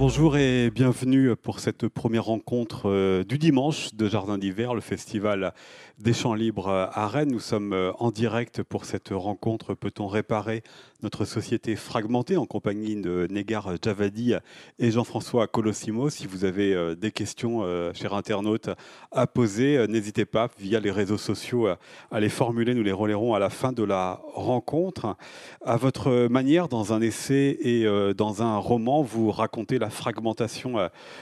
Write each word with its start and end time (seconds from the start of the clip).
bonjour 0.00 0.36
et 0.38 0.49
bienvenue 0.80 1.36
pour 1.36 1.60
cette 1.60 1.88
première 1.88 2.24
rencontre 2.24 2.88
euh, 2.88 3.22
du 3.22 3.36
dimanche 3.36 3.92
de 3.92 4.08
Jardin 4.08 4.38
d'hiver, 4.38 4.72
le 4.72 4.80
festival 4.80 5.52
des 5.98 6.14
champs 6.14 6.32
libres 6.32 6.70
à 6.70 7.06
Rennes. 7.06 7.32
Nous 7.32 7.38
sommes 7.38 7.74
euh, 7.74 7.92
en 7.98 8.10
direct 8.10 8.62
pour 8.62 8.86
cette 8.86 9.10
rencontre 9.10 9.74
Peut-on 9.74 10.06
réparer 10.06 10.62
notre 11.02 11.26
société 11.26 11.76
fragmentée 11.76 12.38
en 12.38 12.46
compagnie 12.46 12.96
de 12.96 13.26
Négar 13.30 13.70
Javadi 13.82 14.34
et 14.78 14.90
Jean-François 14.90 15.48
Colossimo. 15.48 16.08
Si 16.08 16.26
vous 16.26 16.46
avez 16.46 16.72
euh, 16.72 16.94
des 16.94 17.10
questions, 17.10 17.62
chers 17.92 18.14
internautes, 18.14 18.70
à 19.12 19.26
poser, 19.26 19.86
n'hésitez 19.86 20.24
pas 20.24 20.48
via 20.58 20.80
les 20.80 20.90
réseaux 20.90 21.18
sociaux 21.18 21.68
à 22.10 22.20
les 22.20 22.30
formuler. 22.30 22.72
Nous 22.72 22.82
les 22.82 22.92
relayerons 22.92 23.34
à 23.34 23.38
la 23.38 23.50
fin 23.50 23.72
de 23.72 23.82
la 23.82 24.22
rencontre. 24.32 25.14
À 25.62 25.76
votre 25.76 26.28
manière, 26.28 26.68
dans 26.68 26.94
un 26.94 27.02
essai 27.02 27.58
et 27.60 27.84
dans 28.14 28.42
un 28.42 28.56
roman, 28.56 29.02
vous 29.02 29.30
racontez 29.30 29.78
la 29.78 29.90
fragmentation 29.90 30.69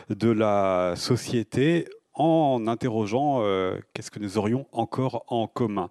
de 0.09 0.31
la 0.31 0.95
société 0.97 1.87
en 2.19 2.67
interrogeant 2.67 3.39
euh, 3.43 3.79
qu'est-ce 3.95 4.11
que 4.11 4.19
nous 4.19 4.39
aurions 4.39 4.67
encore 4.73 5.25
en 5.29 5.47
commun. 5.47 5.89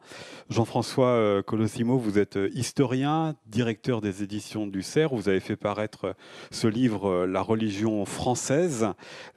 Jean-François 0.50 1.08
euh, 1.08 1.42
Colossimo, 1.42 1.98
vous 1.98 2.20
êtes 2.20 2.36
euh, 2.36 2.50
historien, 2.54 3.36
directeur 3.46 4.02
des 4.02 4.24
éditions 4.24 4.68
du 4.68 4.82
CERF. 4.84 5.14
Vous 5.14 5.30
avez 5.30 5.40
fait 5.40 5.56
paraître 5.56 6.16
ce 6.52 6.68
livre 6.68 7.26
La 7.26 7.42
religion 7.42 8.04
française, 8.06 8.88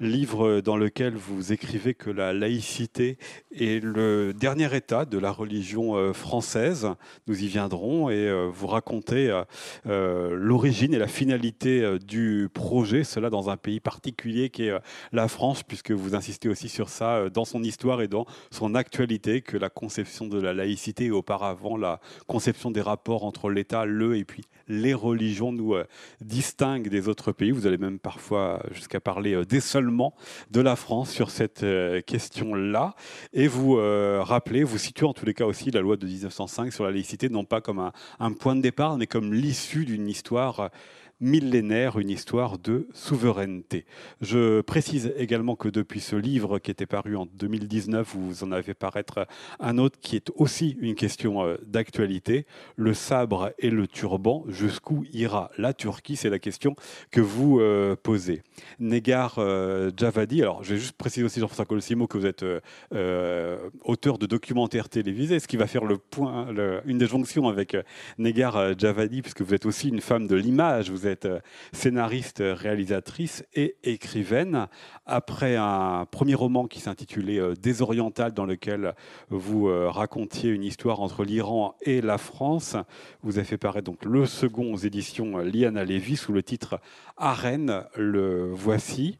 livre 0.01 0.61
dans 0.61 0.77
lequel 0.77 1.15
vous 1.15 1.53
écrivez 1.53 1.95
que 1.95 2.11
la 2.11 2.33
laïcité 2.33 3.19
est 3.55 3.83
le 3.83 4.35
dernier 4.35 4.75
état 4.75 5.05
de 5.05 5.19
la 5.19 5.31
religion 5.31 6.13
française. 6.13 6.89
Nous 7.29 7.45
y 7.45 7.47
viendrons 7.47 8.11
et 8.11 8.49
vous 8.53 8.67
racontez 8.67 9.43
l'origine 9.85 10.95
et 10.95 10.99
la 10.99 11.07
finalité 11.07 11.99
du 12.05 12.49
projet, 12.53 13.05
cela 13.05 13.31
dans 13.31 13.51
un 13.51 13.57
pays 13.57 13.81
particulier 13.81 14.51
qui 14.51 14.65
est 14.65 14.75
la 15.13 15.29
France, 15.29 15.63
puisque 15.63 15.93
vous 15.93 16.15
insistez 16.15 16.49
aussi 16.49 16.69
sur 16.69 16.80
ça 16.89 17.17
euh, 17.17 17.31
dans 17.31 17.45
son 17.45 17.63
histoire 17.63 18.03
et 18.03 18.09
dans 18.09 18.27
son 18.51 18.75
actualité 18.75 19.43
que 19.43 19.57
la 19.57 19.69
conception 19.69 20.27
de 20.27 20.41
la 20.41 20.55
laïcité 20.55 21.07
et 21.07 21.11
auparavant 21.11 21.77
la 21.77 22.01
conception 22.27 22.71
des 22.71 22.81
rapports 22.81 23.25
entre 23.25 23.51
l'État, 23.51 23.85
le 23.85 24.17
et 24.17 24.25
puis 24.25 24.45
les 24.69 24.95
religions 24.95 25.53
nous 25.53 25.75
euh, 25.75 25.85
distinguent 26.21 26.89
des 26.89 27.09
autres 27.09 27.33
pays. 27.33 27.51
Vous 27.51 27.67
allez 27.67 27.79
même 27.79 27.99
parfois 27.99 28.63
jusqu'à 28.73 29.01
parler 29.01 29.35
euh, 29.35 29.45
déseulement 29.45 30.15
de 30.51 30.61
la 30.61 30.77
France 30.77 31.11
sur 31.11 31.31
cette 31.31 31.65
question-là. 32.07 32.95
Et 33.33 33.47
vous 33.49 33.75
rappelez, 33.75 34.65
vous 34.65 34.79
situez 34.79 35.07
en 35.07 35.13
tous 35.13 35.27
les 35.27 35.35
cas 35.35 35.45
aussi 35.45 35.71
la 35.71 35.81
loi 35.81 35.97
de 35.97 36.07
1905 36.07 36.73
sur 36.73 36.85
la 36.85 36.91
laïcité, 36.91 37.29
non 37.29 37.45
pas 37.45 37.61
comme 37.61 37.91
un 38.19 38.33
point 38.33 38.57
de 38.57 38.61
départ, 38.61 38.97
mais 38.97 39.07
comme 39.07 39.35
l'issue 39.35 39.85
d'une 39.85 40.09
histoire 40.09 40.71
millénaire, 41.21 41.99
une 41.99 42.11
histoire 42.11 42.59
de 42.59 42.89
souveraineté. 42.95 43.85
Je 44.21 44.61
précise 44.63 45.13
également 45.17 45.55
que 45.55 45.69
depuis 45.69 46.01
ce 46.01 46.17
livre 46.17 46.59
qui 46.59 46.71
était 46.71 46.87
paru 46.87 47.17
en 47.17 47.27
2019, 47.27 48.15
vous 48.15 48.45
en 48.45 48.53
avez 48.53 48.75
paraître 48.75 49.27
un 49.59 49.79
autre 49.79 49.99
qui 50.01 50.17
est 50.17 50.31
aussi 50.37 50.77
une 50.81 50.95
question 50.95 51.45
euh, 51.45 51.57
d'actualité, 51.67 52.47
le 52.77 52.95
sabre 52.95 53.53
et 53.59 53.71
le 53.71 53.87
turban, 53.87 54.45
jusqu'où 54.49 55.05
ira 55.13 55.51
la 55.59 55.75
Turquie? 55.75 56.17
C'est 56.17 56.31
la 56.31 56.39
question 56.39 56.75
que 57.11 57.21
vous 57.21 57.61
euh, 57.61 57.97
posez. 58.03 58.43
Negar 58.79 59.35
euh, 59.39 59.91
Javadi, 59.97 60.43
alors 60.43 60.65
je 60.65 60.75
vais 60.75 60.81
juste 60.81 60.97
préciser 60.97 61.25
aussi 61.25 61.41
Jean-François 61.41 61.67
Colosimo 61.67 62.07
que 62.07 62.17
vous 62.17 62.27
êtes 62.27 62.45
auteur 63.85 64.19
de 64.19 64.27
documentaires 64.27 64.89
télévisés, 64.89 65.39
ce 65.39 65.49
qui 65.49 65.57
va 65.57 65.67
faire 65.67 65.85
le 65.85 65.99
point, 65.99 66.49
une 66.87 66.99
des 66.99 67.07
jonctions 67.07 67.49
avec 67.49 67.77
Negar 68.19 68.79
Javadi, 68.79 69.23
puisque 69.23 69.43
vous 69.43 69.55
êtes 69.55 69.67
aussi 69.67 69.89
une 69.89 70.01
femme 70.01 70.27
de 70.27 70.37
l'image, 70.37 70.91
vous 70.91 71.07
êtes 71.07 71.10
euh, 71.25 71.41
scénariste, 71.73 72.43
réalisatrice 72.43 73.45
et 73.55 73.77
écrivaine. 73.83 74.69
Après 75.07 75.57
un 75.57 76.07
premier 76.11 76.35
roman 76.35 76.67
qui 76.67 76.81
s'intitulait 76.81 77.41
euh, 77.41 77.55
Désoriental, 77.55 78.33
dans 78.33 78.47
lequel 78.47 78.95
vous 79.29 79.69
euh, 79.69 79.91
racontiez 79.91 80.51
une 80.51 80.65
histoire 80.65 81.01
entre 81.01 81.25
l'Iran 81.25 81.75
et 81.83 82.01
la 82.01 82.19
France, 82.19 82.77
vous 83.23 83.39
avez 83.39 83.47
fait 83.47 83.59
paraître 83.59 83.87
donc 83.87 84.05
le 84.05 84.27
second 84.27 84.73
aux 84.73 84.79
éditions 84.79 85.39
Liana 85.39 85.85
Lévy 85.85 86.17
sous 86.17 86.33
le 86.33 86.43
titre 86.43 86.81
Arène, 87.17 87.85
le 87.97 88.51
voici. 88.53 89.19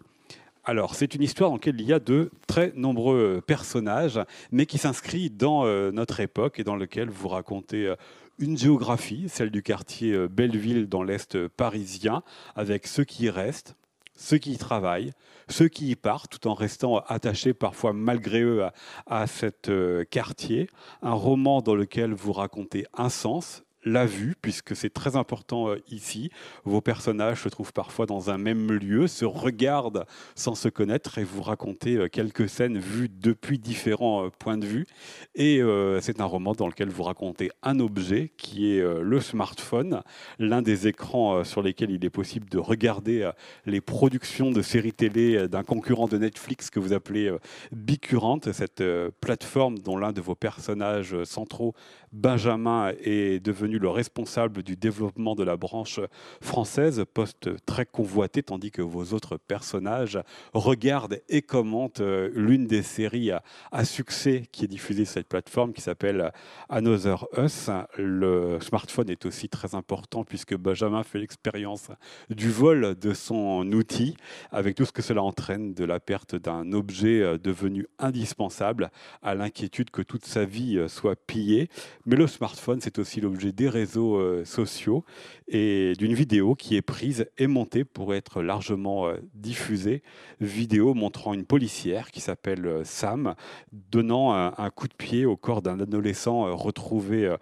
Alors, 0.65 0.95
c'est 0.95 1.15
une 1.15 1.23
histoire 1.23 1.51
dans 1.51 1.57
laquelle 1.57 1.81
il 1.81 1.87
y 1.87 1.93
a 1.93 1.99
de 1.99 2.31
très 2.47 2.73
nombreux 2.77 3.43
personnages, 3.47 4.21
mais 4.53 4.67
qui 4.67 4.79
s'inscrit 4.79 5.31
dans 5.31 5.65
notre 5.91 6.21
époque 6.21 6.61
et 6.61 6.65
dans 6.65 6.77
lequel 6.77 7.09
vous 7.09 7.29
racontez 7.29 7.95
une 8.41 8.59
géographie, 8.59 9.29
celle 9.29 9.51
du 9.51 9.63
quartier 9.63 10.13
euh, 10.13 10.29
Belleville 10.29 10.89
dans 10.89 11.03
l'Est 11.03 11.47
parisien, 11.49 12.23
avec 12.57 12.87
ceux 12.87 13.05
qui 13.05 13.25
y 13.25 13.31
restent, 13.31 13.77
ceux 14.17 14.39
qui 14.39 14.53
y 14.53 14.59
travaillent, 14.59 15.13
ceux 15.49 15.69
qui 15.69 15.91
y 15.91 15.97
partent, 15.97 16.39
tout 16.39 16.49
en 16.49 16.55
restant 16.55 16.99
attachés 16.99 17.55
parfois 17.55 17.93
malgré 17.93 18.41
eux 18.43 18.65
à, 18.65 18.73
à 19.07 19.27
cet 19.27 19.69
euh, 19.69 20.05
quartier. 20.05 20.69
Un 21.03 21.13
roman 21.13 21.63
dans 21.63 21.75
lequel 21.75 22.13
vous 22.13 22.33
racontez 22.33 22.87
un 22.95 23.11
sens, 23.11 23.63
la 23.85 24.07
vue, 24.07 24.35
puisque 24.41 24.77
c'est 24.77 24.91
très 24.91 25.17
important 25.17 25.71
euh, 25.71 25.83
ici. 25.91 26.31
Vos 26.65 26.81
personnages 26.81 27.43
se 27.43 27.49
trouvent 27.49 27.73
parfois 27.73 28.07
dans 28.07 28.31
un 28.31 28.39
même 28.39 28.71
lieu, 28.73 29.07
se 29.07 29.25
regardent 29.25 30.05
sans 30.35 30.55
se 30.55 30.69
connaître 30.69 31.19
et 31.19 31.25
vous 31.25 31.43
racontez 31.43 31.97
euh, 31.97 32.09
quelques 32.09 32.49
scènes 32.49 32.79
vues 32.79 33.09
depuis 33.09 33.59
différents 33.59 34.27
euh, 34.27 34.31
points 34.31 34.59
de 34.59 34.67
vue. 34.67 34.87
Et 35.35 35.61
c'est 36.01 36.21
un 36.21 36.25
roman 36.25 36.53
dans 36.53 36.67
lequel 36.67 36.89
vous 36.89 37.03
racontez 37.03 37.51
un 37.63 37.79
objet 37.81 38.33
qui 38.37 38.73
est 38.73 38.83
le 38.83 39.21
smartphone, 39.21 40.03
l'un 40.39 40.63
des 40.63 40.87
écrans 40.87 41.45
sur 41.45 41.63
lesquels 41.63 41.91
il 41.91 42.05
est 42.05 42.11
possible 42.11 42.49
de 42.49 42.59
regarder 42.59 43.31
les 43.67 43.81
productions 43.81 44.51
de 44.51 44.63
séries 44.63 44.93
télé 44.93 45.49
d'un 45.49 45.63
concurrent 45.63 46.09
de 46.09 46.19
Netflix 46.19 46.71
que 46.71 46.81
vous 46.81 46.93
appelez 46.93 47.35
Bicurante, 47.73 48.53
cette 48.53 48.83
plateforme 49.21 49.79
dont 49.79 49.97
l'un 49.97 50.13
de 50.13 50.21
vos 50.21 50.35
personnages 50.35 51.23
centraux, 51.25 51.75
Benjamin, 52.13 52.93
est 53.03 53.43
devenu 53.45 53.70
le 53.79 53.89
responsable 53.89 54.63
du 54.63 54.77
développement 54.77 55.35
de 55.35 55.45
la 55.45 55.57
branche 55.57 56.01
française, 56.41 57.05
poste 57.13 57.51
très 57.67 57.87
convoité, 57.87 58.43
tandis 58.43 58.71
que 58.71 58.83
vos 58.83 59.13
autres 59.13 59.37
personnages 59.37 60.19
regardent 60.55 61.21
et 61.29 61.43
commentent 61.43 62.01
euh, 62.01 62.31
l'une 62.35 62.67
des 62.67 62.83
séries 62.83 63.31
à, 63.31 63.85
succès 63.85 64.45
qui 64.53 64.65
est 64.65 64.69
diffusée 64.69 65.05
sur 65.05 65.15
cette 65.15 65.29
plateforme 65.29 65.73
qui 65.73 65.81
s'appelle 65.81 66.33
Another 66.69 67.27
Us. 67.37 67.71
Le 67.97 68.59
smartphone 68.61 69.11
est 69.11 69.27
aussi 69.27 69.49
très 69.49 69.75
important 69.75 70.25
puisque 70.25 70.57
Benjamin 70.57 71.03
fait 71.03 71.19
l'expérience 71.19 71.91
du 72.29 72.51
vol 72.51 72.95
de 72.99 73.13
son 73.15 73.71
outil 73.73 74.17
avec 74.51 74.77
tout 74.77 74.85
ce 74.85 74.93
que 74.93 75.03
cela 75.03 75.23
entraîne 75.23 75.75
de 75.75 75.85
la 75.85 76.01
perte 76.01 76.37
d'un 76.37 76.73
objet 76.73 77.21
euh, 77.21 77.39
devenu 77.39 77.87
indispensable 77.99 78.91
à 79.23 79.35
l'inquiétude 79.35 79.91
que 79.91 80.03
toute 80.03 80.25
sa 80.25 80.45
vie 80.45 80.79
euh, 80.79 80.89
soit 80.89 81.17
pillée. 81.17 81.69
Mais 82.07 82.17
le 82.17 82.27
smartphone, 82.27 82.81
c'est 82.81 82.99
aussi 82.99 83.21
l'objet 83.21 83.53
réseaux 83.69 84.17
euh, 84.17 84.45
sociaux 84.45 85.05
et 85.49 85.93
d'une 85.99 86.15
vidéo 86.15 86.55
qui 86.55 86.77
est 86.77 86.83
prise 86.83 87.27
et 87.39 87.47
montée 87.47 87.85
pour 87.85 88.15
être 88.15 88.43
largement 88.43 89.09
euh, 89.09 89.17
diffusée. 89.35 90.03
Vidéo 90.41 90.95
montrant 90.95 91.35
une 91.35 91.45
policière 91.45 92.11
qui 92.11 92.21
s'appelle 92.21 92.67
euh, 92.67 92.85
Sam 92.85 93.35
donnant 93.73 94.33
un, 94.33 94.71
coup 94.71 94.89
de 94.89 94.95
pied 94.95 95.27
au 95.27 95.37
corps 95.37 95.63
d'un 95.63 95.81
adolescent 95.81 96.57
retrouvé 96.57 97.35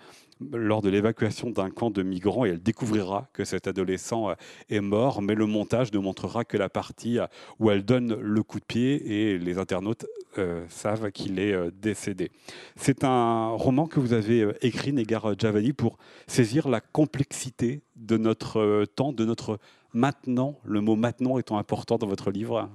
lors 0.53 0.83
de 0.83 0.91
l'évacuation 0.91 1.51
d'un 1.51 1.71
camp 1.71 1.91
de 1.91 2.03
migrants 2.03 2.45
et 2.45 2.51
elle 2.51 2.63
découvrira 2.63 3.29
que 3.33 3.45
cet 3.45 3.67
adolescent 3.67 4.35
est 4.69 4.81
mort, 4.81 5.23
mais 5.23 5.35
le 5.35 5.47
montage 5.47 5.93
ne 5.93 5.99
montrera 5.99 6.45
que 6.45 6.57
la 6.57 6.69
partie 6.69 7.19
où 7.59 7.71
elle 7.71 7.85
donne 7.85 8.15
le 8.15 8.43
coup 8.43 8.61
de 8.61 8.65
pied 8.65 9.33
et 9.33 9.39
les 9.39 9.59
internautes 9.59 10.07
euh, 10.39 10.65
savent 10.69 11.11
qu'il 11.11 11.41
est 11.41 11.53
euh, 11.53 11.71
décédé. 11.75 12.31
C'est 12.77 13.03
un 13.03 13.49
roman 13.49 13.87
que 13.87 13.99
vous 13.99 14.13
avez 14.13 14.43
euh, 14.43 14.53
écrit, 14.61 14.93
Negar 14.93 15.37
Javadi, 15.39 15.73
pour 15.73 15.99
saisir 16.27 16.69
la 16.69 16.81
complexité 16.81 17.83
de 17.97 18.19
notre 18.19 18.85
temps, 18.95 19.13
de 19.13 19.25
notre 19.25 19.59
maintenant, 19.95 20.61
le 20.65 20.81
mot 20.81 20.97
maintenant 20.97 21.39
étant 21.39 21.59
important 21.59 21.97
dans 21.97 22.07
votre 22.07 22.31
livre. 22.31 22.69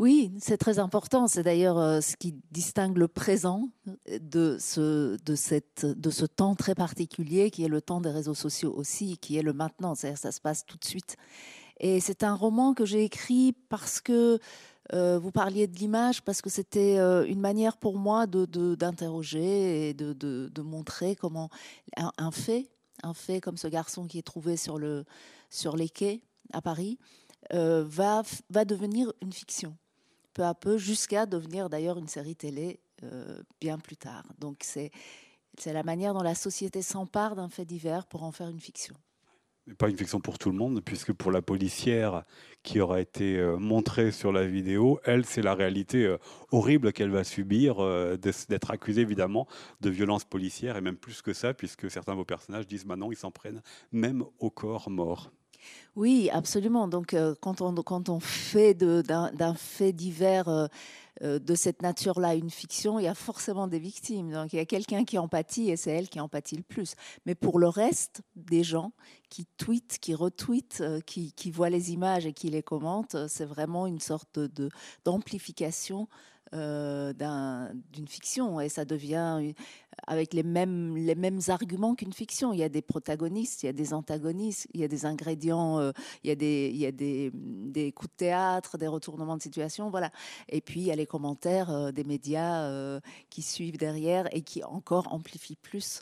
Oui, 0.00 0.32
c'est 0.40 0.56
très 0.56 0.78
important. 0.78 1.28
C'est 1.28 1.42
d'ailleurs 1.42 2.02
ce 2.02 2.16
qui 2.16 2.34
distingue 2.50 2.96
le 2.96 3.06
présent 3.06 3.68
de 4.08 4.56
ce, 4.58 5.22
de, 5.22 5.34
cette, 5.34 5.84
de 5.84 6.08
ce 6.08 6.24
temps 6.24 6.54
très 6.54 6.74
particulier 6.74 7.50
qui 7.50 7.64
est 7.64 7.68
le 7.68 7.82
temps 7.82 8.00
des 8.00 8.08
réseaux 8.08 8.32
sociaux 8.32 8.72
aussi, 8.74 9.18
qui 9.18 9.36
est 9.36 9.42
le 9.42 9.52
maintenant. 9.52 9.94
C'est-à-dire 9.94 10.16
ça 10.16 10.32
se 10.32 10.40
passe 10.40 10.64
tout 10.64 10.78
de 10.78 10.86
suite. 10.86 11.18
Et 11.80 12.00
c'est 12.00 12.22
un 12.22 12.34
roman 12.34 12.72
que 12.72 12.86
j'ai 12.86 13.04
écrit 13.04 13.52
parce 13.68 14.00
que 14.00 14.38
euh, 14.94 15.18
vous 15.18 15.32
parliez 15.32 15.66
de 15.66 15.76
l'image 15.76 16.22
parce 16.22 16.40
que 16.40 16.48
c'était 16.48 16.98
euh, 16.98 17.26
une 17.26 17.40
manière 17.40 17.76
pour 17.76 17.98
moi 17.98 18.26
d'interroger 18.26 19.92
de, 19.92 20.12
et 20.12 20.50
de, 20.50 20.62
montrer 20.62 21.14
comment 21.14 21.50
un, 21.96 22.30
fait, 22.30 22.70
un 23.02 23.12
fait 23.12 23.42
comme 23.42 23.58
ce 23.58 23.68
garçon 23.68 24.06
qui 24.06 24.16
est 24.16 24.26
trouvé 24.26 24.56
sur, 24.56 24.78
le, 24.78 25.04
sur 25.50 25.76
les 25.76 25.90
quais 25.90 26.22
à 26.54 26.62
Paris, 26.62 26.98
euh, 27.52 27.84
va, 27.86 28.22
va 28.50 28.64
devenir 28.64 29.12
une 29.22 29.32
fiction, 29.32 29.76
peu 30.40 30.46
à 30.46 30.54
peu, 30.54 30.78
jusqu'à 30.78 31.26
devenir 31.26 31.68
d'ailleurs 31.68 31.98
une 31.98 32.08
série 32.08 32.34
télé 32.34 32.80
euh, 33.02 33.42
bien 33.60 33.78
plus 33.78 33.98
tard. 33.98 34.24
Donc 34.38 34.62
c'est 34.64 34.90
la 35.66 35.82
manière 35.82 36.14
dont 36.14 36.22
la 36.22 36.34
société 36.34 36.80
s'empare 36.80 37.36
d'un 37.36 37.50
fait 37.50 37.66
divers 37.66 38.06
pour 38.06 38.22
en 38.22 38.32
faire 38.32 38.48
une 38.48 38.60
fiction 38.60 38.94
pas 39.78 39.88
une 39.88 39.96
fiction 39.96 40.18
pour 40.18 40.38
tout 40.38 40.50
le 40.50 40.56
monde, 40.56 40.80
puisque 40.82 41.12
pour 41.12 41.30
la 41.30 41.42
policière 41.42 42.24
qui 42.64 42.80
aura 42.80 43.00
été 43.00 43.36
euh, 43.36 43.56
montrée 43.56 44.10
sur 44.10 44.32
la 44.32 44.44
vidéo, 44.44 44.98
elle, 45.04 45.24
c'est 45.24 45.42
la 45.42 45.54
réalité 45.54 46.06
euh, 46.06 46.16
horrible 46.50 46.92
qu'elle 46.92 47.10
va 47.10 47.22
subir, 47.22 47.76
d'être 48.18 48.70
accusée 48.72 49.02
évidemment 49.02 49.46
de 49.80 49.90
violence 49.90 50.24
policière, 50.24 50.76
et 50.76 50.80
même 50.80 50.96
plus 50.96 51.22
que 51.22 51.34
ça, 51.34 51.54
puisque 51.54 51.88
certains 51.88 52.12
de 52.12 52.16
vos 52.16 52.24
personnages 52.24 52.66
disent 52.66 52.86
maintenant 52.86 53.12
ils 53.12 53.16
s'en 53.16 53.30
prennent 53.30 53.62
même 53.92 54.24
au 54.40 54.50
corps 54.50 54.90
mort. 54.90 55.30
Oui, 55.96 56.30
absolument. 56.30 56.88
Donc, 56.88 57.16
quand, 57.40 57.60
on, 57.60 57.74
quand 57.74 58.08
on 58.08 58.20
fait 58.20 58.74
d'un 58.74 59.54
fait 59.54 59.92
divers 59.92 60.68
euh, 61.22 61.38
de 61.38 61.54
cette 61.54 61.82
nature-là 61.82 62.34
une 62.34 62.50
fiction, 62.50 62.98
il 62.98 63.04
y 63.04 63.08
a 63.08 63.14
forcément 63.14 63.66
des 63.66 63.78
victimes. 63.78 64.30
Donc 64.30 64.54
il 64.54 64.56
y 64.56 64.60
a 64.60 64.64
quelqu'un 64.64 65.04
qui 65.04 65.18
empathie 65.18 65.70
et 65.70 65.76
c'est 65.76 65.90
elle 65.90 66.08
qui 66.08 66.18
empathie 66.18 66.56
le 66.56 66.62
plus. 66.62 66.94
Mais 67.26 67.34
pour 67.34 67.58
le 67.58 67.68
reste 67.68 68.22
des 68.36 68.62
gens 68.62 68.92
qui 69.28 69.46
tweetent, 69.58 69.98
qui 70.00 70.14
retweetent, 70.14 70.80
euh, 70.80 71.00
qui, 71.00 71.50
voient 71.50 71.68
les 71.68 71.92
images 71.92 72.24
et 72.24 72.32
qui 72.32 72.48
les 72.48 72.62
commentent, 72.62 73.16
c'est 73.28 73.44
vraiment 73.44 73.86
une 73.86 74.00
sorte 74.00 74.40
d'amplification 75.04 76.08
euh, 76.54 77.12
d'une 77.92 78.08
fiction 78.08 78.58
et 78.58 78.70
ça 78.70 78.86
devient 78.86 79.52
avec 80.06 80.34
les 80.34 80.42
mêmes, 80.42 80.96
les 80.96 81.14
mêmes 81.14 81.40
arguments 81.48 81.94
qu'une 81.94 82.12
fiction. 82.12 82.52
Il 82.52 82.58
y 82.58 82.62
a 82.62 82.68
des 82.68 82.82
protagonistes, 82.82 83.62
il 83.62 83.66
y 83.66 83.68
a 83.68 83.72
des 83.72 83.94
antagonistes, 83.94 84.66
il 84.74 84.80
y 84.80 84.84
a 84.84 84.88
des 84.88 85.06
ingrédients, 85.06 85.78
euh, 85.78 85.92
il 86.24 86.28
y 86.28 86.32
a, 86.86 86.92
des, 86.92 87.92
coups 87.92 88.10
de 88.10 88.16
théâtre, 88.16 88.78
des 88.78 88.88
retournements 88.88 89.36
de 89.36 89.42
situation, 89.42 89.90
voilà. 89.90 90.10
Et 90.48 90.60
puis 90.60 90.80
il 90.80 90.86
y 90.86 90.92
a 90.92 90.96
les 90.96 91.06
commentaires 91.06 91.70
euh, 91.70 91.92
des 91.92 92.04
médias 92.04 93.00
qui 93.30 93.42
suivent 93.42 93.78
derrière 93.78 94.34
et 94.34 94.42
qui 94.42 94.62
encore 94.64 95.12
amplifient 95.12 95.56
plus 95.56 96.00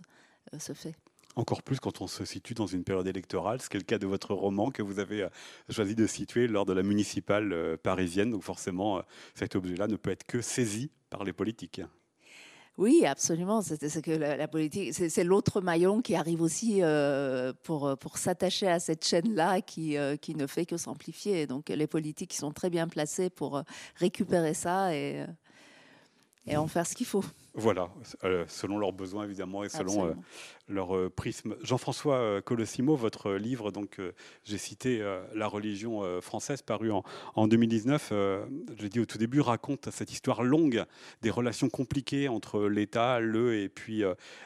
ce 0.58 0.72
fait 0.72 0.94
encore 1.38 1.62
plus 1.62 1.78
quand 1.78 2.00
on 2.00 2.06
se 2.06 2.24
situe 2.24 2.54
dans 2.54 2.66
une 2.66 2.84
période 2.84 3.06
électorale, 3.06 3.62
ce 3.62 3.68
qui 3.68 3.76
est 3.76 3.80
le 3.80 3.84
cas 3.84 3.98
de 3.98 4.06
votre 4.06 4.34
roman 4.34 4.70
que 4.70 4.82
vous 4.82 4.98
avez 4.98 5.22
euh, 5.22 5.28
choisi 5.70 5.94
de 5.94 6.06
situer 6.06 6.48
lors 6.48 6.66
de 6.66 6.72
la 6.72 6.82
municipale 6.82 7.52
euh, 7.52 7.76
parisienne. 7.76 8.30
Donc 8.30 8.42
forcément, 8.42 8.98
euh, 8.98 9.02
cet 9.34 9.54
objet-là 9.54 9.86
ne 9.86 9.96
peut 9.96 10.10
être 10.10 10.24
que 10.24 10.40
saisi 10.40 10.90
par 11.10 11.24
les 11.24 11.32
politiques. 11.32 11.80
Oui, 12.78 13.04
absolument. 13.04 13.60
C'est 13.60 14.02
que 14.02 14.12
la, 14.12 14.48
politique, 14.48 14.94
c'est 14.94 15.24
l'autre 15.24 15.60
maillon 15.60 16.00
qui 16.00 16.14
arrive 16.14 16.40
aussi 16.40 16.80
pour, 17.64 17.98
pour 17.98 18.18
s'attacher 18.18 18.68
à 18.68 18.78
cette 18.78 19.04
chaîne-là 19.04 19.60
qui, 19.60 19.96
qui 20.22 20.34
ne 20.36 20.46
fait 20.46 20.64
que 20.64 20.76
s'amplifier. 20.76 21.46
Donc 21.48 21.68
les 21.68 21.86
politiques 21.88 22.34
sont 22.34 22.52
très 22.52 22.70
bien 22.70 22.86
placés 22.86 23.30
pour 23.30 23.62
récupérer 23.96 24.54
ça 24.54 24.94
et 24.94 25.26
en 26.56 26.68
faire 26.68 26.86
ce 26.86 26.94
qu'il 26.94 27.06
faut. 27.06 27.24
Voilà, 27.58 27.90
selon 28.46 28.78
leurs 28.78 28.92
besoins 28.92 29.24
évidemment 29.24 29.64
et 29.64 29.68
selon 29.68 30.14
leur 30.68 30.96
euh, 30.96 31.10
prisme. 31.10 31.56
Jean-François 31.62 32.16
euh, 32.16 32.40
Colossimo, 32.40 32.94
votre 32.94 33.32
livre, 33.32 33.70
donc 33.70 33.98
euh, 33.98 34.12
j'ai 34.44 34.58
cité 34.58 35.04
La 35.34 35.48
religion 35.48 36.20
française, 36.20 36.62
paru 36.62 36.90
en, 36.90 37.02
en 37.34 37.48
2019, 37.48 38.08
je 38.10 38.82
l'ai 38.82 38.88
dit 38.88 39.00
au 39.00 39.06
tout 39.06 39.18
début, 39.18 39.40
raconte 39.40 39.90
cette 39.90 40.12
histoire 40.12 40.42
longue 40.42 40.84
des 41.22 41.30
relations 41.30 41.68
compliquées 41.68 42.28
entre 42.28 42.66
l'État, 42.66 43.20
le 43.20 43.56
et 43.56 43.68
puis 43.68 44.02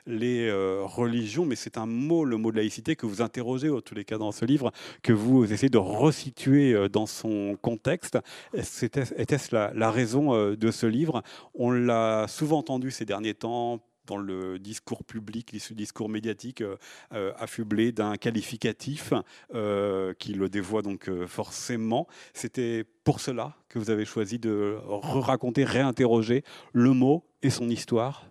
les 0.07 0.51
religions. 0.83 1.45
Mais 1.45 1.57
c'est 1.57 1.79
un 1.79 1.87
mot, 1.87 2.25
le 2.25 2.37
mot 2.37 2.51
de 2.51 2.57
laïcité, 2.57 2.97
que 2.97 3.07
vous 3.07 3.23
interrogez, 3.23 3.71
en 3.71 3.81
tous 3.81 3.95
les 3.95 4.05
cas 4.05 4.19
dans 4.19 4.33
ce 4.33 4.45
livre, 4.45 4.73
que 5.03 5.13
vous 5.13 5.53
essayez 5.53 5.71
de 5.71 5.79
resituer 5.79 6.89
dans 6.89 7.07
son 7.07 7.57
contexte. 7.61 8.19
Était-ce 8.55 9.55
la, 9.55 9.73
la 9.75 9.91
raison 9.91 10.55
de 10.55 10.71
ce 10.71 10.87
livre? 10.87 11.23
On 11.55 11.71
l'a 11.71 12.27
souvent 12.29 12.59
entendu 12.59 12.91
ces 12.91 13.02
derniers 13.05 13.35
temps 13.35 13.81
dans 14.07 14.17
le 14.17 14.59
discours 14.59 15.05
public, 15.05 15.53
le 15.53 15.75
discours 15.75 16.09
médiatique 16.09 16.61
euh, 16.61 16.77
euh, 17.13 17.33
affublé 17.37 17.93
d'un 17.93 18.17
qualificatif 18.17 19.13
euh, 19.55 20.13
qui 20.15 20.35
le 20.35 20.49
dévoie 20.49 20.83
donc 20.83 21.11
forcément. 21.27 22.07
C'était 22.35 22.85
pour 23.05 23.21
cela 23.21 23.57
que 23.69 23.79
vous 23.79 23.91
avez 23.91 24.05
choisi 24.05 24.39
de 24.39 24.79
raconter, 24.83 25.65
réinterroger 25.65 26.45
le 26.73 26.91
mot 26.91 27.25
et 27.43 27.51
son 27.51 27.69
histoire? 27.69 28.27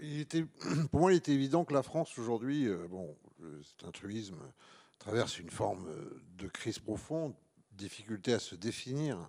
Pour 0.92 1.00
moi, 1.00 1.12
il 1.12 1.16
était 1.16 1.32
évident 1.32 1.64
que 1.64 1.74
la 1.74 1.82
France 1.82 2.16
aujourd'hui, 2.20 2.68
bon, 2.88 3.16
cet 3.64 3.88
intruisme 3.88 4.36
traverse 5.00 5.40
une 5.40 5.50
forme 5.50 5.88
de 6.38 6.46
crise 6.46 6.78
profonde, 6.78 7.34
difficulté 7.72 8.32
à 8.32 8.38
se 8.38 8.54
définir 8.54 9.28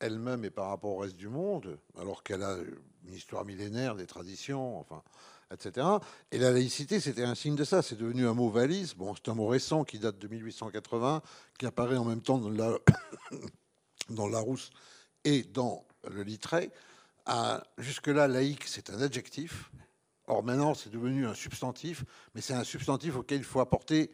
elle-même 0.00 0.44
et 0.44 0.50
par 0.50 0.68
rapport 0.68 0.92
au 0.92 0.98
reste 0.98 1.16
du 1.16 1.28
monde, 1.28 1.78
alors 1.98 2.22
qu'elle 2.22 2.42
a 2.42 2.56
une 3.06 3.14
histoire 3.14 3.44
millénaire, 3.44 3.94
des 3.94 4.06
traditions, 4.06 4.78
enfin, 4.78 5.02
etc. 5.52 5.86
Et 6.32 6.38
la 6.38 6.50
laïcité, 6.50 7.00
c'était 7.00 7.24
un 7.24 7.34
signe 7.34 7.56
de 7.56 7.64
ça. 7.64 7.82
C'est 7.82 7.96
devenu 7.96 8.26
un 8.26 8.34
mot 8.34 8.50
valise. 8.50 8.94
Bon, 8.94 9.14
c'est 9.14 9.28
un 9.30 9.34
mot 9.34 9.46
récent 9.46 9.84
qui 9.84 9.98
date 9.98 10.18
de 10.18 10.28
1880, 10.28 11.22
qui 11.58 11.66
apparaît 11.66 11.96
en 11.96 12.04
même 12.04 12.22
temps 12.22 12.38
dans 12.38 12.50
la, 12.50 12.78
dans 14.10 14.28
Larousse 14.28 14.70
et 15.24 15.42
dans 15.42 15.84
le 16.08 16.22
Littré. 16.22 16.70
Jusque-là, 17.78 18.28
laïque, 18.28 18.64
c'est 18.66 18.90
un 18.90 19.00
adjectif. 19.00 19.70
Or, 20.28 20.42
maintenant, 20.42 20.74
c'est 20.74 20.90
devenu 20.90 21.26
un 21.26 21.34
substantif, 21.34 22.04
mais 22.34 22.40
c'est 22.40 22.54
un 22.54 22.64
substantif 22.64 23.16
auquel 23.16 23.38
il 23.38 23.44
faut 23.44 23.60
apporter 23.60 24.10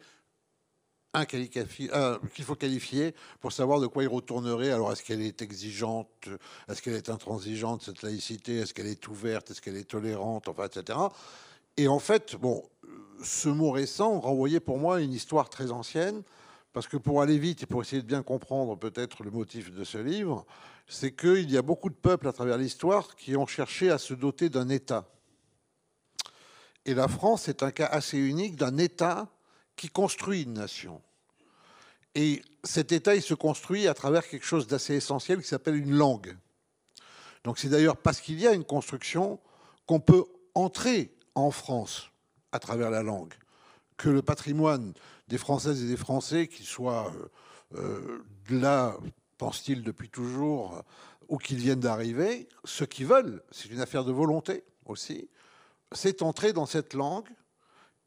euh, 1.15 2.17
qu'il 2.33 2.43
faut 2.43 2.55
qualifier 2.55 3.13
pour 3.39 3.51
savoir 3.51 3.79
de 3.79 3.87
quoi 3.87 4.03
il 4.03 4.09
retournerait. 4.09 4.71
Alors, 4.71 4.91
est-ce 4.91 5.03
qu'elle 5.03 5.21
est 5.21 5.41
exigeante? 5.41 6.29
Est-ce 6.67 6.81
qu'elle 6.81 6.95
est 6.95 7.09
intransigeante, 7.09 7.83
cette 7.83 8.01
laïcité? 8.01 8.57
Est-ce 8.57 8.73
qu'elle 8.73 8.87
est 8.87 9.07
ouverte? 9.07 9.51
Est-ce 9.51 9.61
qu'elle 9.61 9.77
est 9.77 9.89
tolérante? 9.89 10.47
Enfin, 10.47 10.65
etc. 10.65 10.97
Et 11.77 11.87
en 11.87 11.99
fait, 11.99 12.35
bon, 12.35 12.63
ce 13.23 13.49
mot 13.49 13.71
récent 13.71 14.19
renvoyait 14.19 14.59
pour 14.59 14.79
moi 14.79 15.01
une 15.01 15.13
histoire 15.13 15.49
très 15.49 15.71
ancienne, 15.71 16.23
parce 16.73 16.87
que 16.87 16.97
pour 16.97 17.21
aller 17.21 17.37
vite 17.37 17.63
et 17.63 17.65
pour 17.67 17.81
essayer 17.81 18.01
de 18.01 18.07
bien 18.07 18.23
comprendre 18.23 18.75
peut-être 18.75 19.23
le 19.23 19.29
motif 19.29 19.71
de 19.71 19.83
ce 19.83 19.99
livre, 19.99 20.45
c'est 20.87 21.15
qu'il 21.15 21.49
y 21.51 21.57
a 21.57 21.61
beaucoup 21.61 21.89
de 21.89 21.95
peuples 21.95 22.27
à 22.27 22.33
travers 22.33 22.57
l'histoire 22.57 23.15
qui 23.15 23.37
ont 23.37 23.45
cherché 23.45 23.91
à 23.91 23.97
se 23.97 24.13
doter 24.13 24.49
d'un 24.49 24.69
État. 24.69 25.07
Et 26.85 26.93
la 26.93 27.07
France 27.07 27.47
est 27.47 27.63
un 27.63 27.71
cas 27.71 27.85
assez 27.85 28.17
unique 28.17 28.55
d'un 28.55 28.77
État 28.77 29.29
qui 29.75 29.89
construit 29.89 30.43
une 30.43 30.53
nation. 30.53 31.01
Et 32.15 32.41
cet 32.63 32.91
État, 32.91 33.15
il 33.15 33.21
se 33.21 33.33
construit 33.33 33.87
à 33.87 33.93
travers 33.93 34.27
quelque 34.27 34.45
chose 34.45 34.67
d'assez 34.67 34.95
essentiel 34.95 35.41
qui 35.41 35.47
s'appelle 35.47 35.75
une 35.75 35.95
langue. 35.95 36.37
Donc 37.43 37.57
c'est 37.57 37.69
d'ailleurs 37.69 37.97
parce 37.97 38.21
qu'il 38.21 38.39
y 38.39 38.47
a 38.47 38.53
une 38.53 38.63
construction 38.63 39.39
qu'on 39.85 39.99
peut 39.99 40.25
entrer 40.55 41.13
en 41.35 41.51
France 41.51 42.09
à 42.51 42.59
travers 42.59 42.89
la 42.89 43.01
langue, 43.01 43.33
que 43.97 44.09
le 44.09 44.21
patrimoine 44.21 44.93
des 45.27 45.37
Françaises 45.37 45.83
et 45.83 45.87
des 45.87 45.97
Français, 45.97 46.47
qu'ils 46.47 46.65
soient 46.65 47.11
euh, 47.75 47.79
euh, 47.79 48.23
là, 48.49 48.95
pense-t-il 49.37 49.83
depuis 49.83 50.09
toujours, 50.09 50.83
ou 51.27 51.37
qu'ils 51.37 51.57
viennent 51.57 51.79
d'arriver, 51.79 52.47
ce 52.63 52.83
qu'ils 52.83 53.07
veulent, 53.07 53.41
c'est 53.51 53.69
une 53.69 53.81
affaire 53.81 54.05
de 54.05 54.11
volonté 54.11 54.63
aussi, 54.85 55.27
c'est 55.91 56.21
entrer 56.21 56.53
dans 56.53 56.65
cette 56.65 56.93
langue 56.93 57.27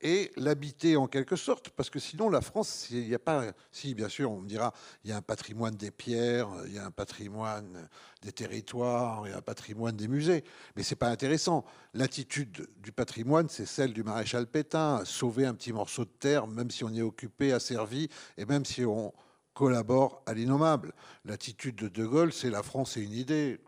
et 0.01 0.31
l'habiter 0.37 0.97
en 0.97 1.07
quelque 1.07 1.37
sorte, 1.37 1.71
parce 1.71 1.91
que 1.91 1.99
sinon 1.99 2.29
la 2.29 2.41
France, 2.41 2.89
il 2.91 3.07
n'y 3.09 3.15
a 3.15 3.19
pas, 3.19 3.53
si 3.73 3.95
bien 3.95 4.09
sûr 4.09 4.31
on 4.31 4.41
me 4.41 4.49
dira, 4.49 4.73
il 5.05 5.11
y 5.11 5.13
a 5.13 5.17
un 5.17 5.23
patrimoine 5.23 5.75
des 5.75 5.91
pierres, 5.91 6.49
il 6.67 6.75
y 6.75 6.79
a 6.79 6.85
un 6.85 6.91
patrimoine 6.91 7.89
des 8.23 8.33
territoires, 8.33 9.27
il 9.27 9.31
y 9.31 9.33
a 9.33 9.39
un 9.39 9.43
patrimoine 9.43 9.97
des 9.97 10.09
musées, 10.09 10.45
mais 10.77 10.83
c'est 10.83 10.97
pas 10.97 11.09
intéressant. 11.09 11.65
L'attitude 11.95 12.69
du 12.79 12.93
patrimoine, 12.93 13.49
c'est 13.49 13.67
celle 13.67 13.93
du 13.93 14.03
maréchal 14.03 14.47
Pétain, 14.47 15.05
sauver 15.05 15.47
un 15.47 15.55
petit 15.55 15.73
morceau 15.73 16.05
de 16.05 16.11
terre, 16.11 16.47
même 16.47 16.71
si 16.71 16.85
on 16.85 16.91
y 16.91 16.99
est 16.99 17.03
occupé, 17.03 17.53
asservi, 17.53 18.09
et 18.37 18.45
même 18.45 18.65
si 18.65 18.85
on 18.85 19.13
collabore 19.55 20.23
à 20.27 20.35
l'innommable. 20.35 20.93
L'attitude 21.25 21.77
de 21.77 21.89
De 21.89 22.05
Gaulle, 22.05 22.33
c'est 22.33 22.51
la 22.51 22.63
France, 22.63 22.93
c'est 22.93 23.03
une 23.03 23.15
idée. 23.15 23.59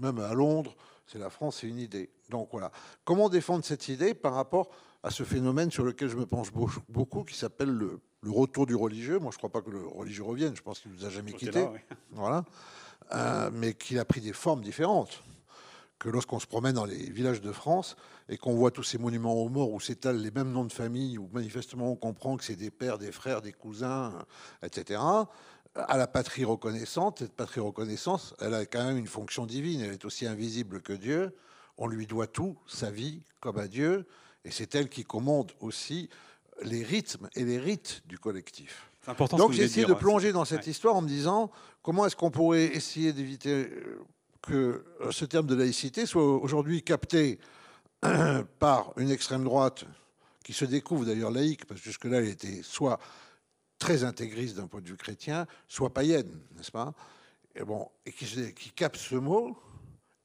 Même 0.00 0.18
à 0.18 0.34
Londres, 0.34 0.74
c'est 1.06 1.18
la 1.18 1.30
France, 1.30 1.58
c'est 1.60 1.68
une 1.68 1.78
idée. 1.78 2.10
Donc 2.30 2.48
voilà. 2.50 2.72
Comment 3.04 3.28
défendre 3.28 3.64
cette 3.64 3.88
idée 3.88 4.14
par 4.14 4.34
rapport 4.34 4.70
à 5.04 5.10
ce 5.10 5.22
phénomène 5.22 5.70
sur 5.70 5.84
lequel 5.84 6.08
je 6.08 6.16
me 6.16 6.24
penche 6.24 6.50
beaucoup, 6.88 7.24
qui 7.24 7.36
s'appelle 7.36 7.68
le, 7.68 8.00
retour 8.26 8.64
du 8.64 8.74
religieux. 8.74 9.18
Moi, 9.18 9.30
je 9.30 9.36
ne 9.36 9.38
crois 9.38 9.50
pas 9.50 9.60
que 9.60 9.70
le 9.70 9.86
religieux 9.86 10.24
revienne. 10.24 10.56
Je 10.56 10.62
pense 10.62 10.80
qu'il 10.80 10.90
ne 10.90 10.96
nous 10.96 11.04
a 11.04 11.10
jamais 11.10 11.34
quittés. 11.34 11.68
Voilà. 12.12 12.44
Euh, 13.12 13.50
mais 13.52 13.74
qu'il 13.74 13.98
a 13.98 14.06
pris 14.06 14.22
des 14.22 14.32
formes 14.32 14.62
différentes. 14.62 15.22
Que 15.98 16.08
lorsqu'on 16.08 16.40
se 16.40 16.46
promène 16.46 16.74
dans 16.74 16.86
les 16.86 17.10
villages 17.10 17.42
de 17.42 17.52
France 17.52 17.96
et 18.30 18.38
qu'on 18.38 18.54
voit 18.54 18.70
tous 18.70 18.82
ces 18.82 18.96
monuments 18.96 19.34
aux 19.34 19.50
morts 19.50 19.72
où 19.72 19.78
s'étalent 19.78 20.16
les 20.16 20.30
mêmes 20.30 20.52
noms 20.52 20.64
de 20.64 20.72
famille, 20.72 21.18
où 21.18 21.28
manifestement 21.32 21.92
on 21.92 21.96
comprend 21.96 22.38
que 22.38 22.44
c'est 22.44 22.56
des 22.56 22.70
pères, 22.70 22.96
des 22.96 23.12
frères, 23.12 23.42
des 23.42 23.52
cousins, 23.52 24.18
etc., 24.62 25.00
à 25.74 25.98
la 25.98 26.06
patrie 26.06 26.44
reconnaissante, 26.44 27.18
cette 27.18 27.34
patrie 27.34 27.60
reconnaissance, 27.60 28.34
elle 28.40 28.54
a 28.54 28.64
quand 28.64 28.84
même 28.84 28.96
une 28.96 29.08
fonction 29.08 29.44
divine. 29.44 29.80
Elle 29.80 29.92
est 29.92 30.04
aussi 30.04 30.24
invisible 30.24 30.80
que 30.80 30.92
Dieu. 30.92 31.36
On 31.76 31.88
lui 31.88 32.06
doit 32.06 32.28
tout, 32.28 32.56
sa 32.66 32.90
vie, 32.90 33.22
comme 33.40 33.58
à 33.58 33.66
Dieu. 33.66 34.06
Et 34.44 34.50
c'est 34.50 34.74
elle 34.74 34.88
qui 34.88 35.04
commande 35.04 35.52
aussi 35.60 36.08
les 36.62 36.82
rythmes 36.82 37.28
et 37.34 37.44
les 37.44 37.58
rites 37.58 38.02
du 38.06 38.18
collectif. 38.18 38.88
Important 39.06 39.36
Donc 39.36 39.52
j'ai 39.52 39.64
essayé 39.64 39.86
de 39.86 39.94
plonger 39.94 40.32
dans 40.32 40.44
cette 40.44 40.64
Ouais. 40.64 40.70
histoire 40.70 40.94
en 40.96 41.02
me 41.02 41.08
disant 41.08 41.50
comment 41.82 42.06
est-ce 42.06 42.16
qu'on 42.16 42.30
pourrait 42.30 42.66
essayer 42.66 43.12
d'éviter 43.12 43.50
euh, 43.50 44.00
que 44.42 44.84
euh, 45.00 45.10
ce 45.10 45.24
terme 45.24 45.46
de 45.46 45.54
laïcité 45.54 46.06
soit 46.06 46.24
aujourd'hui 46.24 46.82
capté 46.82 47.38
par 48.58 48.92
une 48.96 49.10
extrême 49.10 49.44
droite 49.44 49.84
qui 50.42 50.52
se 50.52 50.64
découvre 50.64 51.06
d'ailleurs 51.06 51.30
laïque, 51.30 51.64
parce 51.64 51.80
que 51.80 51.86
jusque-là 51.86 52.18
elle 52.18 52.28
était 52.28 52.62
soit 52.62 52.98
très 53.78 54.04
intégriste 54.04 54.56
d'un 54.56 54.66
point 54.66 54.80
de 54.80 54.88
vue 54.88 54.96
chrétien, 54.96 55.46
soit 55.68 55.92
païenne, 55.92 56.30
n'est-ce 56.56 56.70
pas? 56.70 56.92
Et, 57.56 57.64
bon, 57.64 57.88
et 58.04 58.12
qui, 58.12 58.70
capte 58.72 58.96
ce 58.96 59.14
mot, 59.14 59.56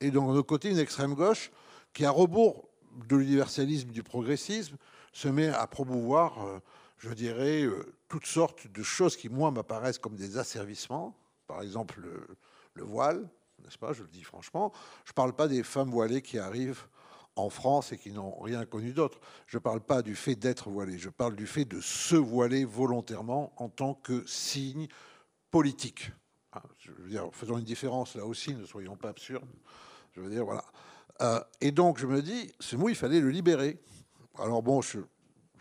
et 0.01 0.11
donc 0.11 0.29
de 0.29 0.35
l'autre 0.35 0.47
côté 0.47 0.69
une 0.69 0.77
extrême 0.77 1.13
gauche 1.13 1.51
qui, 1.93 2.05
à 2.05 2.11
rebours 2.11 2.68
de 3.07 3.15
l'universalisme, 3.15 3.89
du 3.89 4.03
progressisme, 4.03 4.77
se 5.13 5.27
met 5.27 5.47
à 5.49 5.65
promouvoir, 5.67 6.45
euh, 6.45 6.59
je 6.97 7.09
dirais, 7.13 7.63
euh, 7.63 7.93
toutes 8.07 8.25
sortes 8.25 8.67
de 8.67 8.83
choses 8.83 9.15
qui, 9.17 9.29
moi, 9.29 9.51
m'apparaissent 9.51 9.99
comme 9.99 10.15
des 10.15 10.37
asservissements. 10.37 11.15
Par 11.47 11.61
exemple, 11.61 11.99
le, 12.01 12.27
le 12.73 12.83
voile, 12.83 13.29
n'est-ce 13.63 13.77
pas? 13.77 13.93
Je 13.93 14.03
le 14.03 14.09
dis 14.09 14.23
franchement. 14.23 14.71
Je 15.05 15.11
ne 15.11 15.15
parle 15.15 15.33
pas 15.33 15.47
des 15.47 15.63
femmes 15.63 15.89
voilées 15.89 16.21
qui 16.21 16.37
arrivent 16.37 16.83
en 17.35 17.49
France 17.49 17.91
et 17.91 17.97
qui 17.97 18.11
n'ont 18.11 18.37
rien 18.39 18.65
connu 18.65 18.93
d'autre. 18.93 19.19
Je 19.47 19.57
ne 19.57 19.61
parle 19.61 19.81
pas 19.81 20.01
du 20.01 20.15
fait 20.15 20.35
d'être 20.35 20.69
voilé. 20.69 20.97
Je 20.97 21.09
parle 21.09 21.35
du 21.35 21.47
fait 21.47 21.65
de 21.65 21.79
se 21.81 22.15
voiler 22.15 22.65
volontairement 22.65 23.53
en 23.57 23.69
tant 23.69 23.93
que 23.93 24.25
signe 24.25 24.87
politique. 25.51 26.11
Ah, 26.51 26.63
Je 26.79 26.91
veux 26.91 27.09
dire, 27.09 27.29
faisons 27.31 27.57
une 27.57 27.63
différence 27.63 28.15
là 28.15 28.25
aussi, 28.25 28.53
ne 28.53 28.65
soyons 28.65 28.95
pas 28.95 29.09
absurdes. 29.09 29.49
Je 30.15 30.21
veux 30.21 30.29
dire, 30.29 30.43
voilà. 30.43 30.65
Euh, 31.21 31.39
et 31.61 31.71
donc, 31.71 31.99
je 31.99 32.07
me 32.07 32.21
dis, 32.21 32.51
ce 32.59 32.75
mot, 32.75 32.89
il 32.89 32.95
fallait 32.95 33.19
le 33.19 33.29
libérer. 33.29 33.77
Alors 34.37 34.63
bon, 34.63 34.81
je, 34.81 34.99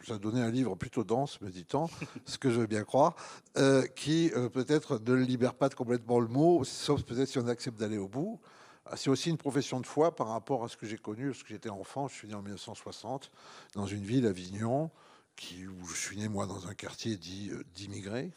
ça 0.06 0.18
donnait 0.18 0.40
un 0.40 0.50
livre 0.50 0.76
plutôt 0.76 1.04
dense, 1.04 1.40
me 1.40 1.50
dit-on, 1.50 1.88
ce 2.26 2.38
que 2.38 2.50
je 2.50 2.60
veux 2.60 2.66
bien 2.66 2.84
croire, 2.84 3.16
euh, 3.56 3.86
qui 3.86 4.30
euh, 4.36 4.48
peut-être 4.48 4.98
ne 4.98 5.14
libère 5.14 5.54
pas 5.54 5.68
complètement 5.68 6.20
le 6.20 6.28
mot, 6.28 6.62
sauf 6.64 7.02
peut-être 7.02 7.28
si 7.28 7.38
on 7.38 7.48
accepte 7.48 7.78
d'aller 7.78 7.98
au 7.98 8.08
bout. 8.08 8.40
Ah, 8.86 8.96
C'est 8.96 9.10
aussi 9.10 9.30
une 9.30 9.36
profession 9.36 9.80
de 9.80 9.86
foi 9.86 10.14
par 10.14 10.28
rapport 10.28 10.64
à 10.64 10.68
ce 10.68 10.76
que 10.76 10.86
j'ai 10.86 10.98
connu, 10.98 11.30
parce 11.30 11.42
que 11.42 11.48
j'étais 11.48 11.70
enfant, 11.70 12.08
je 12.08 12.14
suis 12.14 12.28
né 12.28 12.34
en 12.34 12.42
1960, 12.42 13.30
dans 13.74 13.86
une 13.86 14.04
ville, 14.04 14.26
Avignon, 14.26 14.90
qui, 15.36 15.66
où 15.66 15.86
je 15.86 15.96
suis 15.96 16.16
né, 16.16 16.28
moi, 16.28 16.46
dans 16.46 16.68
un 16.68 16.74
quartier 16.74 17.16
dit 17.16 17.50
d'immigrés. 17.74 18.30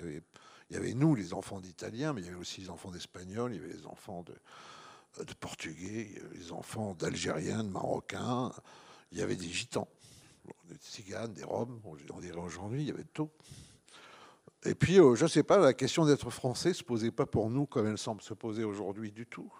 Il 0.00 0.22
y 0.70 0.76
avait 0.76 0.94
nous, 0.94 1.14
les 1.14 1.34
enfants 1.34 1.60
d'Italiens, 1.60 2.14
mais 2.14 2.22
il 2.22 2.26
y 2.26 2.28
avait 2.28 2.38
aussi 2.38 2.62
les 2.62 2.70
enfants 2.70 2.90
d'Espagnols, 2.90 3.52
il 3.52 3.60
y 3.60 3.64
avait 3.64 3.74
les 3.74 3.86
enfants 3.86 4.22
de, 4.22 4.32
de 5.18 5.34
Portugais, 5.34 6.10
les 6.34 6.52
enfants 6.52 6.94
d'Algériens, 6.94 7.64
de 7.64 7.68
Marocains, 7.68 8.52
il 9.10 9.18
y 9.18 9.22
avait 9.22 9.36
des 9.36 9.48
Gitans, 9.48 9.88
des 10.68 10.76
Tziganes, 10.76 11.32
des 11.34 11.44
Roms, 11.44 11.80
on 11.84 12.20
dirait 12.20 12.38
aujourd'hui, 12.38 12.82
il 12.82 12.88
y 12.88 12.90
avait 12.90 13.04
de 13.04 13.08
tout. 13.12 13.30
Et 14.64 14.74
puis, 14.74 14.98
euh, 14.98 15.14
je 15.14 15.24
ne 15.24 15.28
sais 15.28 15.42
pas, 15.42 15.58
la 15.58 15.74
question 15.74 16.04
d'être 16.06 16.30
français 16.30 16.70
ne 16.70 16.74
se 16.74 16.84
posait 16.84 17.10
pas 17.10 17.26
pour 17.26 17.50
nous 17.50 17.66
comme 17.66 17.86
elle 17.86 17.98
semble 17.98 18.22
se 18.22 18.32
poser 18.32 18.64
aujourd'hui 18.64 19.10
du 19.10 19.26
tout. 19.26 19.52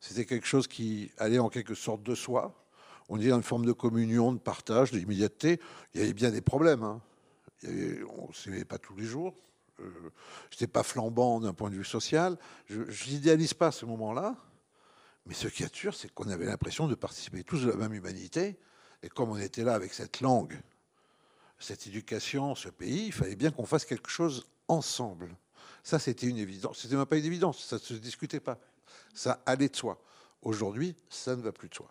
C'était 0.00 0.24
quelque 0.24 0.46
chose 0.46 0.66
qui 0.66 1.10
allait 1.18 1.38
en 1.38 1.48
quelque 1.48 1.74
sorte 1.74 2.02
de 2.02 2.14
soi. 2.14 2.54
On 3.08 3.16
dirait 3.16 3.36
une 3.36 3.42
forme 3.42 3.64
de 3.64 3.72
communion, 3.72 4.32
de 4.32 4.38
partage, 4.38 4.90
d'immédiateté. 4.92 5.60
Il 5.94 6.00
y 6.00 6.04
avait 6.04 6.14
bien 6.14 6.30
des 6.30 6.40
problèmes. 6.40 6.82
hein. 6.82 7.00
On 7.64 8.28
ne 8.28 8.32
s'aimait 8.32 8.64
pas 8.64 8.78
tous 8.78 8.96
les 8.96 9.04
jours. 9.04 9.34
Euh, 9.80 9.90
je 10.50 10.56
n'étais 10.56 10.66
pas 10.66 10.82
flambant 10.82 11.40
d'un 11.40 11.52
point 11.52 11.70
de 11.70 11.74
vue 11.74 11.84
social. 11.84 12.36
Je 12.66 13.10
n'idéalise 13.10 13.54
pas 13.54 13.70
ce 13.70 13.84
moment-là. 13.86 14.36
Mais 15.30 15.36
ce 15.36 15.46
qui 15.46 15.62
est 15.62 15.72
sûr, 15.72 15.94
c'est 15.94 16.12
qu'on 16.12 16.28
avait 16.28 16.44
l'impression 16.44 16.88
de 16.88 16.96
participer 16.96 17.44
tous 17.44 17.62
de 17.62 17.70
la 17.70 17.76
même 17.76 17.94
humanité. 17.94 18.58
Et 19.04 19.08
comme 19.08 19.30
on 19.30 19.36
était 19.36 19.62
là 19.62 19.74
avec 19.74 19.94
cette 19.94 20.22
langue, 20.22 20.60
cette 21.60 21.86
éducation, 21.86 22.56
ce 22.56 22.68
pays, 22.68 23.06
il 23.06 23.12
fallait 23.12 23.36
bien 23.36 23.52
qu'on 23.52 23.64
fasse 23.64 23.84
quelque 23.84 24.10
chose 24.10 24.48
ensemble. 24.66 25.36
Ça, 25.84 26.00
c'était 26.00 26.26
une 26.26 26.36
évidence. 26.36 26.80
C'était 26.80 26.96
même 26.96 27.06
pas 27.06 27.16
une 27.16 27.24
évidence, 27.24 27.64
ça 27.64 27.76
ne 27.76 27.80
se 27.80 27.94
discutait 27.94 28.40
pas. 28.40 28.58
Ça 29.14 29.40
allait 29.46 29.68
de 29.68 29.76
soi. 29.76 30.02
Aujourd'hui, 30.42 30.96
ça 31.08 31.36
ne 31.36 31.42
va 31.42 31.52
plus 31.52 31.68
de 31.68 31.74
soi. 31.74 31.88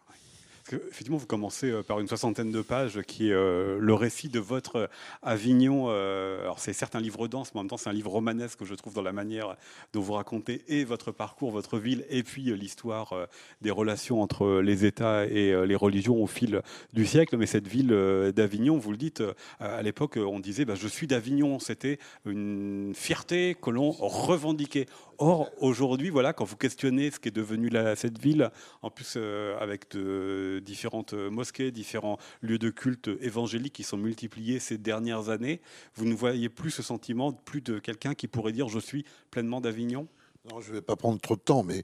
Effectivement, 0.74 1.18
vous 1.18 1.26
commencez 1.26 1.72
euh, 1.72 1.84
par 1.84 2.00
une 2.00 2.08
soixantaine 2.08 2.52
de 2.52 2.62
pages 2.62 3.02
qui 3.04 3.30
est 3.30 3.34
euh, 3.34 3.78
le 3.80 3.94
récit 3.94 4.30
de 4.30 4.40
votre 4.40 4.76
euh, 4.76 4.88
Avignon. 5.22 5.90
alors, 5.90 6.60
c'est 6.60 6.74
certes 6.74 6.96
un 6.96 7.00
livre 7.00 7.28
dense, 7.28 7.54
mais 7.54 7.60
en 7.60 7.64
même 7.64 7.70
temps, 7.70 7.78
c'est 7.78 7.90
un 7.90 7.94
livre 7.94 8.12
romanesque, 8.12 8.64
je 8.64 8.74
trouve, 8.74 8.94
dans 8.94 9.02
la 9.02 9.12
manière 9.12 9.56
dont 9.94 10.02
vous 10.02 10.14
racontez 10.14 10.64
et 10.68 10.84
votre 10.84 11.12
parcours, 11.12 11.52
votre 11.52 11.78
ville, 11.78 12.06
et 12.10 12.24
puis 12.24 12.44
l'histoire 12.56 13.14
des 13.62 13.72
relations 13.72 14.22
entre 14.22 14.62
les 14.62 14.86
États 14.86 15.26
et 15.26 15.66
les 15.66 15.76
religions 15.76 16.22
au 16.22 16.28
fil 16.28 16.62
du 16.94 17.06
siècle. 17.06 17.38
Mais 17.38 17.46
cette 17.46 17.68
ville 17.68 17.90
d'Avignon, 18.36 18.78
vous 18.78 18.92
le 18.92 18.98
dites, 18.98 19.24
à 19.60 19.82
l'époque, 19.82 20.18
on 20.18 20.40
disait 20.40 20.66
bah, 20.66 20.76
Je 20.76 20.88
suis 20.88 21.08
d'Avignon. 21.08 21.60
C'était 21.60 22.00
une 22.26 22.94
fierté 22.96 23.56
que 23.62 23.70
l'on 23.70 23.92
revendiquait. 23.92 24.88
Or, 25.22 25.52
aujourd'hui, 25.60 26.10
voilà, 26.10 26.32
quand 26.32 26.46
vous 26.46 26.56
questionnez 26.56 27.12
ce 27.12 27.20
qu'est 27.20 27.30
devenu 27.30 27.68
la- 27.68 27.98
cette 27.98 28.18
ville, 28.18 28.50
en 28.82 28.90
plus 28.90 29.16
euh, 29.18 29.58
avec 29.60 29.92
de 29.92 30.62
différentes 30.64 31.14
euh, 31.14 31.30
mosquées, 31.30 31.72
différents 31.72 32.18
lieux 32.42 32.58
de 32.58 32.70
culte 32.70 33.10
évangéliques 33.20 33.74
qui 33.74 33.84
sont 33.84 33.98
multipliés 33.98 34.60
ces 34.60 34.78
dernières 34.78 35.28
années, 35.28 35.60
vous 35.96 36.06
ne 36.06 36.14
voyez 36.14 36.48
plus 36.48 36.72
ce 36.72 36.82
sentiment, 36.82 37.34
plus 37.34 37.60
de 37.60 37.80
quelqu'un 37.80 38.14
qui 38.16 38.30
pourrait 38.30 38.54
dire 38.54 38.70
je 38.70 38.80
suis 38.80 39.04
pleinement 39.30 39.60
d'Avignon? 39.60 40.08
Non, 40.50 40.62
je 40.62 40.70
ne 40.70 40.76
vais 40.76 40.82
pas 40.82 40.96
prendre 40.96 41.20
trop 41.20 41.36
de 41.36 41.42
temps, 41.42 41.64
mais 41.64 41.84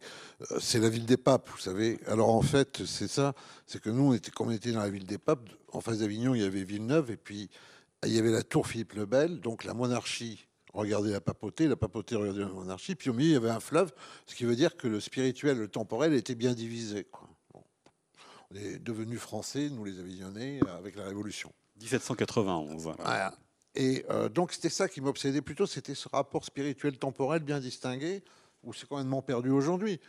euh, 0.49 0.59
c'est 0.61 0.79
la 0.79 0.87
ville 0.87 1.05
des 1.05 1.17
papes, 1.17 1.49
vous 1.49 1.59
savez. 1.59 1.99
Alors 2.07 2.29
en 2.29 2.41
fait, 2.41 2.85
c'est 2.85 3.09
ça, 3.09 3.33
c'est 3.65 3.81
que 3.81 3.89
nous, 3.89 4.03
on 4.03 4.13
était, 4.13 4.31
comme 4.31 4.47
on 4.47 4.51
était 4.51 4.71
dans 4.71 4.79
la 4.79 4.89
ville 4.89 5.05
des 5.05 5.17
papes, 5.17 5.49
en 5.73 5.81
face 5.81 5.99
d'Avignon, 5.99 6.35
il 6.35 6.41
y 6.41 6.45
avait 6.45 6.63
Villeneuve, 6.63 7.11
et 7.11 7.17
puis 7.17 7.49
il 8.05 8.13
y 8.13 8.17
avait 8.17 8.31
la 8.31 8.43
tour 8.43 8.65
Philippe 8.65 8.93
le 8.93 9.05
Bel, 9.05 9.41
donc 9.41 9.65
la 9.65 9.73
monarchie 9.73 10.47
regardait 10.75 11.11
la 11.11 11.21
papauté, 11.21 11.67
la 11.67 11.75
papauté 11.75 12.15
regardait 12.15 12.41
la 12.41 12.47
monarchie, 12.47 12.95
puis 12.95 13.09
au 13.09 13.13
milieu, 13.13 13.29
il 13.29 13.33
y 13.33 13.37
avait 13.37 13.49
un 13.49 13.59
fleuve, 13.59 13.91
ce 14.27 14.35
qui 14.35 14.45
veut 14.45 14.55
dire 14.55 14.75
que 14.77 14.87
le 14.87 14.99
spirituel, 14.99 15.57
le 15.57 15.67
temporel 15.67 16.13
était 16.13 16.35
bien 16.35 16.53
divisé. 16.53 17.05
quoi. 17.05 17.27
Bon. 17.53 17.63
On 18.51 18.55
est 18.55 18.77
devenus 18.79 19.19
français, 19.19 19.69
nous 19.69 19.85
les 19.85 19.99
Avignonnais, 19.99 20.59
avec 20.77 20.95
la 20.95 21.05
Révolution. 21.05 21.51
1791. 21.81 22.83
voilà. 22.83 22.97
Voilà. 23.03 23.37
Et 23.75 24.05
euh, 24.09 24.29
donc 24.29 24.53
c'était 24.53 24.69
ça 24.69 24.87
qui 24.87 25.01
m'obsédait 25.01 25.41
plutôt, 25.41 25.65
c'était 25.65 25.95
ce 25.95 26.07
rapport 26.07 26.45
spirituel 26.45 26.97
temporel 26.97 27.41
bien 27.43 27.59
distingué, 27.59 28.23
où 28.63 28.71
c'est 28.73 28.87
complètement 28.87 29.21
perdu 29.21 29.49
aujourd'hui. 29.49 29.99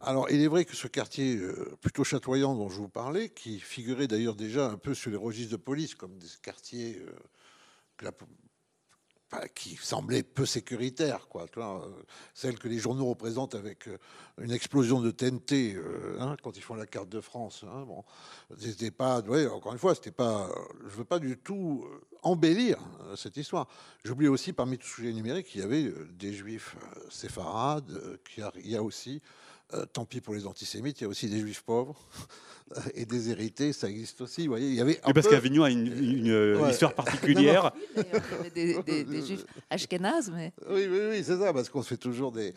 Alors 0.00 0.30
il 0.30 0.40
est 0.40 0.46
vrai 0.46 0.64
que 0.64 0.76
ce 0.76 0.86
quartier 0.86 1.36
euh, 1.36 1.76
plutôt 1.80 2.04
chatoyant 2.04 2.54
dont 2.54 2.68
je 2.68 2.76
vous 2.76 2.88
parlais, 2.88 3.28
qui 3.30 3.58
figurait 3.58 4.06
d'ailleurs 4.06 4.36
déjà 4.36 4.70
un 4.70 4.76
peu 4.76 4.94
sur 4.94 5.10
les 5.10 5.16
registres 5.16 5.52
de 5.52 5.56
police, 5.56 5.94
comme 5.96 6.16
des 6.18 6.28
quartiers 6.42 6.98
euh, 7.00 7.10
que 7.96 8.04
la- 8.04 8.12
qui 9.54 9.76
semblaient 9.76 10.22
peu 10.22 10.46
sécuritaires, 10.46 11.28
quoi, 11.28 11.46
euh, 11.56 11.78
celles 12.34 12.58
que 12.58 12.68
les 12.68 12.78
journaux 12.78 13.06
représentent 13.06 13.54
avec 13.54 13.88
euh, 13.88 13.98
une 14.38 14.52
explosion 14.52 15.00
de 15.00 15.10
TNT 15.10 15.74
euh, 15.74 16.16
hein, 16.20 16.36
quand 16.42 16.56
ils 16.56 16.62
font 16.62 16.74
la 16.74 16.86
carte 16.86 17.08
de 17.08 17.20
France. 17.20 17.64
hein, 17.66 17.84
bon, 17.86 18.04
c'était 18.58 18.90
pas, 18.90 19.22
encore 19.50 19.72
une 19.72 19.78
fois, 19.78 19.94
c'était 19.94 20.10
pas, 20.10 20.48
je 20.88 20.96
veux 20.96 21.04
pas 21.04 21.18
du 21.18 21.36
tout 21.36 21.84
embellir 22.22 22.78
cette 23.16 23.36
histoire. 23.36 23.68
J'oublie 24.04 24.28
aussi 24.28 24.52
parmi 24.52 24.78
tous 24.78 24.86
les 24.86 24.94
sujets 24.94 25.12
numériques, 25.12 25.54
il 25.54 25.60
y 25.60 25.64
avait 25.64 25.92
des 26.10 26.32
juifs 26.32 26.76
séfarades, 27.10 28.18
qu'il 28.24 28.70
y 28.70 28.76
a 28.76 28.82
aussi, 28.82 29.22
euh, 29.74 29.84
tant 29.92 30.04
pis 30.04 30.20
pour 30.20 30.34
les 30.34 30.46
antisémites, 30.46 31.00
il 31.00 31.04
y 31.04 31.06
a 31.06 31.08
aussi 31.08 31.28
des 31.28 31.40
juifs 31.40 31.62
pauvres 31.62 31.96
et 32.94 33.04
des 33.04 33.30
hérités, 33.30 33.72
ça 33.72 33.88
existe 33.88 34.20
aussi. 34.20 34.42
Vous 34.42 34.52
voyez, 34.52 34.68
il 34.68 34.74
y 34.74 34.80
avait 34.80 35.00
un 35.04 35.12
parce 35.12 35.26
peu- 35.26 35.32
qu'Avignon 35.34 35.64
a 35.64 35.70
une, 35.70 35.86
une, 35.86 36.56
Ouais. 36.56 36.70
histoire 36.70 36.94
particulière. 36.94 37.72
Des, 38.54 38.80
des- 38.82 39.04
des 39.04 39.26
juifs 39.26 39.44
ashkénazes, 39.70 40.30
mais 40.30 40.52
Oui, 40.68 40.86
oui, 40.88 40.98
oui, 41.10 41.24
c'est 41.24 41.36
ça, 41.38 41.52
parce 41.52 41.68
qu'on 41.68 41.82
se 41.82 41.88
fait 41.88 41.96
toujours 41.96 42.30
des. 42.32 42.54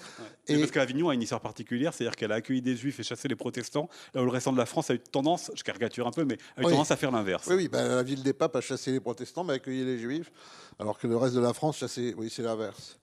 Et 0.48 0.54
Et- 0.54 0.60
parce 0.60 0.72
qu'Avignon 0.72 1.10
a 1.10 1.14
une 1.16 1.22
histoire 1.24 1.42
particulière, 1.42 1.94
c'est-à-dire 1.94 2.16
qu'elle 2.16 2.32
a 2.32 2.36
accueilli 2.36 2.62
des 2.62 2.76
juifs 2.76 3.00
et 3.00 3.04
chassé 3.04 3.28
les 3.28 3.36
protestants, 3.36 3.90
là 4.14 4.22
où 4.22 4.26
le 4.26 4.32
restant 4.32 4.52
de 4.54 4.58
la 4.58 4.66
France 4.68 4.90
a 4.90 4.94
eu 4.94 5.00
tendance, 5.00 5.52
je 5.56 5.64
caricature 5.64 6.06
un 6.08 6.12
peu, 6.12 6.26
mais 6.26 6.38
a 6.58 6.62
eu 6.62 6.66
Oui. 6.66 6.72
tendance 6.72 6.92
à 6.92 6.96
faire 6.96 7.12
l'inverse. 7.12 7.48
Oui, 7.48 7.56
oui, 7.56 7.68
ben, 7.68 7.88
la 7.88 8.04
ville 8.04 8.22
des 8.24 8.34
papes 8.34 8.56
a 8.56 8.62
chassé 8.62 8.92
les 8.92 9.00
protestants, 9.00 9.44
mais 9.44 9.54
a 9.54 9.56
accueilli 9.56 9.84
les 9.84 9.98
juifs, 9.98 10.32
alors 10.80 10.98
que 11.00 11.08
le 11.08 11.18
reste 11.18 11.34
de 11.36 11.42
la 11.42 11.54
France 11.54 11.78
chassait. 11.78 12.14
Oui, 12.18 12.32
c'est 12.34 12.44
l'inverse. 12.44 12.98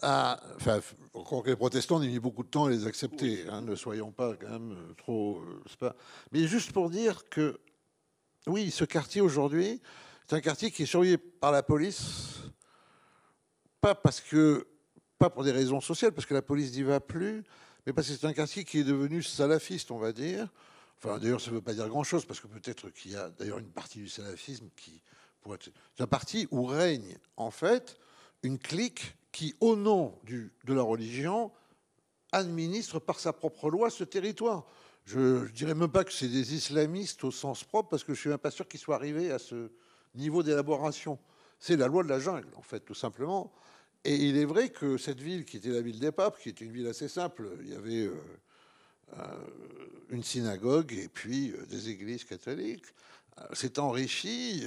Ah, 0.00 0.40
enfin, 0.56 0.80
encore 1.12 1.42
que 1.42 1.50
les 1.50 1.56
protestants 1.56 1.96
ont 1.96 2.00
mis 2.00 2.20
beaucoup 2.20 2.44
de 2.44 2.48
temps 2.48 2.66
à 2.66 2.70
les 2.70 2.86
accepter. 2.86 3.48
hein, 3.48 3.62
ne 3.62 3.74
soyons 3.74 4.12
pas 4.12 4.34
quand 4.36 4.48
même 4.48 4.72
euh, 4.72 4.94
trop. 4.94 5.40
euh, 5.40 5.62
pas... 5.80 5.96
Mais 6.30 6.46
juste 6.46 6.72
pour 6.72 6.88
dire 6.88 7.28
que, 7.28 7.58
oui, 8.46 8.70
ce 8.70 8.84
quartier 8.84 9.20
aujourd'hui, 9.20 9.80
c'est 10.26 10.36
un 10.36 10.40
quartier 10.40 10.70
qui 10.70 10.84
est 10.84 10.86
surveillé 10.86 11.18
par 11.18 11.50
la 11.50 11.64
police, 11.64 12.42
pas 13.80 13.94
parce 13.96 14.20
que, 14.20 14.68
pas 15.18 15.30
pour 15.30 15.42
des 15.42 15.50
raisons 15.50 15.80
sociales, 15.80 16.12
parce 16.12 16.26
que 16.26 16.34
la 16.34 16.42
police 16.42 16.72
n'y 16.72 16.82
va 16.82 17.00
plus, 17.00 17.42
mais 17.84 17.92
parce 17.92 18.06
que 18.06 18.14
c'est 18.14 18.26
un 18.26 18.32
quartier 18.32 18.64
qui 18.64 18.78
est 18.78 18.84
devenu 18.84 19.22
salafiste, 19.22 19.90
on 19.90 19.98
va 19.98 20.12
dire. 20.12 20.48
Enfin, 20.98 21.18
d'ailleurs, 21.18 21.40
ça 21.40 21.50
ne 21.50 21.56
veut 21.56 21.62
pas 21.62 21.74
dire 21.74 21.88
grand-chose, 21.88 22.24
parce 22.24 22.38
que 22.38 22.46
peut-être 22.46 22.90
qu'il 22.90 23.12
y 23.12 23.16
a 23.16 23.30
d'ailleurs 23.30 23.58
une 23.58 23.70
partie 23.70 23.98
du 23.98 24.08
salafisme 24.08 24.68
qui 24.76 25.00
pourrait 25.40 25.56
être... 25.56 25.70
C'est 25.96 26.04
un 26.04 26.08
parti 26.08 26.46
où 26.52 26.66
règne, 26.66 27.16
en 27.36 27.50
fait, 27.50 27.98
une 28.44 28.58
clique 28.58 29.16
qui, 29.38 29.54
au 29.60 29.76
nom 29.76 30.18
de 30.24 30.74
la 30.74 30.82
religion, 30.82 31.52
administre 32.32 32.98
par 32.98 33.20
sa 33.20 33.32
propre 33.32 33.70
loi 33.70 33.88
ce 33.88 34.02
territoire. 34.02 34.66
Je 35.04 35.44
ne 35.44 35.48
dirais 35.50 35.76
même 35.76 35.92
pas 35.92 36.02
que 36.02 36.12
c'est 36.12 36.26
des 36.26 36.54
islamistes 36.54 37.22
au 37.22 37.30
sens 37.30 37.62
propre, 37.62 37.88
parce 37.88 38.02
que 38.02 38.14
je 38.14 38.18
ne 38.18 38.20
suis 38.22 38.30
même 38.30 38.38
pas 38.38 38.50
sûr 38.50 38.66
qu'ils 38.66 38.80
soient 38.80 38.96
arrivés 38.96 39.30
à 39.30 39.38
ce 39.38 39.70
niveau 40.16 40.42
d'élaboration. 40.42 41.20
C'est 41.60 41.76
la 41.76 41.86
loi 41.86 42.02
de 42.02 42.08
la 42.08 42.18
jungle, 42.18 42.48
en 42.56 42.62
fait, 42.62 42.80
tout 42.80 42.96
simplement. 42.96 43.52
Et 44.02 44.16
il 44.16 44.36
est 44.36 44.44
vrai 44.44 44.70
que 44.70 44.96
cette 44.96 45.20
ville, 45.20 45.44
qui 45.44 45.58
était 45.58 45.68
la 45.68 45.82
ville 45.82 46.00
des 46.00 46.10
papes, 46.10 46.40
qui 46.42 46.48
était 46.48 46.64
une 46.64 46.72
ville 46.72 46.88
assez 46.88 47.06
simple, 47.06 47.48
il 47.60 47.68
y 47.68 47.76
avait 47.76 48.06
euh, 48.06 48.16
euh, 49.18 49.22
une 50.10 50.24
synagogue 50.24 50.92
et 50.94 51.06
puis 51.06 51.52
euh, 51.52 51.64
des 51.66 51.90
églises 51.90 52.24
catholiques, 52.24 52.86
s'est 53.52 53.78
enrichie 53.78 54.64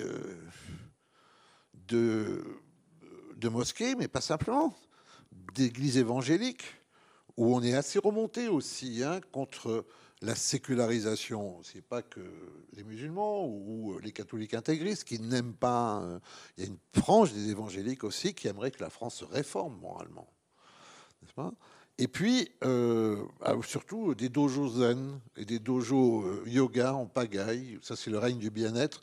de, 1.89 2.41
de 3.41 3.49
mosquées, 3.49 3.95
mais 3.95 4.07
pas 4.07 4.21
simplement, 4.21 4.73
d'églises 5.53 5.97
évangéliques, 5.97 6.63
où 7.35 7.53
on 7.55 7.61
est 7.61 7.73
assez 7.73 7.99
remonté 7.99 8.47
aussi 8.47 9.03
hein, 9.03 9.19
contre 9.31 9.85
la 10.21 10.35
sécularisation, 10.35 11.59
c'est 11.63 11.81
pas 11.83 12.03
que 12.03 12.21
les 12.73 12.83
musulmans 12.83 13.47
ou 13.47 13.97
les 13.99 14.11
catholiques 14.11 14.53
intégristes 14.53 15.03
qui 15.03 15.19
n'aiment 15.19 15.55
pas. 15.55 16.01
Euh, 16.03 16.19
il 16.57 16.63
y 16.63 16.67
a 16.67 16.69
une 16.69 17.01
frange 17.01 17.33
des 17.33 17.49
évangéliques 17.49 18.03
aussi 18.03 18.35
qui 18.35 18.47
aimerait 18.47 18.69
que 18.69 18.83
la 18.83 18.91
France 18.91 19.15
se 19.15 19.25
réforme 19.25 19.79
moralement, 19.79 20.31
Et 21.97 22.07
puis 22.07 22.51
euh, 22.63 23.23
ah, 23.41 23.55
surtout 23.63 24.13
des 24.13 24.29
dojos 24.29 24.79
zen 24.79 25.19
et 25.37 25.45
des 25.45 25.57
dojos 25.57 26.23
euh, 26.23 26.43
yoga 26.45 26.93
en 26.93 27.07
pagaille. 27.07 27.79
Ça, 27.81 27.95
c'est 27.95 28.11
le 28.11 28.19
règne 28.19 28.37
du 28.37 28.51
bien-être. 28.51 29.01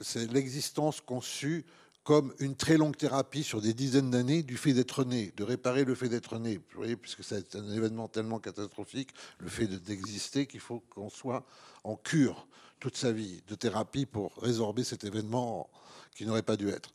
C'est 0.00 0.32
l'existence 0.32 1.02
conçue 1.02 1.66
comme 2.06 2.32
une 2.38 2.54
très 2.54 2.76
longue 2.76 2.96
thérapie 2.96 3.42
sur 3.42 3.60
des 3.60 3.74
dizaines 3.74 4.12
d'années 4.12 4.44
du 4.44 4.56
fait 4.56 4.72
d'être 4.72 5.02
né, 5.02 5.32
de 5.36 5.42
réparer 5.42 5.82
le 5.82 5.96
fait 5.96 6.08
d'être 6.08 6.38
né. 6.38 6.58
Vous 6.58 6.76
voyez, 6.76 6.94
puisque 6.94 7.24
c'est 7.24 7.56
un 7.56 7.68
événement 7.72 8.06
tellement 8.06 8.38
catastrophique, 8.38 9.10
le 9.40 9.48
fait 9.48 9.66
d'exister, 9.66 10.46
qu'il 10.46 10.60
faut 10.60 10.84
qu'on 10.88 11.10
soit 11.10 11.44
en 11.82 11.96
cure 11.96 12.46
toute 12.78 12.96
sa 12.96 13.10
vie 13.10 13.42
de 13.48 13.56
thérapie 13.56 14.06
pour 14.06 14.36
résorber 14.36 14.84
cet 14.84 15.02
événement 15.02 15.68
qui 16.14 16.24
n'aurait 16.26 16.44
pas 16.44 16.56
dû 16.56 16.68
être. 16.68 16.94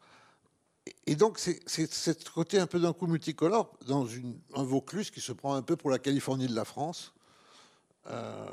Et 1.06 1.15
donc, 1.15 1.39
c'est 1.39 1.60
ce 1.68 2.30
côté 2.34 2.58
un 2.58 2.68
peu 2.68 2.80
d'un 2.80 2.94
coup 2.94 3.06
multicolore 3.06 3.70
dans 3.86 4.08
un 4.56 4.63
Vaucluse 4.63 5.12
qui 5.12 5.20
se 5.20 5.34
prend 5.34 5.56
un 5.56 5.62
peu 5.62 5.75
pour 5.75 5.91
la 5.91 6.00
Californie 6.00 6.48
de 6.48 6.56
la 6.56 6.63
France. 6.63 7.12
Euh, 8.08 8.46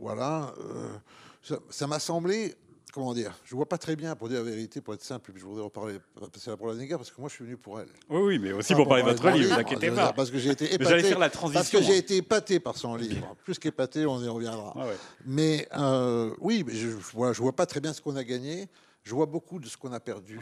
voilà. 0.00 0.52
Euh, 0.58 1.58
ça 1.70 1.86
m'a 1.86 2.00
semblé 2.00 2.56
comment 2.92 3.14
dire, 3.14 3.32
je 3.44 3.56
vois 3.56 3.68
pas 3.68 3.78
très 3.78 3.96
bien, 3.96 4.14
pour 4.14 4.28
dire 4.28 4.44
la 4.44 4.50
vérité, 4.50 4.80
pour 4.80 4.94
être 4.94 5.02
simple, 5.02 5.32
je 5.34 5.42
voudrais 5.42 5.64
reparler, 5.64 5.98
passer 6.32 6.50
la 6.50 6.56
parole 6.56 6.76
à 6.76 6.78
Négar, 6.78 6.98
parce 6.98 7.10
que 7.10 7.20
moi 7.20 7.28
je 7.28 7.34
suis 7.34 7.44
venu 7.44 7.56
pour 7.56 7.80
elle. 7.80 7.88
Oui, 8.08 8.20
oui, 8.20 8.38
mais 8.38 8.52
aussi 8.52 8.74
pour, 8.74 8.86
parler 8.86 9.02
de 9.02 9.08
votre 9.08 9.28
livre, 9.30 9.48
ne 9.48 9.54
vous 9.54 9.60
inquiétez 9.60 9.90
pas. 9.90 10.12
Parce 10.12 10.30
que 10.30 10.38
j'ai 10.38 10.50
été 10.50 10.72
épaté. 10.74 11.02
faire 11.02 11.18
la 11.18 11.30
transition. 11.30 11.60
Parce 11.60 11.70
que 11.70 11.82
j'ai 11.82 11.96
été 11.96 12.18
épaté 12.18 12.60
par 12.60 12.76
son 12.76 12.94
livre. 12.94 13.34
Plus 13.44 13.58
qu'épaté, 13.58 14.06
on 14.06 14.22
y 14.22 14.28
reviendra. 14.28 14.74
Ah 14.76 14.86
mais 15.24 15.66
euh, 15.74 16.34
oui, 16.38 16.64
je, 16.68 16.88
ne 16.88 16.92
vois, 16.92 17.32
je 17.32 17.40
vois 17.40 17.56
pas 17.56 17.66
très 17.66 17.80
bien 17.80 17.92
ce 17.92 18.00
qu'on 18.00 18.16
a 18.16 18.24
gagné. 18.24 18.68
Je 19.02 19.14
vois 19.14 19.26
beaucoup 19.26 19.58
de 19.58 19.66
ce 19.66 19.76
qu'on 19.76 19.92
a 19.92 20.00
perdu. 20.00 20.38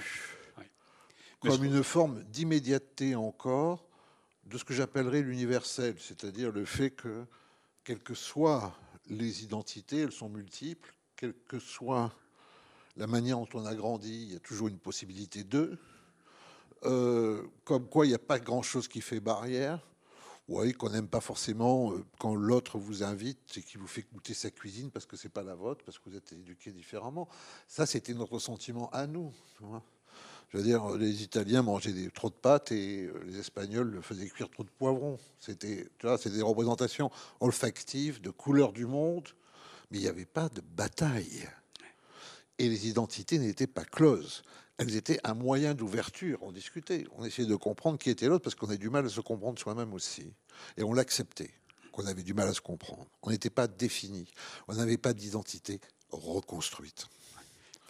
Comme 1.41 1.65
une 1.65 1.83
forme 1.83 2.23
d'immédiateté 2.25 3.15
encore 3.15 3.87
de 4.45 4.59
ce 4.59 4.65
que 4.65 4.75
j'appellerais 4.75 5.23
l'universel, 5.23 5.95
c'est-à-dire 5.99 6.51
le 6.51 6.65
fait 6.65 6.91
que, 6.91 7.25
quelles 7.85 8.03
que 8.03 8.15
soient 8.15 8.75
les 9.09 9.45
identités, 9.45 10.01
elles 10.01 10.13
sont 10.13 10.29
multiples, 10.29 10.93
quelles 11.17 11.35
que 11.47 11.59
soient 11.59 12.13
la 12.97 13.07
manière 13.07 13.39
dont 13.39 13.49
on 13.55 13.67
a 13.67 13.75
grandi, 13.75 14.23
il 14.23 14.33
y 14.33 14.37
a 14.37 14.41
toujours 14.41 14.69
une 14.69 14.79
possibilité 14.79 15.45
d'eux. 15.45 15.79
Euh, 16.85 17.43
comme 17.65 17.87
quoi, 17.89 18.07
il 18.07 18.11
n'y 18.11 18.15
a 18.15 18.19
pas 18.19 18.39
grand-chose 18.39 18.89
qui 18.89 19.01
fait 19.01 19.21
barrière. 19.21 19.87
Oui, 20.49 20.73
qu'on 20.73 20.91
n'aime 20.91 21.07
pas 21.07 21.21
forcément 21.21 21.93
euh, 21.93 22.05
quand 22.19 22.35
l'autre 22.35 22.79
vous 22.79 23.05
invite 23.05 23.39
et 23.57 23.63
qu'il 23.63 23.81
vous 23.81 23.87
fait 23.87 24.05
goûter 24.13 24.35
sa 24.35 24.51
cuisine 24.51 24.91
parce 24.91 25.07
que 25.07 25.17
c'est 25.17 25.29
pas 25.29 25.45
la 25.45 25.55
vôtre, 25.55 25.85
parce 25.85 25.99
que 25.99 26.11
vous 26.11 26.17
êtes 26.17 26.33
éduqué 26.33 26.73
différemment. 26.73 27.29
Ça, 27.69 27.87
c'était 27.87 28.15
notre 28.15 28.39
sentiment 28.41 28.91
à 28.91 29.07
nous. 29.07 29.33
Je 30.49 30.59
veux 30.59 30.65
dire, 30.65 30.97
les 30.97 31.23
Italiens 31.23 31.63
mangeaient 31.63 32.11
trop 32.13 32.31
de 32.31 32.35
pâtes 32.35 32.73
et 32.73 33.05
euh, 33.05 33.23
les 33.27 33.39
Espagnols 33.39 34.01
faisaient 34.03 34.29
cuire 34.29 34.51
trop 34.51 34.65
de 34.65 34.71
poivrons. 34.71 35.19
C'était, 35.39 35.87
des 36.03 36.43
représentations 36.43 37.11
olfactives 37.39 38.21
de 38.21 38.31
couleurs 38.31 38.73
du 38.73 38.87
monde, 38.87 39.29
mais 39.91 39.99
il 39.99 40.03
n'y 40.03 40.09
avait 40.09 40.25
pas 40.25 40.49
de 40.49 40.61
bataille 40.61 41.49
et 42.61 42.69
les 42.69 42.89
identités 42.89 43.39
n'étaient 43.39 43.67
pas 43.67 43.85
closes. 43.85 44.43
Elles 44.77 44.95
étaient 44.95 45.19
un 45.25 45.33
moyen 45.33 45.75
d'ouverture. 45.75 46.39
On 46.43 46.53
discutait, 46.53 47.07
on 47.17 47.25
essayait 47.25 47.49
de 47.49 47.57
comprendre 47.57 47.99
qui 47.99 48.11
était 48.11 48.29
l'autre 48.29 48.45
parce 48.45 48.55
qu'on 48.55 48.69
a 48.69 48.77
du 48.77 48.91
mal 48.91 49.07
à 49.07 49.09
se 49.09 49.21
comprendre 49.21 49.59
soi-même 49.59 49.95
aussi. 49.95 50.35
Et 50.77 50.83
on 50.83 50.93
l'acceptait, 50.93 51.51
qu'on 51.91 52.07
avait 52.07 52.23
du 52.23 52.35
mal 52.35 52.49
à 52.49 52.53
se 52.53 52.61
comprendre. 52.61 53.07
On 53.23 53.31
n'était 53.31 53.51
pas 53.51 53.67
défini. 53.67 54.29
On 54.69 54.75
n'avait 54.75 54.99
pas 54.99 55.15
d'identité 55.15 55.81
reconstruite 56.11 57.09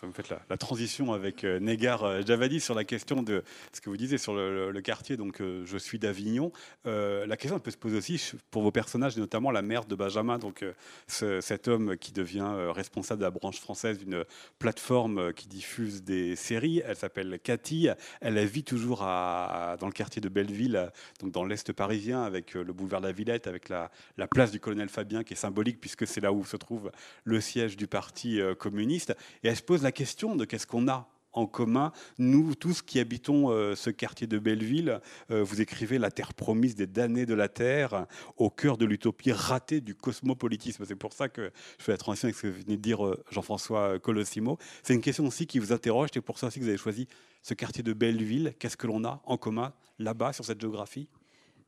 vous 0.07 0.13
faites 0.13 0.31
la, 0.31 0.57
transition 0.57 1.13
avec 1.13 1.45
euh, 1.45 1.59
Négar 1.61 2.05
euh, 2.05 2.23
Javadi 2.23 2.61
sur 2.61 2.75
la 2.75 2.85
question 2.85 3.23
de 3.23 3.43
ce 3.73 3.81
que 3.81 3.91
vous 3.91 3.97
disiez 3.97 4.19
sur 4.19 4.35
le, 4.35 4.81
quartier. 4.81 5.17
Donc, 5.17 5.41
euh, 5.41 5.63
je 5.67 5.77
suis 5.77 5.99
d'Avignon. 5.99 6.53
la 6.85 7.37
question 7.37 7.59
peut 7.59 7.71
se 7.71 7.77
poser 7.77 7.99
aussi 7.99 8.33
pour 8.51 8.63
vos 8.63 8.71
personnages, 8.71 9.17
notamment 9.17 9.51
la 9.51 9.63
mère 9.63 9.85
de 9.85 9.95
Benjamin, 9.95 10.39
donc 10.39 10.65
cet 11.07 11.69
homme 11.69 11.97
qui 11.99 12.13
devient 12.13 12.51
responsable 12.75 13.21
de 13.21 13.25
la 13.25 13.31
branche 13.31 13.61
française 13.61 13.99
d'une 13.99 14.25
plateforme 14.59 15.35
qui 15.35 15.49
diffuse 15.49 16.03
des 16.03 16.35
séries. 16.37 16.83
Elle 16.85 16.97
s'appelle 16.97 17.39
Cathy. 17.43 17.89
Elle 18.23 18.43
vit 18.47 18.65
toujours 18.65 19.01
dans 19.01 19.87
le 19.87 19.93
quartier 19.93 20.23
de 20.23 20.29
Belleville, 20.31 20.91
donc 21.21 21.33
dans 21.33 21.45
l'est 21.45 21.73
parisien, 21.73 22.23
avec 22.23 22.55
le 22.55 22.73
boulevard 22.73 23.03
de 23.03 23.07
la 23.07 23.13
Villette, 23.13 23.47
avec 23.47 23.69
la, 23.69 23.91
la 24.17 24.27
place 24.27 24.51
du 24.51 24.61
colonel 24.61 24.89
Fabien, 24.89 25.23
qui 25.23 25.35
est 25.35 25.37
symbolique 25.37 25.81
puisque 25.81 26.07
c'est 26.07 26.21
là 26.21 26.33
où 26.33 26.45
se 26.45 26.57
trouve 26.57 26.91
le 27.25 27.41
siège 27.41 27.77
du 27.77 27.87
parti 27.87 28.41
communiste. 28.59 29.15
Et 29.43 29.49
elle 29.49 29.57
se 29.57 29.63
pose 29.63 29.83
la 29.83 29.90
la 29.91 29.93
question 29.93 30.37
de 30.37 30.45
qu'est-ce 30.45 30.69
qu'on 30.69 30.87
a 30.87 31.09
en 31.33 31.47
commun, 31.47 31.91
nous 32.17 32.55
tous 32.55 32.81
qui 32.81 33.01
habitons 33.01 33.51
euh, 33.51 33.75
ce 33.75 33.91
quartier 33.91 34.29
de 34.29 34.39
Belleville. 34.39 35.01
Euh, 35.33 35.43
vous 35.43 35.61
écrivez 35.61 35.99
La 35.99 36.13
terre 36.13 36.33
promise 36.33 36.77
des 36.77 36.87
damnés 36.87 37.27
de 37.27 37.35
la 37.35 37.49
terre, 37.49 38.07
au 38.37 38.51
cœur 38.51 38.77
de 38.77 38.85
l'utopie 38.85 39.33
ratée 39.33 39.81
du 39.81 39.97
cosmopolitisme. 39.97 40.85
C'est 40.87 40.95
pour 40.95 41.13
ça 41.13 41.29
que 41.29 41.51
je 41.79 41.85
fais 41.85 41.91
la 41.91 41.99
transition 41.99 42.27
avec 42.27 42.37
ce 42.37 42.43
que 42.43 42.47
venait 42.47 42.77
de 42.77 42.83
dire 42.83 43.05
euh, 43.05 43.21
Jean-François 43.33 43.99
Colossimo. 43.99 44.59
C'est 44.85 44.95
une 44.95 45.01
question 45.01 45.27
aussi 45.27 45.49
qui 45.49 45.59
vous 45.59 45.73
interroge, 45.73 46.11
c'est 46.15 46.21
pour 46.21 46.39
ça 46.39 46.47
aussi 46.47 46.61
que 46.61 46.65
vous 46.65 46.71
avez 46.71 46.79
choisi 46.79 47.09
ce 47.43 47.55
quartier 47.55 47.83
de 47.83 47.93
Belleville. 47.93 48.55
Qu'est-ce 48.61 48.77
que 48.77 48.87
l'on 48.87 49.05
a 49.05 49.21
en 49.25 49.37
commun 49.37 49.73
là-bas, 49.99 50.33
sur 50.33 50.45
cette 50.45 50.61
géographie? 50.61 51.09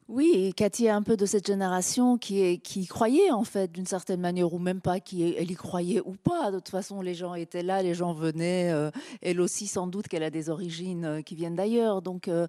Oui, 0.09 0.53
Cathy 0.57 0.87
est 0.87 0.91
un 0.91 1.03
peu 1.03 1.17
de 1.17 1.27
cette 1.27 1.47
génération 1.47 2.19
qui, 2.19 2.61
croyait 2.88 3.31
en 3.31 3.45
fait 3.45 3.71
d'une 3.71 3.87
certaine 3.87 4.21
manière, 4.21 4.53
ou 4.53 4.59
même 4.59 4.81
pas, 4.81 5.01
qui 5.01 5.23
elle 5.23 5.51
y 5.51 5.55
croyait 5.55 6.01
ou 6.05 6.12
pas. 6.12 6.51
De 6.51 6.59
toute 6.59 6.71
façon, 6.71 7.01
les 7.01 7.15
gens 7.15 7.35
étaient 7.35 7.62
là, 7.62 7.83
les 7.83 7.95
gens 7.95 8.12
venaient. 8.12 8.73
Euh, 8.73 8.91
elle 9.23 9.41
aussi, 9.41 9.67
sans 9.67 9.87
doute 9.87 10.09
qu'elle 10.09 10.25
a 10.25 10.31
des 10.31 10.51
origines 10.51 11.05
euh, 11.05 11.23
qui 11.23 11.35
viennent 11.35 11.55
d'ailleurs. 11.55 12.03
Donc 12.03 12.29
euh, 12.29 12.47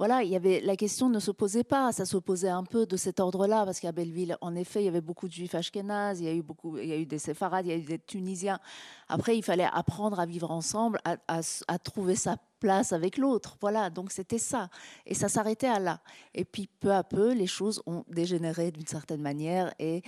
voilà, 0.00 0.22
il 0.22 0.30
y 0.30 0.36
avait 0.36 0.62
la 0.62 0.76
question 0.76 1.10
ne 1.10 1.18
se 1.18 1.30
posait 1.30 1.62
pas. 1.62 1.92
Ça 1.92 2.06
se 2.06 2.16
posait 2.16 2.48
un 2.48 2.64
peu 2.64 2.86
de 2.86 2.96
cet 2.96 3.20
ordre-là, 3.20 3.66
parce 3.66 3.80
qu'à 3.80 3.92
Belleville, 3.92 4.38
en 4.40 4.54
effet, 4.54 4.80
il 4.80 4.86
y 4.86 4.88
avait 4.88 5.02
beaucoup 5.02 5.28
de 5.28 5.32
juifs 5.34 5.54
ashkénazes, 5.54 6.20
il 6.20 6.24
y 6.24 6.28
a 6.30 6.32
eu 6.32 6.40
beaucoup, 6.40 6.78
il 6.78 6.88
y 6.88 6.92
a 6.92 6.96
eu 6.96 7.04
des 7.04 7.18
séfarades, 7.18 7.66
il 7.66 7.68
y 7.68 7.74
a 7.74 7.76
eu 7.76 7.82
des 7.82 7.98
tunisiens. 7.98 8.60
Après, 9.08 9.36
il 9.36 9.42
fallait 9.42 9.68
apprendre 9.70 10.18
à 10.18 10.24
vivre 10.24 10.50
ensemble, 10.50 11.00
à, 11.04 11.40
à 11.68 11.78
trouver 11.78 12.14
sa 12.14 12.38
place 12.60 12.94
avec 12.94 13.18
l'autre. 13.18 13.58
Voilà, 13.60 13.90
donc 13.90 14.10
c'était 14.10 14.38
ça. 14.38 14.70
Et 15.04 15.12
ça 15.12 15.28
s'arrêtait 15.28 15.68
à 15.68 15.78
là. 15.78 16.00
Et 16.34 16.46
puis 16.46 16.66
peu 16.66 16.94
à 16.94 17.04
peu, 17.04 17.34
les 17.34 17.46
choses 17.46 17.82
ont 17.84 18.06
dégénéré 18.08 18.70
d'une 18.70 18.86
certaine 18.86 19.20
manière 19.20 19.74
et 19.78 20.02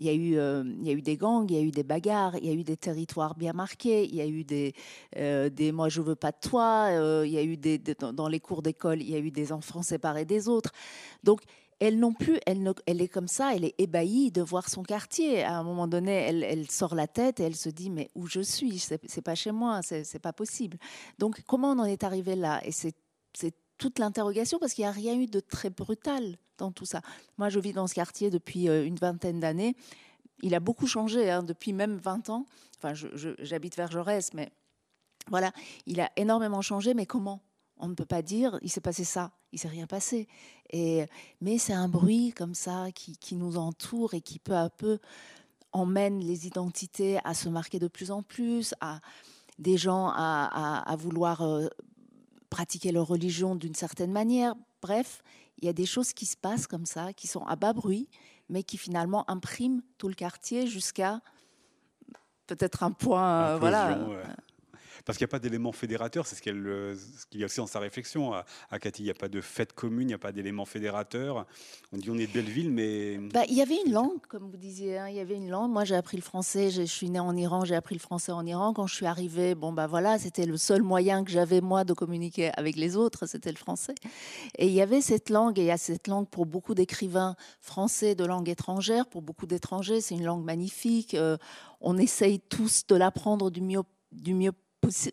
il 0.00 0.06
y, 0.06 0.08
a 0.08 0.14
eu, 0.14 0.38
euh, 0.38 0.64
il 0.80 0.86
y 0.86 0.90
a 0.90 0.92
eu 0.94 1.02
des 1.02 1.18
gangs, 1.18 1.46
il 1.50 1.56
y 1.56 1.58
a 1.58 1.62
eu 1.62 1.70
des 1.70 1.82
bagarres, 1.82 2.36
il 2.38 2.46
y 2.46 2.48
a 2.48 2.54
eu 2.54 2.64
des 2.64 2.78
territoires 2.78 3.34
bien 3.34 3.52
marqués, 3.52 4.04
il 4.04 4.14
y 4.14 4.22
a 4.22 4.26
eu 4.26 4.44
des, 4.44 4.72
euh, 5.18 5.50
des 5.50 5.72
moi 5.72 5.90
je 5.90 6.00
veux 6.00 6.14
pas 6.14 6.32
de 6.32 6.38
toi, 6.40 6.86
euh, 6.88 7.26
il 7.26 7.32
y 7.32 7.38
a 7.38 7.42
eu 7.42 7.58
des, 7.58 7.78
dans 7.78 8.28
les 8.28 8.40
cours 8.40 8.62
d'école, 8.62 9.02
il 9.02 9.10
y 9.10 9.14
a 9.14 9.18
eu 9.18 9.30
des 9.30 9.52
enfants 9.52 9.82
séparés 9.82 10.24
des 10.24 10.48
autres. 10.48 10.72
Donc 11.22 11.42
elle 11.80 11.98
non 11.98 12.14
plus, 12.14 12.38
elle, 12.46 12.72
elle, 12.86 13.02
est 13.02 13.08
comme 13.08 13.28
ça, 13.28 13.54
elle 13.54 13.64
est 13.64 13.74
ébahie 13.78 14.30
de 14.30 14.40
voir 14.40 14.68
son 14.70 14.82
quartier. 14.82 15.42
À 15.42 15.58
un 15.58 15.62
moment 15.62 15.86
donné, 15.86 16.12
elle, 16.12 16.70
sort 16.70 16.94
la 16.94 17.06
tête 17.06 17.40
et 17.40 17.44
elle 17.44 17.56
se 17.56 17.68
dit 17.68 17.90
mais 17.90 18.08
où 18.14 18.26
je 18.26 18.40
suis? 18.40 18.78
C'est 18.78 19.22
pas 19.22 19.34
chez 19.34 19.52
moi, 19.52 19.80
c'est 19.82 20.18
pas 20.18 20.32
possible. 20.32 20.78
Donc 21.18 21.42
comment 21.46 21.72
on 21.72 21.78
en 21.78 21.84
est 21.84 22.04
arrivé 22.04 22.36
là? 22.36 22.60
Et 22.64 22.72
c'est 22.72 22.94
toute 23.80 23.98
l'interrogation 23.98 24.58
parce 24.58 24.74
qu'il 24.74 24.82
n'y 24.82 24.88
a 24.88 24.92
rien 24.92 25.18
eu 25.18 25.26
de 25.26 25.40
très 25.40 25.70
brutal 25.70 26.36
dans 26.58 26.70
tout 26.70 26.84
ça. 26.84 27.00
Moi, 27.38 27.48
je 27.48 27.58
vis 27.58 27.72
dans 27.72 27.86
ce 27.86 27.94
quartier 27.94 28.30
depuis 28.30 28.68
euh, 28.68 28.84
une 28.84 28.96
vingtaine 28.96 29.40
d'années. 29.40 29.74
Il 30.42 30.54
a 30.54 30.60
beaucoup 30.60 30.86
changé 30.86 31.30
hein, 31.30 31.42
depuis 31.42 31.72
même 31.72 31.96
20 31.96 32.28
ans. 32.28 32.46
Enfin, 32.78 32.92
j'habite 33.40 33.76
vers 33.76 33.90
Jaurès, 33.90 34.32
mais 34.34 34.52
voilà, 35.28 35.50
il 35.86 36.00
a 36.00 36.10
énormément 36.16 36.60
changé. 36.60 36.94
Mais 36.94 37.06
comment? 37.06 37.40
On 37.78 37.88
ne 37.88 37.94
peut 37.94 38.04
pas 38.04 38.20
dire 38.20 38.58
il 38.60 38.70
s'est 38.70 38.82
passé 38.82 39.04
ça, 39.04 39.32
il 39.52 39.58
s'est 39.58 39.68
rien 39.68 39.86
passé. 39.86 40.28
Et, 40.70 41.06
mais 41.40 41.56
c'est 41.56 41.72
un 41.72 41.88
bruit 41.88 42.32
comme 42.32 42.54
ça 42.54 42.88
qui, 42.92 43.34
nous 43.34 43.56
entoure 43.56 44.12
et 44.12 44.20
qui 44.20 44.38
peu 44.38 44.54
à 44.54 44.68
peu 44.68 44.98
emmène 45.72 46.20
les 46.20 46.46
identités 46.46 47.18
à 47.24 47.32
se 47.32 47.48
marquer 47.48 47.78
de 47.78 47.88
plus 47.88 48.10
en 48.10 48.22
plus, 48.22 48.74
à 48.80 49.00
des 49.58 49.78
gens 49.78 50.08
à, 50.14 50.96
vouloir 50.98 51.42
euh, 51.42 51.68
pratiquer 52.50 52.92
leur 52.92 53.06
religion 53.06 53.54
d'une 53.54 53.74
certaine 53.74 54.12
manière. 54.12 54.54
Bref, 54.82 55.22
il 55.58 55.66
y 55.66 55.68
a 55.68 55.72
des 55.72 55.86
choses 55.86 56.12
qui 56.12 56.26
se 56.26 56.36
passent 56.36 56.66
comme 56.66 56.86
ça, 56.86 57.12
qui 57.12 57.26
sont 57.26 57.44
à 57.46 57.56
bas 57.56 57.72
bruit, 57.72 58.08
mais 58.48 58.62
qui 58.62 58.76
finalement 58.76 59.28
impriment 59.30 59.80
tout 59.98 60.08
le 60.08 60.14
quartier 60.14 60.66
jusqu'à 60.66 61.20
peut-être 62.46 62.82
un 62.82 62.90
point. 62.90 63.56
voilà. 63.56 63.98
Parce 65.04 65.18
qu'il 65.18 65.24
n'y 65.24 65.30
a 65.30 65.32
pas 65.32 65.38
d'élément 65.38 65.72
fédérateur, 65.72 66.26
c'est 66.26 66.36
ce 66.36 66.42
qu'il 66.42 67.40
y 67.40 67.42
a 67.42 67.46
aussi 67.46 67.56
dans 67.58 67.66
sa 67.66 67.78
réflexion 67.78 68.32
à, 68.32 68.78
Cathy. 68.78 69.02
Il 69.02 69.06
n'y 69.06 69.10
a 69.10 69.14
pas 69.14 69.28
de 69.28 69.40
fête 69.40 69.72
commune, 69.72 70.02
il 70.02 70.06
n'y 70.08 70.14
a 70.14 70.18
pas 70.18 70.32
d'élément 70.32 70.64
fédérateur. 70.64 71.46
On 71.92 71.96
dit 71.96 72.10
on 72.10 72.18
est 72.18 72.26
de 72.26 72.32
Belleville, 72.32 72.70
mais. 72.70 73.18
Bah, 73.18 73.42
il 73.48 73.54
y 73.54 73.62
avait 73.62 73.80
une 73.84 73.92
langue, 73.92 74.20
comme 74.28 74.50
vous 74.50 74.56
disiez, 74.56 74.98
hein. 74.98 75.08
il 75.08 75.16
y 75.16 75.20
avait 75.20 75.36
une 75.36 75.50
langue. 75.50 75.70
Moi, 75.70 75.84
j'ai 75.84 75.96
appris 75.96 76.16
le 76.16 76.22
français, 76.22 76.70
je 76.70 76.82
suis 76.82 77.10
née 77.10 77.20
en 77.20 77.36
Iran, 77.36 77.64
j'ai 77.64 77.74
appris 77.74 77.94
le 77.94 78.00
français 78.00 78.32
en 78.32 78.44
Iran. 78.46 78.72
Quand 78.72 78.86
je 78.86 78.94
suis 78.94 79.06
arrivée, 79.06 79.54
bon, 79.54 79.72
bah 79.72 79.86
voilà, 79.86 80.18
c'était 80.18 80.46
le 80.46 80.56
seul 80.56 80.82
moyen 80.82 81.24
que 81.24 81.30
j'avais, 81.30 81.60
moi, 81.60 81.84
de 81.84 81.92
communiquer 81.92 82.50
avec 82.56 82.76
les 82.76 82.96
autres, 82.96 83.26
c'était 83.26 83.50
le 83.50 83.58
français. 83.58 83.94
Et 84.58 84.66
il 84.66 84.72
y 84.72 84.82
avait 84.82 85.00
cette 85.00 85.30
langue, 85.30 85.58
et 85.58 85.62
il 85.62 85.66
y 85.66 85.70
a 85.70 85.78
cette 85.78 86.08
langue 86.08 86.28
pour 86.28 86.46
beaucoup 86.46 86.74
d'écrivains 86.74 87.36
français 87.60 88.14
de 88.14 88.24
langue 88.24 88.48
étrangère, 88.48 89.06
pour 89.06 89.22
beaucoup 89.22 89.46
d'étrangers, 89.46 90.00
c'est 90.00 90.14
une 90.14 90.24
langue 90.24 90.44
magnifique. 90.44 91.14
Euh, 91.14 91.36
on 91.80 91.96
essaye 91.98 92.40
tous 92.40 92.86
de 92.86 92.94
l'apprendre 92.94 93.50
du 93.50 93.60
mieux, 93.60 93.82
du 94.12 94.34
mieux 94.34 94.52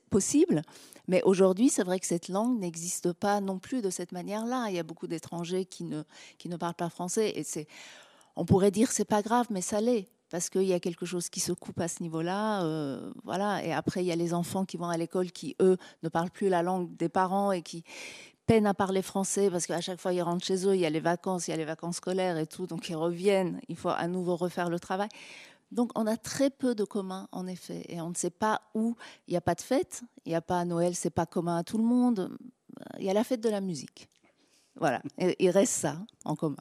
possible. 0.09 0.61
Mais 1.07 1.21
aujourd'hui, 1.23 1.69
c'est 1.69 1.83
vrai 1.83 1.99
que 1.99 2.05
cette 2.05 2.27
langue 2.27 2.59
n'existe 2.59 3.13
pas 3.13 3.39
non 3.39 3.59
plus 3.59 3.81
de 3.81 3.89
cette 3.89 4.11
manière-là. 4.11 4.65
Il 4.69 4.75
y 4.75 4.79
a 4.79 4.83
beaucoup 4.83 5.07
d'étrangers 5.07 5.65
qui 5.65 5.83
ne, 5.85 6.03
qui 6.37 6.49
ne 6.49 6.57
parlent 6.57 6.73
pas 6.73 6.89
français. 6.89 7.31
Et 7.35 7.43
c'est, 7.43 7.67
on 8.35 8.45
pourrait 8.45 8.71
dire 8.71 8.91
c'est 8.91 9.05
pas 9.05 9.21
grave, 9.21 9.47
mais 9.49 9.61
ça 9.61 9.79
l'est. 9.79 10.07
Parce 10.29 10.49
qu'il 10.49 10.63
y 10.63 10.73
a 10.73 10.79
quelque 10.81 11.05
chose 11.05 11.29
qui 11.29 11.39
se 11.39 11.53
coupe 11.53 11.79
à 11.79 11.87
ce 11.87 12.03
niveau-là. 12.03 12.63
Euh, 12.63 13.13
voilà. 13.23 13.63
Et 13.63 13.71
après, 13.71 14.03
il 14.03 14.07
y 14.07 14.11
a 14.11 14.15
les 14.17 14.33
enfants 14.33 14.65
qui 14.65 14.75
vont 14.75 14.89
à 14.89 14.97
l'école 14.97 15.31
qui, 15.31 15.55
eux, 15.61 15.77
ne 16.03 16.09
parlent 16.09 16.29
plus 16.29 16.49
la 16.49 16.61
langue 16.61 16.93
des 16.97 17.07
parents 17.07 17.53
et 17.53 17.61
qui 17.61 17.85
peinent 18.45 18.67
à 18.67 18.73
parler 18.73 19.01
français 19.01 19.49
parce 19.49 19.65
qu'à 19.65 19.79
chaque 19.79 20.01
fois, 20.01 20.11
ils 20.11 20.21
rentrent 20.21 20.45
chez 20.45 20.67
eux, 20.67 20.75
il 20.75 20.81
y 20.81 20.85
a 20.85 20.89
les 20.89 20.99
vacances, 20.99 21.47
il 21.47 21.51
y 21.51 21.53
a 21.53 21.57
les 21.57 21.65
vacances 21.65 21.97
scolaires 21.97 22.37
et 22.37 22.45
tout. 22.45 22.67
Donc, 22.67 22.89
ils 22.89 22.95
reviennent. 22.97 23.61
Il 23.69 23.77
faut 23.77 23.87
à 23.87 24.07
nouveau 24.07 24.35
refaire 24.35 24.69
le 24.69 24.81
travail. 24.81 25.07
Donc 25.71 25.91
on 25.95 26.07
a 26.07 26.17
très 26.17 26.49
peu 26.49 26.75
de 26.75 26.83
communs, 26.83 27.27
en 27.31 27.47
effet, 27.47 27.85
et 27.89 28.01
on 28.01 28.09
ne 28.09 28.15
sait 28.15 28.29
pas 28.29 28.61
où. 28.73 28.95
Il 29.27 29.31
n'y 29.31 29.37
a 29.37 29.41
pas 29.41 29.55
de 29.55 29.61
fête, 29.61 30.01
il 30.25 30.29
n'y 30.29 30.35
a 30.35 30.41
pas 30.41 30.63
Noël, 30.65 30.95
c'est 30.95 31.09
pas 31.09 31.25
commun 31.25 31.57
à 31.57 31.63
tout 31.63 31.77
le 31.77 31.83
monde. 31.83 32.37
Il 32.99 33.05
y 33.05 33.09
a 33.09 33.13
la 33.13 33.23
fête 33.23 33.41
de 33.41 33.49
la 33.49 33.61
musique. 33.61 34.09
Voilà, 34.75 35.01
il 35.39 35.49
reste 35.49 35.73
ça 35.73 35.97
en 36.23 36.35
commun. 36.35 36.57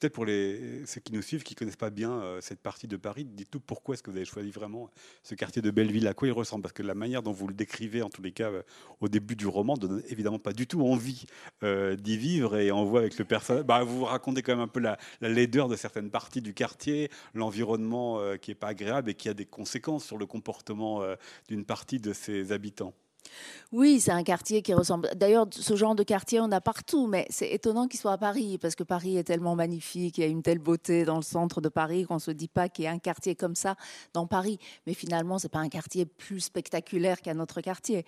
Peut-être 0.00 0.12
pour 0.12 0.26
ceux 0.26 1.00
qui 1.00 1.12
nous 1.12 1.22
suivent, 1.22 1.44
qui 1.44 1.54
ne 1.54 1.58
connaissent 1.58 1.76
pas 1.76 1.90
bien 1.90 2.10
euh, 2.10 2.40
cette 2.40 2.58
partie 2.58 2.88
de 2.88 2.96
Paris, 2.96 3.24
dites-nous 3.24 3.60
pourquoi 3.60 3.94
est-ce 3.94 4.02
que 4.02 4.10
vous 4.10 4.16
avez 4.16 4.26
choisi 4.26 4.50
vraiment 4.50 4.90
ce 5.22 5.36
quartier 5.36 5.62
de 5.62 5.70
Belleville, 5.70 6.08
à 6.08 6.14
quoi 6.14 6.26
il 6.26 6.32
ressemble? 6.32 6.62
Parce 6.62 6.72
que 6.72 6.82
la 6.82 6.94
manière 6.94 7.22
dont 7.22 7.30
vous 7.30 7.46
le 7.46 7.54
décrivez, 7.54 8.02
en 8.02 8.10
tous 8.10 8.22
les 8.22 8.32
cas, 8.32 8.50
euh, 8.50 8.62
au 9.00 9.08
début 9.08 9.36
du 9.36 9.46
roman, 9.46 9.76
donne 9.76 10.02
évidemment 10.08 10.40
pas 10.40 10.52
du 10.52 10.66
tout 10.66 10.82
envie 10.82 11.26
euh, 11.62 11.94
d'y 11.94 12.18
vivre. 12.18 12.56
Et 12.56 12.72
on 12.72 12.84
voit 12.84 13.00
avec 13.00 13.18
le 13.18 13.24
personnage, 13.24 13.64
bah, 13.64 13.84
vous 13.84 14.04
racontez 14.04 14.42
quand 14.42 14.52
même 14.52 14.64
un 14.64 14.68
peu 14.68 14.80
la, 14.80 14.98
laideur 15.20 15.68
de 15.68 15.76
certaines 15.76 16.10
parties 16.10 16.42
du 16.42 16.54
quartier, 16.54 17.08
l'environnement 17.32 18.20
qui 18.38 18.50
n'est 18.50 18.56
pas 18.56 18.68
agréable 18.68 19.10
et 19.10 19.14
qui 19.14 19.28
a 19.28 19.34
des 19.34 19.46
conséquences 19.46 20.04
sur 20.04 20.18
le 20.18 20.26
comportement 20.26 21.02
d'une 21.48 21.64
partie 21.64 22.00
de 22.00 22.12
ses 22.12 22.52
habitants. 22.52 22.94
Oui, 23.72 23.98
c'est 23.98 24.12
un 24.12 24.22
quartier 24.22 24.62
qui 24.62 24.72
ressemble. 24.72 25.10
D'ailleurs, 25.16 25.46
ce 25.50 25.74
genre 25.74 25.96
de 25.96 26.04
quartier, 26.04 26.38
on 26.40 26.52
a 26.52 26.60
partout, 26.60 27.08
mais 27.08 27.26
c'est 27.28 27.50
étonnant 27.50 27.88
qu'il 27.88 27.98
soit 27.98 28.12
à 28.12 28.18
Paris, 28.18 28.56
parce 28.58 28.76
que 28.76 28.84
Paris 28.84 29.16
est 29.16 29.24
tellement 29.24 29.56
magnifique, 29.56 30.18
il 30.18 30.20
y 30.20 30.24
a 30.24 30.28
une 30.28 30.42
telle 30.42 30.60
beauté 30.60 31.04
dans 31.04 31.16
le 31.16 31.22
centre 31.22 31.60
de 31.60 31.68
Paris 31.68 32.04
qu'on 32.04 32.14
ne 32.14 32.20
se 32.20 32.30
dit 32.30 32.46
pas 32.46 32.68
qu'il 32.68 32.84
y 32.84 32.88
a 32.88 32.92
un 32.92 32.98
quartier 32.98 33.34
comme 33.34 33.56
ça 33.56 33.74
dans 34.12 34.26
Paris. 34.26 34.58
Mais 34.86 34.94
finalement, 34.94 35.38
ce 35.38 35.46
n'est 35.46 35.50
pas 35.50 35.58
un 35.58 35.68
quartier 35.68 36.06
plus 36.06 36.40
spectaculaire 36.40 37.20
qu'un 37.20 37.40
autre 37.40 37.60
quartier. 37.60 38.04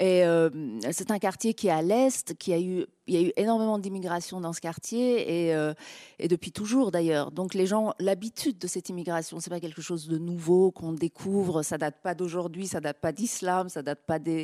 Et 0.00 0.24
euh, 0.24 0.48
c'est 0.90 1.10
un 1.10 1.18
quartier 1.18 1.54
qui 1.54 1.68
est 1.68 1.70
à 1.70 1.82
l'est, 1.82 2.34
qui 2.38 2.52
a 2.52 2.58
eu, 2.58 2.86
il 3.06 3.14
y 3.14 3.18
a 3.18 3.28
eu 3.28 3.32
énormément 3.36 3.78
d'immigration 3.78 4.40
dans 4.40 4.52
ce 4.52 4.60
quartier 4.60 5.48
et, 5.48 5.54
euh, 5.54 5.74
et 6.18 6.26
depuis 6.26 6.50
toujours 6.50 6.90
d'ailleurs. 6.90 7.30
Donc 7.30 7.54
les 7.54 7.66
gens, 7.66 7.92
l'habitude 8.00 8.58
de 8.58 8.66
cette 8.66 8.88
immigration, 8.88 9.38
c'est 9.40 9.50
pas 9.50 9.60
quelque 9.60 9.82
chose 9.82 10.08
de 10.08 10.16
nouveau 10.16 10.70
qu'on 10.70 10.92
découvre. 10.92 11.62
Ça 11.62 11.76
date 11.76 11.96
pas 12.02 12.14
d'aujourd'hui, 12.14 12.66
ça 12.66 12.80
date 12.80 13.00
pas 13.00 13.12
d'islam, 13.12 13.68
ça 13.68 13.82
date 13.82 14.00
pas 14.06 14.18
des, 14.18 14.43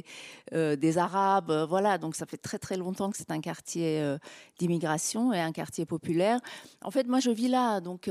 euh, 0.52 0.76
des 0.76 0.98
arabes. 0.98 1.66
Voilà, 1.68 1.98
donc 1.98 2.16
ça 2.16 2.26
fait 2.26 2.36
très 2.36 2.58
très 2.58 2.76
longtemps 2.76 3.10
que 3.10 3.16
c'est 3.16 3.30
un 3.30 3.40
quartier 3.40 4.16
d'immigration 4.58 5.32
et 5.32 5.40
un 5.40 5.52
quartier 5.52 5.86
populaire. 5.86 6.40
En 6.82 6.90
fait, 6.90 7.06
moi 7.06 7.20
je 7.20 7.30
vis 7.30 7.48
là, 7.48 7.80
donc 7.80 8.04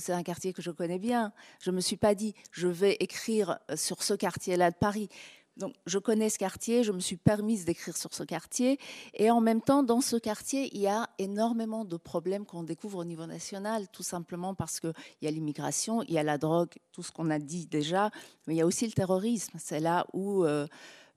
c'est 0.00 0.12
un 0.12 0.22
quartier 0.22 0.52
que 0.52 0.62
je 0.62 0.70
connais 0.70 0.98
bien. 0.98 1.32
Je 1.60 1.70
me 1.70 1.80
suis 1.80 1.96
pas 1.96 2.14
dit 2.14 2.34
je 2.50 2.68
vais 2.68 2.96
écrire 3.00 3.58
sur 3.74 4.02
ce 4.02 4.14
quartier-là 4.14 4.70
de 4.70 4.76
Paris. 4.76 5.08
Donc, 5.56 5.74
je 5.86 5.98
connais 5.98 6.30
ce 6.30 6.38
quartier, 6.38 6.82
je 6.82 6.90
me 6.90 6.98
suis 6.98 7.16
permise 7.16 7.64
d'écrire 7.64 7.96
sur 7.96 8.12
ce 8.12 8.24
quartier. 8.24 8.78
Et 9.14 9.30
en 9.30 9.40
même 9.40 9.60
temps, 9.60 9.82
dans 9.84 10.00
ce 10.00 10.16
quartier, 10.16 10.68
il 10.74 10.80
y 10.80 10.88
a 10.88 11.08
énormément 11.18 11.84
de 11.84 11.96
problèmes 11.96 12.44
qu'on 12.44 12.64
découvre 12.64 12.98
au 12.98 13.04
niveau 13.04 13.26
national, 13.26 13.86
tout 13.92 14.02
simplement 14.02 14.54
parce 14.54 14.80
qu'il 14.80 14.92
y 15.22 15.28
a 15.28 15.30
l'immigration, 15.30 16.02
il 16.02 16.14
y 16.14 16.18
a 16.18 16.24
la 16.24 16.38
drogue, 16.38 16.72
tout 16.92 17.04
ce 17.04 17.12
qu'on 17.12 17.30
a 17.30 17.38
dit 17.38 17.66
déjà, 17.66 18.10
mais 18.46 18.54
il 18.54 18.56
y 18.58 18.62
a 18.62 18.66
aussi 18.66 18.86
le 18.86 18.92
terrorisme. 18.92 19.58
C'est 19.58 19.80
là 19.80 20.06
où. 20.12 20.44
Euh, 20.44 20.66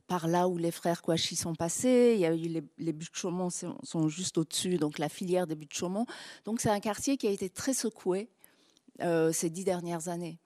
par 0.08 0.30
là 0.30 0.48
où 0.48 0.58
les 0.58 0.72
frères 0.72 1.02
Kouachi 1.02 1.36
sont 1.36 1.54
passés. 1.54 2.14
Il 2.16 2.22
y 2.22 2.26
a 2.26 2.34
eu 2.34 2.62
les, 2.78 2.94
buts 2.94 3.06
de 3.12 3.14
Chaumont 3.16 3.50
sont, 3.50 4.08
juste 4.08 4.38
au-dessus, 4.38 4.78
donc 4.78 5.00
la 5.00 5.10
filière 5.10 5.48
des 5.48 5.56
buts 5.56 5.66
de 5.66 5.74
Chaumont. 5.74 6.06
Donc 6.46 6.62
c'est 6.62 6.70
un 6.70 6.80
quartier 6.80 7.18
qui 7.18 7.28
a 7.28 7.30
été 7.30 7.50
très 7.50 7.74
secoué 7.74 8.30
euh, 9.02 9.34
ces 9.34 9.50
dix 9.50 9.66
dernières 9.66 10.08
années 10.08 10.40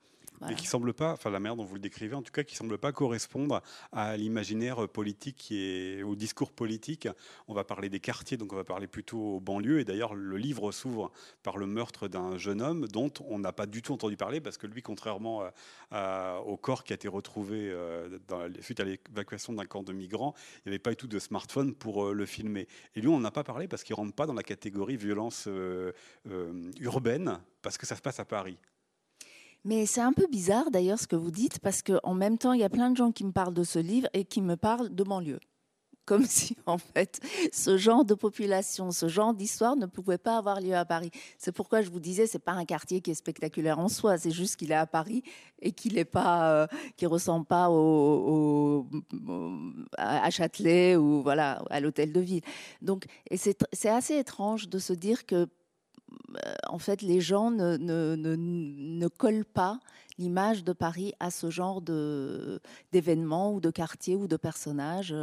et 0.50 0.54
qui 0.54 0.66
semble 0.66 0.92
pas, 0.92 1.12
enfin 1.12 1.30
la 1.30 1.40
manière 1.40 1.56
dont 1.56 1.64
vous 1.64 1.74
le 1.74 1.80
décrivez, 1.80 2.14
en 2.14 2.22
tout 2.22 2.32
cas, 2.32 2.42
qui 2.42 2.56
semble 2.56 2.78
pas 2.78 2.92
correspondre 2.92 3.62
à 3.92 4.16
l'imaginaire 4.16 4.88
politique 4.88 5.48
est 5.52 6.02
au 6.02 6.14
discours 6.14 6.52
politique. 6.52 7.08
On 7.48 7.54
va 7.54 7.64
parler 7.64 7.88
des 7.88 8.00
quartiers, 8.00 8.36
donc 8.36 8.52
on 8.52 8.56
va 8.56 8.64
parler 8.64 8.86
plutôt 8.86 9.36
aux 9.36 9.40
banlieues. 9.40 9.80
Et 9.80 9.84
d'ailleurs, 9.84 10.14
le 10.14 10.36
livre 10.36 10.72
s'ouvre 10.72 11.10
par 11.42 11.56
le 11.56 11.66
meurtre 11.66 12.08
d'un 12.08 12.36
jeune 12.38 12.62
homme 12.62 12.86
dont 12.88 13.12
on 13.28 13.38
n'a 13.38 13.52
pas 13.52 13.66
du 13.66 13.82
tout 13.82 13.92
entendu 13.92 14.16
parler 14.16 14.40
parce 14.40 14.58
que 14.58 14.66
lui, 14.66 14.82
contrairement 14.82 15.42
au 15.92 16.56
corps 16.56 16.84
qui 16.84 16.92
a 16.92 16.96
été 16.96 17.08
retrouvé 17.08 17.70
euh, 17.70 18.18
suite 18.60 18.80
à 18.80 18.84
l'évacuation 18.84 19.52
d'un 19.52 19.66
camp 19.66 19.82
de 19.82 19.92
migrants, 19.92 20.34
il 20.64 20.68
n'y 20.68 20.70
avait 20.70 20.78
pas 20.78 20.90
du 20.90 20.96
tout 20.96 21.06
de 21.06 21.18
smartphone 21.18 21.74
pour 21.74 22.06
euh, 22.06 22.12
le 22.12 22.26
filmer. 22.26 22.68
Et 22.94 23.00
lui, 23.00 23.08
on 23.08 23.18
n'en 23.18 23.28
a 23.28 23.30
pas 23.30 23.44
parlé 23.44 23.68
parce 23.68 23.84
qu'il 23.84 23.94
rentre 23.94 24.14
pas 24.14 24.26
dans 24.26 24.34
la 24.34 24.42
catégorie 24.42 24.96
violence 24.96 25.44
euh, 25.48 25.92
urbaine 26.80 27.40
parce 27.62 27.78
que 27.78 27.86
ça 27.86 27.96
se 27.96 28.02
passe 28.02 28.20
à 28.20 28.24
Paris. 28.24 28.58
Mais 29.64 29.86
c'est 29.86 30.00
un 30.00 30.12
peu 30.12 30.26
bizarre 30.26 30.70
d'ailleurs 30.70 30.98
ce 30.98 31.06
que 31.06 31.16
vous 31.16 31.30
dites, 31.30 31.60
parce 31.60 31.82
qu'en 31.82 32.14
même 32.14 32.36
temps, 32.36 32.52
il 32.52 32.60
y 32.60 32.64
a 32.64 32.70
plein 32.70 32.90
de 32.90 32.96
gens 32.96 33.12
qui 33.12 33.24
me 33.24 33.32
parlent 33.32 33.54
de 33.54 33.64
ce 33.64 33.78
livre 33.78 34.08
et 34.12 34.24
qui 34.24 34.42
me 34.42 34.56
parlent 34.56 34.92
de 34.92 35.04
banlieue. 35.04 35.40
Comme 36.04 36.24
si, 36.26 36.56
en 36.66 36.78
fait, 36.78 37.20
ce 37.52 37.76
genre 37.76 38.04
de 38.04 38.14
population, 38.14 38.90
ce 38.90 39.06
genre 39.06 39.34
d'histoire 39.34 39.76
ne 39.76 39.86
pouvait 39.86 40.18
pas 40.18 40.36
avoir 40.36 40.60
lieu 40.60 40.74
à 40.74 40.84
Paris. 40.84 41.12
C'est 41.38 41.52
pourquoi 41.52 41.80
je 41.80 41.90
vous 41.90 42.00
disais, 42.00 42.26
c'est 42.26 42.40
pas 42.40 42.52
un 42.52 42.64
quartier 42.64 43.00
qui 43.00 43.12
est 43.12 43.14
spectaculaire 43.14 43.78
en 43.78 43.88
soi, 43.88 44.18
c'est 44.18 44.32
juste 44.32 44.56
qu'il 44.56 44.72
est 44.72 44.76
à 44.76 44.86
Paris 44.86 45.22
et 45.60 45.70
qu'il 45.70 45.94
n'est 45.94 46.04
pas, 46.04 46.50
euh, 46.50 46.66
qui 46.96 47.06
ressemble 47.06 47.46
pas 47.46 47.70
au, 47.70 48.88
à 49.96 50.28
Châtelet 50.30 50.96
ou 50.96 51.22
voilà 51.22 51.62
à 51.70 51.78
l'hôtel 51.78 52.12
de 52.12 52.20
ville. 52.20 52.42
Donc, 52.80 53.04
c'est 53.36 53.88
assez 53.88 54.16
étrange 54.16 54.68
de 54.68 54.80
se 54.80 54.92
dire 54.92 55.24
que 55.24 55.46
en 56.68 56.78
fait, 56.78 57.02
les 57.02 57.20
gens 57.20 57.50
ne, 57.50 59.08
collent 59.08 59.44
pas 59.44 59.78
l'image 60.18 60.64
de 60.64 60.72
Paris 60.72 61.14
à 61.20 61.30
ce 61.30 61.50
genre 61.50 61.82
d'événements 62.92 63.52
ou 63.52 63.60
de 63.60 63.70
quartiers 63.70 64.16
ou 64.16 64.28
de 64.28 64.36
personnages. 64.36 65.14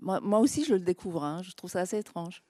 Moi, 0.00 0.20
moi, 0.20 0.38
aussi, 0.40 0.64
je 0.64 0.74
le 0.74 0.80
découvre. 0.80 1.24
Hein. 1.24 1.42
je 1.42 1.52
trouve 1.52 1.70
ça 1.70 1.80
assez 1.80 1.98
étrange. 1.98 2.42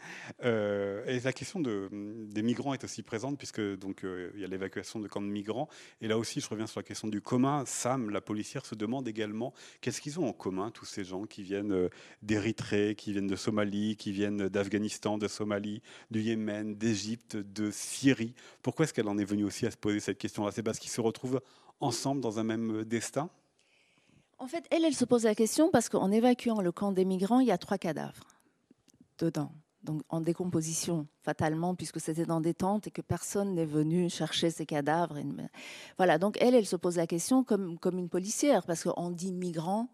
Euh, 0.44 1.04
et 1.06 1.20
la 1.20 1.32
question 1.32 1.60
de, 1.60 1.88
des 1.92 2.42
migrants 2.42 2.72
est 2.72 2.82
aussi 2.84 3.02
présente 3.02 3.36
puisque 3.36 3.60
donc 3.60 4.04
euh, 4.04 4.30
y 4.36 4.44
a 4.44 4.46
l'évacuation 4.46 5.00
de 5.00 5.08
camps 5.08 5.20
de 5.20 5.26
migrants. 5.26 5.68
Et 6.00 6.08
là 6.08 6.16
aussi, 6.16 6.40
je 6.40 6.48
reviens 6.48 6.66
sur 6.66 6.80
la 6.80 6.84
question 6.84 7.08
du 7.08 7.20
commun. 7.20 7.64
Sam, 7.66 8.10
la 8.10 8.20
policière, 8.20 8.64
se 8.64 8.74
demande 8.74 9.06
également 9.06 9.52
qu'est-ce 9.80 10.00
qu'ils 10.00 10.18
ont 10.18 10.28
en 10.28 10.32
commun 10.32 10.70
tous 10.70 10.86
ces 10.86 11.04
gens 11.04 11.24
qui 11.24 11.42
viennent 11.42 11.72
euh, 11.72 11.88
d'Érythrée, 12.22 12.94
qui 12.96 13.12
viennent 13.12 13.26
de 13.26 13.36
Somalie, 13.36 13.96
qui 13.96 14.12
viennent 14.12 14.48
d'Afghanistan, 14.48 15.18
de 15.18 15.28
Somalie, 15.28 15.82
du 16.10 16.20
Yémen, 16.20 16.74
d'Égypte, 16.74 17.36
de 17.36 17.70
Syrie? 17.70 18.34
Pourquoi 18.62 18.84
est-ce 18.84 18.94
qu'elle 18.94 19.08
en 19.08 19.18
est 19.18 19.24
venue 19.24 19.44
aussi 19.44 19.66
à 19.66 19.70
se 19.70 19.76
poser 19.76 20.00
cette 20.00 20.18
question-là? 20.18 20.52
C'est 20.52 20.62
parce 20.62 20.78
qu'ils 20.78 20.92
se 20.92 21.00
retrouvent 21.00 21.40
ensemble 21.80 22.20
dans 22.20 22.38
un 22.38 22.44
même 22.44 22.84
destin? 22.84 23.28
En 24.38 24.46
fait, 24.46 24.64
elle, 24.70 24.84
elle 24.84 24.94
se 24.94 25.04
pose 25.04 25.24
la 25.24 25.34
question 25.34 25.70
parce 25.70 25.90
qu'en 25.90 26.10
évacuant 26.10 26.62
le 26.62 26.72
camp 26.72 26.92
des 26.92 27.04
migrants, 27.04 27.40
il 27.40 27.48
y 27.48 27.52
a 27.52 27.58
trois 27.58 27.78
cadavres 27.78 28.26
dedans 29.18 29.52
donc 29.82 30.02
en 30.08 30.20
décomposition 30.20 31.06
fatalement 31.22 31.74
puisque 31.74 32.00
c'était 32.00 32.26
dans 32.26 32.40
des 32.40 32.54
tentes 32.54 32.86
et 32.86 32.90
que 32.90 33.02
personne 33.02 33.54
n'est 33.54 33.66
venu 33.66 34.10
chercher 34.10 34.50
ces 34.50 34.66
cadavres. 34.66 35.18
Voilà, 35.96 36.18
donc 36.18 36.36
elle, 36.40 36.54
elle 36.54 36.66
se 36.66 36.76
pose 36.76 36.96
la 36.96 37.06
question 37.06 37.44
comme, 37.44 37.78
comme 37.78 37.98
une 37.98 38.08
policière 38.08 38.64
parce 38.66 38.84
qu'on 38.84 39.10
dit 39.10 39.32
migrants, 39.32 39.88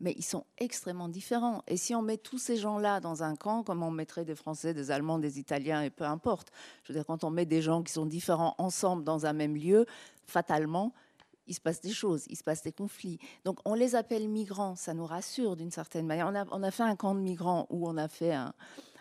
mais 0.00 0.14
ils 0.16 0.24
sont 0.24 0.44
extrêmement 0.58 1.08
différents. 1.08 1.62
Et 1.68 1.76
si 1.76 1.94
on 1.94 2.02
met 2.02 2.16
tous 2.16 2.38
ces 2.38 2.56
gens-là 2.56 3.00
dans 3.00 3.22
un 3.22 3.36
camp, 3.36 3.62
comme 3.62 3.82
on 3.82 3.90
mettrait 3.90 4.24
des 4.24 4.34
Français, 4.34 4.74
des 4.74 4.90
Allemands, 4.90 5.18
des 5.18 5.38
Italiens, 5.38 5.82
et 5.82 5.90
peu 5.90 6.04
importe, 6.04 6.48
je 6.84 6.92
veux 6.92 6.98
dire, 6.98 7.06
quand 7.06 7.22
on 7.24 7.30
met 7.30 7.46
des 7.46 7.62
gens 7.62 7.82
qui 7.82 7.92
sont 7.92 8.06
différents 8.06 8.54
ensemble 8.58 9.04
dans 9.04 9.26
un 9.26 9.32
même 9.32 9.56
lieu, 9.56 9.86
fatalement, 10.26 10.92
il 11.46 11.54
se 11.54 11.60
passe 11.60 11.80
des 11.80 11.92
choses, 11.92 12.24
il 12.28 12.36
se 12.36 12.44
passe 12.44 12.62
des 12.62 12.72
conflits. 12.72 13.18
Donc 13.44 13.58
on 13.64 13.74
les 13.74 13.94
appelle 13.94 14.28
migrants, 14.28 14.76
ça 14.76 14.94
nous 14.94 15.06
rassure 15.06 15.56
d'une 15.56 15.70
certaine 15.70 16.06
manière. 16.06 16.28
On 16.28 16.34
a, 16.34 16.44
on 16.52 16.62
a 16.62 16.70
fait 16.70 16.84
un 16.84 16.96
camp 16.96 17.14
de 17.14 17.20
migrants 17.20 17.66
où 17.70 17.88
on 17.88 17.96
a 17.96 18.08
fait 18.08 18.32
un, 18.32 18.54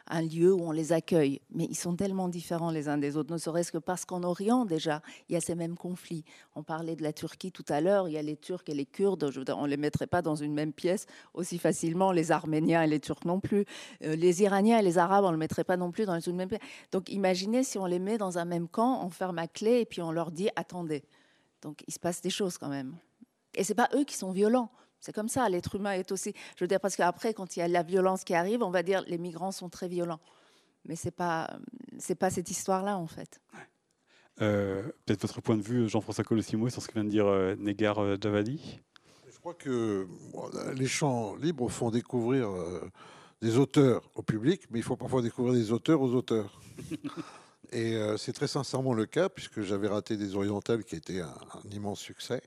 un 0.09 0.21
lieu 0.21 0.53
où 0.53 0.61
on 0.61 0.71
les 0.71 0.91
accueille. 0.91 1.41
Mais 1.51 1.65
ils 1.65 1.75
sont 1.75 1.95
tellement 1.95 2.27
différents 2.27 2.71
les 2.71 2.89
uns 2.89 2.97
des 2.97 3.17
autres, 3.17 3.31
ne 3.31 3.37
serait-ce 3.37 3.71
que 3.71 3.77
parce 3.77 4.05
qu'en 4.05 4.23
Orient, 4.23 4.65
déjà, 4.65 5.01
il 5.27 5.33
y 5.33 5.35
a 5.35 5.41
ces 5.41 5.55
mêmes 5.55 5.77
conflits. 5.77 6.23
On 6.55 6.63
parlait 6.63 6.95
de 6.95 7.03
la 7.03 7.13
Turquie 7.13 7.51
tout 7.51 7.65
à 7.69 7.81
l'heure, 7.81 8.07
il 8.07 8.13
y 8.13 8.17
a 8.17 8.21
les 8.21 8.35
Turcs 8.35 8.63
et 8.67 8.73
les 8.73 8.85
Kurdes, 8.85 9.23
on 9.49 9.63
ne 9.63 9.67
les 9.67 9.77
mettrait 9.77 10.07
pas 10.07 10.21
dans 10.21 10.35
une 10.35 10.53
même 10.53 10.73
pièce 10.73 11.05
aussi 11.33 11.57
facilement, 11.57 12.11
les 12.11 12.31
Arméniens 12.31 12.83
et 12.83 12.87
les 12.87 12.99
Turcs 12.99 13.25
non 13.25 13.39
plus. 13.39 13.65
Euh, 14.03 14.15
les 14.15 14.41
Iraniens 14.41 14.79
et 14.79 14.83
les 14.83 14.97
Arabes, 14.97 15.25
on 15.25 15.29
ne 15.29 15.33
les 15.33 15.39
mettrait 15.39 15.63
pas 15.63 15.77
non 15.77 15.91
plus 15.91 16.05
dans 16.05 16.19
une 16.19 16.35
même 16.35 16.49
pièce. 16.49 16.61
Donc 16.91 17.09
imaginez 17.09 17.63
si 17.63 17.77
on 17.77 17.85
les 17.85 17.99
met 17.99 18.17
dans 18.17 18.37
un 18.37 18.45
même 18.45 18.67
camp, 18.67 19.05
on 19.05 19.09
ferme 19.09 19.39
à 19.39 19.47
clé 19.47 19.81
et 19.81 19.85
puis 19.85 20.01
on 20.01 20.11
leur 20.11 20.31
dit 20.31 20.49
attendez. 20.55 21.03
Donc 21.61 21.83
il 21.87 21.93
se 21.93 21.99
passe 21.99 22.21
des 22.21 22.29
choses 22.29 22.57
quand 22.57 22.69
même. 22.69 22.95
Et 23.55 23.63
c'est 23.63 23.75
pas 23.75 23.89
eux 23.95 24.03
qui 24.03 24.15
sont 24.15 24.31
violents. 24.31 24.71
C'est 24.99 25.13
comme 25.13 25.29
ça, 25.29 25.47
l'être 25.49 25.75
humain 25.75 25.93
est 25.93 26.11
aussi. 26.11 26.33
Je 26.57 26.63
veux 26.63 26.67
dire, 26.67 26.79
parce 26.79 26.95
qu'après, 26.95 27.33
quand 27.33 27.55
il 27.55 27.59
y 27.59 27.61
a 27.61 27.67
la 27.67 27.83
violence 27.83 28.23
qui 28.23 28.33
arrive, 28.33 28.63
on 28.63 28.69
va 28.69 28.83
dire 28.83 29.03
les 29.07 29.17
migrants 29.17 29.51
sont 29.51 29.69
très 29.69 29.87
violents. 29.87 30.19
Mais 30.85 30.95
ce 30.95 31.07
n'est 31.07 31.11
pas, 31.11 31.59
c'est 31.97 32.15
pas 32.15 32.29
cette 32.29 32.49
histoire-là, 32.51 32.97
en 32.97 33.07
fait. 33.07 33.41
Euh, 34.41 34.83
peut-être 35.05 35.21
votre 35.21 35.41
point 35.41 35.57
de 35.57 35.61
vue, 35.61 35.89
Jean-François 35.89 36.23
Colossimo, 36.23 36.69
sur 36.69 36.81
ce 36.81 36.87
que 36.87 36.93
vient 36.93 37.03
de 37.03 37.09
dire 37.09 37.27
euh, 37.27 37.55
Negar 37.57 37.99
euh, 37.99 38.17
Javadi? 38.21 38.79
Je 39.31 39.37
crois 39.39 39.53
que 39.53 40.07
les 40.75 40.87
champs 40.87 41.35
libres 41.35 41.69
font 41.69 41.91
découvrir 41.91 42.49
des 43.41 43.57
auteurs 43.57 44.09
au 44.15 44.21
public, 44.21 44.63
mais 44.69 44.79
il 44.79 44.83
faut 44.83 44.97
parfois 44.97 45.21
découvrir 45.21 45.53
des 45.53 45.71
auteurs 45.71 46.01
aux 46.01 46.13
auteurs. 46.13 46.59
Et 47.71 47.97
c'est 48.17 48.33
très 48.33 48.49
sincèrement 48.49 48.93
le 48.93 49.05
cas, 49.05 49.29
puisque 49.29 49.61
j'avais 49.61 49.87
raté 49.87 50.17
des 50.17 50.35
orientales 50.35 50.83
qui 50.83 50.97
étaient 50.97 51.21
un 51.21 51.69
immense 51.71 52.01
succès 52.01 52.41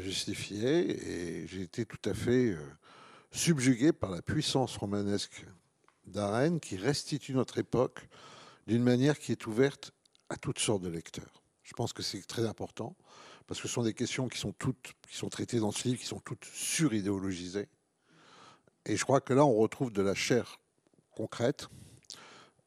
justifié 0.00 1.42
et 1.42 1.46
j'ai 1.46 1.62
été 1.62 1.84
tout 1.84 2.08
à 2.08 2.14
fait 2.14 2.52
euh, 2.52 2.58
subjugué 3.30 3.92
par 3.92 4.10
la 4.10 4.22
puissance 4.22 4.76
romanesque 4.76 5.44
d'Arène 6.06 6.60
qui 6.60 6.76
restitue 6.76 7.34
notre 7.34 7.58
époque 7.58 8.08
d'une 8.66 8.82
manière 8.82 9.18
qui 9.18 9.32
est 9.32 9.46
ouverte 9.46 9.92
à 10.28 10.36
toutes 10.36 10.58
sortes 10.58 10.82
de 10.82 10.88
lecteurs. 10.88 11.42
Je 11.62 11.74
pense 11.74 11.92
que 11.92 12.02
c'est 12.02 12.26
très 12.26 12.46
important 12.46 12.96
parce 13.46 13.60
que 13.60 13.68
ce 13.68 13.74
sont 13.74 13.82
des 13.82 13.94
questions 13.94 14.28
qui 14.28 14.38
sont 14.38 14.52
toutes 14.52 14.94
qui 15.08 15.16
sont 15.16 15.28
traitées 15.28 15.58
dans 15.58 15.72
ce 15.72 15.86
livre 15.88 16.00
qui 16.00 16.06
sont 16.06 16.20
toutes 16.20 16.44
suridéologisées. 16.46 17.68
Et 18.86 18.96
je 18.96 19.04
crois 19.04 19.20
que 19.20 19.34
là 19.34 19.44
on 19.44 19.54
retrouve 19.54 19.92
de 19.92 20.02
la 20.02 20.14
chair 20.14 20.58
concrète, 21.14 21.68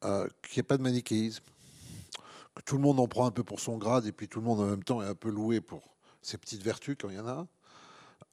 euh, 0.04 0.28
qui 0.48 0.58
n'est 0.58 0.62
pas 0.62 0.76
de 0.76 0.82
manichéisme, 0.82 1.42
que 2.54 2.62
tout 2.62 2.76
le 2.76 2.82
monde 2.82 3.00
en 3.00 3.08
prend 3.08 3.26
un 3.26 3.32
peu 3.32 3.42
pour 3.42 3.60
son 3.60 3.76
grade 3.76 4.06
et 4.06 4.12
puis 4.12 4.28
tout 4.28 4.40
le 4.40 4.46
monde 4.46 4.60
en 4.60 4.66
même 4.66 4.84
temps 4.84 5.02
est 5.02 5.06
un 5.06 5.14
peu 5.14 5.28
loué 5.28 5.60
pour 5.60 5.95
ces 6.26 6.38
petites 6.38 6.62
vertus 6.62 6.96
quand 7.00 7.08
il 7.08 7.16
y 7.16 7.20
en 7.20 7.28
a. 7.28 7.46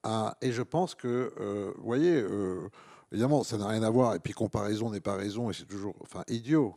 Ah, 0.03 0.36
et 0.41 0.51
je 0.51 0.62
pense 0.62 0.95
que, 0.95 1.34
euh, 1.39 1.71
vous 1.77 1.86
voyez, 1.86 2.15
euh, 2.15 2.69
évidemment, 3.12 3.43
ça 3.43 3.58
n'a 3.58 3.67
rien 3.67 3.84
à 3.84 3.89
voir, 3.89 4.15
et 4.15 4.19
puis 4.19 4.34
comparaison 4.34 4.89
n'est 4.89 4.99
pas 4.99 5.15
raison, 5.15 5.49
et 5.49 5.53
c'est 5.53 5.65
toujours 5.65 5.95
enfin, 6.01 6.23
idiot. 6.27 6.75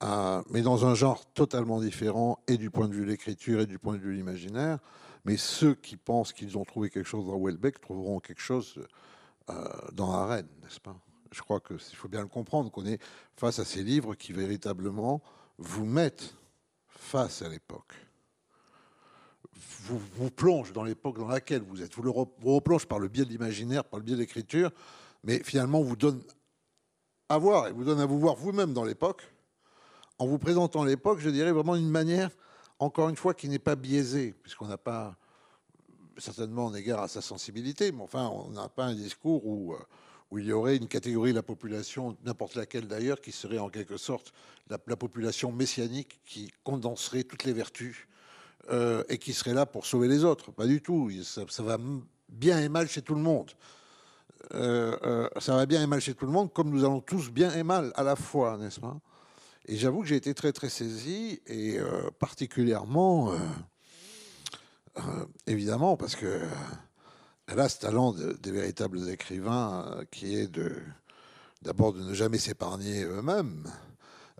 Ah, 0.00 0.42
mais 0.50 0.62
dans 0.62 0.86
un 0.86 0.94
genre 0.94 1.24
totalement 1.32 1.80
différent, 1.80 2.38
et 2.48 2.56
du 2.56 2.70
point 2.70 2.88
de 2.88 2.94
vue 2.94 3.04
de 3.04 3.10
l'écriture, 3.10 3.60
et 3.60 3.66
du 3.66 3.78
point 3.78 3.94
de 3.94 3.98
vue 3.98 4.12
de 4.12 4.16
l'imaginaire. 4.16 4.78
Mais 5.24 5.36
ceux 5.36 5.74
qui 5.74 5.96
pensent 5.96 6.32
qu'ils 6.32 6.56
ont 6.56 6.64
trouvé 6.64 6.88
quelque 6.88 7.08
chose 7.08 7.26
dans 7.26 7.38
Welbeck 7.38 7.80
trouveront 7.80 8.20
quelque 8.20 8.40
chose 8.40 8.80
euh, 9.50 9.68
dans 9.92 10.12
Arène, 10.12 10.48
n'est-ce 10.62 10.80
pas? 10.80 10.96
Je 11.32 11.42
crois 11.42 11.60
qu'il 11.60 11.78
faut 11.78 12.08
bien 12.08 12.22
le 12.22 12.28
comprendre, 12.28 12.70
qu'on 12.70 12.86
est 12.86 13.00
face 13.36 13.58
à 13.58 13.64
ces 13.64 13.82
livres 13.82 14.14
qui 14.14 14.32
véritablement 14.32 15.20
vous 15.58 15.84
mettent 15.84 16.34
face 16.88 17.42
à 17.42 17.48
l'époque 17.48 18.05
vous, 19.56 20.00
vous 20.14 20.30
plonge 20.30 20.72
dans 20.72 20.84
l'époque 20.84 21.18
dans 21.18 21.28
laquelle 21.28 21.62
vous 21.62 21.82
êtes. 21.82 21.94
Vous 21.94 22.02
le 22.02 22.10
replonge 22.10 22.86
par 22.86 22.98
le 22.98 23.08
biais 23.08 23.24
de 23.24 23.30
l'imaginaire, 23.30 23.84
par 23.84 23.98
le 23.98 24.04
biais 24.04 24.14
de 24.14 24.20
l'écriture, 24.20 24.70
mais 25.24 25.42
finalement 25.42 25.82
vous 25.82 25.96
donne 25.96 26.22
à 27.28 27.38
voir 27.38 27.68
et 27.68 27.72
vous 27.72 27.84
donne 27.84 28.00
à 28.00 28.06
vous 28.06 28.18
voir 28.18 28.36
vous-même 28.36 28.72
dans 28.72 28.84
l'époque, 28.84 29.22
en 30.18 30.26
vous 30.26 30.38
présentant 30.38 30.84
l'époque, 30.84 31.18
je 31.18 31.30
dirais 31.30 31.52
vraiment 31.52 31.76
d'une 31.76 31.90
manière, 31.90 32.30
encore 32.78 33.08
une 33.08 33.16
fois, 33.16 33.34
qui 33.34 33.48
n'est 33.48 33.58
pas 33.58 33.76
biaisée, 33.76 34.34
puisqu'on 34.42 34.66
n'a 34.66 34.78
pas 34.78 35.16
certainement 36.16 36.66
en 36.66 36.74
égard 36.74 37.02
à 37.02 37.08
sa 37.08 37.20
sensibilité, 37.20 37.92
mais 37.92 38.02
enfin, 38.02 38.28
on 38.28 38.50
n'a 38.50 38.68
pas 38.68 38.84
un 38.84 38.94
discours 38.94 39.46
où, 39.46 39.74
euh, 39.74 39.78
il 40.32 40.44
y 40.44 40.52
aurait 40.52 40.76
une 40.76 40.88
catégorie 40.88 41.30
de 41.30 41.36
la 41.36 41.42
population, 41.42 42.16
n'importe 42.24 42.56
laquelle 42.56 42.88
d'ailleurs, 42.88 43.20
qui 43.20 43.32
serait 43.32 43.58
en 43.58 43.68
quelque 43.68 43.96
sorte 43.96 44.32
la, 44.68 44.78
la 44.86 44.96
population 44.96 45.52
messianique 45.52 46.20
qui 46.24 46.50
condenserait 46.64 47.24
toutes 47.24 47.44
les 47.44 47.52
vertus 47.52 48.08
euh, 48.70 49.04
et 49.08 49.18
qui 49.18 49.32
serait 49.32 49.54
là 49.54 49.64
pour 49.64 49.86
sauver 49.86 50.08
les 50.08 50.24
autres. 50.24 50.50
Pas 50.50 50.66
du 50.66 50.82
tout. 50.82 51.10
Ça, 51.22 51.62
va 51.62 51.78
bien 52.28 52.60
et 52.60 52.68
mal 52.68 52.88
chez 52.88 53.02
tout 53.02 53.14
le 53.14 53.20
monde. 53.20 53.50
Euh, 54.54 54.96
euh, 55.04 55.28
ça 55.38 55.54
va 55.54 55.66
bien 55.66 55.82
et 55.82 55.86
mal 55.86 56.00
chez 56.00 56.14
tout 56.14 56.26
le 56.26 56.32
monde, 56.32 56.52
comme 56.52 56.70
nous 56.70 56.84
allons 56.84 57.00
tous 57.00 57.30
bien 57.30 57.52
et 57.52 57.62
mal 57.62 57.92
à 57.94 58.02
la 58.02 58.16
fois, 58.16 58.56
n'est-ce 58.56 58.80
pas? 58.80 58.96
Et 59.66 59.76
j'avoue 59.76 60.00
que 60.02 60.06
j'ai 60.06 60.16
été 60.16 60.34
très 60.34 60.52
très 60.52 60.68
saisi, 60.68 61.40
et 61.48 61.80
particulièrement, 62.20 63.32
évidemment, 65.48 65.96
parce 65.96 66.14
que 66.14 66.40
elle 67.48 67.58
a 67.58 67.68
ce 67.68 67.80
talent 67.80 68.12
des 68.12 68.52
véritables 68.52 69.10
écrivains 69.10 70.04
qui 70.12 70.36
est 70.36 70.48
d'abord 71.62 71.94
de 71.94 72.02
ne 72.04 72.14
jamais 72.14 72.38
s'épargner 72.38 73.02
eux-mêmes. 73.02 73.68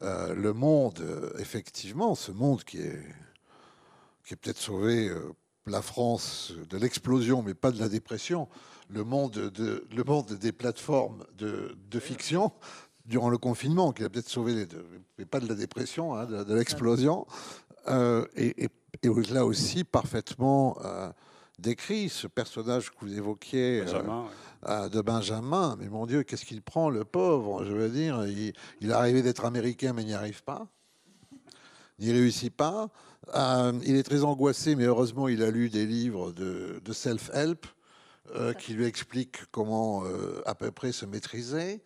le 0.01 0.53
monde, 0.53 1.05
effectivement, 1.41 2.15
ce 2.15 2.31
monde 2.31 2.63
qui 2.63 2.79
est 2.79 3.03
qui 4.27 4.35
a 4.35 4.37
peut-être 4.37 4.59
sauvé 4.59 5.09
euh, 5.09 5.33
la 5.67 5.83
France 5.83 6.53
de 6.69 6.77
l'explosion, 6.77 7.43
mais 7.43 7.55
pas 7.55 7.71
de 7.71 7.79
la 7.79 7.89
dépression, 7.89 8.49
le 8.89 9.05
monde, 9.05 9.33
de, 9.33 9.87
le 9.95 10.05
monde 10.05 10.33
des 10.33 10.53
plateformes 10.53 11.25
de, 11.39 11.77
de 11.91 12.01
fiction 12.01 12.53
durant 13.07 13.31
le 13.31 13.39
confinement, 13.39 13.93
qui 13.93 14.03
a 14.03 14.11
peut-être 14.11 14.29
sauvé, 14.29 14.55
les 14.55 14.67
deux, 14.67 14.85
mais 15.17 15.25
pas 15.25 15.39
de 15.39 15.49
la 15.49 15.55
dépression, 15.55 16.15
hein, 16.15 16.27
de, 16.27 16.55
l'explosion, 16.55 17.25
euh, 17.89 18.27
et, 18.37 18.65
et, 18.65 18.69
là 19.31 19.47
aussi 19.47 19.85
parfaitement 19.85 20.77
euh, 20.85 21.09
décrit 21.61 22.09
ce 22.09 22.27
personnage 22.27 22.91
que 22.91 22.97
vous 23.03 23.17
évoquiez 23.17 23.85
de 23.85 25.01
Benjamin. 25.01 25.77
Mais 25.79 25.89
mon 25.89 26.07
Dieu, 26.07 26.25
qu'est-ce 26.25 26.45
qu'il 26.45 26.63
prend, 26.63 26.91
le 26.91 27.05
pauvre 27.05 27.65
Je 27.65 27.73
veux 27.73 27.89
dire, 27.89 28.27
il, 28.27 28.53
il 28.81 28.91
est 28.91 28.95
arrivé 28.95 29.23
d'être 29.23 29.45
américain, 29.45 29.93
mais 29.93 30.03
n'y 30.03 30.15
arrive 30.15 30.43
pas. 30.43 30.67
N'y 32.01 32.11
réussit 32.11 32.55
pas. 32.55 32.91
Euh, 33.35 33.73
il 33.85 33.97
est 33.97 34.03
très 34.03 34.23
angoissé, 34.23 34.77
mais 34.77 34.85
heureusement, 34.85 35.29
il 35.29 35.43
a 35.43 35.51
lu 35.51 35.69
des 35.69 35.87
livres 35.87 36.33
de, 36.33 36.93
self-help 36.93 37.67
euh, 38.35 38.53
qui 38.53 38.75
lui 38.75 38.87
expliquent 38.87 39.45
comment 39.51 40.05
euh, 40.05 40.43
à 40.47 40.55
peu 40.55 40.71
près 40.71 40.93
se 40.93 41.07
maîtriser. 41.07 41.81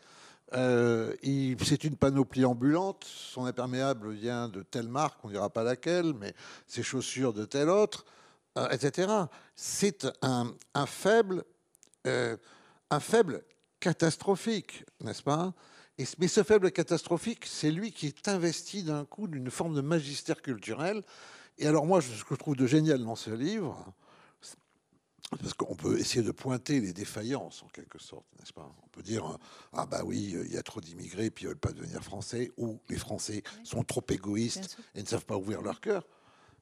c'est 0.52 1.84
une 1.84 1.96
panoplie 1.96 2.44
ambulante. 2.44 3.04
Son 3.04 3.46
imperméable 3.46 4.10
vient 4.12 4.48
de 4.48 4.62
telle 4.62 4.88
marque, 4.88 5.24
on 5.24 5.28
ne 5.28 5.32
dira 5.32 5.48
pas 5.48 5.64
laquelle, 5.64 6.12
mais 6.14 6.34
ses 6.66 6.82
chaussures 6.82 7.32
de 7.32 7.44
telle 7.44 7.70
autre, 7.70 8.04
etc. 8.70 9.08
C'est 9.56 10.06
un, 10.22 10.52
un, 10.74 10.86
faible, 10.86 11.44
un 12.04 13.00
faible 13.00 13.42
catastrophique, 13.78 14.84
n'est-ce 15.00 15.22
pas? 15.22 15.54
Mais 16.18 16.28
ce 16.28 16.42
faible 16.42 16.70
catastrophique, 16.70 17.46
c'est 17.46 17.70
lui 17.70 17.92
qui 17.92 18.06
est 18.06 18.28
investi 18.28 18.82
d'un 18.82 19.04
coup 19.04 19.26
d'une 19.26 19.50
forme 19.50 19.74
de 19.74 19.80
magistère 19.80 20.42
culturel. 20.42 21.02
Et 21.58 21.66
alors 21.66 21.86
moi, 21.86 22.00
ce 22.00 22.24
que 22.24 22.34
je 22.34 22.38
trouve 22.38 22.56
de 22.56 22.66
génial 22.66 23.04
dans 23.04 23.16
ce 23.16 23.30
livre, 23.30 23.92
parce 25.30 25.54
qu'on 25.54 25.76
peut 25.76 25.98
essayer 25.98 26.22
de 26.22 26.32
pointer 26.32 26.80
les 26.80 26.92
défaillances 26.92 27.62
en 27.62 27.68
quelque 27.68 27.98
sorte, 27.98 28.26
n'est-ce 28.38 28.52
pas? 28.52 28.72
On 28.84 28.88
peut 28.88 29.02
dire 29.02 29.38
ah 29.72 29.86
bah 29.86 30.02
oui, 30.04 30.34
il 30.44 30.52
y 30.52 30.56
a 30.56 30.62
trop 30.62 30.80
d'immigrés 30.80 31.30
puis 31.30 31.44
ils 31.44 31.48
veulent 31.48 31.56
pas 31.56 31.72
devenir 31.72 32.02
français, 32.02 32.50
ou 32.56 32.80
les 32.88 32.98
Français 32.98 33.42
sont 33.62 33.82
trop 33.84 34.04
égoïstes 34.08 34.76
et 34.94 35.02
ne 35.02 35.06
savent 35.06 35.26
pas 35.26 35.36
ouvrir 35.36 35.62
leur 35.62 35.80
cœur. 35.80 36.06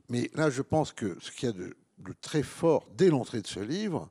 Mais 0.09 0.31
là, 0.35 0.51
je 0.51 0.62
pense 0.62 0.92
que 0.92 1.16
ce 1.20 1.31
qu'il 1.31 1.48
y 1.48 1.53
a 1.53 1.55
de 1.55 1.74
très 2.20 2.42
fort 2.42 2.87
dès 2.96 3.09
l'entrée 3.09 3.40
de 3.40 3.46
ce 3.46 3.61
livre, 3.61 4.11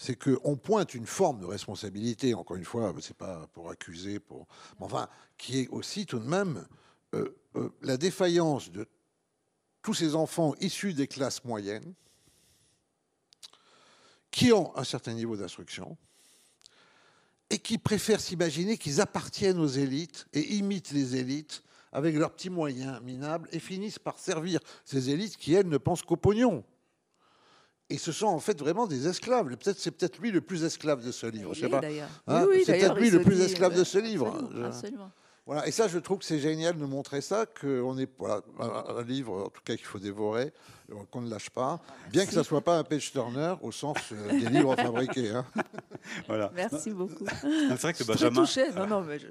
c'est 0.00 0.16
qu'on 0.16 0.56
pointe 0.56 0.94
une 0.94 1.04
forme 1.04 1.40
de 1.40 1.44
responsabilité, 1.44 2.32
encore 2.32 2.56
une 2.56 2.64
fois, 2.64 2.94
c'est 3.02 3.16
pas 3.16 3.46
pour 3.52 3.70
accuser, 3.70 4.18
pour, 4.18 4.46
mais 4.78 4.86
enfin, 4.86 5.10
qui 5.36 5.60
est 5.60 5.68
aussi 5.68 6.06
tout 6.06 6.18
de 6.18 6.26
même 6.26 6.66
euh, 7.14 7.36
euh, 7.56 7.68
la 7.82 7.98
défaillance 7.98 8.70
de 8.70 8.88
tous 9.82 9.92
ces 9.92 10.14
enfants 10.14 10.54
issus 10.58 10.94
des 10.94 11.06
classes 11.06 11.44
moyennes, 11.44 11.92
qui 14.30 14.54
ont 14.54 14.74
un 14.74 14.84
certain 14.84 15.12
niveau 15.12 15.36
d'instruction, 15.36 15.98
et 17.50 17.58
qui 17.58 17.76
préfèrent 17.76 18.22
s'imaginer 18.22 18.78
qu'ils 18.78 19.02
appartiennent 19.02 19.58
aux 19.58 19.66
élites 19.66 20.28
et 20.32 20.54
imitent 20.54 20.92
les 20.92 21.16
élites 21.16 21.62
avec 21.92 22.16
leurs 22.16 22.32
petits 22.32 22.48
moyens 22.48 23.02
minables 23.02 23.50
et 23.52 23.60
finissent 23.60 23.98
par 23.98 24.18
servir 24.18 24.60
ces 24.86 25.10
élites 25.10 25.36
qui, 25.36 25.52
elles, 25.52 25.68
ne 25.68 25.76
pensent 25.76 26.02
qu'au 26.02 26.16
pognon. 26.16 26.64
Et 27.90 27.98
ce 27.98 28.12
sont 28.12 28.26
en 28.26 28.38
fait 28.38 28.58
vraiment 28.58 28.86
des 28.86 29.08
esclaves. 29.08 29.48
Peut-être 29.48 29.78
c'est 29.78 29.90
peut-être 29.90 30.18
lui 30.20 30.30
le 30.30 30.40
plus 30.40 30.64
esclave 30.64 31.04
de 31.04 31.10
ce 31.10 31.26
livre. 31.26 31.52
Je 31.54 31.60
sais 31.60 31.68
pas. 31.68 31.80
Hein 32.28 32.46
c'est 32.64 32.78
peut-être 32.78 32.96
lui 32.96 33.10
le 33.10 33.20
plus 33.20 33.40
esclave 33.40 33.76
de 33.76 33.84
ce 33.84 33.98
livre. 33.98 34.32
Absolument. 34.64 35.10
Voilà. 35.46 35.66
Et 35.66 35.72
ça, 35.72 35.88
je 35.88 35.98
trouve 35.98 36.18
que 36.18 36.24
c'est 36.24 36.38
génial 36.38 36.78
de 36.78 36.84
montrer 36.84 37.20
ça, 37.20 37.44
qu'on 37.44 37.98
est 37.98 38.08
voilà, 38.18 38.40
un 38.88 39.02
livre, 39.02 39.46
en 39.46 39.48
tout 39.48 39.62
cas, 39.64 39.74
qu'il 39.74 39.84
faut 39.84 39.98
dévorer, 39.98 40.52
qu'on 41.10 41.22
ne 41.22 41.28
lâche 41.28 41.50
pas, 41.50 41.80
bien 42.10 42.24
que 42.24 42.32
ça 42.32 42.40
ne 42.40 42.44
soit 42.44 42.60
pas 42.60 42.78
un 42.78 42.84
page 42.84 43.10
turner 43.10 43.54
au 43.60 43.72
sens 43.72 43.96
euh, 44.12 44.30
des 44.30 44.48
livres 44.50 44.76
fabriqués. 44.76 45.30
Hein. 45.30 45.44
Voilà. 46.28 46.52
Merci 46.54 46.90
beaucoup. 46.90 47.24
C'est 47.40 47.74
vrai 47.74 47.94
que 47.94 48.04
Benjamin. 48.04 48.44
Très 48.44 48.64
touché. 48.64 48.78
Non, 48.78 48.86
non, 48.86 49.00
mais 49.00 49.18
je... 49.18 49.26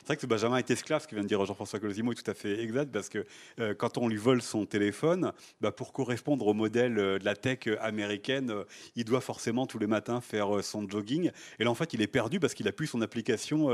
C'est 0.00 0.06
vrai 0.06 0.16
que 0.16 0.26
Benjamin 0.26 0.56
est 0.56 0.70
esclave, 0.70 1.02
ce 1.02 1.08
que 1.08 1.14
vient 1.14 1.22
de 1.22 1.28
dire 1.28 1.44
Jean-François 1.44 1.80
Colosimo 1.80 2.12
est 2.12 2.14
tout 2.14 2.30
à 2.30 2.34
fait 2.34 2.60
exact, 2.62 2.90
parce 2.92 3.08
que 3.08 3.26
euh, 3.58 3.74
quand 3.74 3.98
on 3.98 4.08
lui 4.08 4.16
vole 4.16 4.42
son 4.42 4.66
téléphone, 4.66 5.32
bah, 5.60 5.72
pour 5.72 5.92
correspondre 5.92 6.46
au 6.46 6.54
modèle 6.54 6.98
euh, 6.98 7.18
de 7.18 7.24
la 7.24 7.36
tech 7.36 7.68
américaine, 7.80 8.50
euh, 8.50 8.64
il 8.96 9.04
doit 9.04 9.20
forcément 9.20 9.66
tous 9.66 9.78
les 9.78 9.86
matins 9.86 10.20
faire 10.20 10.62
son 10.62 10.88
jogging. 10.88 11.30
Et 11.58 11.64
là, 11.64 11.70
en 11.70 11.74
fait, 11.74 11.94
il 11.94 12.02
est 12.02 12.06
perdu 12.06 12.40
parce 12.40 12.54
qu'il 12.54 12.68
a 12.68 12.72
plus 12.72 12.86
son 12.86 13.02
application 13.02 13.68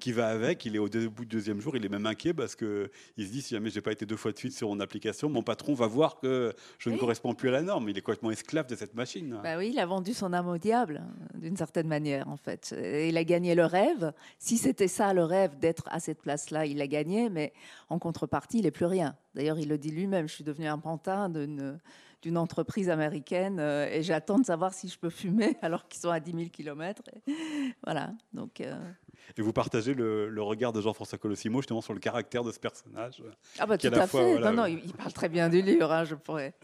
qui 0.00 0.12
va 0.12 0.28
avec. 0.28 0.64
Il 0.64 0.76
est 0.76 0.78
au 0.78 0.88
bout 0.88 1.24
du 1.24 1.36
deuxième 1.36 1.60
jour, 1.60 1.76
il 1.76 1.84
est 1.84 1.88
même 1.88 2.06
inquiet 2.06 2.34
parce 2.34 2.56
qu'il 2.56 2.88
se 3.18 3.30
dit 3.30 3.42
si 3.42 3.54
jamais 3.54 3.70
j'ai 3.70 3.80
pas 3.80 3.92
été 3.92 4.06
deux 4.06 4.16
fois 4.16 4.32
de 4.32 4.38
suite 4.38 4.52
sur 4.52 4.68
mon 4.68 4.80
application, 4.80 5.28
mon 5.28 5.42
patron 5.42 5.74
va 5.74 5.86
voir 5.86 6.18
que 6.18 6.52
je 6.78 6.90
ne 6.90 6.96
corresponds 6.96 7.34
plus 7.34 7.48
à 7.48 7.52
la 7.52 7.62
norme. 7.62 7.88
Il 7.88 7.98
est 7.98 8.00
complètement 8.00 8.30
esclave 8.30 8.66
de 8.66 8.76
cette 8.76 8.94
machine. 8.94 9.40
Bah 9.42 9.58
oui, 9.58 9.70
il 9.72 9.78
a 9.78 9.86
vendu 9.86 10.14
son 10.14 10.32
âme 10.32 10.48
au 10.48 10.58
diable, 10.58 11.02
d'une 11.34 11.56
certaine 11.56 11.88
manière, 11.88 12.28
en 12.28 12.36
fait. 12.36 12.74
il 12.76 13.16
a 13.16 13.24
gagné 13.24 13.54
le 13.54 13.64
rêve. 13.64 14.12
Si 14.38 14.58
c'était 14.58 14.88
ça 14.88 15.12
le 15.12 15.24
rêve 15.24 15.55
d'être 15.60 15.84
à 15.90 16.00
cette 16.00 16.20
place-là, 16.20 16.66
il 16.66 16.78
l'a 16.78 16.86
gagné, 16.86 17.28
mais 17.28 17.52
en 17.88 17.98
contrepartie, 17.98 18.58
il 18.58 18.62
n'est 18.64 18.70
plus 18.70 18.86
rien. 18.86 19.16
D'ailleurs, 19.34 19.58
il 19.58 19.68
le 19.68 19.78
dit 19.78 19.90
lui-même, 19.90 20.28
je 20.28 20.34
suis 20.34 20.44
devenu 20.44 20.66
un 20.66 20.78
pantin 20.78 21.28
d'une 21.28 22.38
entreprise 22.38 22.90
américaine 22.90 23.58
euh, 23.60 23.88
et 23.90 24.02
j'attends 24.02 24.38
de 24.38 24.44
savoir 24.44 24.74
si 24.74 24.88
je 24.88 24.98
peux 24.98 25.10
fumer 25.10 25.56
alors 25.62 25.88
qu'ils 25.88 26.00
sont 26.00 26.10
à 26.10 26.20
10 26.20 26.32
000 26.32 26.44
km. 26.50 27.02
voilà, 27.84 28.12
donc... 28.32 28.60
Euh, 28.60 28.74
et 29.36 29.42
vous 29.42 29.52
partagez 29.52 29.94
le, 29.94 30.42
regard 30.42 30.72
de 30.72 30.80
Jean-François 30.80 31.18
Colossimo 31.18 31.60
justement 31.60 31.80
sur 31.80 31.92
le 31.92 32.00
caractère 32.00 32.44
de 32.44 32.52
ce 32.52 32.60
personnage. 32.60 33.22
Ah 33.58 33.66
bah 33.66 33.76
tout 33.76 33.88
à, 33.88 34.06
fait. 34.06 34.38
non, 34.38 34.52
non, 34.52 34.66
il 34.66 34.92
parle 34.92 35.12
très 35.12 35.28
bien 35.28 35.48
du 35.48 35.62
livre. 35.62 35.90
Hein, 35.90 36.04
je 36.04 36.14
pourrais, 36.14 36.54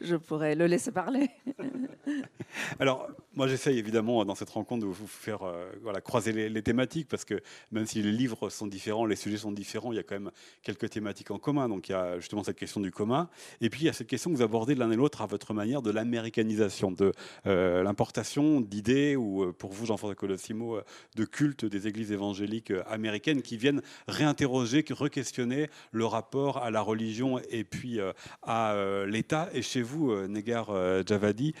je 0.00 0.16
pourrais 0.16 0.54
le 0.54 0.66
laisser 0.66 0.92
parler. 0.92 1.30
Alors, 2.78 3.08
moi, 3.34 3.46
j'essaye 3.48 3.78
évidemment 3.78 4.24
dans 4.24 4.34
cette 4.34 4.50
rencontre 4.50 4.86
de 4.86 4.90
vous 4.90 5.06
faire 5.06 5.42
euh, 5.42 5.70
voilà, 5.82 6.00
croiser 6.00 6.48
les, 6.48 6.62
thématiques 6.62 7.08
parce 7.08 7.24
que 7.24 7.40
même 7.70 7.86
si 7.86 8.02
les 8.02 8.12
livres 8.12 8.50
sont 8.50 8.66
différents, 8.66 9.06
les 9.06 9.16
sujets 9.16 9.38
sont 9.38 9.52
différents, 9.52 9.92
il 9.92 9.96
y 9.96 9.98
a 9.98 10.02
quand 10.02 10.16
même 10.16 10.30
quelques 10.62 10.90
thématiques 10.90 11.30
en 11.30 11.38
commun. 11.38 11.68
Donc, 11.68 11.88
il 11.88 11.92
y 11.92 11.94
a 11.94 12.18
justement 12.18 12.44
cette 12.44 12.58
question 12.58 12.80
du 12.80 12.90
commun. 12.90 13.28
Et 13.60 13.70
puis, 13.70 13.82
il 13.82 13.86
y 13.86 13.88
a 13.88 13.92
cette 13.92 14.06
question 14.06 14.30
que 14.30 14.36
vous 14.36 14.42
abordez 14.42 14.74
l'un 14.74 14.90
et 14.90 14.96
l'autre 14.96 15.22
à 15.22 15.26
votre 15.26 15.54
manière 15.54 15.82
de 15.82 15.90
l'américanisation, 15.90 16.92
de 16.92 17.12
euh, 17.46 17.82
l'importation 17.82 18.60
d'idées 18.60 19.16
ou, 19.16 19.44
euh, 19.44 19.52
pour 19.52 19.72
vous, 19.72 19.86
Jean-François 19.86 20.14
Colossimo, 20.14 20.80
de 21.16 21.24
culte 21.24 21.64
des 21.64 21.88
églises 21.88 22.01
évangéliques 22.10 22.70
euh, 22.70 22.82
américaines 22.90 23.42
qui 23.42 23.56
viennent 23.56 23.82
réinterroger, 24.08 24.84
re-questionner 24.90 25.68
le 25.92 26.06
rapport 26.06 26.58
à 26.58 26.70
la 26.70 26.80
religion 26.80 27.38
et 27.50 27.64
puis 27.64 28.00
euh, 28.00 28.12
à 28.42 28.72
euh, 28.72 29.06
l'État. 29.06 29.48
Et 29.52 29.62
chez 29.62 29.82
vous, 29.82 30.12
Negar 30.26 30.72
Javadi, 31.06 31.54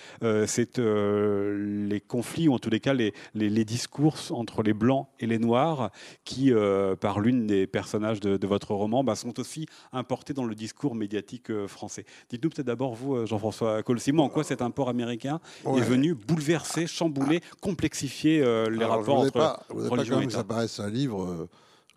c'est 0.46 0.78
les 0.78 2.00
conflits, 2.00 2.48
ou 2.48 2.54
en 2.54 2.58
tous 2.58 2.70
les 2.70 2.80
cas 2.80 2.94
les, 2.94 3.12
les, 3.34 3.64
discours 3.64 4.16
entre 4.30 4.62
les 4.62 4.72
Blancs 4.72 5.08
et 5.20 5.26
les 5.26 5.38
Noirs 5.38 5.90
qui, 6.24 6.52
par 7.00 7.20
l'une 7.20 7.46
des 7.46 7.66
personnages 7.66 8.20
de, 8.20 8.46
votre 8.46 8.74
roman, 8.74 9.04
bah, 9.04 9.14
sont 9.14 9.38
aussi 9.38 9.66
importés 9.92 10.32
dans 10.32 10.44
le 10.44 10.54
discours 10.54 10.94
médiatique 10.94 11.52
français. 11.66 12.04
Dites-nous 12.30 12.50
peut-être 12.50 12.66
d'abord, 12.66 12.94
vous, 12.94 13.26
Jean-François 13.26 13.82
Colsimon, 13.82 14.24
en 14.24 14.28
quoi 14.28 14.44
cet 14.44 14.62
import 14.62 14.88
américain 14.88 15.40
est 15.66 15.80
venu 15.80 16.14
bouleverser, 16.14 16.86
chambouler, 16.86 17.40
complexifier 17.60 18.40
les 18.70 18.84
rapports 18.84 19.20
entre 19.20 19.60
religion 19.70 20.20
et 20.20 20.26
État 20.32 20.38
ça 20.38 20.44
paraît 20.44 20.66
un 20.78 20.90
livre 20.90 21.24
euh, 21.24 21.48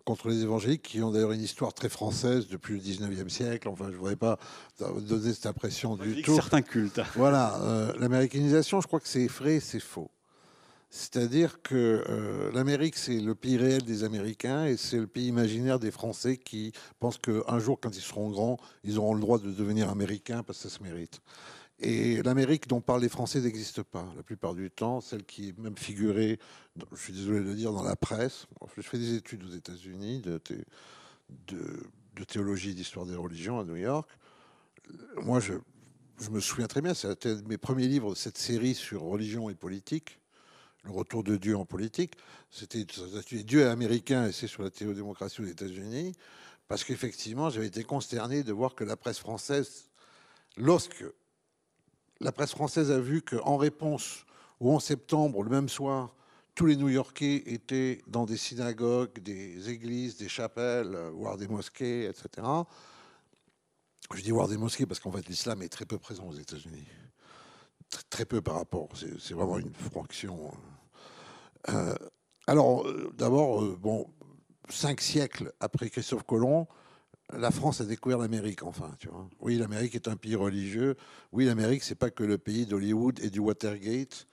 contre 0.04 0.28
les 0.28 0.42
évangéliques, 0.42 0.82
qui 0.82 1.02
ont 1.02 1.10
d'ailleurs 1.10 1.32
une 1.32 1.42
histoire 1.42 1.74
très 1.74 1.88
française 1.88 2.46
depuis 2.48 2.74
le 2.74 2.80
19e 2.80 3.28
siècle. 3.28 3.68
Enfin, 3.68 3.86
je 3.88 3.92
ne 3.92 3.96
voudrais 3.96 4.16
pas 4.16 4.38
donner 5.00 5.32
cette 5.32 5.46
impression 5.46 5.96
du 5.96 6.22
tout. 6.22 6.34
Certains 6.34 6.62
cultes. 6.62 7.00
Voilà, 7.16 7.58
euh, 7.62 7.92
l'américanisation, 7.98 8.80
je 8.80 8.86
crois 8.86 9.00
que 9.00 9.08
c'est 9.08 9.26
vrai, 9.26 9.58
c'est 9.60 9.80
faux. 9.80 10.10
C'est-à-dire 10.90 11.60
que 11.62 12.04
euh, 12.08 12.52
l'Amérique, 12.52 12.96
c'est 12.96 13.18
le 13.18 13.34
pays 13.34 13.56
réel 13.56 13.82
des 13.82 14.04
Américains 14.04 14.64
et 14.64 14.76
c'est 14.76 14.98
le 14.98 15.08
pays 15.08 15.26
imaginaire 15.26 15.80
des 15.80 15.90
Français 15.90 16.36
qui 16.36 16.72
pensent 17.00 17.18
qu'un 17.18 17.58
jour, 17.58 17.78
quand 17.80 17.96
ils 17.96 18.02
seront 18.02 18.30
grands, 18.30 18.58
ils 18.84 18.98
auront 18.98 19.14
le 19.14 19.20
droit 19.20 19.38
de 19.38 19.50
devenir 19.50 19.90
Américains 19.90 20.42
parce 20.44 20.62
que 20.62 20.68
ça 20.68 20.78
se 20.78 20.82
mérite. 20.82 21.20
Et 21.78 22.22
l'Amérique 22.22 22.68
dont 22.68 22.80
parlent 22.80 23.02
les 23.02 23.10
Français 23.10 23.40
n'existe 23.40 23.82
pas 23.82 24.10
la 24.16 24.22
plupart 24.22 24.54
du 24.54 24.70
temps. 24.70 25.02
Celle 25.02 25.24
qui 25.24 25.50
est 25.50 25.58
même 25.58 25.76
figurée, 25.76 26.38
je 26.92 26.96
suis 26.96 27.12
désolé 27.12 27.40
de 27.40 27.44
le 27.44 27.54
dire, 27.54 27.72
dans 27.72 27.82
la 27.82 27.96
presse. 27.96 28.46
Je 28.76 28.82
fais 28.82 28.98
des 28.98 29.14
études 29.14 29.44
aux 29.44 29.54
États-Unis 29.54 30.22
de, 30.22 30.40
de, 31.48 32.24
théologie 32.24 32.70
et 32.70 32.74
d'histoire 32.74 33.04
des 33.04 33.14
religions 33.14 33.60
à 33.60 33.64
New 33.64 33.76
York. 33.76 34.08
Moi, 35.16 35.38
je, 35.40 35.52
me 36.30 36.40
souviens 36.40 36.66
très 36.66 36.80
bien, 36.80 36.94
c'était 36.94 37.34
mes 37.46 37.58
premiers 37.58 37.88
livres, 37.88 38.14
cette 38.14 38.38
série 38.38 38.74
sur 38.74 39.02
religion 39.02 39.50
et 39.50 39.54
politique, 39.54 40.18
le 40.84 40.92
retour 40.92 41.24
de 41.24 41.36
Dieu 41.36 41.58
en 41.58 41.66
politique. 41.66 42.14
C'était 42.50 42.86
Dieu 43.42 43.68
américain 43.68 44.28
et 44.28 44.32
c'est 44.32 44.46
sur 44.46 44.62
la 44.62 44.70
théodémocratie 44.70 45.42
aux 45.42 45.46
États-Unis. 45.46 46.14
Parce 46.68 46.84
qu'effectivement, 46.84 47.50
j'avais 47.50 47.66
été 47.66 47.84
consterné 47.84 48.42
de 48.42 48.52
voir 48.52 48.74
que 48.74 48.82
la 48.82 48.96
presse 48.96 49.18
française, 49.18 49.90
lorsque 50.56 51.04
la 52.20 52.32
presse 52.32 52.52
française 52.52 52.90
a 52.90 53.00
vu 53.00 53.22
qu'en 53.22 53.56
réponse 53.56 54.24
au 54.60 54.70
11 54.72 54.82
septembre, 54.82 55.42
le 55.42 55.50
même 55.50 55.68
soir, 55.68 56.14
tous 56.54 56.66
les 56.66 56.76
New-Yorkais 56.76 57.42
étaient 57.46 58.00
dans 58.06 58.24
des 58.24 58.38
synagogues, 58.38 59.18
des 59.20 59.68
églises, 59.68 60.16
des 60.16 60.28
chapelles, 60.28 60.96
voire 61.12 61.36
des 61.36 61.46
mosquées, 61.48 62.06
etc. 62.06 62.46
Je 64.14 64.22
dis 64.22 64.30
voir 64.30 64.48
des 64.48 64.56
mosquées 64.56 64.86
parce 64.86 65.00
qu'en 65.00 65.12
fait 65.12 65.28
l'islam 65.28 65.62
est 65.62 65.68
très 65.68 65.84
peu 65.84 65.98
présent 65.98 66.26
aux 66.26 66.34
États-Unis. 66.34 66.86
Très, 68.10 68.24
peu 68.24 68.40
par 68.40 68.56
rapport. 68.56 68.88
C'est 68.96 69.34
vraiment 69.34 69.58
une 69.58 69.72
fraction. 69.74 70.52
Euh, 71.68 71.94
alors, 72.46 72.86
euh, 72.86 73.12
d'abord, 73.16 73.62
euh, 73.62 73.76
bon, 73.80 74.08
cinq 74.68 75.00
siècles 75.00 75.52
après 75.60 75.88
Christophe 75.88 76.24
Colomb, 76.24 76.66
la 77.32 77.50
France 77.50 77.80
a 77.80 77.84
découvert 77.84 78.18
l'Amérique, 78.18 78.62
enfin, 78.62 78.94
tu 78.98 79.08
vois. 79.08 79.28
Oui, 79.40 79.56
l'Amérique 79.56 79.94
est 79.94 80.08
un 80.08 80.16
pays 80.16 80.36
religieux. 80.36 80.96
Oui, 81.32 81.44
l'Amérique, 81.44 81.82
c'est 81.82 81.96
pas 81.96 82.10
que 82.10 82.22
le 82.22 82.38
pays 82.38 82.66
d'Hollywood 82.66 83.20
et 83.20 83.30
du 83.30 83.40
Watergate. 83.40 84.26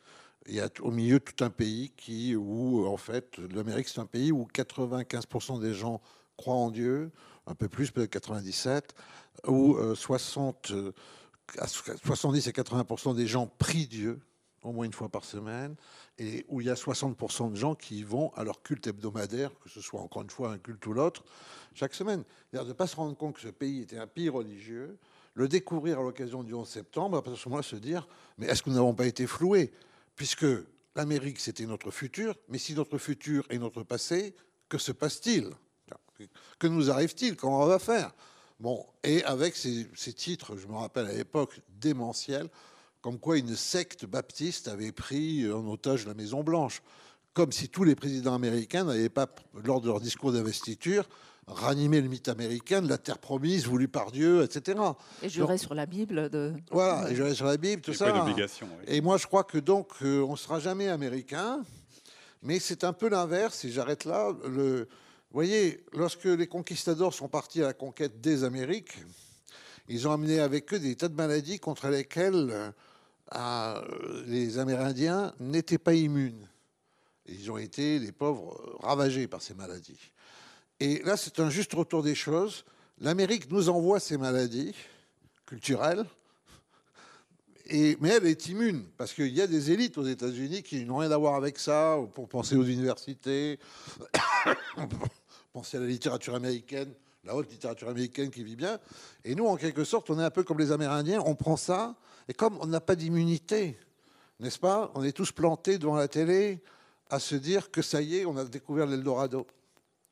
Il 0.47 0.56
y 0.56 0.60
a 0.60 0.69
au 0.82 0.91
milieu 0.91 1.19
tout 1.19 1.43
un 1.43 1.49
pays 1.49 1.91
qui, 1.95 2.36
où, 2.36 2.86
en 2.86 2.97
fait, 2.97 3.38
l'Amérique, 3.53 3.88
c'est 3.88 3.99
un 3.99 4.06
pays 4.06 4.32
où 4.32 4.47
95% 4.53 5.60
des 5.60 5.73
gens 5.73 6.01
croient 6.38 6.56
en 6.56 6.69
Dieu, 6.69 7.12
un 7.47 7.56
peu 7.56 7.67
plus, 7.67 7.91
peut-être 7.91 8.12
97, 8.12 8.93
où 9.47 9.77
60, 9.95 10.71
euh, 10.71 10.91
70 12.03 12.47
et 12.47 12.51
80% 12.51 13.15
des 13.15 13.27
gens 13.27 13.47
prient 13.47 13.88
Dieu 13.88 14.19
au 14.63 14.71
moins 14.71 14.86
une 14.86 14.93
fois 14.93 15.10
par 15.10 15.26
semaine, 15.26 15.76
et 16.17 16.45
où 16.49 16.62
il 16.62 16.67
y 16.67 16.69
a 16.69 16.76
60% 16.76 17.52
de 17.52 17.56
gens 17.56 17.76
qui 17.76 18.04
vont 18.04 18.34
à 18.36 18.43
leur 18.43 18.62
culte 18.62 18.88
hebdomadaire, 18.88 19.52
que 19.60 19.69
ce 19.69 19.82
soit 19.82 20.02
encore 20.02 20.21
une 20.21 20.30
fois 20.30 20.52
un 20.52 20.58
culte 20.58 20.86
ou 20.88 20.93
l'autre, 20.93 21.23
chaque 21.73 21.93
semaine. 21.93 22.23
C'est-à-dire 22.49 22.65
de 22.65 22.69
ne 22.69 22.78
pas 22.78 22.88
se 22.88 22.95
rendre 22.95 23.15
compte 23.15 23.36
que 23.36 23.41
ce 23.41 23.49
pays 23.49 23.82
était 23.82 23.97
un 23.97 24.08
pays 24.08 24.30
religieux, 24.30 24.97
le 25.36 25.47
découvrir 25.47 25.99
à 25.99 26.04
l'occasion 26.04 26.43
du 26.43 26.54
11 26.54 26.67
septembre, 26.67 27.23
à 27.26 27.36
ce 27.36 27.49
moment-là 27.49 27.63
se 27.63 27.76
dire, 27.76 28.08
mais 28.38 28.47
est-ce 28.47 28.62
que 28.62 28.69
nous 28.69 28.76
n'avons 28.76 28.93
pas 28.93 29.08
été 29.08 29.28
floués? 29.28 29.73
Puisque 30.15 30.45
l'Amérique, 30.95 31.39
c'était 31.39 31.65
notre 31.65 31.91
futur, 31.91 32.36
mais 32.49 32.60
si 32.60 32.76
notre 32.76 32.97
futur 32.97 33.45
est 33.49 33.58
notre 33.58 33.84
passé, 33.84 34.36
que 34.69 34.78
se 34.78 34.91
passe-t-il? 34.91 35.49
Que 36.60 36.67
nous 36.67 36.91
arrive-t-il? 36.91 37.36
Comment 37.36 37.63
on 37.63 37.65
va 37.65 37.80
faire? 37.80 38.13
Bon, 38.60 38.86
et 39.04 39.23
avec 39.23 39.56
ces, 39.56 39.88
ces 39.95 40.13
titres, 40.13 40.56
je 40.56 40.67
me 40.67 40.76
rappelle 40.76 41.08
à 41.08 41.13
l'époque, 41.13 41.60
démentiels, 41.67 42.49
comme 43.04 43.20
quoi 43.20 43.38
une 43.38 43.58
secte 43.58 44.06
baptiste 44.06 44.70
avait 44.70 44.94
pris 44.94 45.52
en 45.52 45.68
otage 45.68 46.08
la 46.08 46.13
Maison 46.13 46.42
Blanche, 46.42 46.82
comme 47.34 47.52
si 47.52 47.68
tous 47.68 47.84
les 47.84 47.96
présidents 47.96 48.34
américains 48.34 48.86
n'avaient 48.86 49.10
pas, 49.10 49.28
lors 49.66 49.82
de 49.82 49.88
leur 49.88 50.00
discours 50.00 50.32
d'investiture, 50.32 51.10
ranimé 51.46 52.00
le 52.00 52.08
mythe 52.08 52.30
américain 52.30 52.82
de 52.82 52.88
la 52.88 52.98
terre 52.98 53.18
promise 53.18 53.68
voulue 53.68 53.89
par 53.89 54.13
Dieu, 54.13 54.42
etc. 54.42 54.80
Et 55.22 55.28
jurer 55.28 55.58
sur 55.58 55.74
la 55.74 55.86
Bible. 55.86 56.30
De... 56.30 56.54
Voilà, 56.72 57.12
et 57.12 57.16
jurer 57.16 57.36
sur 57.36 57.46
la 57.46 57.58
Bible, 57.58 57.82
tout 57.82 57.94
ça. 57.94 58.26
Et 58.88 59.02
moi, 59.02 59.18
je 59.18 59.28
crois 59.28 59.44
que 59.44 59.58
donc, 59.58 59.89
euh, 60.02 60.22
on 60.22 60.32
ne 60.32 60.38
sera 60.38 60.62
jamais 60.62 60.88
américain, 60.88 61.62
mais 62.42 62.58
c'est 62.60 62.86
un 62.86 62.94
peu 62.94 63.10
l'inverse, 63.10 63.66
et 63.66 63.70
j'arrête 63.70 64.06
là. 64.06 64.32
Le... 64.48 64.88
Vous 65.30 65.38
voyez, 65.39 65.84
lorsque 65.92 66.24
les 66.24 66.48
conquistadors 66.48 67.13
sont 67.13 67.28
partis 67.28 67.62
à 67.63 67.66
la 67.66 67.74
conquête 67.74 68.22
des 68.22 68.46
Amériques, 68.46 68.98
ils 69.89 70.08
ont 70.08 70.13
amené 70.13 70.39
avec 70.39 70.74
eux 70.74 70.80
des 70.80 70.96
tas 70.96 71.10
de 71.10 71.16
maladies 71.16 71.60
contre 71.60 71.89
lesquelles 71.89 72.74
les 74.25 74.57
Amérindiens 74.59 75.34
n'étaient 75.39 75.77
pas 75.77 75.93
immunes. 75.93 76.47
Ils 77.25 77.51
ont 77.51 77.57
été, 77.57 77.99
les 77.99 78.11
pauvres, 78.11 78.77
ravagés 78.81 79.27
par 79.27 79.41
ces 79.41 79.53
maladies. 79.53 80.11
Et 80.79 81.01
là, 81.03 81.15
c'est 81.15 81.39
un 81.39 81.49
juste 81.49 81.73
retour 81.73 82.03
des 82.03 82.15
choses. 82.15 82.65
L'Amérique 82.99 83.49
nous 83.49 83.69
envoie 83.69 83.99
ces 83.99 84.17
maladies 84.17 84.75
culturelles, 85.45 86.05
mais 87.71 88.09
elle 88.09 88.27
est 88.27 88.47
immune, 88.47 88.86
parce 88.97 89.13
qu'il 89.13 89.34
y 89.34 89.41
a 89.41 89.47
des 89.47 89.71
élites 89.71 89.97
aux 89.97 90.05
États-Unis 90.05 90.63
qui 90.63 90.84
n'ont 90.86 90.97
rien 90.97 91.11
à 91.11 91.17
voir 91.17 91.36
avec 91.36 91.57
ça, 91.57 91.97
pour 92.13 92.27
penser 92.27 92.55
aux 92.55 92.63
universités, 92.63 93.59
penser 95.53 95.77
à 95.77 95.79
la 95.79 95.88
littérature 95.88 96.36
américaine, 96.36 96.93
la 97.23 97.36
haute 97.36 97.49
littérature 97.49 97.88
américaine 97.88 98.29
qui 98.29 98.43
vit 98.43 98.57
bien. 98.57 98.79
Et 99.23 99.36
nous, 99.36 99.45
en 99.47 99.55
quelque 99.55 99.86
sorte, 99.86 100.09
on 100.09 100.19
est 100.19 100.23
un 100.23 100.31
peu 100.31 100.43
comme 100.43 100.59
les 100.59 100.71
Amérindiens, 100.71 101.21
on 101.25 101.36
prend 101.36 101.55
ça, 101.55 101.95
et 102.28 102.34
comme 102.34 102.57
on 102.61 102.67
n'a 102.67 102.82
pas 102.82 102.95
d'immunité, 102.95 103.78
n'est-ce 104.39 104.59
pas 104.59 104.91
On 104.95 105.03
est 105.03 105.11
tous 105.11 105.32
plantés 105.32 105.78
devant 105.78 105.95
la 105.95 106.07
télé 106.07 106.61
à 107.09 107.19
se 107.19 107.36
dire 107.36 107.71
que 107.71 107.82
ça 107.82 108.01
y 108.01 108.17
est, 108.17 108.26
on 108.26 108.38
a 108.38 108.45
découvert 108.45 108.88
l'Eldorado. 108.88 109.45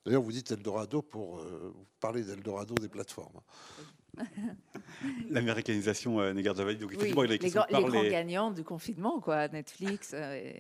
D'ailleurs, 0.06 0.22
vous 0.22 0.32
dites 0.32 0.52
Eldorado 0.52 1.02
pour 1.02 1.40
euh, 1.40 1.74
parler 2.00 2.24
d'Eldorado 2.24 2.76
des 2.76 2.90
plateformes. 2.90 3.40
L'américanisation 5.30 6.20
euh, 6.20 6.34
Donc, 6.34 6.94
effectivement, 6.94 7.24
il 7.24 7.30
les, 7.30 7.38
grands, 7.50 7.66
les 7.70 7.84
grands 7.84 8.04
gagnants 8.04 8.52
du 8.52 8.64
confinement, 8.64 9.20
quoi. 9.20 9.48
Netflix. 9.48 10.12
Euh, 10.14 10.52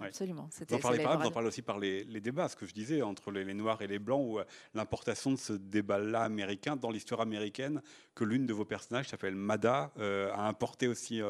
Absolument. 0.00 0.48
Vous 0.68 0.76
en 0.76 0.80
parlez 0.80 1.02
pas, 1.02 1.16
vous 1.16 1.26
en 1.26 1.30
parlez 1.30 1.48
aussi 1.48 1.62
par 1.62 1.78
les, 1.78 2.04
débats, 2.04 2.48
ce 2.48 2.56
que 2.56 2.66
je 2.66 2.74
disais, 2.74 3.02
entre 3.02 3.30
les, 3.30 3.54
Noirs 3.54 3.82
et 3.82 3.86
les 3.86 4.00
Blancs, 4.00 4.24
ou 4.24 4.38
euh, 4.40 4.44
l'importation 4.74 5.30
de 5.30 5.36
ce 5.36 5.52
débat-là 5.52 6.22
américain 6.22 6.74
dans 6.76 6.90
l'histoire 6.90 7.20
américaine, 7.20 7.82
que 8.14 8.24
l'une 8.24 8.46
de 8.46 8.52
vos 8.52 8.64
personnages, 8.64 9.08
s'appelle 9.08 9.36
Mada, 9.36 9.92
a 9.98 10.48
importé 10.48 10.88
aussi 10.88 11.20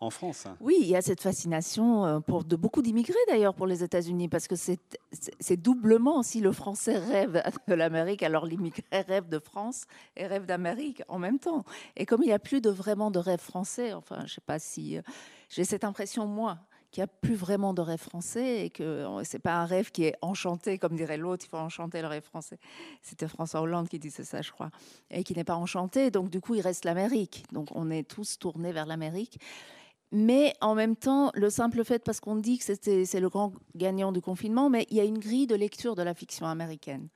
en 0.00 0.10
France. 0.10 0.46
Oui, 0.60 0.76
il 0.80 0.86
y 0.86 0.96
a 0.96 1.02
cette 1.02 1.20
fascination 1.20 2.04
euh, 2.04 2.20
pour 2.20 2.44
de 2.44 2.56
beaucoup 2.56 2.82
d'immigrés 2.82 3.14
d'ailleurs 3.28 3.54
pour 3.54 3.66
les 3.66 3.82
États-Unis, 3.82 4.28
parce 4.28 4.46
que 4.46 4.54
c'est 4.56 5.56
doublement 5.56 6.22
si 6.22 6.40
le 6.40 6.52
Français 6.52 6.98
rêve 6.98 7.42
de 7.66 7.74
l'Amérique, 7.74 8.22
alors 8.22 8.46
l'immigré 8.46 8.84
rêve 8.92 9.28
de 9.28 9.38
France 9.38 9.86
et 10.16 10.26
rêve 10.26 10.44
d'Amérique 10.44 11.02
en 11.08 11.18
même 11.18 11.38
temps. 11.38 11.64
Et 11.96 12.04
comme 12.04 12.22
il 12.22 12.26
n'y 12.26 12.32
a 12.32 12.38
plus 12.38 12.60
de 12.60 12.70
vraiment 12.70 13.10
de 13.10 13.18
rêve 13.18 13.40
français, 13.40 13.94
enfin, 13.94 14.24
je 14.26 14.34
sais 14.34 14.42
pas 14.44 14.58
si 14.58 14.98
euh, 14.98 15.02
j'ai 15.48 15.64
cette 15.64 15.84
impression 15.84 16.26
moi 16.26 16.58
qu'il 16.90 17.02
n'y 17.02 17.04
a 17.04 17.12
plus 17.20 17.34
vraiment 17.34 17.74
de 17.74 17.82
rêve 17.82 18.00
français 18.00 18.64
et 18.64 18.70
que 18.70 18.82
euh, 18.82 19.24
c'est 19.24 19.38
pas 19.38 19.56
un 19.56 19.66
rêve 19.66 19.90
qui 19.90 20.04
est 20.04 20.14
enchanté, 20.22 20.78
comme 20.78 20.96
dirait 20.96 21.16
l'autre, 21.16 21.44
il 21.46 21.48
faut 21.48 21.56
enchanter 21.56 22.00
le 22.00 22.08
rêve 22.08 22.22
français. 22.22 22.58
C'était 23.02 23.28
François 23.28 23.60
Hollande 23.60 23.88
qui 23.88 23.98
disait 23.98 24.24
ça, 24.24 24.42
je 24.42 24.52
crois, 24.52 24.70
et 25.10 25.24
qui 25.24 25.34
n'est 25.34 25.44
pas 25.44 25.56
enchanté. 25.56 26.10
Donc 26.10 26.30
du 26.30 26.40
coup, 26.40 26.54
il 26.54 26.60
reste 26.60 26.84
l'Amérique. 26.84 27.44
Donc 27.52 27.68
on 27.74 27.90
est 27.90 28.06
tous 28.06 28.38
tournés 28.38 28.72
vers 28.72 28.86
l'Amérique. 28.86 29.38
Mais 30.12 30.54
en 30.60 30.74
même 30.74 30.96
temps, 30.96 31.30
le 31.34 31.50
simple 31.50 31.84
fait, 31.84 32.02
parce 32.04 32.20
qu'on 32.20 32.36
dit 32.36 32.58
que 32.58 32.64
c'est 32.64 33.20
le 33.20 33.28
grand 33.28 33.52
gagnant 33.74 34.12
du 34.12 34.20
confinement, 34.20 34.70
mais 34.70 34.86
il 34.90 34.96
y 34.96 35.00
a 35.00 35.04
une 35.04 35.18
grille 35.18 35.46
de 35.46 35.54
lecture 35.54 35.94
de 35.94 36.02
la 36.02 36.14
fiction 36.14 36.46
américaine. 36.46 37.08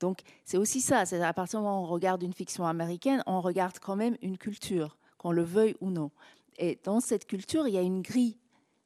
Donc 0.00 0.20
c'est 0.44 0.56
aussi 0.56 0.80
ça, 0.80 1.06
c'est 1.06 1.22
à 1.22 1.32
partir 1.32 1.60
du 1.60 1.64
moment 1.64 1.82
où 1.82 1.84
on 1.84 1.88
regarde 1.88 2.22
une 2.22 2.32
fiction 2.32 2.66
américaine, 2.66 3.22
on 3.26 3.40
regarde 3.40 3.78
quand 3.78 3.96
même 3.96 4.16
une 4.22 4.38
culture, 4.38 4.96
qu'on 5.18 5.30
le 5.30 5.44
veuille 5.44 5.76
ou 5.80 5.90
non. 5.90 6.10
Et 6.58 6.78
dans 6.84 7.00
cette 7.00 7.26
culture, 7.26 7.68
il 7.68 7.74
y 7.74 7.78
a 7.78 7.82
une 7.82 8.02
grille 8.02 8.38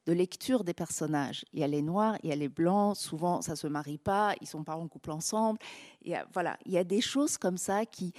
de 0.06 0.12
lecture 0.12 0.64
des 0.64 0.74
personnages. 0.74 1.44
Il 1.52 1.60
y 1.60 1.64
a 1.64 1.66
les 1.66 1.82
noirs, 1.82 2.16
il 2.22 2.28
y 2.28 2.32
a 2.32 2.36
les 2.36 2.48
blancs, 2.48 2.96
souvent 2.96 3.40
ça 3.40 3.56
se 3.56 3.66
marie 3.66 3.98
pas, 3.98 4.34
ils 4.40 4.46
sont 4.46 4.64
pas 4.64 4.76
en 4.76 4.86
couple 4.88 5.10
ensemble. 5.10 5.58
Il 6.02 6.10
y 6.10 6.14
a, 6.14 6.26
voilà, 6.32 6.58
il 6.66 6.72
y 6.72 6.78
a 6.78 6.84
des 6.84 7.00
choses 7.00 7.38
comme 7.38 7.56
ça 7.56 7.86
qui, 7.86 8.12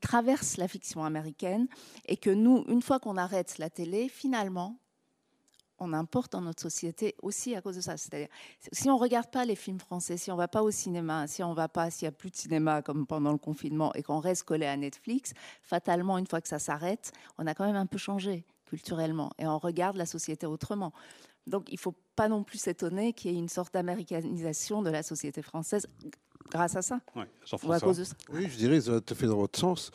traversent 0.00 0.56
la 0.56 0.68
fiction 0.68 1.04
américaine 1.04 1.66
et 2.06 2.16
que 2.16 2.30
nous, 2.30 2.64
une 2.68 2.82
fois 2.82 2.98
qu'on 2.98 3.16
arrête 3.16 3.58
la 3.58 3.70
télé, 3.70 4.08
finalement, 4.08 4.78
on 5.78 5.92
importe 5.92 6.32
dans 6.32 6.40
notre 6.40 6.62
société 6.62 7.16
aussi 7.20 7.54
à 7.54 7.60
cause 7.60 7.76
de 7.76 7.80
ça. 7.80 7.96
C'est-à-dire, 7.96 8.28
si 8.72 8.88
on 8.88 8.96
regarde 8.96 9.30
pas 9.30 9.44
les 9.44 9.56
films 9.56 9.80
français, 9.80 10.16
si 10.16 10.30
on 10.30 10.36
va 10.36 10.48
pas 10.48 10.62
au 10.62 10.70
cinéma, 10.70 11.26
si 11.26 11.42
on 11.42 11.52
va 11.52 11.68
pas, 11.68 11.90
s'il 11.90 12.06
y 12.06 12.08
a 12.08 12.12
plus 12.12 12.30
de 12.30 12.36
cinéma 12.36 12.80
comme 12.80 13.06
pendant 13.06 13.32
le 13.32 13.38
confinement 13.38 13.92
et 13.94 14.02
qu'on 14.02 14.20
reste 14.20 14.44
collé 14.44 14.66
à 14.66 14.76
Netflix, 14.76 15.32
fatalement, 15.62 16.16
une 16.16 16.26
fois 16.26 16.40
que 16.40 16.48
ça 16.48 16.60
s'arrête, 16.60 17.12
on 17.38 17.46
a 17.46 17.54
quand 17.54 17.66
même 17.66 17.76
un 17.76 17.86
peu 17.86 17.98
changé 17.98 18.44
culturellement 18.74 19.30
et 19.38 19.46
on 19.46 19.58
regarde 19.58 19.96
la 19.96 20.06
société 20.06 20.46
autrement. 20.46 20.92
Donc 21.46 21.68
il 21.68 21.74
ne 21.74 21.78
faut 21.78 21.94
pas 22.16 22.28
non 22.28 22.42
plus 22.42 22.58
s'étonner 22.58 23.12
qu'il 23.12 23.30
y 23.30 23.34
ait 23.34 23.38
une 23.38 23.48
sorte 23.48 23.72
d'américanisation 23.72 24.82
de 24.82 24.90
la 24.90 25.02
société 25.02 25.42
française 25.42 25.86
grâce 26.50 26.74
à 26.74 26.82
ça. 26.82 27.00
ou 27.62 27.72
à 27.72 27.78
cause 27.80 27.98
de 27.98 28.04
ça. 28.04 28.14
Oui, 28.32 28.48
je 28.50 28.56
dirais, 28.56 28.80
ça 28.80 29.00
tout 29.00 29.14
fait 29.14 29.26
dans 29.26 29.36
votre 29.36 29.58
sens, 29.58 29.92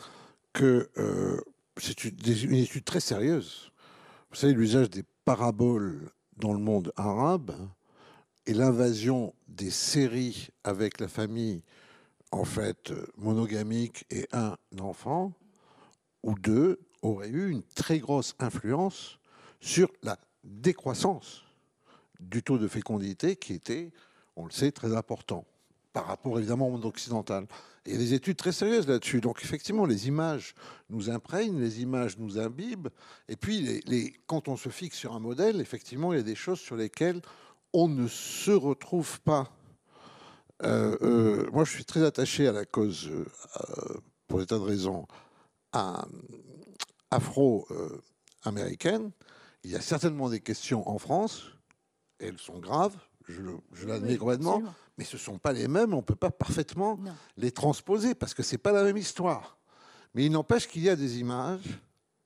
que 0.54 0.90
euh, 0.98 1.42
c'est 1.78 2.06
une, 2.06 2.16
une, 2.26 2.56
étude 2.56 2.86
très 2.86 3.02
sérieuse. 3.02 3.72
Vous 4.30 4.38
savez, 4.38 4.54
l'usage 4.54 4.90
des 4.90 5.04
paraboles 5.26 6.10
dans 6.38 6.54
le 6.54 6.60
monde 6.60 6.94
arabe 6.96 7.52
et 8.46 8.54
l'invasion 8.54 9.34
des 9.48 9.72
séries 9.72 10.50
avec 10.64 11.00
la 11.02 11.08
famille, 11.08 11.62
en 12.32 12.46
fait, 12.46 12.94
monogamique 13.18 14.06
et 14.10 14.28
un 14.32 14.56
enfant, 14.80 15.34
ou 16.24 16.36
deux, 16.36 16.80
aurait 17.02 17.30
eu 17.30 17.50
une 17.50 17.64
très 17.64 18.00
grosse 18.00 18.36
influence 18.40 19.20
sur 19.60 19.92
la 20.04 20.18
décroissance 20.44 21.44
du 22.20 22.44
taux 22.44 22.58
de 22.58 22.68
fécondité 22.68 23.36
qui 23.36 23.54
était, 23.54 23.92
on 24.36 24.46
le 24.46 24.52
sait, 24.52 24.72
très 24.72 24.96
important 24.96 25.46
par 25.94 26.06
rapport 26.06 26.38
évidemment 26.38 26.68
au 26.68 26.72
monde 26.72 26.86
occidental. 26.86 27.48
Il 27.86 27.94
y 27.94 27.96
a 27.96 27.98
des 27.98 28.14
études 28.14 28.38
très 28.38 28.52
sérieuses 28.52 28.88
là-dessus. 28.88 29.22
Donc 29.22 29.42
effectivement, 29.44 29.86
les 29.86 30.08
images 30.08 30.54
nous 30.90 31.10
imprègnent, 31.10 31.60
les 31.60 31.82
images 31.82 32.18
nous 32.18 32.38
imbibent. 32.38 32.90
Et 33.28 33.36
puis, 33.36 33.82
quand 34.28 34.48
on 34.48 34.58
se 34.58 34.70
fixe 34.70 34.98
sur 34.98 35.16
un 35.16 35.20
modèle, 35.20 35.60
effectivement, 35.62 36.14
il 36.14 36.18
y 36.18 36.20
a 36.20 36.24
des 36.24 36.36
choses 36.36 36.60
sur 36.60 36.76
lesquelles 36.76 37.22
on 37.74 37.88
ne 37.88 38.08
se 38.08 38.52
retrouve 38.52 39.20
pas. 39.22 39.52
Euh, 40.64 40.98
euh, 41.02 41.50
moi, 41.52 41.64
je 41.64 41.72
suis 41.72 41.86
très 41.86 42.04
attaché 42.04 42.48
à 42.48 42.52
la 42.52 42.66
cause, 42.66 43.10
euh, 43.10 43.98
pour 44.28 44.40
des 44.40 44.46
tas 44.46 44.58
de 44.58 44.64
raisons, 44.64 45.08
à, 45.72 46.06
afro-américaine. 47.12 49.12
Il 49.64 49.72
y 49.72 49.76
a 49.76 49.82
certainement 49.82 50.30
des 50.30 50.40
questions 50.40 50.88
en 50.88 50.98
France, 50.98 51.46
elles 52.20 52.38
sont 52.38 52.60
graves, 52.60 52.96
je, 53.28 53.42
je 53.74 53.88
l'admets 53.88 54.18
complètement, 54.18 54.62
mais 54.98 55.04
ce 55.04 55.16
ne 55.16 55.22
sont 55.22 55.38
pas 55.38 55.54
les 55.54 55.68
mêmes, 55.68 55.94
on 55.94 55.98
ne 55.98 56.02
peut 56.02 56.16
pas 56.16 56.32
parfaitement 56.32 57.00
les 57.38 57.52
transposer, 57.52 58.16
parce 58.16 58.34
que 58.34 58.44
ce 58.44 58.54
n'est 58.54 58.60
pas 58.60 58.72
la 58.72 58.84
même 58.84 58.98
histoire. 58.98 59.58
Mais 60.14 60.26
il 60.26 60.32
n'empêche 60.32 60.68
qu'il 60.68 60.82
y 60.82 60.90
a 60.90 60.96
des 60.96 61.20
images 61.20 61.80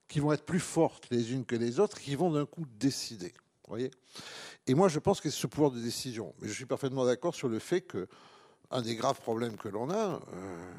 qui 0.08 0.20
vont 0.20 0.32
être 0.32 0.44
plus 0.44 0.60
fortes 0.60 1.06
les 1.10 1.32
unes 1.32 1.44
que 1.44 1.56
les 1.56 1.80
autres, 1.80 2.00
qui 2.00 2.14
vont 2.14 2.30
d'un 2.30 2.46
coup 2.46 2.64
décider. 2.78 3.32
Voyez 3.68 3.90
Et 4.66 4.74
moi, 4.74 4.88
je 4.88 4.98
pense 4.98 5.20
que 5.20 5.30
c'est 5.30 5.40
ce 5.40 5.46
pouvoir 5.46 5.70
de 5.70 5.80
décision. 5.80 6.34
Mais 6.40 6.48
je 6.48 6.52
suis 6.52 6.66
parfaitement 6.66 7.04
d'accord 7.04 7.34
sur 7.34 7.48
le 7.48 7.58
fait 7.58 7.80
que 7.80 8.06
un 8.70 8.82
des 8.82 8.96
graves 8.96 9.20
problèmes 9.20 9.56
que 9.56 9.68
l'on 9.68 9.90
a, 9.90 10.20
euh, 10.32 10.72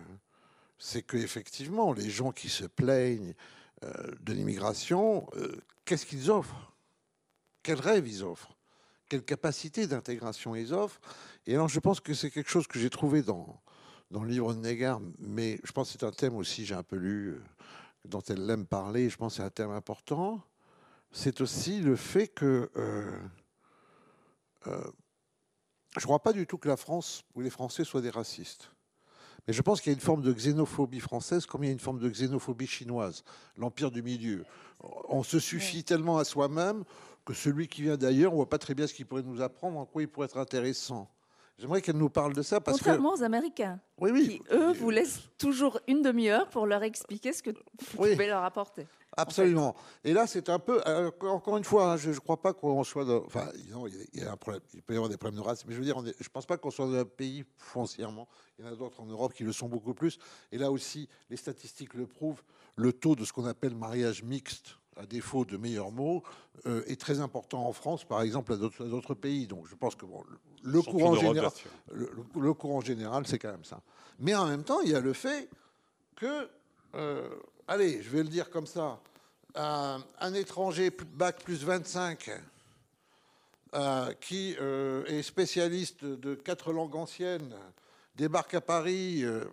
c'est 0.78 1.02
qu'effectivement, 1.02 1.94
les 1.94 2.10
gens 2.10 2.32
qui 2.32 2.50
se 2.50 2.66
plaignent 2.66 3.34
de 4.22 4.34
l'immigration, 4.34 5.28
euh, 5.36 5.56
qu'est-ce 5.86 6.06
qu'ils 6.06 6.32
offrent? 6.32 6.74
Quels 7.64 7.80
rêves 7.80 8.08
ils 8.08 8.24
offrent? 8.24 8.56
Quelle 9.10 9.24
capacité 9.24 9.88
d'intégration 9.88 10.56
ils 10.56 10.74
offrent? 10.74 11.00
Et 11.46 11.54
alors, 11.54 11.68
je 11.68 11.80
pense 11.80 12.00
que 12.00 12.14
c'est 12.14 12.32
quelque 12.32 12.50
chose 12.50 12.68
que 12.68 12.80
j'ai 12.80 12.90
trouvé 12.90 13.22
dans, 13.22 13.62
dans 14.12 14.24
le 14.24 14.30
livre 14.30 14.54
de 14.54 14.60
Negar, 14.60 15.00
mais 15.20 15.60
je 15.64 15.72
pense 15.72 15.92
que 15.92 16.00
c'est 16.00 16.06
un 16.06 16.12
thème 16.12 16.36
aussi, 16.36 16.66
j'ai 16.66 16.76
un 16.76 16.84
peu 16.84 16.96
lu, 16.96 17.30
euh, 17.30 17.44
dont 18.06 18.22
elle 18.22 18.50
aime 18.50 18.66
parler, 18.66 19.10
je 19.10 19.18
pense 19.18 19.34
que 19.34 19.38
c'est 19.38 19.44
un 19.44 19.50
thème 19.50 19.72
important. 19.72 20.42
C'est 21.12 21.42
aussi 21.42 21.80
le 21.82 21.96
fait 21.96 22.28
que 22.28 22.70
je 24.66 24.70
ne 24.70 26.04
crois 26.04 26.20
pas 26.20 26.34
du 26.34 26.46
tout 26.46 26.58
que 26.58 26.68
la 26.68 26.76
France 26.76 27.24
ou 27.36 27.42
les 27.42 27.50
Français 27.50 27.86
soient 27.86 28.02
des 28.02 28.10
racistes. 28.10 28.70
Mais 29.48 29.54
je 29.54 29.62
pense 29.62 29.82
qu'il 29.82 29.92
y 29.92 29.96
a 29.96 29.98
une 29.98 30.02
forme 30.02 30.22
de 30.22 30.34
xénophobie 30.34 31.00
française 31.00 31.46
comme 31.46 31.64
il 31.64 31.68
y 31.68 31.70
a 31.70 31.74
une 31.74 31.80
forme 31.80 32.00
de 32.00 32.10
xénophobie 32.10 32.68
chinoise, 32.68 33.24
l'empire 33.58 33.92
du 33.92 34.02
milieu. 34.02 34.44
On 35.10 35.24
se 35.24 35.40
suffit 35.40 35.84
tellement 35.84 36.18
à 36.18 36.24
soi-même 36.24 36.84
que 37.26 37.34
celui 37.34 37.68
qui 37.68 37.82
vient 37.82 37.98
d'ailleurs, 37.98 38.34
on 38.34 38.38
voit 38.38 38.50
pas 38.50 38.58
très 38.58 38.76
bien 38.76 38.88
ce 38.88 38.94
qu'il 38.94 39.06
pourrait 39.06 39.24
nous 39.24 39.42
apprendre, 39.42 39.78
en 39.80 39.86
quoi 39.86 40.02
il 40.02 40.08
pourrait 40.08 40.26
être 40.26 40.38
intéressant. 40.38 41.10
J'aimerais 41.58 41.82
qu'elle 41.82 41.98
nous 41.98 42.10
parle 42.10 42.34
de 42.34 42.42
ça. 42.42 42.60
Parce 42.60 42.78
Contrairement 42.78 43.14
aux 43.14 43.24
Américains, 43.24 43.80
oui, 43.98 44.12
oui. 44.12 44.28
qui, 44.28 44.42
eux, 44.54 44.74
vous 44.74 44.90
laissent 44.90 45.22
toujours 45.38 45.80
une 45.88 46.02
demi-heure 46.02 46.50
pour 46.50 46.68
leur 46.68 46.84
expliquer 46.84 47.32
ce 47.32 47.42
que 47.42 47.52
vous 47.52 47.98
pouvez 47.98 48.28
leur 48.28 48.44
apporter. 48.44 48.88
Absolument. 49.18 49.76
Et 50.04 50.14
là, 50.14 50.28
c'est 50.28 50.50
un 50.50 50.60
peu, 50.60 50.82
euh, 50.88 51.10
encore 51.22 51.58
une 51.58 51.64
fois, 51.64 51.94
hein, 51.94 51.98
je 51.98 52.10
ne 52.10 52.16
crois 52.16 52.42
pas 52.42 52.54
qu'on 52.54 52.84
soit 52.84 53.06
dans, 53.06 53.24
enfin, 53.26 53.50
il, 53.56 54.20
y 54.20 54.24
a 54.24 54.32
un 54.32 54.38
problème, 54.38 54.62
il 54.74 54.82
peut 54.82 54.94
y 54.94 54.98
avoir 54.98 55.10
des 55.10 55.18
problèmes 55.18 55.40
de 55.40 55.46
race, 55.46 55.66
mais 55.66 55.74
je 55.74 55.80
veux 55.80 55.86
dire, 55.86 56.00
je 56.00 56.10
ne 56.10 56.30
pense 56.32 56.46
pas 56.46 56.58
qu'on 56.58 56.72
soit 56.72 56.86
dans 56.86 56.96
un 56.96 57.06
pays 57.06 57.46
foncièrement. 57.58 58.28
Il 58.58 58.66
y 58.66 58.68
en 58.68 58.72
a 58.72 58.76
d'autres 58.76 59.02
en 59.02 59.06
Europe 59.06 59.34
qui 59.34 59.44
le 59.44 59.54
sont 59.54 59.68
beaucoup 59.68 59.94
plus. 59.94 60.20
Et 60.52 60.58
là 60.58 60.72
aussi, 60.72 61.08
les 61.30 61.38
statistiques 61.38 61.94
le 61.94 62.08
prouvent, 62.08 62.42
le 62.76 62.92
taux 62.92 63.16
de 63.16 63.24
ce 63.24 63.32
qu'on 63.32 63.46
appelle 63.46 63.76
mariage 63.76 64.24
mixte, 64.24 64.78
à 64.98 65.06
défaut 65.06 65.46
de 65.46 65.58
meilleurs 65.58 65.92
mots, 65.92 66.24
euh, 66.68 66.84
est 66.88 67.00
très 67.00 67.20
important 67.20 67.68
en 67.68 67.74
France, 67.74 68.06
par 68.06 68.22
exemple, 68.22 68.54
à 68.54 68.58
d'autres 68.58 69.14
pays. 69.14 69.48
Donc 69.48 69.68
je 69.68 69.76
pense 69.76 69.96
que 69.96 70.06
bon, 70.06 70.24
le, 70.64 70.82
courant 70.82 71.16
général, 71.16 71.52
le, 71.92 72.54
courant 72.54 72.82
général, 72.82 73.28
c'est 73.28 73.40
quand 73.40 73.52
même 73.52 73.66
ça. 73.66 73.82
Mais 74.20 74.36
en 74.36 74.48
même 74.48 74.64
temps, 74.64 74.82
il 74.82 74.92
y 74.92 74.96
a 74.96 75.02
le 75.02 75.14
fait 75.14 75.50
que 76.16 76.50
euh, 76.96 77.28
allez, 77.68 78.02
je 78.02 78.10
vais 78.10 78.24
le 78.24 78.30
dire 78.30 78.50
comme 78.50 78.68
ça, 78.68 79.00
un, 79.56 80.34
étranger 80.34 80.92
bac 81.14 81.44
plus 81.44 81.64
25 81.64 82.30
euh, 83.74 84.14
qui 84.22 84.56
euh, 84.60 85.06
est 85.06 85.24
spécialiste 85.24 86.04
de 86.04 86.36
quatre 86.36 86.74
langues 86.74 86.96
anciennes, 86.96 87.56
débarque 88.16 88.54
à 88.54 88.62
Paris, 88.62 89.24
euh, 89.24 89.46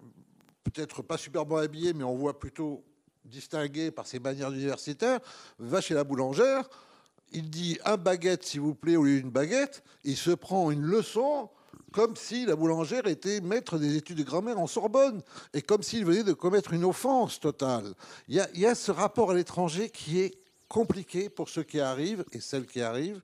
peut-être 0.65 1.03
pas 1.03 1.17
super 1.17 1.43
habillé, 1.57 1.93
mais 1.93 2.05
on 2.05 2.17
voit 2.17 2.39
plutôt 2.39 2.85
distingué 3.25 3.91
par 3.91 4.07
ses 4.07 4.19
manières 4.19 4.51
universitaires, 4.51 5.21
va 5.59 5.81
chez 5.81 5.95
la 5.95 6.05
boulangère, 6.05 6.69
il 7.33 7.49
dit 7.51 7.79
un 7.85 7.97
baguette 7.97 8.45
s'il 8.45 8.61
vous 8.61 8.75
plaît 8.75 8.97
au 8.97 9.05
lieu 9.05 9.21
d'une 9.21 9.31
baguette, 9.31 9.83
il 10.05 10.17
se 10.17 10.33
prend 10.33 10.71
une 10.71 10.83
leçon 10.83 11.49
comme 11.93 12.17
si 12.17 12.47
la 12.47 12.57
boulangère 12.57 13.07
était 13.07 13.41
maître 13.41 13.79
des 13.79 13.97
études 13.97 14.19
de 14.19 14.23
grammaire 14.23 14.59
en 14.59 14.67
Sorbonne, 14.67 15.23
et 15.53 15.63
comme 15.63 15.83
s'il 15.83 16.05
venait 16.05 16.25
de 16.25 16.33
commettre 16.33 16.73
une 16.73 16.85
offense 16.85 17.39
totale. 17.39 17.95
Il 18.29 18.37
y 18.55 18.67
a, 18.67 18.75
ce 18.75 18.91
rapport 18.91 19.31
à 19.31 19.35
l'étranger 19.35 19.91
qui 19.91 20.21
est 20.21 20.35
compliqué 20.69 21.29
pour 21.29 21.49
ceux 21.49 21.63
qui 21.63 21.81
arrivent 21.81 22.25
et 22.33 22.41
celles 22.41 22.67
qui 22.67 22.81
arrivent, 22.81 23.23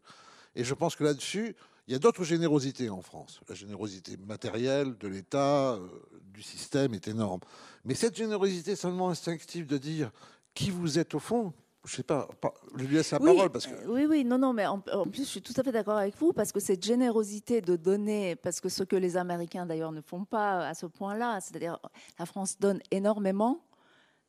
et 0.55 0.65
je 0.65 0.75
pense 0.75 0.97
que 0.97 1.05
là-dessus, 1.05 1.57
Il 1.89 1.93
y 1.93 1.95
a 1.95 1.99
d'autres 1.99 2.23
générosités 2.23 2.91
en 2.91 3.01
France. 3.01 3.41
La 3.49 3.55
générosité 3.55 4.19
matérielle 4.19 4.99
de 4.99 5.09
l'État, 5.09 5.73
euh, 5.73 5.89
du 6.23 6.43
système 6.43 6.93
est 6.93 7.09
énorme. 7.09 7.41
Mais 7.87 7.95
cette 7.95 8.15
générosité 8.15 8.77
seulement 8.77 9.09
instinctive 9.09 9.65
de 9.65 9.79
dire 9.79 10.11
qui 10.53 10.71
vous 10.71 10.99
êtes 10.99 11.15
au 11.15 11.19
fond, 11.19 11.55
je 11.85 11.97
sais 11.97 12.03
pas, 12.03 12.29
je 12.77 12.85
lui 12.85 12.97
laisse 12.97 13.13
la 13.13 13.21
parole 13.21 13.51
parce 13.51 13.67
que... 13.67 13.73
Euh, 13.73 13.87
oui, 13.89 14.07
oui, 14.09 14.25
non, 14.25 14.39
non, 14.39 14.53
mais 14.53 14.67
en, 14.67 14.81
plus, 14.81 15.23
je 15.23 15.29
suis 15.29 15.43
tout 15.43 15.55
à 15.57 15.63
fait 15.63 15.73
d'accord 15.73 15.97
avec 15.97 16.17
vous 16.19 16.33
parce 16.33 16.53
que 16.53 16.61
cette 16.61 16.85
générosité 16.85 17.61
de 17.61 17.77
donner, 17.77 18.37
parce 18.37 18.61
que 18.61 18.69
ce 18.69 18.83
que 18.83 18.97
les 18.97 19.17
Américains 19.17 19.65
d'ailleurs 19.65 19.93
ne 19.93 20.01
font 20.01 20.25
pas 20.25 20.67
à 20.67 20.75
ce 20.75 20.87
point-là, 20.87 21.41
c'est-à-dire 21.41 21.79
la 22.19 22.27
France 22.27 22.59
donne 22.59 22.81
énormément 22.91 23.68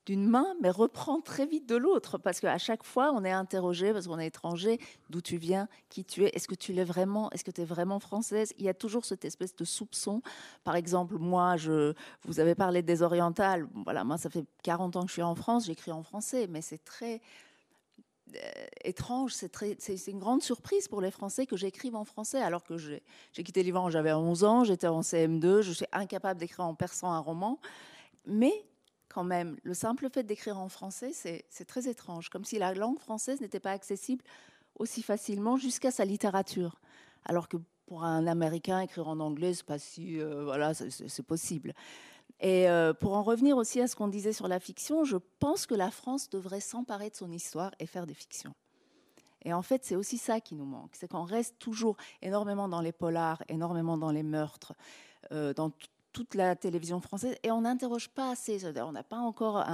d'une 0.10 0.26
main, 0.26 0.56
mais 0.60 0.72
reprend 0.72 1.22
très 1.22 1.46
vite 1.46 1.70
de 1.70 1.76
l'autre, 1.76 2.18
parce 2.18 2.40
qu'à 2.40 2.58
chaque 2.58 2.84
fois, 2.84 3.12
on 3.14 3.24
est 3.24 3.32
interrogé, 3.32 3.94
parce 3.94 4.08
qu'on 4.08 4.18
est 4.18 4.26
étranger, 4.26 4.80
d'où 5.12 5.22
tu 5.22 5.38
viens, 5.38 5.68
qui 5.90 6.04
tu 6.04 6.26
es, 6.26 6.30
est-ce 6.30 6.48
que 6.48 6.56
tu 6.56 6.74
l'es 6.74 6.84
vraiment, 6.84 7.30
est-ce 7.30 7.44
que 7.44 7.52
tu 7.52 7.62
es 7.62 7.64
vraiment 7.64 8.00
française? 8.00 8.52
Il 8.58 8.66
y 8.66 8.70
a 8.70 8.74
toujours 8.74 9.06
cette 9.06 9.24
espèce 9.24 9.56
de 9.56 9.64
soupçon. 9.64 10.24
Par 10.64 10.76
exemple, 10.76 11.20
moi, 11.20 11.58
je, 11.58 11.94
vous 12.24 12.40
avez 12.40 12.56
parlé 12.56 12.82
des 12.82 13.04
orientales, 13.04 13.68
voilà, 13.86 14.04
moi, 14.04 14.18
ça 14.18 14.32
fait 14.32 14.46
40 14.64 14.96
ans 14.96 15.02
que 15.02 15.10
je 15.10 15.14
suis 15.14 15.22
en 15.22 15.36
France, 15.36 15.68
j'écris 15.68 15.92
en 15.92 16.02
français, 16.02 16.48
mais 16.50 16.64
c'est 16.64 16.84
très 16.84 17.22
euh, 18.36 18.40
étrange, 18.84 19.34
c'est 19.34 20.08
une 20.08 20.18
grande 20.18 20.42
surprise 20.42 20.88
pour 20.88 21.02
les 21.02 21.12
Français 21.12 21.46
que 21.46 21.56
j'écrive 21.56 21.96
en 21.96 22.04
français, 22.04 22.42
alors 22.42 22.64
que 22.64 22.80
j'ai 22.80 23.04
quitté 23.44 23.62
l'Iran, 23.62 23.92
j'avais 23.92 24.14
11 24.14 24.44
ans, 24.44 24.64
j'étais 24.64 24.88
en 24.88 25.02
CM2, 25.02 25.62
je 25.62 25.72
suis 25.72 25.86
incapable 25.92 26.40
d'écrire 26.40 26.66
en 26.66 26.74
persan 26.74 27.12
un 27.12 27.20
roman, 27.20 27.60
mais 28.26 28.66
même, 29.24 29.58
le 29.64 29.74
simple 29.74 30.10
fait 30.10 30.24
d'écrire 30.24 30.60
en 30.60 30.70
français, 30.70 31.12
c'est 31.14 31.66
très 31.66 31.88
étrange, 31.88 32.30
comme 32.30 32.46
si 32.46 32.58
la 32.60 32.74
langue 32.74 33.00
française 33.00 33.42
n'était 33.42 33.60
pas 33.60 33.72
accessible 33.72 34.24
aussi 34.76 35.02
facilement 35.02 35.58
jusqu'à 35.58 35.92
sa 35.92 36.06
littérature, 36.06 36.80
alors 37.26 37.48
que 37.48 37.58
pour 37.86 38.04
un 38.04 38.28
Américain, 38.28 38.80
écrire 38.82 39.08
en 39.08 39.20
anglais, 39.20 39.54
c'est 39.54 40.00
euh, 40.00 41.24
possible. 41.28 41.74
Et 42.40 42.70
euh, 42.70 42.94
pour 42.94 43.14
en 43.14 43.24
revenir 43.24 43.58
aussi 43.58 43.82
à 43.82 43.88
ce 43.88 43.96
qu'on 43.96 44.08
disait 44.08 44.32
sur 44.32 44.48
la 44.48 44.60
fiction, 44.60 45.04
je 45.04 45.18
pense 45.40 45.66
que 45.66 45.74
la 45.74 45.92
France 45.92 46.30
devrait 46.30 46.62
s'emparer 46.62 47.10
de 47.10 47.16
son 47.16 47.32
histoire 47.32 47.72
et 47.80 47.88
faire 47.88 48.06
des 48.06 48.14
fictions. 48.14 48.54
Et 49.44 49.54
en 49.54 49.62
fait, 49.62 49.84
c'est 49.86 49.96
aussi 49.96 50.18
ça 50.18 50.40
qui 50.40 50.56
nous 50.56 50.66
manque, 50.66 50.92
c'est 50.94 51.08
qu'on 51.08 51.24
reste 51.24 51.58
toujours 51.60 51.98
énormément 52.22 52.68
dans 52.68 52.82
les 52.82 52.92
polars, 52.92 53.42
énormément 53.48 53.98
dans 53.98 54.12
les 54.12 54.24
meurtres, 54.24 54.74
euh, 55.32 55.54
dans 55.54 55.72
toute 56.20 56.36
la 56.36 56.54
télévision 56.54 57.00
française, 57.00 57.38
et 57.44 57.52
on 57.52 57.62
n'interroge 57.62 58.10
pas 58.10 58.32
assez. 58.32 58.66
On 58.66 58.92
n'a 58.92 59.04
pas 59.04 59.20
encore 59.20 59.66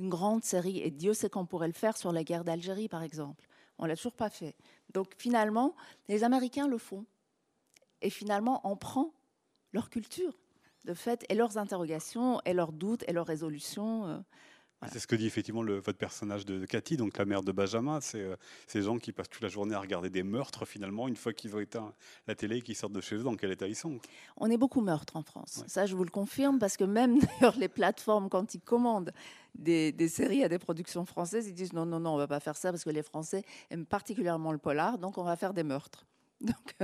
une 0.00 0.08
grande 0.08 0.42
série, 0.42 0.80
et 0.80 0.90
Dieu 0.90 1.14
sait 1.14 1.30
qu'on 1.30 1.46
pourrait 1.46 1.68
le 1.68 1.72
faire 1.72 1.96
sur 1.96 2.10
la 2.10 2.24
guerre 2.24 2.42
d'Algérie, 2.42 2.88
par 2.88 3.04
exemple. 3.04 3.46
On 3.78 3.86
l'a 3.86 3.94
toujours 3.94 4.16
pas 4.16 4.28
fait. 4.28 4.56
Donc 4.92 5.14
finalement, 5.18 5.76
les 6.08 6.24
Américains 6.24 6.66
le 6.66 6.78
font, 6.78 7.06
et 8.02 8.10
finalement, 8.10 8.60
on 8.64 8.76
prend 8.76 9.12
leur 9.72 9.88
culture 9.88 10.36
de 10.84 10.94
fait, 10.94 11.24
et 11.28 11.36
leurs 11.36 11.58
interrogations, 11.58 12.40
et 12.44 12.54
leurs 12.54 12.72
doutes, 12.72 13.04
et 13.06 13.12
leurs 13.12 13.26
résolutions. 13.26 14.24
Euh, 14.84 14.88
c'est 14.92 14.98
ce 14.98 15.06
que 15.06 15.16
dit 15.16 15.26
effectivement 15.26 15.62
le, 15.62 15.78
votre 15.78 15.98
personnage 15.98 16.44
de 16.44 16.64
Cathy, 16.66 16.96
donc 16.96 17.16
la 17.18 17.24
mère 17.24 17.42
de 17.42 17.52
Benjamin. 17.52 18.00
C'est 18.00 18.20
euh, 18.20 18.36
ces 18.66 18.82
gens 18.82 18.98
qui 18.98 19.12
passent 19.12 19.28
toute 19.28 19.42
la 19.42 19.48
journée 19.48 19.74
à 19.74 19.80
regarder 19.80 20.10
des 20.10 20.22
meurtres, 20.22 20.64
finalement, 20.64 21.08
une 21.08 21.16
fois 21.16 21.32
qu'ils 21.32 21.54
ont 21.56 21.60
éteint 21.60 21.92
la 22.26 22.34
télé 22.34 22.58
et 22.58 22.62
qu'ils 22.62 22.76
sortent 22.76 22.92
de 22.92 23.00
chez 23.00 23.16
eux, 23.16 23.22
dans 23.22 23.36
quel 23.36 23.50
état 23.50 23.66
ils 23.66 23.76
sont. 23.76 23.98
On 24.36 24.50
est 24.50 24.56
beaucoup 24.56 24.80
meurtres 24.80 25.16
en 25.16 25.22
France. 25.22 25.64
Ça, 25.66 25.86
je 25.86 25.94
vous 25.94 26.04
le 26.04 26.10
confirme, 26.10 26.58
parce 26.58 26.76
que 26.76 26.84
même 26.84 27.18
d'ailleurs 27.40 27.56
les 27.58 27.68
plateformes, 27.68 28.28
quand 28.28 28.54
ils 28.54 28.60
commandent 28.60 29.12
des, 29.54 30.08
séries 30.08 30.44
à 30.44 30.48
des 30.48 30.58
productions 30.58 31.04
françaises, 31.04 31.46
ils 31.48 31.54
disent 31.54 31.72
non, 31.72 31.86
non, 31.86 32.00
non, 32.00 32.14
on 32.14 32.18
va 32.18 32.26
pas 32.26 32.40
faire 32.40 32.56
ça, 32.56 32.70
parce 32.70 32.84
que 32.84 32.90
les 32.90 33.02
Français 33.02 33.44
aiment 33.70 33.86
particulièrement 33.86 34.52
le 34.52 34.58
polar, 34.58 34.98
donc 34.98 35.18
on 35.18 35.24
va 35.24 35.36
faire 35.36 35.54
des 35.54 35.62
meurtres. 35.62 36.06
Donc, 36.40 36.74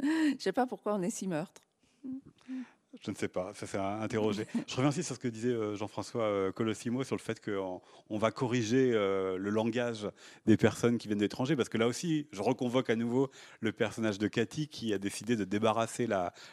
je 0.00 0.32
ne 0.32 0.38
sais 0.40 0.52
pas 0.52 0.66
pourquoi 0.66 0.94
on 0.94 1.02
est 1.02 1.10
si 1.10 1.28
meurtres. 1.28 1.60
Je 3.02 3.10
ne 3.10 3.16
sais 3.16 3.28
pas, 3.28 3.52
ça 3.54 3.66
c'est 3.66 3.78
à 3.78 4.00
interroger. 4.00 4.46
Je 4.68 4.76
reviens 4.76 4.90
aussi 4.90 5.02
sur 5.02 5.16
ce 5.16 5.20
que 5.20 5.28
disait 5.28 5.48
euh, 5.48 5.74
Jean-François 5.74 6.22
euh, 6.22 6.52
Colossimo 6.52 7.02
sur 7.02 7.16
le 7.16 7.20
fait 7.20 7.44
qu'on 7.44 7.80
on 8.08 8.18
va 8.18 8.30
corriger 8.30 8.92
euh, 8.94 9.36
le 9.36 9.50
langage 9.50 10.08
des 10.46 10.56
personnes 10.56 10.98
qui 10.98 11.08
viennent 11.08 11.18
d'étrangers, 11.18 11.56
parce 11.56 11.68
que 11.68 11.78
là 11.78 11.88
aussi, 11.88 12.28
je 12.32 12.40
reconvoque 12.40 12.90
à 12.90 12.96
nouveau 12.96 13.30
le 13.60 13.72
personnage 13.72 14.18
de 14.18 14.28
Cathy 14.28 14.68
qui 14.68 14.94
a 14.94 14.98
décidé 14.98 15.34
de 15.34 15.44
débarrasser 15.44 16.06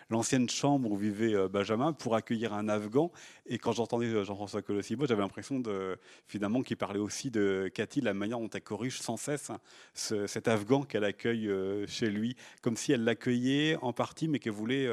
l'ancienne 0.09 0.49
chambre 0.49 0.89
où 0.91 0.97
vivait 0.97 1.47
Benjamin 1.47 1.93
pour 1.93 2.15
accueillir 2.15 2.53
un 2.53 2.69
Afghan. 2.69 3.11
Et 3.45 3.57
quand 3.57 3.73
j'entendais 3.73 4.23
Jean-François 4.23 4.61
Colossimo, 4.61 5.05
j'avais 5.05 5.21
l'impression 5.21 5.59
de, 5.59 5.97
finalement 6.27 6.61
qu'il 6.61 6.77
parlait 6.77 6.99
aussi 6.99 7.29
de 7.29 7.69
Cathy, 7.73 8.01
la 8.01 8.13
manière 8.13 8.39
dont 8.39 8.49
elle 8.49 8.61
corrige 8.61 8.99
sans 8.99 9.17
cesse 9.17 9.51
cet 9.93 10.47
Afghan 10.47 10.83
qu'elle 10.83 11.03
accueille 11.03 11.49
chez 11.87 12.09
lui, 12.09 12.35
comme 12.61 12.77
si 12.77 12.91
elle 12.91 13.03
l'accueillait 13.03 13.77
en 13.81 13.93
partie, 13.93 14.27
mais 14.27 14.39
qu'elle 14.39 14.53
voulait 14.53 14.87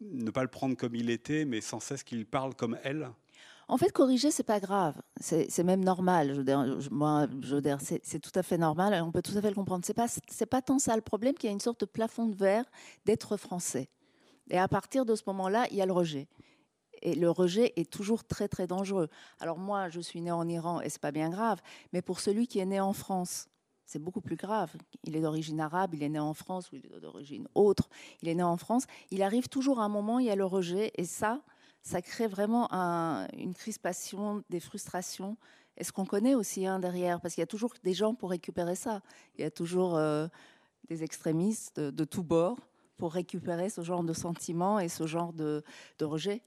ne 0.00 0.30
pas 0.30 0.42
le 0.42 0.48
prendre 0.48 0.76
comme 0.76 0.83
il 0.92 1.10
était, 1.10 1.44
mais 1.44 1.60
sans 1.60 1.80
cesse 1.80 2.02
qu'il 2.02 2.26
parle 2.26 2.54
comme 2.54 2.78
elle 2.82 3.10
en 3.66 3.78
fait, 3.78 3.90
corriger, 3.90 4.30
c'est 4.30 4.42
pas 4.42 4.60
grave. 4.60 5.00
C'est 5.20 5.64
même 5.64 5.82
normal. 5.82 6.34
Je, 6.34 6.90
moi, 6.90 7.26
c'est 7.78 8.18
tout 8.18 8.38
à 8.38 8.42
fait 8.42 8.58
normal. 8.58 9.02
On 9.02 9.10
peut 9.10 9.22
tout 9.22 9.36
à 9.36 9.40
fait 9.40 9.48
le 9.48 9.54
comprendre. 9.54 9.84
C'est 9.86 9.94
pas, 9.94 10.06
c'est 10.28 10.46
pas 10.46 10.60
tant 10.60 10.78
ça 10.78 10.94
le 10.96 11.02
problème 11.02 11.34
qu'il 11.34 11.48
y 11.48 11.50
a 11.50 11.52
une 11.52 11.60
sorte 11.60 11.80
de 11.80 11.86
plafond 11.86 12.26
de 12.26 12.34
verre 12.34 12.66
d'être 13.06 13.36
français. 13.36 13.88
Et 14.50 14.58
à 14.58 14.68
partir 14.68 15.06
de 15.06 15.14
ce 15.14 15.22
moment-là, 15.28 15.66
il 15.70 15.78
y 15.78 15.82
a 15.82 15.86
le 15.86 15.92
rejet. 15.92 16.28
Et 17.00 17.14
le 17.14 17.30
rejet 17.30 17.72
est 17.76 17.90
toujours 17.90 18.24
très 18.24 18.48
très 18.48 18.66
dangereux. 18.66 19.08
Alors 19.40 19.58
moi, 19.58 19.88
je 19.88 20.00
suis 20.00 20.20
né 20.20 20.30
en 20.30 20.46
Iran 20.48 20.80
et 20.80 20.90
c'est 20.90 21.00
pas 21.00 21.12
bien 21.12 21.30
grave. 21.30 21.60
Mais 21.92 22.02
pour 22.02 22.20
celui 22.20 22.46
qui 22.46 22.58
est 22.58 22.66
né 22.66 22.80
en 22.80 22.92
France, 22.92 23.48
c'est 23.86 23.98
beaucoup 23.98 24.20
plus 24.20 24.36
grave. 24.36 24.72
Il 25.02 25.16
est 25.16 25.20
d'origine 25.20 25.60
arabe, 25.60 25.94
il 25.94 26.02
est 26.02 26.08
né 26.08 26.18
en 26.18 26.34
France 26.34 26.70
ou 26.72 26.76
il 26.76 26.86
est 26.86 27.00
d'origine 27.00 27.48
autre, 27.54 27.88
il 28.22 28.28
est 28.28 28.34
né 28.34 28.42
en 28.42 28.56
France. 28.56 28.86
Il 29.10 29.22
arrive 29.22 29.48
toujours 29.48 29.80
un 29.80 29.88
moment, 29.88 30.18
il 30.18 30.26
y 30.26 30.30
a 30.30 30.36
le 30.36 30.44
rejet, 30.44 30.92
et 30.96 31.04
ça, 31.04 31.42
ça 31.82 32.00
crée 32.00 32.26
vraiment 32.26 32.68
une 33.36 33.54
crispation, 33.54 34.42
des 34.50 34.60
frustrations. 34.60 35.36
Et 35.76 35.84
ce 35.84 35.92
qu'on 35.92 36.06
connaît 36.06 36.34
aussi 36.34 36.66
hein, 36.66 36.78
derrière, 36.78 37.20
parce 37.20 37.34
qu'il 37.34 37.42
y 37.42 37.44
a 37.44 37.48
toujours 37.48 37.74
des 37.82 37.94
gens 37.94 38.14
pour 38.14 38.30
récupérer 38.30 38.76
ça. 38.76 39.02
Il 39.36 39.42
y 39.42 39.44
a 39.44 39.50
toujours 39.50 39.96
euh, 39.96 40.28
des 40.88 41.02
extrémistes 41.02 41.80
de, 41.80 42.04
tous 42.04 42.22
bords 42.22 42.58
pour 42.96 43.12
récupérer 43.12 43.70
ce 43.70 43.82
genre 43.82 44.04
de 44.04 44.12
sentiments 44.12 44.78
et 44.78 44.88
ce 44.88 45.06
genre 45.06 45.32
de, 45.32 45.62
rejet, 46.00 46.42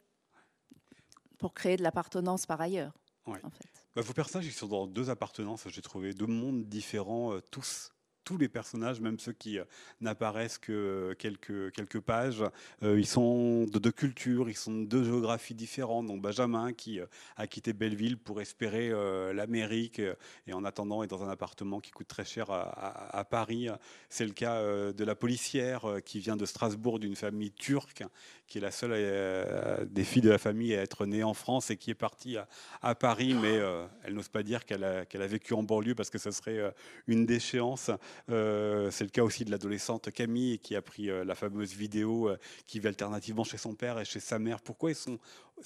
pour 1.38 1.54
créer 1.54 1.76
de 1.76 1.84
l'appartenance 1.84 2.46
par 2.46 2.62
ailleurs. 2.62 2.94
En 3.26 3.34
fait. 3.50 3.77
Bah, 3.98 4.04
vos 4.04 4.14
personnages, 4.14 4.46
ils 4.46 4.54
sont 4.54 4.68
dans 4.68 4.86
deux 4.86 5.10
appartenances, 5.10 5.68
j'ai 5.70 5.82
trouvé, 5.82 6.14
deux 6.14 6.28
mondes 6.28 6.70
différents, 6.70 7.34
euh, 7.34 7.42
tous 7.50 7.96
tous 8.28 8.38
les 8.38 8.50
personnages, 8.50 9.00
même 9.00 9.20
ceux 9.20 9.32
qui 9.32 9.58
euh, 9.58 9.64
n'apparaissent 10.02 10.58
que 10.58 10.74
euh, 10.74 11.14
quelques, 11.16 11.72
quelques 11.72 12.02
pages, 12.02 12.44
ils 12.82 13.08
sont 13.08 13.64
de 13.64 13.80
deux 13.80 13.94
cultures, 13.94 14.50
ils 14.50 14.58
sont 14.58 14.82
de 14.82 14.86
deux 14.86 15.06
géographies 15.06 15.54
différentes. 15.54 16.08
Donc 16.08 16.22
Benjamin 16.22 16.74
qui 16.74 17.00
a 17.38 17.48
quitté 17.48 17.72
Belleville 17.72 18.18
pour 18.18 18.42
espérer 18.42 18.90
l'Amérique 19.34 20.02
et 20.46 20.54
en 20.54 20.66
attendant 20.66 21.04
est 21.04 21.08
dans 21.08 21.24
un 21.24 21.30
appartement 21.30 21.80
qui 21.80 21.92
coûte 21.92 22.08
très 22.08 22.26
cher 22.26 22.52
à, 22.52 23.26
Paris. 23.30 23.70
C'est 24.10 24.26
le 24.26 24.34
cas 24.34 24.62
de 24.62 25.04
la 25.04 25.16
policière 25.16 25.86
qui 26.06 26.20
vient 26.20 26.36
de 26.36 26.46
Strasbourg 26.46 27.00
d'une 27.00 27.16
famille 27.16 27.52
turque 27.52 28.04
qui 28.48 28.58
est 28.58 28.62
la 28.62 28.72
seule 28.72 28.92
euh, 28.94 29.86
des 29.86 30.04
filles 30.04 30.22
de 30.22 30.30
la 30.30 30.38
famille 30.38 30.74
à 30.74 30.82
être 30.82 31.06
née 31.06 31.24
en 31.24 31.34
France 31.34 31.70
et 31.70 31.78
qui 31.78 31.92
est 31.92 31.96
partie 31.96 32.38
à, 32.82 32.96
Paris, 32.96 33.34
mais 33.34 33.58
euh, 33.58 33.86
elle 34.04 34.14
n'ose 34.14 34.30
pas 34.30 34.42
dire 34.42 34.66
qu'elle 34.66 34.84
a, 34.84 35.02
a, 35.02 35.28
vécu 35.28 35.54
en 35.54 35.64
banlieue 35.64 35.96
parce 35.96 36.10
que 36.10 36.18
ce 36.18 36.32
serait 36.32 36.58
euh, 36.58 36.72
une 37.08 37.26
déchéance. 37.26 37.92
C'est 38.28 39.02
le 39.02 39.10
cas 39.10 39.24
aussi 39.24 39.46
de 39.46 39.52
l'adolescente 39.52 40.12
Camille 40.12 40.60
qui 40.60 40.76
a 40.76 40.82
pris 40.82 41.08
la 41.08 41.36
fameuse 41.36 41.74
vidéo 41.74 42.32
qui 42.66 42.80
vit 42.80 42.88
alternativement 42.88 43.44
chez 43.44 43.58
son 43.58 43.76
père 43.76 44.00
et 44.00 44.06
chez 44.06 44.20
sa 44.20 44.40
mère. 44.40 44.62
Pourquoi 44.62 44.94
sont, 44.94 45.18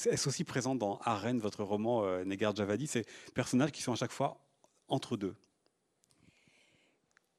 est-ce 0.06 0.28
aussi 0.28 0.44
présent 0.44 0.76
dans 0.76 1.00
Arène, 1.04 1.40
votre 1.40 1.64
roman 1.64 2.04
Negar 2.24 2.56
Javadi, 2.56 2.88
ces 2.88 3.06
personnages 3.34 3.72
qui 3.72 3.82
sont 3.82 3.94
à 3.94 3.96
chaque 3.96 4.12
fois 4.12 4.38
entre 4.88 5.18
deux 5.18 5.36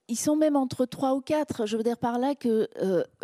ils 0.09 0.17
sont 0.17 0.37
même 0.37 0.57
entre 0.57 0.85
trois 0.85 1.15
ou 1.15 1.21
quatre. 1.23 1.65
Je 1.65 1.77
veux 1.77 1.83
dire 1.83 1.97
par 1.97 2.19
là 2.19 2.35
que 2.35 2.69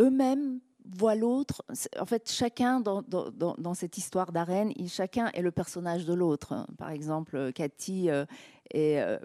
eux-mêmes 0.01 0.61
voit 0.91 1.15
l'autre. 1.15 1.63
En 1.99 2.07
fait, 2.07 2.31
chacun 2.31 2.81
dans, 2.81 3.75
cette 3.75 3.99
histoire 3.99 4.33
d'arène, 4.33 4.73
chacun 4.89 5.29
est 5.35 5.43
le 5.43 5.51
personnage 5.51 6.05
de 6.05 6.15
l'autre. 6.15 6.67
Par 6.79 6.91
exemple, 6.91 7.53
Cathy 7.53 8.11
euh, 8.11 8.25
et 8.73 9.01
euh, 9.01 9.19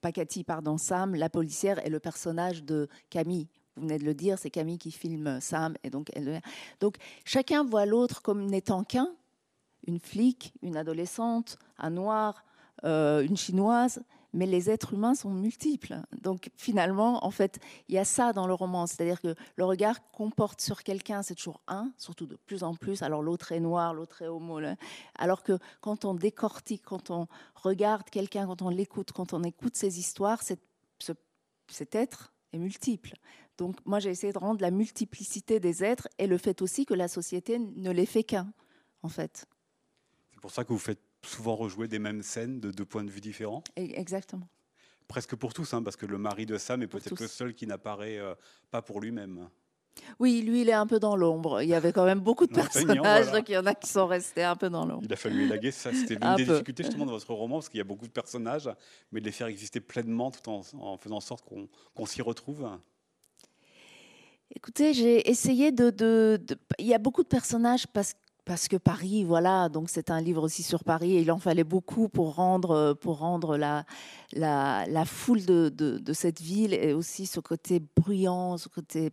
pas 0.00 0.12
Cathy, 0.12 0.44
pardon, 0.44 0.76
Sam, 0.78 1.14
la 1.14 1.28
policière 1.28 1.84
est 1.84 1.90
le 1.90 2.00
personnage 2.00 2.64
de 2.64 2.88
Camille. 3.10 3.48
Vous 3.76 3.82
venez 3.82 3.98
de 3.98 4.04
le 4.04 4.14
dire, 4.14 4.38
c'est 4.38 4.50
Camille 4.50 4.78
qui 4.78 4.90
filme 4.90 5.40
Sam, 5.40 5.74
et 5.82 5.90
donc 5.90 6.10
elle. 6.14 6.42
Donc 6.80 6.96
chacun 7.24 7.64
voit 7.64 7.86
l'autre 7.86 8.20
comme 8.20 8.46
n'étant 8.46 8.84
qu'un, 8.84 9.08
une 9.86 9.98
flic, 9.98 10.52
une 10.62 10.76
adolescente, 10.76 11.58
un 11.78 11.90
noir, 11.90 12.44
euh, 12.84 13.22
une 13.22 13.36
chinoise 13.36 14.02
mais 14.32 14.46
les 14.46 14.70
êtres 14.70 14.94
humains 14.94 15.14
sont 15.14 15.30
multiples. 15.30 16.00
Donc 16.20 16.50
finalement, 16.56 17.24
en 17.24 17.30
fait, 17.30 17.58
il 17.88 17.94
y 17.94 17.98
a 17.98 18.04
ça 18.04 18.32
dans 18.32 18.46
le 18.46 18.54
roman, 18.54 18.86
c'est-à-dire 18.86 19.20
que 19.20 19.34
le 19.56 19.64
regard 19.64 20.10
qu'on 20.10 20.30
porte 20.30 20.60
sur 20.60 20.82
quelqu'un, 20.82 21.22
c'est 21.22 21.34
toujours 21.34 21.60
un, 21.68 21.92
surtout 21.98 22.26
de 22.26 22.36
plus 22.36 22.62
en 22.62 22.74
plus. 22.74 23.02
Alors 23.02 23.22
l'autre 23.22 23.52
est 23.52 23.60
noir, 23.60 23.94
l'autre 23.94 24.22
est 24.22 24.28
homo. 24.28 24.60
Alors 25.16 25.42
que 25.42 25.58
quand 25.80 26.04
on 26.04 26.14
décortique, 26.14 26.82
quand 26.84 27.10
on 27.10 27.26
regarde 27.54 28.08
quelqu'un, 28.10 28.46
quand 28.46 28.62
on 28.62 28.70
l'écoute, 28.70 29.12
quand 29.12 29.32
on 29.32 29.42
écoute 29.42 29.76
ses 29.76 29.98
histoires, 29.98 30.42
cet 30.42 31.94
être 31.94 32.32
est 32.52 32.58
multiple. 32.58 33.14
Donc 33.58 33.76
moi 33.84 33.98
j'ai 33.98 34.10
essayé 34.10 34.32
de 34.32 34.38
rendre 34.38 34.62
la 34.62 34.70
multiplicité 34.70 35.60
des 35.60 35.84
êtres 35.84 36.08
et 36.18 36.26
le 36.26 36.38
fait 36.38 36.62
aussi 36.62 36.86
que 36.86 36.94
la 36.94 37.08
société 37.08 37.58
ne 37.58 37.90
les 37.90 38.06
fait 38.06 38.24
qu'un, 38.24 38.52
en 39.02 39.08
fait. 39.08 39.46
C'est 40.32 40.40
pour 40.40 40.50
ça 40.50 40.64
que 40.64 40.72
vous 40.72 40.78
faites 40.78 41.11
souvent 41.24 41.56
rejouer 41.56 41.88
des 41.88 41.98
mêmes 41.98 42.22
scènes 42.22 42.60
de 42.60 42.70
deux 42.70 42.84
points 42.84 43.04
de 43.04 43.10
vue 43.10 43.20
différents? 43.20 43.62
Exactement. 43.76 44.48
Presque 45.08 45.36
pour 45.36 45.52
tous, 45.52 45.74
hein, 45.74 45.82
parce 45.82 45.96
que 45.96 46.06
le 46.06 46.18
mari 46.18 46.46
de 46.46 46.58
Sam 46.58 46.82
est 46.82 46.86
peut-être 46.86 47.20
le 47.20 47.28
seul 47.28 47.54
qui 47.54 47.66
n'apparaît 47.66 48.18
euh, 48.18 48.34
pas 48.70 48.82
pour 48.82 49.00
lui-même. 49.00 49.48
Oui, 50.18 50.42
lui, 50.42 50.62
il 50.62 50.68
est 50.68 50.74
un 50.74 50.86
peu 50.86 50.98
dans 50.98 51.16
l'ombre. 51.16 51.62
Il 51.62 51.68
y 51.68 51.74
avait 51.74 51.92
quand 51.92 52.04
même 52.04 52.20
beaucoup 52.20 52.46
de 52.46 52.54
personnages, 52.54 53.30
donc 53.30 53.48
il 53.48 53.52
y 53.52 53.58
en 53.58 53.66
a 53.66 53.74
qui 53.74 53.88
sont 53.88 54.06
restés 54.06 54.42
un 54.42 54.56
peu 54.56 54.70
dans 54.70 54.86
l'ombre. 54.86 55.02
Il 55.04 55.12
a 55.12 55.16
fallu 55.16 55.44
élaguer 55.44 55.70
ça. 55.70 55.92
C'était 55.92 56.14
l'une 56.14 56.36
des 56.36 56.44
difficultés 56.44 56.84
justement 56.84 57.06
de 57.06 57.10
votre 57.10 57.32
roman, 57.32 57.56
parce 57.56 57.68
qu'il 57.68 57.78
y 57.78 57.82
a 57.82 57.84
beaucoup 57.84 58.06
de 58.06 58.12
personnages, 58.12 58.70
mais 59.10 59.20
de 59.20 59.26
les 59.26 59.32
faire 59.32 59.48
exister 59.48 59.80
pleinement 59.80 60.30
tout 60.30 60.48
en, 60.48 60.62
faisant 60.62 61.16
en 61.16 61.20
sorte 61.20 61.44
qu'on 61.94 62.06
s'y 62.06 62.22
retrouve. 62.22 62.68
Écoutez, 64.54 64.92
j'ai 64.92 65.28
essayé 65.30 65.72
de, 65.72 66.38
Il 66.78 66.86
y 66.86 66.94
a 66.94 66.98
beaucoup 66.98 67.22
de 67.22 67.28
personnages 67.28 67.86
parce, 67.86 68.14
parce 68.44 68.68
que 68.68 68.76
Paris, 68.76 69.24
voilà, 69.24 69.68
donc 69.68 69.88
c'est 69.88 70.10
un 70.10 70.20
livre 70.20 70.42
aussi 70.42 70.62
sur 70.62 70.82
Paris 70.84 71.16
et 71.16 71.20
il 71.20 71.30
en 71.30 71.38
fallait 71.38 71.64
beaucoup 71.64 72.08
pour 72.08 72.34
rendre, 72.34 72.94
pour 72.94 73.18
rendre 73.18 73.56
la, 73.56 73.84
foule 75.04 75.44
de, 75.44 76.12
cette 76.12 76.40
ville 76.40 76.74
et 76.74 76.92
aussi 76.92 77.26
ce 77.26 77.40
côté 77.40 77.80
bruyant, 77.96 78.56
ce 78.56 78.68
côté 78.68 79.12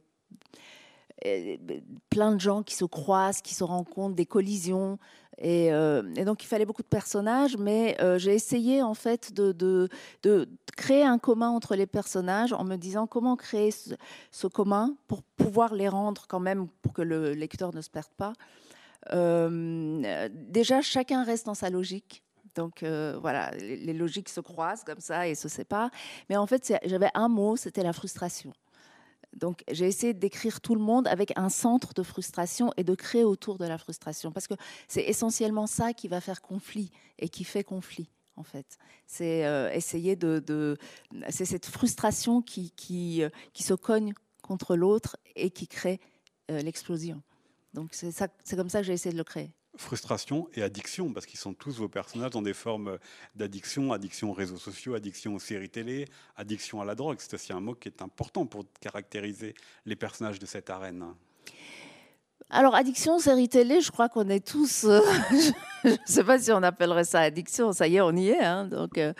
plein 2.09 2.33
de 2.33 2.39
gens 2.39 2.63
qui 2.63 2.75
se 2.75 2.85
croisent, 2.85 3.41
qui 3.41 3.53
se 3.53 3.63
rencontrent, 3.63 4.15
des 4.15 4.25
collisions. 4.25 4.97
Et, 5.37 5.71
euh, 5.71 6.01
donc 6.25 6.43
il 6.43 6.47
fallait 6.47 6.65
beaucoup 6.65 6.81
de 6.81 6.87
personnages, 6.87 7.55
mais 7.57 7.95
euh, 8.01 8.17
j'ai 8.17 8.33
essayé 8.33 8.81
en 8.81 8.93
fait 8.93 9.33
de, 9.33 9.89
créer 10.75 11.03
un 11.03 11.17
commun 11.17 11.49
entre 11.49 11.75
les 11.75 11.87
personnages 11.87 12.53
en 12.53 12.63
me 12.63 12.75
disant 12.75 13.07
comment 13.07 13.35
créer 13.35 13.71
ce, 13.71 14.47
commun 14.47 14.95
pour 15.07 15.23
pouvoir 15.23 15.73
les 15.73 15.87
rendre 15.87 16.25
quand 16.27 16.39
même, 16.39 16.67
pour 16.81 16.93
que 16.93 17.01
le 17.01 17.33
lecteur 17.33 17.73
ne 17.73 17.81
se 17.81 17.89
perde 17.89 18.11
pas. 18.17 18.33
Euh, 19.13 20.29
déjà, 20.33 20.81
chacun 20.81 21.23
reste 21.23 21.45
dans 21.45 21.53
sa 21.53 21.69
logique. 21.69 22.23
Donc 22.55 22.83
voilà, 22.83 23.51
les, 23.51 23.93
logiques 23.93 24.27
se 24.27 24.41
croisent 24.41 24.83
comme 24.83 24.99
ça 24.99 25.27
et 25.27 25.35
se 25.35 25.47
séparent. 25.47 25.91
Mais 26.29 26.35
en 26.35 26.45
fait, 26.45 26.73
j'avais 26.83 27.09
un 27.13 27.29
mot, 27.29 27.55
c'était 27.55 27.83
la 27.83 27.93
frustration. 27.93 28.51
Donc 29.35 29.63
j'ai 29.71 29.87
essayé 29.87 30.13
d'écrire 30.13 30.61
tout 30.61 30.75
le 30.75 30.81
monde 30.81 31.07
avec 31.07 31.33
un 31.37 31.49
centre 31.49 31.93
de 31.93 32.03
frustration 32.03 32.71
et 32.77 32.83
de 32.83 32.95
créer 32.95 33.23
autour 33.23 33.57
de 33.57 33.65
la 33.65 33.77
frustration, 33.77 34.31
parce 34.31 34.47
que 34.47 34.55
c'est 34.87 35.03
essentiellement 35.03 35.67
ça 35.67 35.93
qui 35.93 36.07
va 36.07 36.21
faire 36.21 36.41
conflit 36.41 36.91
et 37.19 37.29
qui 37.29 37.43
fait 37.43 37.63
conflit. 37.63 38.09
En 38.35 38.43
fait, 38.43 38.77
c'est 39.05 39.45
euh, 39.45 39.69
essayer 39.71 40.15
de, 40.15 40.77
c'est 41.29 41.45
cette 41.45 41.65
frustration 41.65 42.41
qui 42.41 42.71
qui, 42.71 43.21
euh, 43.21 43.29
se 43.53 43.73
cogne 43.73 44.13
contre 44.41 44.77
l'autre 44.77 45.17
et 45.35 45.51
qui 45.51 45.67
crée 45.67 45.99
euh, 46.49 46.61
l'explosion. 46.61 47.21
Donc 47.73 47.89
c'est 47.93 48.55
comme 48.55 48.69
ça 48.69 48.79
que 48.79 48.85
j'ai 48.85 48.93
essayé 48.93 49.13
de 49.13 49.17
le 49.17 49.23
créer 49.23 49.51
frustration 49.77 50.49
et 50.53 50.61
addiction, 50.61 51.13
parce 51.13 51.25
qu'ils 51.25 51.39
sont 51.39 51.53
tous 51.53 51.77
vos 51.77 51.87
personnages 51.87 52.31
dans 52.31 52.41
des 52.41 52.53
formes 52.53 52.97
d'addiction, 53.35 53.93
addiction 53.93 54.31
aux 54.31 54.33
réseaux 54.33 54.57
sociaux, 54.57 54.93
addiction 54.93 55.35
aux 55.35 55.39
séries 55.39 55.69
télé, 55.69 56.05
addiction 56.35 56.81
à 56.81 56.85
la 56.85 56.95
drogue. 56.95 57.17
C'est 57.19 57.33
aussi 57.33 57.53
un 57.53 57.61
mot 57.61 57.75
qui 57.75 57.87
est 57.87 58.01
important 58.01 58.45
pour 58.45 58.65
caractériser 58.81 59.55
les 59.85 59.95
personnages 59.95 60.39
de 60.39 60.45
cette 60.45 60.69
arène. 60.69 61.05
Alors, 62.49 62.73
addiction 62.73 63.15
aux 63.15 63.19
séries 63.19 63.47
télé, 63.47 63.79
je 63.79 63.91
crois 63.91 64.09
qu'on 64.09 64.27
est 64.27 64.45
tous. 64.45 64.83
Euh, 64.85 65.01
je 65.83 65.89
ne 65.89 65.95
sais 66.05 66.23
pas 66.23 66.39
si 66.39 66.51
on 66.51 66.63
appellerait 66.63 67.03
ça 67.03 67.21
addiction, 67.21 67.71
ça 67.71 67.87
y 67.87 67.97
est, 67.97 68.01
on 68.01 68.15
y 68.15 68.29
est. 68.29 68.43
Hein, 68.43 68.65
donc, 68.65 68.97
euh, 68.97 69.13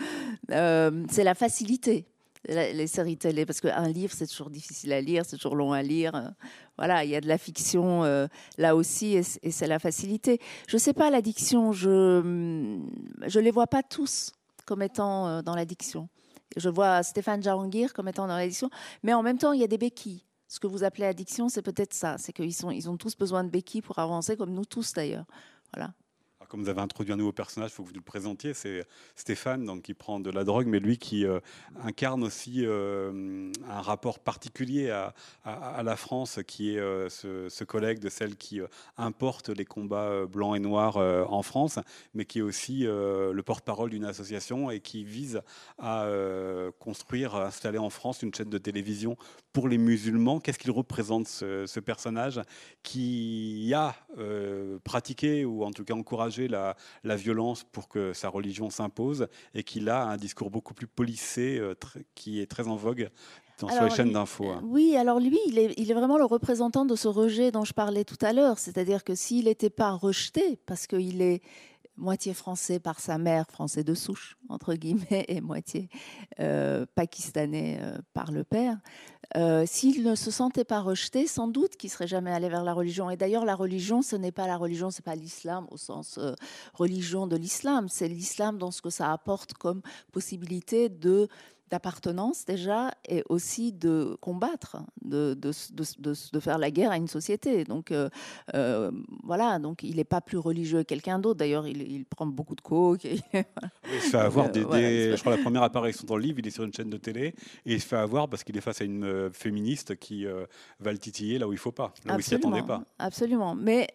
euh, 0.51 1.05
c'est 1.09 1.23
la 1.23 1.35
facilité 1.35 2.07
les 2.47 2.87
séries 2.87 3.17
télé, 3.17 3.45
parce 3.45 3.59
qu'un 3.59 3.87
livre, 3.89 4.13
c'est 4.15 4.27
toujours 4.27 4.49
difficile 4.49 4.93
à 4.93 5.01
lire, 5.01 5.23
c'est 5.25 5.35
toujours 5.35 5.55
long 5.55 5.73
à 5.73 5.81
lire. 5.81 6.33
Voilà, 6.77 7.03
il 7.03 7.09
y 7.09 7.15
a 7.15 7.21
de 7.21 7.27
la 7.27 7.37
fiction 7.37 8.03
euh, 8.03 8.27
là 8.57 8.75
aussi, 8.75 9.15
et, 9.15 9.23
c'est 9.23 9.67
la 9.67 9.79
facilité. 9.79 10.39
Je 10.67 10.77
ne 10.77 10.79
sais 10.79 10.93
pas, 10.93 11.09
l'addiction, 11.09 11.73
je 11.73 12.21
ne 12.21 12.79
mm, 13.25 13.39
les 13.41 13.51
vois 13.51 13.67
pas 13.67 13.83
tous 13.83 14.31
comme 14.65 14.81
étant 14.81 15.27
euh, 15.27 15.41
dans 15.41 15.55
l'addiction. 15.55 16.07
Je 16.55 16.69
vois 16.69 17.03
Stéphane 17.03 17.43
Jarangir 17.43 17.93
comme 17.93 18.07
étant 18.07 18.27
dans 18.27 18.37
l'addiction, 18.37 18.69
mais 19.03 19.13
en 19.13 19.21
même 19.21 19.37
temps, 19.37 19.51
il 19.51 19.59
y 19.59 19.63
a 19.63 19.67
des 19.67 19.77
béquilles. 19.77 20.23
Ce 20.47 20.59
que 20.59 20.67
vous 20.67 20.83
appelez 20.83 21.05
addiction, 21.05 21.49
c'est 21.49 21.61
peut-être 21.61 21.93
ça, 21.93 22.17
c'est 22.17 22.33
qu'ils 22.33 22.53
ils 22.71 22.89
ont 22.89 22.97
tous 22.97 23.15
besoin 23.15 23.43
de 23.43 23.49
béquilles 23.49 23.83
pour 23.83 23.99
avancer, 23.99 24.35
comme 24.35 24.53
nous 24.53 24.65
tous 24.65 24.93
d'ailleurs. 24.93 25.25
Voilà 25.73 25.93
comme 26.49 26.63
vous 26.63 26.69
avez 26.69 26.81
introduit 26.81 27.13
un 27.13 27.17
nouveau 27.17 27.31
personnage, 27.31 27.69
il 27.71 27.73
faut 27.75 27.83
que 27.83 27.89
vous 27.89 27.95
le 27.95 28.01
présentiez. 28.01 28.53
C'est 28.55 28.83
Stéphane, 29.15 29.65
donc, 29.65 29.83
qui 29.83 29.93
prend 29.93 30.19
de 30.19 30.31
la 30.31 30.43
drogue, 30.43 30.65
mais 30.65 30.79
lui 30.79 30.97
qui 30.97 31.25
euh, 31.25 31.39
incarne 31.83 32.23
aussi 32.23 32.65
euh, 32.65 33.51
un 33.69 33.81
rapport 33.81 34.19
particulier 34.19 34.89
à, 34.89 35.13
la 35.83 35.95
France, 35.95 36.39
qui 36.47 36.75
est 36.75 36.79
euh, 36.79 37.07
ce, 37.09 37.63
collègue 37.63 37.99
de 37.99 38.09
celle 38.09 38.35
qui 38.35 38.61
importe 38.97 39.49
les 39.49 39.65
combats 39.65 40.25
blancs 40.25 40.57
et 40.57 40.59
noirs 40.59 40.97
en 40.97 41.43
France, 41.43 41.77
mais 42.15 42.25
qui 42.25 42.39
est 42.39 42.41
aussi 42.41 42.79
le 42.81 43.41
porte-parole 43.45 43.91
d'une 43.91 44.05
association 44.05 44.71
et 44.71 44.79
qui 44.79 45.03
vise 45.03 45.41
à 45.77 46.07
construire, 46.79 47.35
à 47.35 47.45
installer 47.45 47.77
en 47.77 47.91
France 47.91 48.23
une 48.23 48.33
chaîne 48.33 48.49
de 48.49 48.57
télévision 48.57 49.17
pour 49.53 49.67
les 49.67 49.77
musulmans. 49.77 50.39
Qu'est-ce 50.39 50.57
qu'il 50.57 50.71
représente, 50.71 51.27
ce, 51.27 51.79
personnage 51.79 52.41
qui 52.81 53.71
a 53.75 53.95
pratiqué, 54.83 55.45
ou 55.45 55.63
en 55.63 55.71
tout 55.71 55.83
cas 55.83 55.93
encouragé 55.93 56.38
la, 56.47 56.75
violence 57.15 57.63
pour 57.63 57.89
que 57.89 58.13
sa 58.13 58.29
religion 58.29 58.69
s'impose 58.69 59.27
et 59.53 59.63
qu'il 59.63 59.89
a 59.89 60.03
un 60.03 60.17
discours 60.17 60.49
beaucoup 60.49 60.73
plus 60.73 60.87
policé 60.87 61.57
euh, 61.59 61.73
qui 62.15 62.39
est 62.39 62.45
très 62.45 62.67
en 62.67 62.75
vogue 62.75 63.09
dans 63.59 63.67
sur 63.67 63.83
les 63.83 63.89
chaînes 63.89 64.13
d'infos. 64.13 64.49
Hein. 64.49 64.61
Oui, 64.63 64.95
alors 64.95 65.19
lui, 65.19 65.37
il 65.47 65.59
est, 65.59 65.73
il 65.77 65.91
est, 65.91 65.93
vraiment 65.93 66.17
le 66.17 66.25
représentant 66.25 66.85
de 66.85 66.95
ce 66.95 67.07
rejet 67.07 67.51
dont 67.51 67.65
je 67.65 67.73
parlais 67.73 68.05
tout 68.05 68.17
à 68.21 68.31
l'heure. 68.31 68.57
C'est-à-dire 68.57 69.03
que 69.03 69.15
s'il 69.15 69.45
n'était 69.45 69.69
pas 69.69 69.91
rejeté, 69.91 70.59
parce 70.65 70.87
qu'il 70.87 71.21
est 71.21 71.41
moitié 71.99 72.33
français 72.33 72.79
par 72.79 72.99
sa 72.99 73.17
mère, 73.17 73.45
français 73.49 73.83
de 73.83 73.93
souche, 73.93 74.37
entre 74.47 74.73
guillemets, 74.73 75.25
et 75.27 75.41
moitié 75.41 75.89
euh, 76.39 76.85
pakistanais 76.95 77.77
euh, 77.81 77.97
par 78.13 78.31
le 78.31 78.43
père, 78.43 78.77
euh, 79.35 79.65
s'il 79.67 80.03
ne 80.03 80.15
se 80.15 80.31
sentait 80.31 80.63
pas 80.63 80.79
rejeté, 80.79 81.27
sans 81.27 81.47
doute 81.47 81.75
qu'il 81.77 81.89
serait 81.89 82.07
jamais 82.07 82.31
allé 82.31 82.49
vers 82.49 82.63
la 82.63 82.73
religion. 82.73 83.09
Et 83.09 83.17
d'ailleurs, 83.17 83.45
la 83.45 83.55
religion, 83.55 84.01
ce 84.01 84.15
n'est 84.15 84.31
pas 84.31 84.47
la 84.47 84.57
religion, 84.57 84.89
c'est 84.89 85.05
pas 85.05 85.15
l'islam 85.15 85.67
au 85.69 85.77
sens 85.77 86.19
religion 86.73 87.27
de 87.27 87.35
l'islam, 87.35 87.89
c'est 87.89 88.07
l'islam 88.07 88.57
dans 88.57 88.71
ce 88.71 88.81
que 88.81 88.89
ça 88.89 89.11
apporte 89.11 89.53
comme 89.53 89.81
possibilité 90.11 90.89
de 90.89 91.27
d'appartenance 91.69 92.45
déjà 92.45 92.91
et 93.07 93.23
aussi 93.29 93.71
de 93.71 94.17
combattre, 94.21 94.77
de, 95.03 95.33
de, 95.35 95.51
de, 95.99 96.39
faire 96.39 96.57
la 96.57 96.71
guerre 96.71 96.91
à 96.91 96.97
une 96.97 97.07
société. 97.07 97.63
Donc 97.63 97.91
euh, 97.91 98.09
euh, 98.55 98.91
voilà, 99.23 99.59
donc 99.59 99.83
il 99.83 99.97
n'est 99.97 100.03
pas 100.03 100.21
plus 100.21 100.37
religieux 100.37 100.79
que 100.79 100.87
quelqu'un 100.87 101.19
d'autre. 101.19 101.39
D'ailleurs, 101.39 101.67
il, 101.67 102.05
prend 102.05 102.25
beaucoup 102.25 102.55
de 102.55 102.61
coke. 102.61 103.03
il 103.03 104.01
se 104.01 104.09
fait 104.09 104.17
avoir 104.17 104.47
euh, 104.47 104.49
des, 104.49 105.15
Je 105.15 105.19
crois 105.19 105.35
la 105.35 105.41
première 105.41 105.63
apparition 105.63 106.05
dans 106.05 106.15
le 106.15 106.23
livre, 106.23 106.39
il 106.39 106.47
est 106.47 106.51
sur 106.51 106.63
une 106.63 106.73
chaîne 106.73 106.89
de 106.89 106.97
télé 106.97 107.35
et 107.65 107.73
il 107.73 107.81
se 107.81 107.87
fait 107.87 107.97
avoir 107.97 108.27
parce 108.27 108.43
qu'il 108.43 108.57
est 108.57 108.61
face 108.61 108.81
à 108.81 108.85
une 108.85 109.29
féministe 109.31 109.95
qui 109.97 110.25
va 110.79 110.91
le 110.91 110.97
titiller 110.97 111.37
là 111.37 111.47
où 111.47 111.51
il 111.51 111.55
ne 111.55 111.59
faut 111.59 111.71
pas, 111.71 111.93
là 112.05 112.15
où 112.15 112.19
il 112.19 112.23
s'y 112.23 112.35
attendait 112.35 112.63
pas. 112.63 112.83
Absolument, 112.97 113.55
mais 113.55 113.87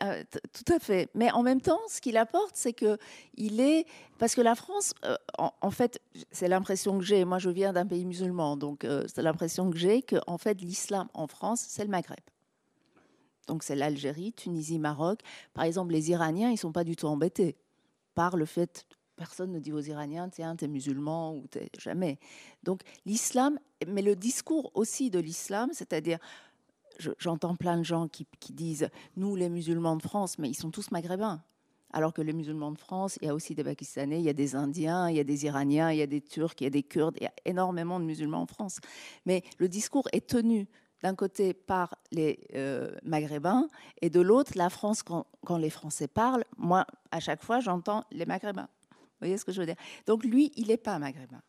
tout 0.53 0.73
à 0.73 0.79
fait. 0.79 1.09
Mais 1.15 1.31
en 1.33 1.43
même 1.43 1.61
temps, 1.61 1.81
ce 1.89 2.01
qu'il 2.01 2.17
apporte, 2.17 2.53
c'est 2.55 2.73
que 2.73 2.99
il 3.37 3.61
est 3.61 3.87
parce 4.19 4.35
que 4.35 4.41
la 4.41 4.55
France, 4.55 4.95
en, 5.39 5.71
fait, 5.71 6.01
c'est 6.31 6.49
l'impression 6.49 6.99
que 6.99 7.05
j'ai. 7.05 7.25
Moi, 7.25 7.39
je 7.39 7.51
viens 7.51 7.73
d'un 7.73 7.87
pays 7.87 8.05
musulman, 8.05 8.57
donc 8.57 8.85
euh, 8.85 9.05
c'est 9.13 9.23
l'impression 9.23 9.71
que 9.71 9.77
j'ai 9.77 10.03
que 10.03 10.17
en 10.27 10.39
fait 10.39 10.61
l'islam 10.61 11.09
en 11.15 11.27
France, 11.27 11.65
c'est 11.69 11.85
le 11.85 11.91
Maghreb. 11.91 12.21
Donc 13.47 13.63
c'est 13.63 13.77
l'Algérie, 13.77 14.33
Tunisie, 14.33 14.79
Maroc. 14.79 15.21
Par 15.53 15.65
exemple, 15.65 15.93
les 15.93 16.11
Iraniens, 16.11 16.51
ils 16.51 16.57
sont 16.57 16.73
pas 16.73 16.85
du 16.85 16.97
tout 16.97 17.07
embêtés 17.07 17.57
par 18.15 18.37
le 18.37 18.47
fait 18.47 18.87
personne 19.17 19.53
ne 19.53 19.61
dit 19.61 19.73
aux 19.73 19.81
Iraniens 19.81 20.29
tiens 20.29 20.57
t'es 20.57 20.69
musulman 20.69 21.35
ou 21.35 21.47
t'es 21.47 21.71
jamais. 21.79 22.19
Donc 22.63 22.83
l'islam, 23.07 23.59
mais 23.87 24.03
le 24.03 24.17
discours 24.17 24.71
aussi 24.75 25.11
de 25.11 25.19
l'islam, 25.19 25.71
c'est-à-dire 25.73 26.19
j'entends 27.19 27.57
plein 27.57 27.79
de 27.79 27.83
gens 27.83 28.09
qui, 28.09 28.27
qui 28.41 28.53
disent 28.53 28.89
nous 29.17 29.37
les 29.37 29.49
musulmans 29.49 29.97
de 29.97 30.03
France, 30.03 30.39
mais 30.39 30.49
ils 30.49 30.55
sont 30.55 30.71
tous 30.71 30.91
maghrébins 30.91 31.43
alors 31.95 32.13
que 32.13 32.23
les 32.23 32.33
musulmans 32.33 32.73
de 32.73 32.79
France, 32.79 33.19
il 33.23 33.27
y 33.27 33.31
a 33.31 33.35
aussi 33.35 33.55
des 33.55 33.63
Pakistanais, 33.63 34.19
il 34.19 34.25
y 34.25 34.29
a 34.29 34.33
des 34.33 34.57
Indiens, 34.57 35.09
il 35.09 35.17
y 35.17 35.21
a 35.21 35.25
des 35.25 35.45
Iraniens, 35.45 35.93
il 35.93 35.99
y 35.99 36.03
a 36.03 36.09
des 36.09 36.21
Turcs, 36.21 36.57
il 36.59 36.65
y 36.65 36.67
a 36.67 36.71
des 36.71 36.83
Kurdes, 36.83 37.15
il 37.21 37.23
y 37.23 37.27
a 37.27 37.33
énormément 37.45 38.01
de 38.01 38.05
musulmans 38.05 38.43
en 38.43 38.47
France. 38.47 38.81
Mais 39.27 39.45
le 39.59 39.69
discours 39.69 40.09
est 40.13 40.27
tenu 40.27 40.67
d'un 41.05 41.15
côté 41.15 41.55
par 41.55 41.95
les 42.11 42.41
euh, 42.57 42.97
Maghrébins 43.05 43.69
et 44.03 44.11
de 44.11 44.21
l'autre, 44.21 44.53
la 44.57 44.71
France, 44.71 45.05
quand, 45.05 45.27
les 45.57 45.71
Français 45.71 46.09
parlent, 46.09 46.45
moi, 46.57 46.85
à 47.13 47.21
chaque 47.21 47.45
fois, 47.45 47.61
j'entends 47.61 48.03
les 48.11 48.27
Maghrébins. 48.27 48.69
Vous 48.91 49.21
voyez 49.21 49.39
ce 49.39 49.45
que 49.45 49.53
je 49.53 49.61
veux 49.61 49.67
dire? 49.67 49.77
Donc 50.07 50.25
lui, 50.25 50.51
il 50.57 50.67
n'est 50.67 50.77
pas 50.77 50.99
maghrébin. 50.99 51.43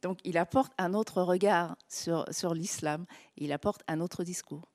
Donc 0.00 0.20
il 0.24 0.38
apporte 0.38 0.72
un 0.78 0.94
autre 0.94 1.20
regard 1.20 1.76
sur, 1.86 2.24
sur 2.30 2.54
l'islam, 2.54 3.04
il 3.36 3.52
apporte 3.52 3.82
un 3.88 4.00
autre 4.00 4.24
discours. 4.24 4.71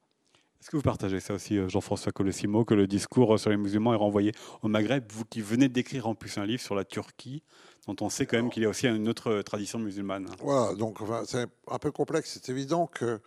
Est-ce 0.61 0.69
que 0.71 0.77
vous 0.77 0.83
partagez 0.83 1.19
ça 1.19 1.33
aussi, 1.33 1.57
euh, 1.57 1.69
Jean-François 1.69 2.11
Colosimo, 2.11 2.65
que 2.65 2.73
le 2.73 2.87
discours 2.87 3.39
sur 3.39 3.49
les 3.49 3.57
musulmans 3.57 3.93
est 3.93 3.97
renvoyé 3.97 4.31
au 4.63 4.67
Maghreb 4.67 5.05
Vous 5.11 5.23
qui 5.25 5.41
venez 5.41 5.69
d'écrire 5.69 6.07
en 6.07 6.15
plus 6.15 6.37
un 6.37 6.45
livre 6.45 6.61
sur 6.61 6.75
la 6.75 6.83
Turquie, 6.83 7.43
dont 7.87 7.95
on 8.01 8.09
sait 8.09 8.25
quand 8.25 8.37
même 8.37 8.49
qu'il 8.49 8.63
y 8.63 8.65
a 8.65 8.69
aussi 8.69 8.87
une 8.87 9.07
autre 9.07 9.41
tradition 9.43 9.79
musulmane? 9.79 10.27
Voilà, 10.39 10.75
donc 10.75 10.97
c'est 11.25 11.47
un 11.67 11.77
peu 11.79 11.91
complexe. 11.91 12.31
C'est 12.33 12.49
évident 12.51 12.87
que 12.87 13.21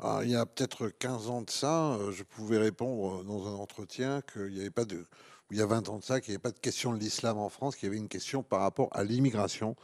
Ah, 0.00 0.20
il 0.24 0.30
y 0.30 0.36
a 0.36 0.44
peut-être 0.46 0.88
15 0.88 1.28
ans 1.30 1.42
de 1.42 1.50
ça, 1.50 1.94
euh, 1.94 2.10
je 2.10 2.24
pouvais 2.24 2.58
répondre 2.58 3.22
dans 3.24 3.46
un 3.46 3.54
entretien 3.54 4.20
qu'il 4.22 4.48
n'y 4.52 4.60
avait 4.60 4.70
pas 4.70 4.84
de. 4.84 5.06
Il 5.52 5.58
y 5.58 5.62
a 5.62 5.66
20 5.66 5.88
ans 5.90 5.98
de 5.98 6.02
ça, 6.02 6.20
qu'il 6.20 6.32
n'y 6.32 6.36
avait 6.36 6.42
pas 6.42 6.50
de 6.50 6.58
question 6.58 6.92
de 6.92 6.98
l'islam 6.98 7.38
en 7.38 7.48
France, 7.50 7.76
qu'il 7.76 7.86
y 7.86 7.90
avait 7.90 7.98
une 7.98 8.08
question 8.08 8.42
par 8.42 8.60
rapport 8.62 8.88
à 8.92 9.04
l'immigration 9.04 9.76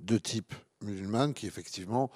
de 0.00 0.16
type 0.18 0.54
musulmane, 0.82 1.34
qui 1.34 1.46
effectivement, 1.48 2.10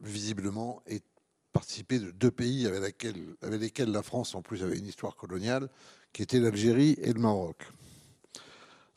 visiblement, 0.00 0.82
est 0.86 1.04
participé 1.52 1.98
de 1.98 2.10
deux 2.10 2.30
pays 2.30 2.66
avec, 2.66 3.06
avec 3.42 3.60
lesquels 3.60 3.90
la 3.90 4.02
France, 4.02 4.34
en 4.34 4.42
plus, 4.42 4.62
avait 4.62 4.78
une 4.78 4.86
histoire 4.86 5.16
coloniale, 5.16 5.68
qui 6.12 6.22
étaient 6.22 6.40
l'Algérie 6.40 6.96
et 7.02 7.12
le 7.12 7.20
Maroc. 7.20 7.56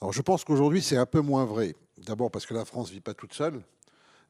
Alors 0.02 0.12
je 0.12 0.22
pense 0.22 0.44
qu'aujourd'hui, 0.44 0.82
c'est 0.82 0.98
un 0.98 1.06
peu 1.06 1.22
moins 1.22 1.46
vrai. 1.46 1.76
D'abord 1.98 2.32
parce 2.32 2.46
que 2.46 2.54
la 2.54 2.66
France 2.66 2.90
ne 2.90 2.96
vit 2.96 3.02
pas 3.02 3.14
toute 3.14 3.34
seule. 3.34 3.62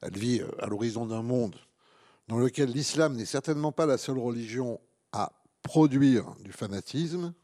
Elle 0.02 0.16
vit 0.16 0.40
euh, 0.40 0.48
à 0.60 0.66
l'horizon 0.66 1.06
d'un 1.06 1.22
monde 1.22 1.56
dans 2.28 2.38
lequel 2.38 2.70
l'islam 2.70 3.16
n'est 3.16 3.24
certainement 3.24 3.72
pas 3.72 3.86
la 3.86 3.98
seule 3.98 4.18
religion 4.18 4.80
à 5.12 5.32
produire 5.62 6.34
du 6.44 6.52
fanatisme. 6.52 7.34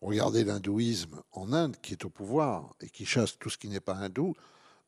Regardez 0.00 0.44
l'hindouisme 0.44 1.22
en 1.32 1.52
Inde 1.52 1.76
qui 1.82 1.92
est 1.92 2.04
au 2.04 2.10
pouvoir 2.10 2.74
et 2.80 2.88
qui 2.88 3.04
chasse 3.04 3.38
tout 3.38 3.50
ce 3.50 3.58
qui 3.58 3.68
n'est 3.68 3.80
pas 3.80 3.94
hindou. 3.94 4.34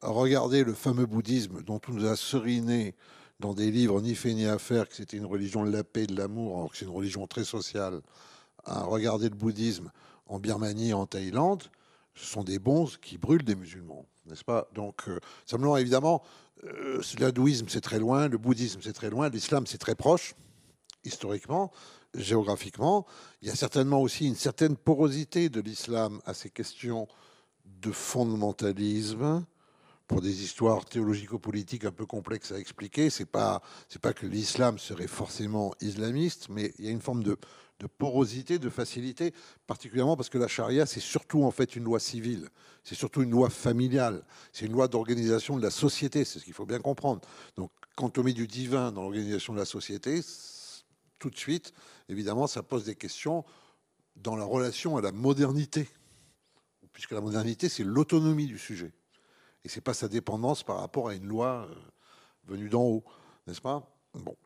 Regardez 0.02 0.62
le 0.62 0.74
fameux 0.74 1.06
bouddhisme 1.06 1.62
dont 1.62 1.80
on 1.88 1.92
nous 1.92 2.06
a 2.06 2.16
seriné 2.16 2.94
dans 3.40 3.54
des 3.54 3.70
livres 3.70 4.00
ni 4.00 4.14
fait 4.14 4.34
ni 4.34 4.46
à 4.46 4.58
faire 4.58 4.88
que 4.88 4.94
c'était 4.94 5.16
une 5.16 5.26
religion 5.26 5.64
de 5.64 5.70
la 5.70 5.84
paix, 5.84 6.06
de 6.06 6.16
l'amour, 6.16 6.56
alors 6.56 6.70
que 6.70 6.76
c'est 6.76 6.86
une 6.86 6.90
religion 6.90 7.26
très 7.26 7.44
sociale. 7.44 8.00
Regardez 8.64 9.28
le 9.28 9.34
bouddhisme 9.34 9.90
en 10.26 10.38
Birmanie, 10.38 10.92
en 10.92 11.06
Thaïlande, 11.06 11.64
ce 12.14 12.24
sont 12.26 12.42
des 12.42 12.58
bons 12.58 12.96
qui 13.00 13.18
brûlent 13.18 13.44
des 13.44 13.54
musulmans, 13.54 14.06
n'est-ce 14.26 14.42
pas? 14.42 14.68
Donc, 14.74 15.08
euh, 15.08 15.20
simplement, 15.44 15.76
évidemment, 15.76 16.22
euh, 16.64 17.00
l'hindouisme, 17.18 17.66
c'est 17.68 17.82
très 17.82 17.98
loin, 17.98 18.28
le 18.28 18.38
bouddhisme, 18.38 18.80
c'est 18.82 18.94
très 18.94 19.10
loin, 19.10 19.28
l'islam, 19.28 19.66
c'est 19.66 19.78
très 19.78 19.94
proche, 19.94 20.34
historiquement, 21.04 21.70
géographiquement. 22.14 23.06
Il 23.42 23.48
y 23.48 23.50
a 23.50 23.54
certainement 23.54 24.00
aussi 24.00 24.26
une 24.26 24.34
certaine 24.34 24.76
porosité 24.76 25.48
de 25.48 25.60
l'islam 25.60 26.20
à 26.24 26.34
ces 26.34 26.50
questions 26.50 27.06
de 27.64 27.92
fondamentalisme, 27.92 29.44
pour 30.06 30.20
des 30.20 30.42
histoires 30.42 30.84
théologico-politiques 30.84 31.84
un 31.84 31.92
peu 31.92 32.06
complexes 32.06 32.52
à 32.52 32.58
expliquer. 32.58 33.10
C'est 33.10 33.26
pas 33.26 33.62
c'est 33.88 34.00
pas 34.00 34.12
que 34.12 34.26
l'islam 34.26 34.78
serait 34.78 35.08
forcément 35.08 35.74
islamiste, 35.80 36.48
mais 36.48 36.72
il 36.78 36.84
y 36.84 36.88
a 36.88 36.90
une 36.90 37.00
forme 37.00 37.22
de 37.22 37.36
porosité, 37.98 38.58
de 38.58 38.70
facilité, 38.70 39.34
particulièrement 39.66 40.16
parce 40.16 40.30
que 40.30 40.38
la 40.38 40.48
charia, 40.48 40.86
c'est 40.86 41.00
surtout 41.00 41.44
en 41.44 41.50
fait 41.50 41.76
une 41.76 41.84
loi 41.84 42.00
civile, 42.00 42.48
c'est 42.84 42.94
surtout 42.94 43.22
une 43.22 43.30
loi 43.30 43.50
familiale, 43.50 44.24
c'est 44.52 44.66
une 44.66 44.72
loi 44.72 44.88
d'organisation 44.88 45.56
de 45.56 45.62
la 45.62 45.70
société, 45.70 46.24
c'est 46.24 46.38
ce 46.38 46.44
qu'il 46.44 46.54
faut 46.54 46.66
bien 46.66 46.78
comprendre. 46.78 47.20
Donc 47.56 47.70
quand 47.96 48.18
on 48.18 48.22
met 48.22 48.32
du 48.32 48.46
divin 48.46 48.92
dans 48.92 49.02
l'organisation 49.02 49.52
de 49.52 49.58
la 49.58 49.64
société, 49.64 50.22
tout 51.18 51.30
de 51.30 51.36
suite, 51.36 51.72
évidemment, 52.08 52.46
ça 52.46 52.62
pose 52.62 52.84
des 52.84 52.94
questions 52.94 53.44
dans 54.16 54.36
la 54.36 54.44
relation 54.44 54.96
à 54.96 55.02
la 55.02 55.12
modernité, 55.12 55.88
puisque 56.92 57.12
la 57.12 57.20
modernité, 57.20 57.68
c'est 57.68 57.84
l'autonomie 57.84 58.46
du 58.46 58.58
sujet, 58.58 58.92
et 59.66 59.68
c'est 59.68 59.80
pas 59.80 59.94
sa 59.94 60.06
dépendance 60.06 60.62
par 60.62 60.78
rapport 60.78 61.08
à 61.08 61.14
une 61.14 61.26
loi 61.26 61.66
euh, 61.68 61.74
venue 62.46 62.68
d'en 62.68 62.84
haut, 62.84 63.04
n'est-ce 63.48 63.60
pas? 63.60 63.84
Bon. 64.14 64.36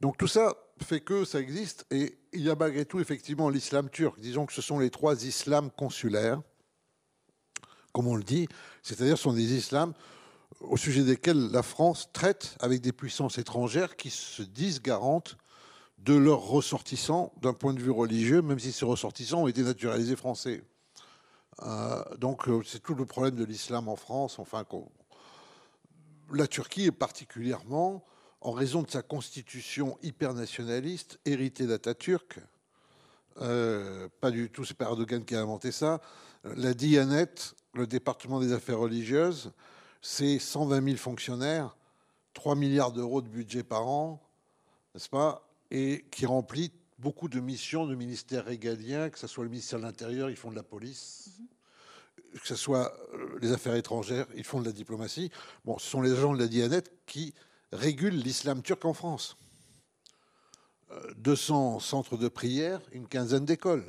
Donc 0.00 0.16
tout 0.16 0.28
ça 0.28 0.54
fait 0.80 1.00
que 1.00 1.24
ça 1.24 1.40
existe 1.40 1.86
et 1.90 2.16
il 2.32 2.42
y 2.42 2.50
a 2.50 2.54
malgré 2.54 2.84
tout 2.84 3.00
effectivement 3.00 3.50
l'islam 3.50 3.90
turc. 3.90 4.20
Disons 4.20 4.46
que 4.46 4.52
ce 4.52 4.62
sont 4.62 4.78
les 4.78 4.90
trois 4.90 5.24
islams 5.24 5.72
consulaires, 5.72 6.40
comme 7.92 8.06
on 8.06 8.14
le 8.14 8.22
dit, 8.22 8.46
c'est-à-dire 8.84 9.16
ce 9.16 9.24
sont 9.24 9.32
des 9.32 9.54
islams 9.56 9.92
au 10.60 10.76
sujet 10.76 11.02
desquels 11.02 11.50
la 11.50 11.64
France 11.64 12.08
traite 12.12 12.56
avec 12.60 12.80
des 12.80 12.92
puissances 12.92 13.38
étrangères 13.38 13.96
qui 13.96 14.10
se 14.10 14.42
disent 14.42 14.80
garantes 14.80 15.36
de 15.98 16.14
leurs 16.14 16.42
ressortissants 16.42 17.32
d'un 17.42 17.54
point 17.54 17.74
de 17.74 17.80
vue 17.80 17.90
religieux, 17.90 18.40
même 18.40 18.60
si 18.60 18.70
ces 18.70 18.84
ressortissants 18.84 19.42
ont 19.42 19.48
été 19.48 19.64
naturalisés 19.64 20.14
français. 20.14 20.62
Euh, 21.62 22.02
donc 22.16 22.48
euh, 22.48 22.62
c'est 22.64 22.82
tout 22.82 22.94
le 22.94 23.06
problème 23.06 23.34
de 23.34 23.44
l'islam 23.44 23.88
en 23.88 23.96
France. 23.96 24.38
Enfin, 24.38 24.64
la 26.32 26.46
Turquie 26.46 26.86
est 26.86 26.92
particulièrement 26.92 28.04
en 28.40 28.52
raison 28.52 28.82
de 28.82 28.90
sa 28.90 29.02
constitution 29.02 29.98
hyper 30.02 30.32
nationaliste, 30.32 31.18
héritée 31.26 31.66
d'Atatürk. 31.66 32.38
Euh, 33.40 34.08
pas 34.20 34.30
du 34.30 34.50
tout, 34.50 34.64
c'est 34.64 34.76
pas 34.76 34.86
Erdogan 34.86 35.24
qui 35.24 35.34
a 35.34 35.40
inventé 35.40 35.72
ça. 35.72 36.00
La 36.44 36.72
Dianet, 36.72 37.34
le 37.74 37.86
département 37.86 38.40
des 38.40 38.52
affaires 38.52 38.78
religieuses, 38.78 39.52
c'est 40.00 40.38
120 40.38 40.82
000 40.82 40.96
fonctionnaires, 40.96 41.76
3 42.32 42.54
milliards 42.54 42.92
d'euros 42.92 43.20
de 43.20 43.28
budget 43.28 43.62
par 43.62 43.86
an, 43.86 44.22
n'est-ce 44.94 45.10
pas 45.10 45.46
Et 45.70 46.06
qui 46.10 46.24
remplit 46.24 46.72
beaucoup 47.00 47.28
de 47.28 47.40
missions 47.40 47.86
de 47.86 47.94
ministères 47.94 48.44
régaliens, 48.44 49.10
que 49.10 49.18
ce 49.18 49.26
soit 49.26 49.44
le 49.44 49.50
ministère 49.50 49.78
de 49.78 49.84
l'Intérieur, 49.84 50.30
ils 50.30 50.36
font 50.36 50.50
de 50.50 50.56
la 50.56 50.62
police, 50.62 51.30
que 52.34 52.46
ce 52.46 52.56
soit 52.56 52.94
euh, 53.14 53.38
les 53.40 53.52
affaires 53.52 53.74
étrangères, 53.74 54.26
ils 54.36 54.44
font 54.44 54.60
de 54.60 54.66
la 54.66 54.72
diplomatie. 54.72 55.30
Bon, 55.64 55.78
ce 55.78 55.88
sont 55.88 56.02
les 56.02 56.12
agents 56.12 56.34
de 56.34 56.38
la 56.38 56.46
Dianet 56.46 56.84
qui 57.06 57.34
régule 57.72 58.14
l'islam 58.14 58.62
turc 58.62 58.84
en 58.84 58.92
France. 58.92 59.36
200 61.16 61.76
euh, 61.76 61.80
centres 61.80 62.16
de 62.16 62.28
prière, 62.28 62.80
une 62.92 63.06
quinzaine 63.06 63.44
d'écoles, 63.44 63.86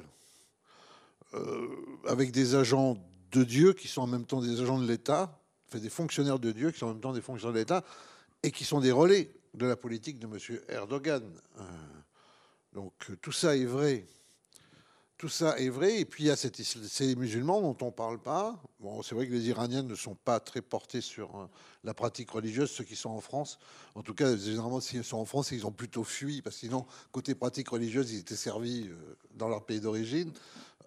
euh, 1.33 1.67
avec 2.07 2.31
des 2.31 2.55
agents 2.55 2.97
de 3.31 3.43
Dieu 3.43 3.73
qui 3.73 3.87
sont 3.87 4.01
en 4.01 4.07
même 4.07 4.25
temps 4.25 4.41
des 4.41 4.61
agents 4.61 4.79
de 4.79 4.87
l'État, 4.87 5.37
fait 5.67 5.79
des 5.79 5.89
fonctionnaires 5.89 6.39
de 6.39 6.51
Dieu 6.51 6.71
qui 6.71 6.79
sont 6.79 6.87
en 6.87 6.93
même 6.93 7.01
temps 7.01 7.13
des 7.13 7.21
fonctionnaires 7.21 7.53
de 7.53 7.59
l'État, 7.59 7.83
et 8.43 8.51
qui 8.51 8.63
sont 8.63 8.79
des 8.79 8.91
relais 8.91 9.31
de 9.53 9.65
la 9.65 9.75
politique 9.75 10.19
de 10.19 10.27
M. 10.27 10.59
Erdogan. 10.69 11.23
Euh, 11.59 11.63
donc 12.73 12.93
tout 13.21 13.31
ça 13.31 13.55
est 13.55 13.65
vrai. 13.65 14.05
Tout 15.17 15.29
ça 15.29 15.59
est 15.59 15.69
vrai. 15.69 15.99
Et 15.99 16.05
puis 16.05 16.23
il 16.23 16.27
y 16.27 16.31
a 16.31 16.35
ces 16.35 17.15
musulmans 17.15 17.61
dont 17.61 17.77
on 17.81 17.87
ne 17.87 17.91
parle 17.91 18.19
pas. 18.19 18.59
Bon, 18.79 19.03
c'est 19.03 19.13
vrai 19.13 19.27
que 19.27 19.33
les 19.33 19.49
Iraniens 19.49 19.83
ne 19.83 19.93
sont 19.95 20.15
pas 20.15 20.39
très 20.39 20.61
portés 20.61 21.01
sur 21.01 21.35
euh, 21.35 21.47
la 21.83 21.93
pratique 21.93 22.31
religieuse, 22.31 22.71
ceux 22.71 22.83
qui 22.83 22.95
sont 22.95 23.09
en 23.09 23.21
France. 23.21 23.59
En 23.93 24.01
tout 24.01 24.15
cas, 24.15 24.35
généralement, 24.35 24.79
s'ils 24.79 25.03
sont 25.03 25.17
en 25.17 25.25
France, 25.25 25.51
ils 25.51 25.65
ont 25.67 25.71
plutôt 25.71 26.03
fui, 26.03 26.41
parce 26.41 26.55
que 26.55 26.61
sinon, 26.61 26.85
côté 27.11 27.35
pratique 27.35 27.69
religieuse, 27.69 28.11
ils 28.11 28.19
étaient 28.19 28.35
servis 28.35 28.87
euh, 28.87 29.17
dans 29.35 29.47
leur 29.47 29.65
pays 29.65 29.79
d'origine. 29.79 30.31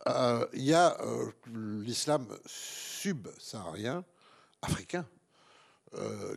Euh, 0.09 0.45
il 0.53 0.65
y 0.65 0.75
a 0.75 0.99
l'islam 1.47 2.27
subsaharien, 2.47 4.05
africain, 4.63 5.07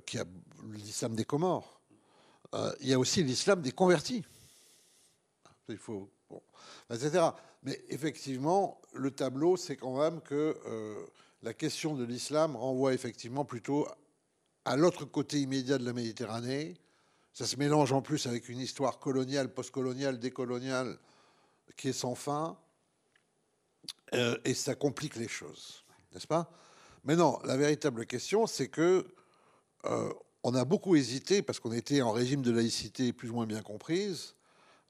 qui 0.05 0.19
a 0.19 0.25
l'islam 0.71 1.15
des 1.15 1.25
Comores. 1.25 1.81
il 2.79 2.89
y 2.89 2.93
a 2.93 2.99
aussi 2.99 3.23
l'islam 3.23 3.61
des 3.61 3.71
convertis. 3.71 4.23
Il 5.69 5.77
faut. 5.77 6.09
Etc. 6.89 7.23
Mais 7.63 7.81
effectivement, 7.89 8.79
le 8.93 9.11
tableau, 9.11 9.57
c'est 9.57 9.75
quand 9.75 9.97
même 9.97 10.21
que 10.21 10.57
euh, 10.65 11.05
la 11.43 11.53
question 11.53 11.95
de 11.95 12.03
l'islam 12.03 12.55
renvoie 12.55 12.93
effectivement 12.93 13.45
plutôt 13.45 13.87
à 14.65 14.75
l'autre 14.75 15.05
côté 15.05 15.39
immédiat 15.39 15.77
de 15.77 15.85
la 15.85 15.93
Méditerranée. 15.93 16.75
Ça 17.33 17.45
se 17.45 17.57
mélange 17.57 17.91
en 17.91 18.01
plus 18.01 18.27
avec 18.27 18.49
une 18.49 18.59
histoire 18.59 18.99
coloniale, 18.99 19.53
postcoloniale, 19.53 20.19
décoloniale 20.19 20.97
qui 21.75 21.89
est 21.89 21.93
sans 21.93 22.15
fin. 22.15 22.57
Euh, 24.13 24.37
et 24.45 24.53
ça 24.53 24.75
complique 24.75 25.15
les 25.15 25.27
choses, 25.27 25.83
n'est-ce 26.13 26.27
pas? 26.27 26.49
Mais 27.03 27.15
non, 27.15 27.39
la 27.43 27.57
véritable 27.57 28.05
question, 28.05 28.47
c'est 28.47 28.67
que 28.67 29.05
euh, 29.85 30.13
on 30.43 30.55
a 30.55 30.65
beaucoup 30.65 30.95
hésité, 30.95 31.41
parce 31.41 31.59
qu'on 31.59 31.71
était 31.71 32.01
en 32.01 32.11
régime 32.11 32.41
de 32.41 32.51
laïcité 32.51 33.13
plus 33.13 33.29
ou 33.29 33.33
moins 33.33 33.45
bien 33.45 33.61
comprise, 33.61 34.35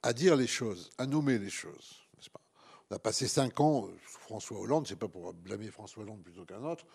à 0.08 0.14
dire 0.14 0.38
les 0.38 0.48
choses, 0.48 0.90
à 0.98 1.06
nommer 1.06 1.38
les 1.38 1.50
choses. 1.50 1.98
On 2.90 2.96
a 2.96 3.00
passé 3.00 3.28
cinq 3.28 3.60
ans, 3.60 3.90
François 4.06 4.58
Hollande, 4.58 4.88
c'est 4.88 4.96
pas 4.96 5.10
pour 5.10 5.34
blâmer 5.34 5.70
François 5.70 6.04
Hollande 6.04 6.24
plutôt 6.24 6.46
qu'un 6.46 6.64
autre, 6.64 6.86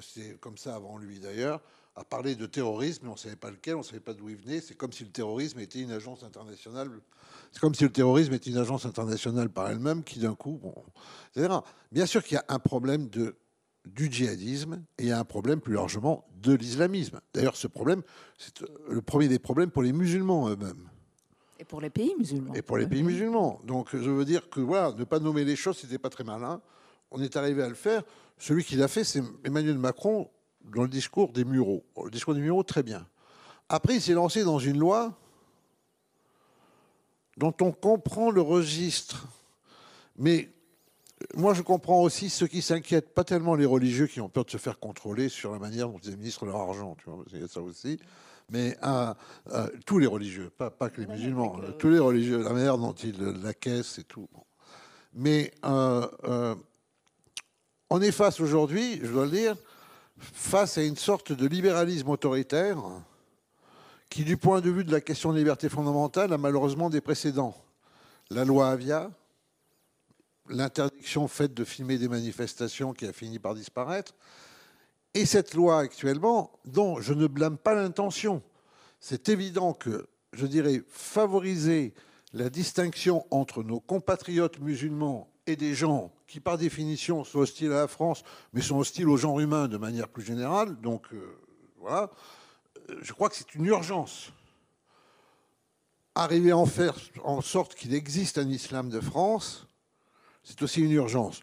c'est 0.00 0.38
comme 0.38 0.56
ça 0.56 0.76
avant 0.76 0.96
lui 0.96 1.18
d'ailleurs, 1.18 1.60
à 1.96 2.04
parler 2.04 2.36
de 2.36 2.46
terrorisme, 2.46 3.00
mais 3.02 3.08
on 3.08 3.14
ne 3.14 3.18
savait 3.18 3.34
pas 3.34 3.50
lequel, 3.50 3.74
on 3.74 3.78
ne 3.78 3.84
savait 3.84 3.98
pas 3.98 4.14
d'où 4.14 4.28
il 4.28 4.36
venait. 4.36 4.60
C'est 4.60 4.76
comme 4.76 4.92
si 4.92 5.02
le 5.02 5.10
terrorisme 5.10 5.58
était 5.58 5.80
une 5.80 5.90
agence 5.90 6.22
internationale. 6.22 6.88
C'est 7.50 7.58
comme 7.58 7.74
si 7.74 7.82
le 7.82 7.90
terrorisme 7.90 8.34
était 8.34 8.50
une 8.50 8.58
agence 8.58 8.86
internationale 8.86 9.50
par 9.50 9.68
elle-même 9.68 10.04
qui 10.04 10.20
d'un 10.20 10.36
coup, 10.36 10.60
bon. 10.62 10.72
Bien 11.90 12.06
sûr 12.06 12.22
qu'il 12.22 12.36
y 12.36 12.38
a 12.38 12.44
un 12.48 12.60
problème 12.60 13.08
de 13.08 13.34
du 13.86 14.12
djihadisme 14.12 14.84
et 14.98 15.04
il 15.04 15.08
y 15.08 15.12
a 15.12 15.18
un 15.18 15.24
problème 15.24 15.60
plus 15.60 15.74
largement 15.74 16.28
de 16.36 16.52
l'islamisme. 16.52 17.18
D'ailleurs, 17.34 17.56
ce 17.56 17.66
problème, 17.66 18.02
c'est 18.38 18.62
le 18.88 19.00
premier 19.00 19.26
des 19.26 19.38
problèmes 19.38 19.70
pour 19.70 19.82
les 19.82 19.92
musulmans 19.92 20.48
eux-mêmes. 20.50 20.89
Et 21.60 21.64
pour 21.64 21.82
les 21.82 21.90
pays 21.90 22.14
musulmans. 22.18 22.54
Et 22.54 22.62
pour 22.62 22.78
les 22.78 22.86
pays 22.86 23.02
musulmans. 23.02 23.60
Donc 23.64 23.90
je 23.92 24.08
veux 24.08 24.24
dire 24.24 24.48
que 24.48 24.60
voilà, 24.60 24.92
ne 24.92 25.04
pas 25.04 25.18
nommer 25.18 25.44
les 25.44 25.56
choses, 25.56 25.76
c'était 25.76 25.98
pas 25.98 26.08
très 26.08 26.24
malin. 26.24 26.62
On 27.10 27.20
est 27.20 27.36
arrivé 27.36 27.62
à 27.62 27.68
le 27.68 27.74
faire. 27.74 28.02
Celui 28.38 28.64
qui 28.64 28.76
l'a 28.76 28.88
fait, 28.88 29.04
c'est 29.04 29.22
Emmanuel 29.44 29.76
Macron 29.76 30.30
dans 30.64 30.82
le 30.82 30.88
discours 30.88 31.32
des 31.32 31.44
Mureaux. 31.44 31.84
Le 32.02 32.10
discours 32.10 32.34
des 32.34 32.40
Mureaux, 32.40 32.62
très 32.62 32.82
bien. 32.82 33.06
Après, 33.68 33.96
il 33.96 34.00
s'est 34.00 34.14
lancé 34.14 34.42
dans 34.42 34.58
une 34.58 34.78
loi 34.78 35.18
dont 37.36 37.54
on 37.60 37.72
comprend 37.72 38.30
le 38.30 38.40
registre. 38.40 39.26
Mais 40.16 40.48
moi, 41.34 41.52
je 41.52 41.60
comprends 41.60 42.00
aussi 42.00 42.30
ceux 42.30 42.46
qui 42.46 42.62
s'inquiètent, 42.62 43.12
pas 43.12 43.24
tellement 43.24 43.54
les 43.54 43.66
religieux 43.66 44.06
qui 44.06 44.22
ont 44.22 44.30
peur 44.30 44.46
de 44.46 44.50
se 44.50 44.56
faire 44.56 44.78
contrôler 44.78 45.28
sur 45.28 45.52
la 45.52 45.58
manière 45.58 45.90
dont 45.90 45.98
ils 46.02 46.12
administrent 46.12 46.46
leur 46.46 46.56
argent. 46.56 46.96
Tu 46.98 47.10
vois, 47.10 47.22
il 47.32 47.40
y 47.40 47.44
a 47.44 47.48
ça 47.48 47.60
aussi. 47.60 47.98
Mais 48.50 48.76
tous 49.86 49.98
les 49.98 50.06
religieux, 50.06 50.50
pas, 50.50 50.70
pas 50.70 50.90
que 50.90 51.00
les 51.00 51.06
musulmans, 51.06 51.60
tous 51.78 51.90
les 51.90 51.98
religieux, 51.98 52.42
la 52.42 52.52
manière 52.52 52.78
dont 52.78 52.92
ils 52.92 53.18
la 53.42 53.54
caissent 53.54 53.98
et 53.98 54.04
tout. 54.04 54.28
Mais 55.14 55.52
on 55.62 56.60
est 58.00 58.12
face 58.12 58.40
aujourd'hui, 58.40 59.00
je 59.02 59.10
dois 59.10 59.24
le 59.24 59.30
dire, 59.30 59.56
face 60.18 60.78
à 60.78 60.82
une 60.82 60.96
sorte 60.96 61.32
de 61.32 61.46
libéralisme 61.46 62.08
autoritaire 62.08 62.78
qui, 64.08 64.24
du 64.24 64.36
point 64.36 64.60
de 64.60 64.70
vue 64.70 64.84
de 64.84 64.92
la 64.92 65.00
question 65.00 65.32
de 65.32 65.38
liberté 65.38 65.68
fondamentale, 65.68 66.32
a 66.32 66.38
malheureusement 66.38 66.90
des 66.90 67.00
précédents. 67.00 67.56
La 68.30 68.44
loi 68.44 68.70
Avia, 68.70 69.10
l'interdiction 70.48 71.28
faite 71.28 71.54
de 71.54 71.64
filmer 71.64 71.98
des 71.98 72.08
manifestations 72.08 72.92
qui 72.92 73.06
a 73.06 73.12
fini 73.12 73.38
par 73.38 73.54
disparaître, 73.54 74.14
et 75.14 75.26
cette 75.26 75.54
loi 75.54 75.78
actuellement, 75.78 76.52
dont 76.64 77.00
je 77.00 77.14
ne 77.14 77.26
blâme 77.26 77.58
pas 77.58 77.74
l'intention. 77.74 78.42
C'est 79.00 79.28
évident 79.28 79.72
que, 79.72 80.06
je 80.32 80.46
dirais, 80.46 80.82
favoriser 80.88 81.94
la 82.32 82.48
distinction 82.48 83.26
entre 83.30 83.62
nos 83.62 83.80
compatriotes 83.80 84.60
musulmans 84.60 85.28
et 85.46 85.56
des 85.56 85.74
gens 85.74 86.12
qui, 86.26 86.38
par 86.38 86.58
définition, 86.58 87.24
sont 87.24 87.40
hostiles 87.40 87.72
à 87.72 87.80
la 87.80 87.88
France, 87.88 88.22
mais 88.52 88.60
sont 88.60 88.78
hostiles 88.78 89.08
au 89.08 89.16
genre 89.16 89.40
humain 89.40 89.66
de 89.66 89.78
manière 89.78 90.08
plus 90.08 90.22
générale. 90.22 90.80
Donc, 90.80 91.06
euh, 91.12 91.36
voilà. 91.78 92.10
Euh, 92.90 92.96
je 93.02 93.12
crois 93.12 93.28
que 93.28 93.36
c'est 93.36 93.54
une 93.54 93.64
urgence. 93.64 94.32
Arriver 96.14 96.52
à 96.52 96.56
en 96.56 96.66
faire 96.66 96.94
en 97.24 97.40
sorte 97.40 97.74
qu'il 97.74 97.94
existe 97.94 98.38
un 98.38 98.48
islam 98.48 98.90
de 98.90 99.00
France, 99.00 99.66
c'est 100.44 100.62
aussi 100.62 100.80
une 100.82 100.92
urgence. 100.92 101.42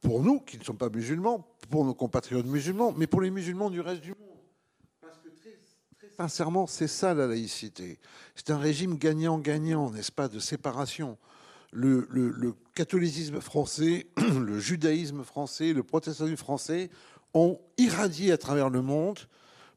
Pour 0.00 0.22
nous, 0.22 0.40
qui 0.40 0.58
ne 0.58 0.64
sommes 0.64 0.78
pas 0.78 0.88
musulmans, 0.88 1.46
pour 1.68 1.84
nos 1.84 1.94
compatriotes 1.94 2.46
musulmans, 2.46 2.94
mais 2.96 3.06
pour 3.06 3.20
les 3.20 3.30
musulmans 3.30 3.70
du 3.70 3.80
reste 3.80 4.02
du 4.02 4.10
monde. 4.10 4.38
Parce 5.00 5.18
que 5.18 5.28
très, 5.28 6.10
sincèrement, 6.16 6.66
c'est 6.66 6.88
ça 6.88 7.14
la 7.14 7.26
laïcité. 7.26 7.98
C'est 8.34 8.50
un 8.50 8.58
régime 8.58 8.96
gagnant-gagnant, 8.96 9.90
n'est-ce 9.90 10.12
pas, 10.12 10.28
de 10.28 10.38
séparation. 10.38 11.18
Le, 11.70 12.06
le, 12.10 12.54
catholicisme 12.74 13.40
français, 13.40 14.06
le 14.16 14.58
judaïsme 14.58 15.22
français, 15.24 15.72
le 15.72 15.82
protestantisme 15.82 16.36
français 16.36 16.90
ont 17.34 17.60
irradié 17.76 18.32
à 18.32 18.38
travers 18.38 18.70
le 18.70 18.80
monde 18.80 19.18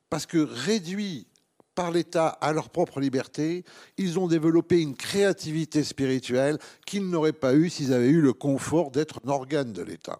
parce 0.10 0.26
que 0.26 0.38
réduits 0.38 1.28
par 1.76 1.92
l'État 1.92 2.28
à 2.28 2.54
leur 2.54 2.70
propre 2.70 3.00
liberté, 3.00 3.64
ils 3.98 4.20
ont 4.20 4.28
développé 4.28 4.82
une 4.82 4.96
créativité 4.96 5.84
spirituelle 5.84 6.60
qu'ils 6.86 7.10
n'auraient 7.10 7.34
pas 7.34 7.56
eu 7.56 7.70
s'ils 7.70 7.94
avaient 7.94 8.10
eu 8.10 8.22
le 8.22 8.34
confort 8.34 8.92
d'être 8.92 9.20
un 9.26 9.30
organe 9.30 9.74
de 9.74 9.82
l'État. 9.82 10.20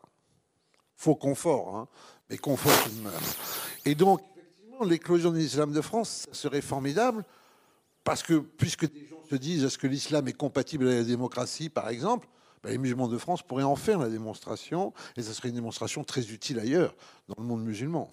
Faux 1.02 1.16
confort, 1.16 1.76
hein, 1.76 1.88
mais 2.30 2.38
confort 2.38 2.72
tout 2.84 2.92
de 2.92 3.02
même. 3.02 3.12
Et 3.86 3.96
donc, 3.96 4.22
effectivement, 4.38 4.86
l'éclosion 4.86 5.32
de 5.32 5.38
l'islam 5.38 5.74
de 5.74 5.82
France 5.82 6.28
serait 6.32 6.62
formidable, 6.62 7.26
parce 8.04 8.22
que 8.22 8.36
puisque 8.36 8.86
des 8.86 9.08
gens 9.08 9.24
se 9.28 9.34
disent 9.34 9.64
est-ce 9.64 9.80
que 9.80 9.88
l'islam 9.88 10.28
est 10.28 10.34
compatible 10.34 10.86
avec 10.86 11.00
la 11.00 11.04
démocratie, 11.06 11.70
par 11.70 11.90
exemple, 11.90 12.28
ben, 12.62 12.70
les 12.70 12.78
musulmans 12.78 13.08
de 13.08 13.18
France 13.18 13.42
pourraient 13.42 13.64
en 13.64 13.76
faire 13.76 13.98
la 13.98 14.10
démonstration, 14.10 14.94
et 15.18 15.24
ce 15.24 15.34
serait 15.34 15.50
une 15.50 15.56
démonstration 15.56 16.04
très 16.04 16.30
utile 16.30 16.60
ailleurs, 16.60 16.94
dans 17.28 17.36
le 17.40 17.46
monde 17.46 17.64
musulman. 17.64 18.12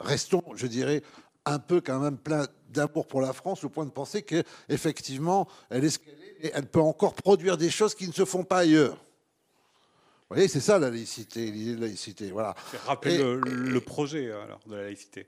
Restons, 0.00 0.42
je 0.56 0.66
dirais, 0.66 1.04
un 1.44 1.60
peu 1.60 1.80
quand 1.80 2.00
même 2.00 2.18
plein 2.18 2.48
d'amour 2.70 3.06
pour 3.06 3.20
la 3.20 3.32
France, 3.32 3.62
au 3.62 3.68
point 3.68 3.84
de 3.84 3.92
penser 3.92 4.22
qu'effectivement, 4.22 5.46
elle 5.68 5.84
est 5.84 6.00
et 6.42 6.50
elle 6.52 6.66
peut 6.66 6.80
encore 6.80 7.14
produire 7.14 7.56
des 7.56 7.70
choses 7.70 7.94
qui 7.94 8.08
ne 8.08 8.12
se 8.12 8.24
font 8.24 8.42
pas 8.42 8.58
ailleurs. 8.58 8.96
Vous 10.30 10.36
voyez, 10.36 10.48
c'est 10.48 10.60
ça 10.60 10.78
la 10.78 10.90
laïcité, 10.90 11.50
l'idée 11.50 11.74
de 11.74 11.80
laïcité. 11.80 12.30
Voilà. 12.30 12.54
Rappelez 12.86 13.18
le, 13.18 13.80
projet 13.80 14.30
alors, 14.30 14.60
de 14.64 14.76
la 14.76 14.82
laïcité. 14.84 15.26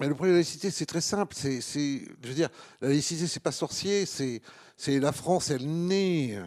Mais 0.00 0.08
le 0.08 0.14
projet 0.14 0.30
de 0.30 0.36
la 0.36 0.38
laïcité, 0.38 0.70
c'est 0.70 0.86
très 0.86 1.02
simple. 1.02 1.36
C'est, 1.36 1.60
je 1.60 2.28
veux 2.28 2.34
dire, 2.34 2.48
la 2.80 2.88
laïcité, 2.88 3.26
c'est 3.26 3.40
pas 3.40 3.52
sorcier. 3.52 4.06
C'est, 4.06 4.40
c'est 4.78 4.98
la 5.00 5.12
France, 5.12 5.50
elle 5.50 5.66
naît 5.66 6.40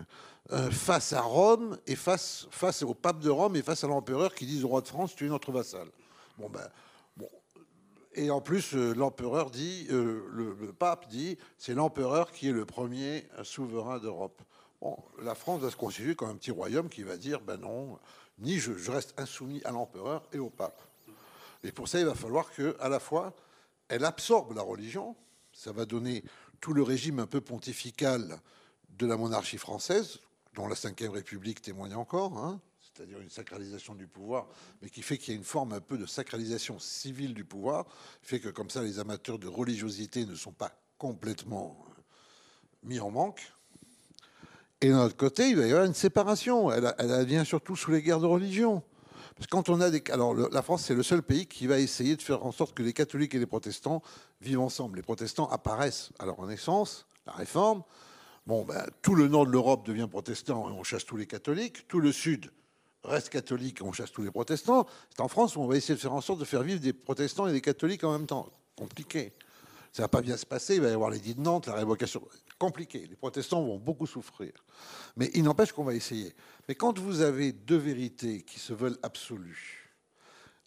euh, 0.52 0.72
face 0.72 1.14
à 1.14 1.22
Rome 1.22 1.78
et 1.86 1.96
face, 1.96 2.48
face 2.50 2.82
au 2.82 2.96
pape 2.96 3.20
de 3.20 3.30
Rome 3.30 3.56
et 3.56 3.62
face 3.62 3.84
à 3.84 3.88
l'empereur 3.88 4.34
qui 4.34 4.48
dit 4.48 4.64
au 4.64 4.68
roi 4.68 4.82
de 4.82 4.88
France, 4.88 5.16
tu 5.16 5.28
es 5.28 5.30
notre 5.30 5.52
vassal. 5.52 5.88
Bon 6.40 6.50
ben, 6.50 6.68
et 8.16 8.30
en 8.30 8.42
plus, 8.42 8.76
euh, 8.76 8.94
l'empereur 8.94 9.50
dit, 9.50 9.88
euh, 9.92 10.24
le, 10.32 10.74
pape 10.74 11.08
dit, 11.10 11.38
c'est 11.58 11.74
l'empereur 11.74 12.32
qui 12.32 12.48
est 12.48 12.52
le 12.52 12.66
premier 12.66 13.26
souverain 13.44 14.00
d'Europe. 14.00 14.42
La 15.22 15.36
France 15.36 15.62
va 15.62 15.72
se 15.72 15.76
constituer 15.76 16.16
comme 16.16 16.30
un 16.30 16.36
petit 16.36 16.52
royaume 16.52 16.90
qui 16.90 17.04
va 17.04 17.18
dire, 17.18 17.42
ben 17.42 17.58
non, 17.58 17.98
ni 18.40 18.60
je, 18.60 18.92
reste 18.92 19.14
insoumis 19.18 19.62
à 19.64 19.72
l'empereur 19.72 20.28
et 20.32 20.40
au 20.40 20.50
pape. 20.50 20.82
Et 21.64 21.72
pour 21.72 21.88
ça, 21.88 22.00
il 22.00 22.06
va 22.06 22.16
falloir 22.16 22.52
que, 22.52 22.76
à 22.80 22.90
la 22.90 23.00
fois, 23.00 23.34
elle 23.88 24.06
absorbe 24.06 24.56
la 24.56 24.62
religion. 24.62 25.16
Ça 25.54 25.72
va 25.72 25.86
donner 25.86 26.24
tout 26.60 26.74
le 26.74 26.84
régime 26.84 27.20
un 27.20 27.28
peu 27.28 27.42
pontifical 27.42 28.40
de 28.90 29.06
la 29.08 29.18
monarchie 29.18 29.58
française, 29.58 30.20
dont 30.54 30.68
la 30.68 30.76
Ve 30.76 31.10
République 31.12 31.62
témoigne 31.62 31.96
encore. 31.96 32.38
Hein 32.38 32.62
c'est-à-dire 32.96 33.20
une 33.20 33.30
sacralisation 33.30 33.94
du 33.94 34.08
pouvoir, 34.08 34.48
mais 34.82 34.90
qui 34.90 35.02
fait 35.02 35.18
qu'il 35.18 35.34
y 35.34 35.36
a 35.36 35.38
une 35.38 35.46
forme 35.46 35.74
un 35.74 35.82
peu 35.82 35.98
de 35.98 36.06
sacralisation 36.06 36.80
civile 36.80 37.34
du 37.34 37.44
pouvoir, 37.44 37.86
fait 38.22 38.40
que 38.40 38.50
comme 38.50 38.70
ça 38.70 38.82
les 38.82 39.00
amateurs 39.00 39.38
de 39.38 39.48
religiosité 39.48 40.26
ne 40.26 40.36
sont 40.36 40.54
pas 40.54 40.72
complètement 40.98 41.78
euh, 41.90 42.02
mis 42.84 43.00
en 43.00 43.12
manque. 43.12 43.52
Et 44.86 44.90
d'un 44.90 45.06
autre 45.06 45.18
côté, 45.18 45.50
il 45.50 45.56
va 45.56 45.66
y 45.66 45.72
avoir 45.72 45.86
une 45.86 45.96
séparation. 45.96 46.72
Elle, 46.72 46.94
elle 47.00 47.26
vient 47.26 47.44
surtout 47.44 47.76
sous 47.76 47.90
les 47.90 48.04
guerres 48.04 48.20
de 48.20 48.28
religion. 48.28 48.84
Parce 49.36 49.48
que 49.48 49.52
quand 49.52 49.68
on 49.70 49.82
a 49.82 49.90
des. 49.90 50.04
Alors, 50.12 50.36
la 50.36 50.62
France, 50.62 50.84
c'est 50.84 50.94
le 50.94 51.02
seul 51.02 51.24
pays 51.24 51.48
qui 51.48 51.66
va 51.66 51.80
essayer 51.80 52.16
de 52.16 52.22
faire 52.22 52.46
en 52.46 52.52
sorte 52.52 52.76
que 52.76 52.84
les 52.84 52.94
catholiques 52.94 53.34
et 53.34 53.40
les 53.40 53.48
protestants 53.48 54.04
vivent 54.42 54.60
ensemble. 54.60 54.98
Les 54.98 55.02
protestants 55.02 55.48
apparaissent 55.48 56.12
à 56.20 56.28
leur 56.28 56.46
naissance, 56.46 57.08
la 57.26 57.34
réforme. 57.34 57.82
Bon, 58.46 58.64
ben, 58.64 58.86
tout 59.02 59.16
le 59.16 59.28
nord 59.28 59.48
de 59.48 59.52
l'Europe 59.52 59.88
devient 59.88 60.08
protestant 60.08 60.70
et 60.70 60.74
on 60.74 60.84
chasse 60.84 61.04
tous 61.04 61.18
les 61.18 61.26
catholiques. 61.26 61.88
Tout 61.88 62.00
le 62.00 62.12
sud 62.12 62.52
reste 63.04 63.30
catholique, 63.30 63.80
on 63.82 63.92
chasse 63.92 64.12
tous 64.12 64.22
les 64.22 64.30
protestants. 64.30 64.86
C'est 65.10 65.22
en 65.22 65.28
France 65.28 65.56
où 65.56 65.62
on 65.62 65.68
va 65.68 65.78
essayer 65.78 65.96
de 65.96 66.00
faire 66.00 66.14
en 66.14 66.22
sorte 66.22 66.40
de 66.40 66.46
faire 66.46 66.62
vivre 66.62 66.80
des 66.80 66.94
protestants 66.94 67.48
et 67.48 67.52
des 67.52 67.62
catholiques 67.62 68.04
en 68.04 68.12
même 68.12 68.28
temps. 68.28 68.52
Compliqué. 68.76 69.34
Ça 69.94 70.04
va 70.04 70.10
pas 70.10 70.22
bien 70.22 70.38
se 70.38 70.46
passer. 70.46 70.76
Il 70.76 70.82
va 70.82 70.90
y 70.90 70.94
avoir 70.94 71.10
l'édit 71.10 71.34
de 71.34 71.42
Nantes, 71.42 71.66
la 71.66 71.74
révocation. 71.74 72.22
Compliqué. 72.58 73.06
Les 73.08 73.16
protestants 73.16 73.64
vont 73.64 73.78
beaucoup 73.78 74.08
souffrir. 74.08 74.54
Mais 75.18 75.30
il 75.34 75.44
n'empêche 75.44 75.74
qu'on 75.74 75.84
va 75.84 75.94
essayer. 75.94 76.34
Mais 76.68 76.76
quand 76.76 76.98
vous 77.00 77.22
avez 77.22 77.52
deux 77.52 77.78
vérités 77.78 78.44
qui 78.44 78.60
se 78.60 78.74
veulent 78.74 78.98
absolues, 79.04 79.92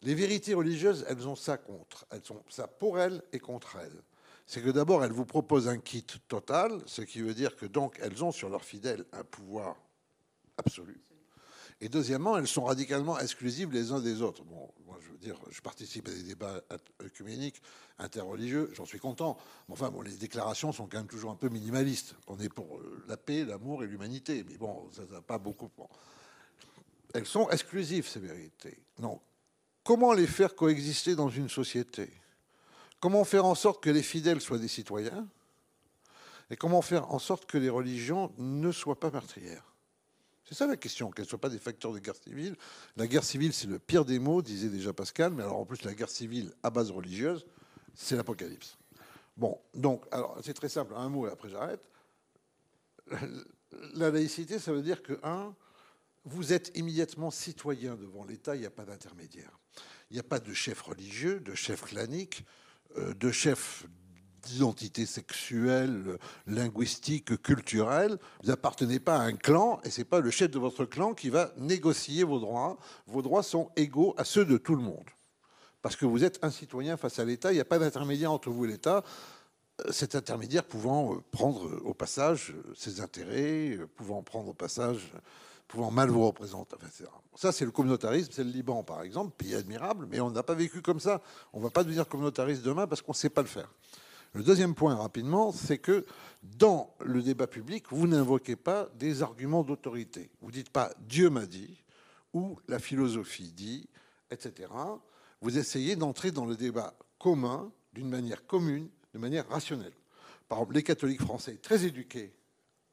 les 0.02 0.14
vérités 0.14 0.54
religieuses, 0.54 1.04
elles 1.08 1.26
ont 1.26 1.34
ça 1.34 1.56
contre. 1.56 2.06
Elles 2.10 2.30
ont 2.30 2.42
ça 2.48 2.68
pour 2.68 2.98
elles 3.00 3.22
et 3.32 3.38
contre 3.38 3.76
elles. 3.76 4.02
C'est 4.46 4.62
que 4.62 4.70
d'abord, 4.70 5.04
elles 5.04 5.12
vous 5.12 5.26
proposent 5.26 5.68
un 5.68 5.78
kit 5.78 6.06
total, 6.28 6.80
ce 6.86 7.02
qui 7.02 7.20
veut 7.20 7.34
dire 7.34 7.56
que 7.56 7.66
donc 7.66 7.98
elles 8.00 8.22
ont 8.24 8.32
sur 8.32 8.48
leurs 8.48 8.64
fidèles 8.64 9.04
un 9.12 9.24
pouvoir 9.24 9.76
absolu. 10.56 11.00
Et 11.80 11.88
deuxièmement, 11.88 12.36
elles 12.36 12.48
sont 12.48 12.64
radicalement 12.64 13.18
exclusives 13.20 13.70
les 13.70 13.92
uns 13.92 14.00
des 14.00 14.20
autres. 14.20 14.44
Moi, 14.44 14.98
je 15.00 15.12
veux 15.12 15.18
dire, 15.18 15.38
je 15.50 15.60
participe 15.60 16.08
à 16.08 16.10
des 16.10 16.24
débats 16.24 16.60
œcuméniques, 17.00 17.62
interreligieux, 17.98 18.70
j'en 18.74 18.84
suis 18.84 18.98
content. 18.98 19.36
Enfin, 19.68 19.90
bon, 19.90 20.02
les 20.02 20.16
déclarations 20.16 20.72
sont 20.72 20.86
quand 20.86 20.98
même 20.98 21.06
toujours 21.06 21.30
un 21.30 21.36
peu 21.36 21.48
minimalistes. 21.48 22.16
On 22.26 22.38
est 22.40 22.48
pour 22.48 22.78
euh, 22.78 23.04
la 23.06 23.16
paix, 23.16 23.44
l'amour 23.44 23.84
et 23.84 23.86
l'humanité. 23.86 24.44
Mais 24.48 24.56
bon, 24.56 24.88
ça 24.90 25.02
n'a 25.06 25.20
pas 25.20 25.38
beaucoup. 25.38 25.70
Elles 27.14 27.26
sont 27.26 27.48
exclusives, 27.50 28.08
ces 28.08 28.20
vérités. 28.20 28.78
Donc, 28.98 29.20
comment 29.84 30.12
les 30.12 30.26
faire 30.26 30.56
coexister 30.56 31.14
dans 31.14 31.28
une 31.28 31.48
société? 31.48 32.10
Comment 33.00 33.22
faire 33.22 33.44
en 33.44 33.54
sorte 33.54 33.82
que 33.82 33.90
les 33.90 34.02
fidèles 34.02 34.40
soient 34.40 34.58
des 34.58 34.68
citoyens? 34.68 35.28
Et 36.50 36.56
comment 36.56 36.82
faire 36.82 37.12
en 37.12 37.18
sorte 37.18 37.46
que 37.46 37.58
les 37.58 37.68
religions 37.68 38.32
ne 38.38 38.72
soient 38.72 38.98
pas 38.98 39.10
meurtrières? 39.10 39.67
C'est 40.48 40.54
ça 40.54 40.66
la 40.66 40.78
question, 40.78 41.10
qu'elles 41.10 41.26
ne 41.26 41.28
soient 41.28 41.40
pas 41.40 41.50
des 41.50 41.58
facteurs 41.58 41.92
de 41.92 41.98
guerre 41.98 42.16
civile. 42.16 42.56
La 42.96 43.06
guerre 43.06 43.24
civile, 43.24 43.52
c'est 43.52 43.66
le 43.66 43.78
pire 43.78 44.06
des 44.06 44.18
mots, 44.18 44.40
disait 44.40 44.70
déjà 44.70 44.94
Pascal, 44.94 45.34
mais 45.34 45.42
alors 45.42 45.58
en 45.58 45.66
plus, 45.66 45.82
la 45.82 45.92
guerre 45.92 46.08
civile 46.08 46.54
à 46.62 46.70
base 46.70 46.90
religieuse, 46.90 47.44
c'est 47.94 48.16
l'apocalypse. 48.16 48.78
Bon, 49.36 49.60
donc, 49.74 50.06
alors 50.10 50.38
c'est 50.42 50.54
très 50.54 50.70
simple, 50.70 50.94
un 50.96 51.10
mot 51.10 51.28
et 51.28 51.30
après 51.30 51.50
j'arrête. 51.50 51.82
La 53.92 54.10
laïcité, 54.10 54.58
ça 54.58 54.72
veut 54.72 54.80
dire 54.80 55.02
que, 55.02 55.20
un, 55.22 55.54
vous 56.24 56.54
êtes 56.54 56.72
immédiatement 56.76 57.30
citoyen 57.30 57.96
devant 57.96 58.24
l'État, 58.24 58.56
il 58.56 58.60
n'y 58.60 58.66
a 58.66 58.70
pas 58.70 58.86
d'intermédiaire. 58.86 59.58
Il 60.10 60.14
n'y 60.14 60.20
a 60.20 60.24
pas 60.24 60.40
de 60.40 60.54
chef 60.54 60.80
religieux, 60.80 61.40
de 61.40 61.54
chef 61.54 61.82
clanique, 61.82 62.46
euh, 62.96 63.12
de 63.12 63.30
chef 63.30 63.86
d'identité 64.42 65.06
sexuelle, 65.06 66.18
linguistique, 66.46 67.40
culturelle. 67.42 68.18
Vous 68.42 68.48
n'appartenez 68.48 69.00
pas 69.00 69.16
à 69.16 69.22
un 69.22 69.32
clan 69.34 69.80
et 69.84 69.90
c'est 69.90 70.04
pas 70.04 70.20
le 70.20 70.30
chef 70.30 70.50
de 70.50 70.58
votre 70.58 70.84
clan 70.84 71.14
qui 71.14 71.30
va 71.30 71.52
négocier 71.56 72.24
vos 72.24 72.38
droits. 72.38 72.78
Vos 73.06 73.22
droits 73.22 73.42
sont 73.42 73.70
égaux 73.76 74.14
à 74.16 74.24
ceux 74.24 74.44
de 74.44 74.56
tout 74.56 74.76
le 74.76 74.82
monde. 74.82 75.08
Parce 75.82 75.96
que 75.96 76.06
vous 76.06 76.24
êtes 76.24 76.38
un 76.42 76.50
citoyen 76.50 76.96
face 76.96 77.18
à 77.18 77.24
l'État, 77.24 77.52
il 77.52 77.54
n'y 77.54 77.60
a 77.60 77.64
pas 77.64 77.78
d'intermédiaire 77.78 78.32
entre 78.32 78.50
vous 78.50 78.64
et 78.64 78.68
l'État. 78.68 79.04
Euh, 79.86 79.92
cet 79.92 80.14
intermédiaire 80.14 80.64
pouvant 80.64 81.14
euh, 81.14 81.18
prendre 81.30 81.80
au 81.84 81.94
passage 81.94 82.54
ses 82.74 83.00
intérêts, 83.00 83.76
euh, 83.76 83.86
pouvant 83.86 84.22
prendre 84.22 84.48
au 84.48 84.54
passage 84.54 85.12
pouvant 85.68 85.90
mal 85.90 86.08
vous 86.08 86.26
représenter. 86.26 86.76
ça, 87.36 87.52
c'est 87.52 87.66
le 87.66 87.70
communautarisme, 87.70 88.32
c'est 88.32 88.42
le 88.42 88.50
Liban, 88.50 88.82
par 88.82 89.02
exemple, 89.02 89.32
pays 89.36 89.54
admirable, 89.54 90.08
mais 90.10 90.18
on 90.18 90.30
n'a 90.30 90.42
pas 90.42 90.54
vécu 90.54 90.80
comme 90.80 90.98
ça. 90.98 91.20
On 91.52 91.58
ne 91.58 91.64
va 91.64 91.70
pas 91.70 91.84
devenir 91.84 92.08
communautariste 92.08 92.62
demain 92.62 92.86
parce 92.86 93.02
qu'on 93.02 93.12
ne 93.12 93.16
sait 93.16 93.28
pas 93.28 93.42
le 93.42 93.48
faire. 93.48 93.70
Le 94.34 94.42
deuxième 94.42 94.74
point, 94.74 94.94
rapidement, 94.94 95.52
c'est 95.52 95.78
que 95.78 96.04
dans 96.42 96.94
le 97.00 97.22
débat 97.22 97.46
public, 97.46 97.86
vous 97.90 98.06
n'invoquez 98.06 98.56
pas 98.56 98.88
des 98.96 99.22
arguments 99.22 99.64
d'autorité. 99.64 100.30
Vous 100.40 100.48
ne 100.48 100.52
dites 100.52 100.70
pas 100.70 100.92
Dieu 101.00 101.30
m'a 101.30 101.46
dit 101.46 101.82
ou 102.34 102.58
la 102.68 102.78
philosophie 102.78 103.52
dit, 103.52 103.88
etc. 104.30 104.70
Vous 105.40 105.58
essayez 105.58 105.96
d'entrer 105.96 106.30
dans 106.30 106.44
le 106.44 106.56
débat 106.56 106.94
commun 107.18 107.72
d'une 107.92 108.08
manière 108.08 108.46
commune, 108.46 108.88
de 109.14 109.18
manière 109.18 109.48
rationnelle. 109.48 109.94
Par 110.48 110.58
exemple, 110.58 110.74
les 110.74 110.82
catholiques 110.82 111.22
français, 111.22 111.56
très 111.56 111.84
éduqués 111.84 112.32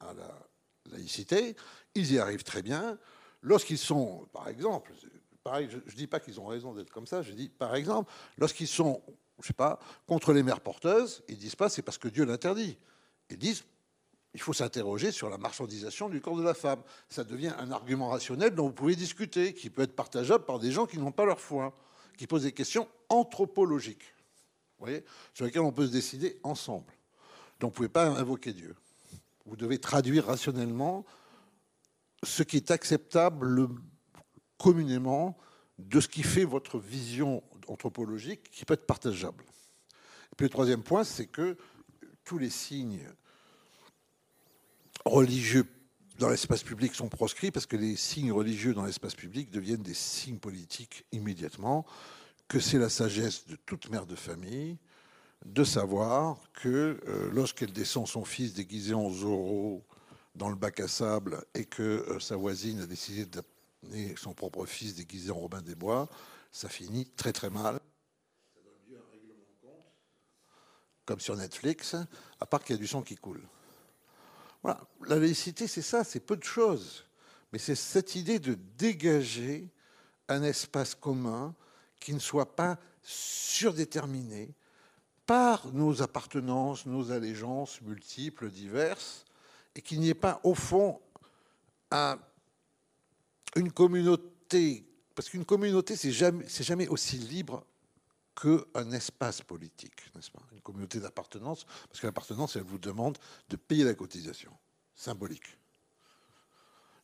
à 0.00 0.14
la 0.14 0.38
laïcité, 0.90 1.54
ils 1.94 2.12
y 2.12 2.18
arrivent 2.18 2.44
très 2.44 2.62
bien. 2.62 2.98
Lorsqu'ils 3.42 3.78
sont, 3.78 4.26
par 4.32 4.48
exemple, 4.48 4.92
pareil, 5.44 5.68
je 5.70 5.76
ne 5.76 5.96
dis 5.96 6.06
pas 6.06 6.18
qu'ils 6.18 6.40
ont 6.40 6.46
raison 6.46 6.74
d'être 6.74 6.90
comme 6.90 7.06
ça, 7.06 7.22
je 7.22 7.32
dis, 7.32 7.48
par 7.48 7.74
exemple, 7.74 8.10
lorsqu'ils 8.38 8.68
sont 8.68 9.02
je 9.42 9.48
sais 9.48 9.52
pas, 9.52 9.78
contre 10.06 10.32
les 10.32 10.42
mères 10.42 10.60
porteuses, 10.60 11.22
ils 11.28 11.36
disent 11.36 11.56
pas 11.56 11.68
c'est 11.68 11.82
parce 11.82 11.98
que 11.98 12.08
Dieu 12.08 12.24
l'interdit. 12.24 12.78
Ils 13.30 13.38
disent 13.38 13.64
il 14.36 14.40
faut 14.40 14.52
s'interroger 14.52 15.12
sur 15.12 15.30
la 15.30 15.38
marchandisation 15.38 16.10
du 16.10 16.20
corps 16.20 16.36
de 16.36 16.42
la 16.42 16.52
femme. 16.52 16.82
Ça 17.08 17.24
devient 17.24 17.54
un 17.58 17.70
argument 17.70 18.10
rationnel 18.10 18.54
dont 18.54 18.66
vous 18.66 18.74
pouvez 18.74 18.94
discuter, 18.94 19.54
qui 19.54 19.70
peut 19.70 19.80
être 19.80 19.96
partageable 19.96 20.44
par 20.44 20.58
des 20.58 20.70
gens 20.70 20.84
qui 20.84 20.98
n'ont 20.98 21.10
pas 21.10 21.24
leur 21.24 21.40
foi, 21.40 21.74
qui 22.18 22.26
posent 22.26 22.42
des 22.42 22.52
questions 22.52 22.86
anthropologiques, 23.08 24.14
vous 24.78 24.84
voyez, 24.84 25.04
sur 25.32 25.46
lesquelles 25.46 25.62
on 25.62 25.72
peut 25.72 25.86
se 25.86 25.92
décider 25.92 26.38
ensemble. 26.42 26.92
Donc 27.60 27.70
vous 27.70 27.84
ne 27.84 27.88
pouvez 27.88 27.88
pas 27.88 28.08
invoquer 28.08 28.52
Dieu. 28.52 28.76
Vous 29.46 29.56
devez 29.56 29.78
traduire 29.78 30.26
rationnellement 30.26 31.06
ce 32.22 32.42
qui 32.42 32.58
est 32.58 32.70
acceptable 32.70 33.68
communément 34.58 35.38
de 35.78 35.98
ce 35.98 36.08
qui 36.08 36.22
fait 36.22 36.44
votre 36.44 36.78
vision 36.78 37.42
anthropologique 37.68 38.50
qui 38.50 38.64
peut 38.64 38.74
être 38.74 38.86
partageable. 38.86 39.44
Et 40.32 40.36
puis 40.36 40.44
le 40.44 40.50
troisième 40.50 40.82
point, 40.82 41.04
c'est 41.04 41.26
que 41.26 41.56
tous 42.24 42.38
les 42.38 42.50
signes 42.50 43.08
religieux 45.04 45.66
dans 46.18 46.28
l'espace 46.28 46.62
public 46.62 46.94
sont 46.94 47.08
proscrits 47.08 47.50
parce 47.50 47.66
que 47.66 47.76
les 47.76 47.96
signes 47.96 48.32
religieux 48.32 48.74
dans 48.74 48.84
l'espace 48.84 49.14
public 49.14 49.50
deviennent 49.50 49.82
des 49.82 49.94
signes 49.94 50.38
politiques 50.38 51.04
immédiatement, 51.12 51.86
que 52.48 52.58
c'est 52.58 52.78
la 52.78 52.88
sagesse 52.88 53.46
de 53.46 53.56
toute 53.56 53.90
mère 53.90 54.06
de 54.06 54.16
famille 54.16 54.78
de 55.44 55.64
savoir 55.64 56.38
que 56.54 56.98
euh, 57.06 57.30
lorsqu'elle 57.32 57.72
descend 57.72 58.06
son 58.06 58.24
fils 58.24 58.54
déguisé 58.54 58.94
en 58.94 59.10
Zorro 59.10 59.84
dans 60.34 60.48
le 60.48 60.56
bac 60.56 60.80
à 60.80 60.88
sable 60.88 61.44
et 61.54 61.64
que 61.64 61.82
euh, 61.82 62.18
sa 62.18 62.36
voisine 62.36 62.80
a 62.80 62.86
décidé 62.86 63.26
d'amener 63.26 64.14
son 64.16 64.32
propre 64.32 64.66
fils 64.66 64.94
déguisé 64.94 65.30
en 65.30 65.36
Robin 65.36 65.62
des 65.62 65.74
Bois, 65.74 66.08
ça 66.56 66.70
finit 66.70 67.04
très 67.04 67.34
très 67.34 67.50
mal. 67.50 67.74
Ça 68.54 68.60
donne 68.64 68.72
lieu 68.88 68.96
à 68.96 69.00
un 69.00 69.10
règlement 69.12 69.34
de 69.34 69.60
compte, 69.60 69.84
comme 71.04 71.20
sur 71.20 71.36
Netflix, 71.36 71.94
à 72.40 72.46
part 72.46 72.64
qu'il 72.64 72.76
y 72.76 72.78
a 72.78 72.80
du 72.80 72.86
sang 72.86 73.02
qui 73.02 73.16
coule. 73.16 73.46
La 74.64 74.78
laïcité, 75.18 75.66
c'est 75.66 75.82
ça, 75.82 76.02
c'est 76.02 76.20
peu 76.20 76.34
de 76.34 76.42
choses. 76.42 77.04
Mais 77.52 77.58
c'est 77.58 77.74
cette 77.74 78.14
idée 78.14 78.38
de 78.38 78.54
dégager 78.78 79.68
un 80.28 80.42
espace 80.42 80.94
commun 80.94 81.54
qui 82.00 82.14
ne 82.14 82.18
soit 82.18 82.56
pas 82.56 82.78
surdéterminé 83.02 84.54
par 85.26 85.70
nos 85.74 86.00
appartenances, 86.00 86.86
nos 86.86 87.10
allégeances 87.12 87.82
multiples, 87.82 88.50
diverses, 88.50 89.26
et 89.74 89.82
qu'il 89.82 90.00
n'y 90.00 90.08
ait 90.08 90.14
pas, 90.14 90.40
au 90.42 90.54
fond, 90.54 91.02
une 93.56 93.72
communauté 93.72 94.86
parce 95.16 95.30
qu'une 95.30 95.46
communauté, 95.46 95.96
c'est 95.96 96.12
jamais, 96.12 96.46
jamais 96.46 96.86
aussi 96.88 97.16
libre 97.16 97.64
qu'un 98.40 98.92
espace 98.92 99.40
politique, 99.40 100.14
n'est-ce 100.14 100.30
pas? 100.30 100.42
Une 100.52 100.60
communauté 100.60 101.00
d'appartenance, 101.00 101.64
parce 101.88 102.00
que 102.00 102.06
l'appartenance, 102.06 102.54
elle 102.56 102.64
vous 102.64 102.78
demande 102.78 103.16
de 103.48 103.56
payer 103.56 103.82
la 103.82 103.94
cotisation 103.94 104.52
symbolique. 104.94 105.56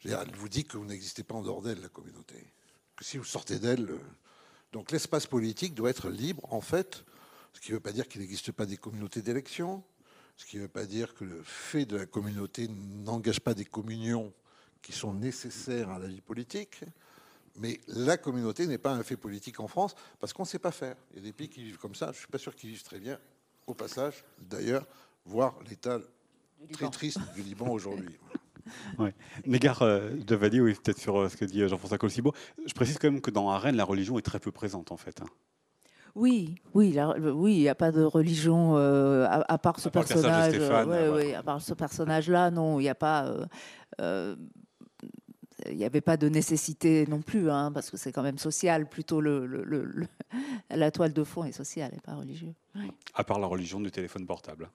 elle 0.04 0.36
vous 0.36 0.50
dit 0.50 0.64
que 0.64 0.76
vous 0.76 0.84
n'existez 0.84 1.22
pas 1.22 1.34
en 1.34 1.42
dehors 1.42 1.62
d'elle, 1.62 1.80
la 1.80 1.88
communauté. 1.88 2.52
Que 2.94 3.04
si 3.04 3.16
vous 3.16 3.24
sortez 3.24 3.58
d'elle. 3.58 3.90
Euh, 3.90 3.98
donc 4.72 4.90
l'espace 4.90 5.26
politique 5.26 5.74
doit 5.74 5.88
être 5.88 6.10
libre, 6.10 6.46
en 6.52 6.60
fait, 6.60 7.04
ce 7.54 7.60
qui 7.60 7.70
ne 7.70 7.76
veut 7.76 7.80
pas 7.80 7.92
dire 7.92 8.08
qu'il 8.08 8.20
n'existe 8.20 8.52
pas 8.52 8.66
des 8.66 8.76
communautés 8.76 9.22
d'élection, 9.22 9.82
ce 10.36 10.44
qui 10.44 10.58
ne 10.58 10.62
veut 10.62 10.68
pas 10.68 10.84
dire 10.84 11.14
que 11.14 11.24
le 11.24 11.42
fait 11.42 11.86
de 11.86 11.96
la 11.96 12.06
communauté 12.06 12.68
n'engage 12.68 13.40
pas 13.40 13.54
des 13.54 13.64
communions 13.64 14.34
qui 14.82 14.92
sont 14.92 15.14
nécessaires 15.14 15.88
à 15.88 15.98
la 15.98 16.08
vie 16.08 16.20
politique. 16.20 16.84
Mais 17.56 17.80
la 17.86 18.16
communauté 18.16 18.66
n'est 18.66 18.78
pas 18.78 18.92
un 18.92 19.02
fait 19.02 19.16
politique 19.16 19.60
en 19.60 19.68
France 19.68 19.94
parce 20.20 20.32
qu'on 20.32 20.42
ne 20.42 20.48
sait 20.48 20.58
pas 20.58 20.72
faire. 20.72 20.96
Il 21.12 21.18
y 21.18 21.20
a 21.20 21.24
des 21.24 21.32
pays 21.32 21.48
qui 21.48 21.62
vivent 21.62 21.78
comme 21.78 21.94
ça. 21.94 22.06
Je 22.06 22.12
ne 22.12 22.16
suis 22.18 22.26
pas 22.28 22.38
sûr 22.38 22.54
qu'ils 22.54 22.70
vivent 22.70 22.82
très 22.82 22.98
bien. 22.98 23.18
Au 23.66 23.74
passage, 23.74 24.24
d'ailleurs, 24.38 24.86
voir 25.24 25.54
l'état 25.68 25.98
très 26.72 26.90
triste 26.90 27.20
du 27.34 27.42
Liban 27.42 27.68
aujourd'hui. 27.68 28.18
Ouais. 28.98 29.12
Négard 29.44 29.82
euh, 29.82 30.10
de 30.14 30.36
Vali, 30.36 30.60
oui, 30.60 30.74
peut-être 30.74 30.98
sur 30.98 31.18
euh, 31.18 31.28
ce 31.28 31.36
que 31.36 31.44
dit 31.44 31.62
euh, 31.62 31.68
Jean-François 31.68 31.98
Colcibo. 31.98 32.32
Je 32.64 32.72
précise 32.72 32.96
quand 32.96 33.10
même 33.10 33.20
que 33.20 33.32
dans 33.32 33.50
Arène, 33.50 33.74
la 33.76 33.84
religion 33.84 34.18
est 34.18 34.22
très 34.22 34.38
peu 34.38 34.52
présente, 34.52 34.92
en 34.92 34.96
fait. 34.96 35.20
Hein. 35.20 35.26
Oui, 36.14 36.54
oui, 36.72 36.96
oui, 37.18 37.54
il 37.54 37.60
n'y 37.60 37.68
a 37.68 37.74
pas 37.74 37.90
de 37.90 38.02
religion 38.02 38.76
à, 38.76 39.58
part 39.58 39.80
ce 39.80 39.88
personnage. 39.88 40.54
Oui, 41.12 41.34
à 41.34 41.42
part 41.42 41.60
ce 41.60 41.74
personnage-là, 41.74 42.50
non, 42.50 42.78
il 42.78 42.82
n'y 42.82 42.88
a 42.88 42.94
pas 42.94 43.34
il 45.70 45.76
n'y 45.76 45.84
avait 45.84 46.00
pas 46.00 46.16
de 46.16 46.28
nécessité 46.28 47.06
non 47.08 47.20
plus, 47.20 47.50
hein, 47.50 47.70
parce 47.72 47.90
que 47.90 47.96
c'est 47.96 48.12
quand 48.12 48.22
même 48.22 48.38
social, 48.38 48.88
plutôt 48.88 49.20
le, 49.20 50.06
la 50.70 50.90
toile 50.90 51.12
de 51.12 51.24
fond 51.24 51.44
est 51.44 51.52
sociale 51.52 51.92
et 51.96 52.00
pas 52.00 52.14
religieuse. 52.14 52.54
À 53.14 53.24
part 53.24 53.38
la 53.38 53.46
religion 53.46 53.80
du 53.80 53.90
téléphone 53.90 54.26
portable. 54.26 54.70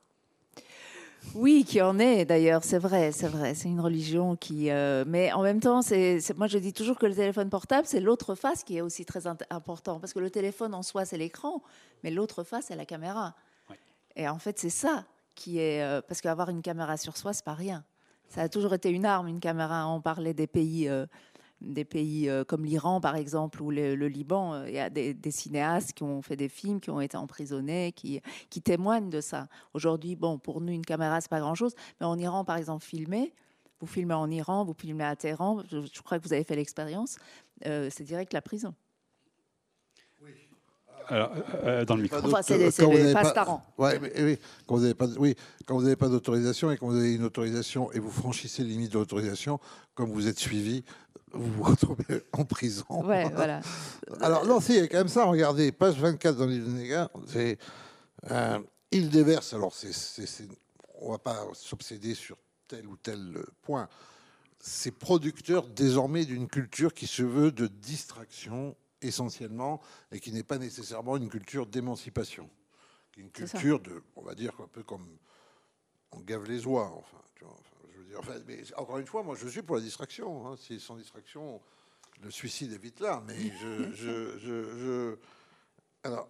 Oui, 1.36 1.66
qui 1.68 1.82
en 1.82 2.00
est 2.00 2.26
d'ailleurs, 2.26 2.64
c'est 2.64 2.78
vrai, 2.78 3.12
c'est 3.12 3.28
vrai, 3.28 3.54
c'est 3.54 3.68
une 3.68 3.82
religion 3.82 4.36
qui. 4.36 4.70
Euh, 4.70 5.04
mais 5.06 5.32
en 5.34 5.42
même 5.42 5.60
temps, 5.60 5.82
c'est, 5.82 6.22
moi 6.38 6.48
je 6.48 6.58
dis 6.58 6.74
toujours 6.74 6.98
que 6.98 7.06
le 7.06 7.16
téléphone 7.16 7.50
portable, 7.50 7.88
c'est 7.88 8.00
l'autre 8.00 8.36
face 8.36 8.64
qui 8.64 8.78
est 8.78 8.82
aussi 8.82 9.04
très 9.04 9.28
important, 9.28 10.00
parce 10.00 10.14
que 10.14 10.20
le 10.20 10.30
téléphone 10.30 10.74
en 10.74 10.84
soi, 10.84 11.06
c'est 11.06 11.18
l'écran, 11.18 11.62
mais 12.04 12.12
l'autre 12.12 12.44
face, 12.44 12.66
c'est 12.68 12.76
la 12.76 12.86
caméra. 12.86 13.36
Et 14.16 14.28
en 14.28 14.40
fait, 14.40 14.58
c'est 14.58 14.70
ça 14.70 15.06
qui 15.36 15.60
est. 15.60 15.84
Euh, 15.84 16.02
parce 16.02 16.22
qu'avoir 16.22 16.50
une 16.50 16.62
caméra 16.62 16.98
sur 16.98 17.18
soi, 17.18 17.34
c'est 17.34 17.46
pas 17.46 17.54
rien. 17.54 17.84
Ça 18.30 18.42
a 18.42 18.50
toujours 18.50 18.74
été 18.74 18.90
une 18.90 19.06
arme, 19.06 19.28
une 19.28 19.40
caméra. 19.40 19.88
On 19.88 20.02
parlait 20.02 20.34
des 20.34 20.48
pays, 20.48 20.90
euh, 20.90 21.06
des 21.62 21.86
pays 21.86 22.30
euh, 22.30 22.44
comme 22.44 22.66
l'Iran, 22.66 23.00
par 23.00 23.16
exemple, 23.16 23.62
ou 23.62 23.72
le, 23.72 23.96
Liban. 24.08 24.54
Euh, 24.54 24.70
il 24.70 24.76
y 24.76 24.80
a 24.80 24.90
des, 24.90 25.32
cinéastes 25.32 25.94
qui 25.94 26.04
ont 26.04 26.22
fait 26.22 26.36
des 26.36 26.50
films, 26.50 26.80
qui 26.80 26.90
ont 26.90 27.00
été 27.00 27.16
emprisonnés, 27.18 27.94
qui, 27.94 28.22
qui 28.50 28.62
témoignent 28.62 29.10
de 29.10 29.22
ça. 29.22 29.48
Aujourd'hui, 29.74 30.16
bon, 30.16 30.38
pour 30.40 30.62
nous, 30.62 30.74
une 30.74 30.86
caméra, 30.86 31.22
c'est 31.22 31.30
pas 31.30 31.40
grand-chose. 31.40 31.74
Mais 32.00 32.06
en 32.06 32.18
Iran, 32.18 32.44
par 32.44 32.58
exemple, 32.58 32.84
filmer, 32.84 33.34
vous 33.80 33.88
filmez 33.88 34.16
en 34.16 34.30
Iran, 34.30 34.66
vous 34.66 34.74
filmez 34.74 35.04
à 35.04 35.16
Téhéran, 35.16 35.62
je 35.70 36.02
crois 36.02 36.20
que 36.20 36.24
vous 36.24 36.34
avez 36.34 36.44
fait 36.44 36.56
l'expérience, 36.56 37.18
c'est 37.62 38.02
direct 38.02 38.34
la 38.34 38.42
prison. 38.42 38.74
Alors, 41.10 41.32
euh, 41.64 41.86
dans 41.86 41.96
le 41.96 42.04
micro. 42.04 42.20
Enfin, 42.24 42.42
c'est 42.42 42.58
les, 42.58 42.66
les 42.66 43.14
Ouais, 43.78 44.00
oui, 44.20 44.38
quand 44.66 44.76
vous 44.76 44.82
n'avez 44.82 44.94
pas, 44.94 45.08
oui, 45.18 45.36
quand 45.66 45.76
vous 45.76 45.84
n'avez 45.84 45.96
pas 45.96 46.10
d'autorisation 46.10 46.72
et 46.72 46.78
quand 46.78 46.88
vous 46.88 46.98
avez 46.98 47.14
une 47.14 47.24
autorisation 47.24 47.92
et 47.94 48.00
vous 48.00 48.12
franchissez 48.12 48.64
les 48.64 48.70
limites 48.70 48.92
de 48.92 48.98
l'autorisation, 48.98 49.60
comme 49.96 50.12
vous 50.12 50.28
êtes 50.28 50.40
suivi, 50.40 50.84
vous 51.34 51.52
vous 51.52 51.64
retrouvez 51.64 52.24
en 52.34 52.46
prison. 52.46 52.86
Ouais, 52.90 53.30
voilà. 53.36 53.62
Alors, 54.22 54.46
non, 54.46 54.60
si, 54.60 54.74
il 54.74 54.80
y 54.80 54.82
a 54.82 54.88
quand 54.88 54.98
même 54.98 55.08
ça. 55.08 55.26
Regardez, 55.26 55.72
page 55.72 55.96
24 55.96 56.36
dans 56.36 56.46
l'île 56.46 56.66
de 56.66 56.72
Néga, 56.72 57.10
c'est 57.28 57.58
euh, 58.32 58.60
il 58.92 59.10
déverse. 59.10 59.54
Alors, 59.54 59.74
c'est, 59.74 59.92
on 61.00 61.08
ne 61.08 61.12
va 61.12 61.20
pas 61.20 61.46
s'obséder 61.54 62.16
sur 62.16 62.38
tel 62.68 62.88
ou 62.88 62.98
tel 62.98 63.46
point. 63.62 63.88
C'est 64.60 64.92
producteur 64.92 65.68
désormais 65.68 66.26
d'une 66.26 66.48
culture 66.48 66.94
qui 66.94 67.08
se 67.08 67.24
veut 67.24 67.52
de 67.52 67.68
distraction 67.68 68.76
essentiellement, 69.02 69.82
et 70.12 70.20
qui 70.20 70.32
n'est 70.32 70.44
pas 70.44 70.58
nécessairement 70.58 71.18
une 71.18 71.30
culture 71.30 71.66
d'émancipation, 71.66 72.50
une 73.18 73.32
culture 73.32 73.80
de, 73.80 74.04
on 74.16 74.22
va 74.22 74.36
dire, 74.36 74.54
un 74.60 74.68
peu 74.68 74.84
comme 74.84 75.18
on 76.12 76.20
gave 76.22 76.46
les 76.46 76.66
oies, 76.66 76.92
enfin. 76.96 77.18
je 77.90 78.00
veux 78.00 78.06
dire, 78.06 78.22
mais 78.48 78.62
encore 78.76 78.98
une 78.98 79.08
fois, 79.08 79.24
moi, 79.24 79.36
je 79.36 79.48
suis 79.48 79.62
pour 79.62 79.76
la 79.76 79.82
distraction. 79.82 80.48
Hein, 80.48 80.56
si 80.58 80.80
sans 80.80 80.96
distraction, 80.96 81.62
le 82.22 82.32
suicide 82.32 82.74
est 82.74 82.78
vite 82.78 83.00
là. 83.00 83.24
Mais 83.28 83.36
je, 83.62 83.92
je, 83.94 84.38
je, 84.40 85.18
alors, 86.04 86.30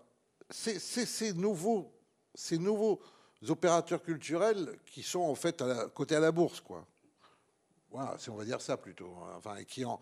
c'est 0.50 0.80
ces 0.80 1.34
nouveaux, 1.34 1.92
ces 2.34 2.58
nouveaux 2.58 3.00
opérateurs 3.48 4.02
culturels 4.02 4.80
qui 4.86 5.04
sont 5.04 5.22
en 5.22 5.36
fait 5.36 5.62
à 5.62 5.68
la, 5.68 5.86
côté 5.88 6.16
à 6.16 6.20
la 6.20 6.32
bourse, 6.32 6.62
quoi. 6.62 6.86
Voilà, 7.90 8.18
si 8.18 8.30
on 8.30 8.36
va 8.36 8.44
dire 8.44 8.62
ça 8.62 8.76
plutôt. 8.78 9.16
Hein, 9.22 9.36
enfin, 9.38 9.56
et 9.58 9.66
qui 9.66 9.86
en, 9.86 10.00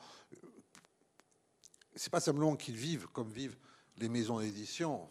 c'est 1.96 2.12
pas 2.12 2.20
simplement 2.20 2.56
qu'ils 2.56 2.76
vivent 2.76 3.08
comme 3.14 3.32
vivent 3.32 3.58
les 3.98 4.10
maisons 4.10 4.40
d'édition 4.40 5.08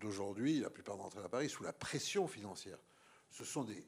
d'aujourd'hui, 0.00 0.60
la 0.60 0.70
plupart 0.70 0.96
d'entre 0.96 1.18
elles 1.18 1.24
à 1.24 1.28
Paris, 1.28 1.48
sous 1.48 1.62
la 1.62 1.72
pression 1.72 2.26
financière. 2.26 2.78
Ce 3.30 3.44
sont 3.44 3.64
des, 3.64 3.84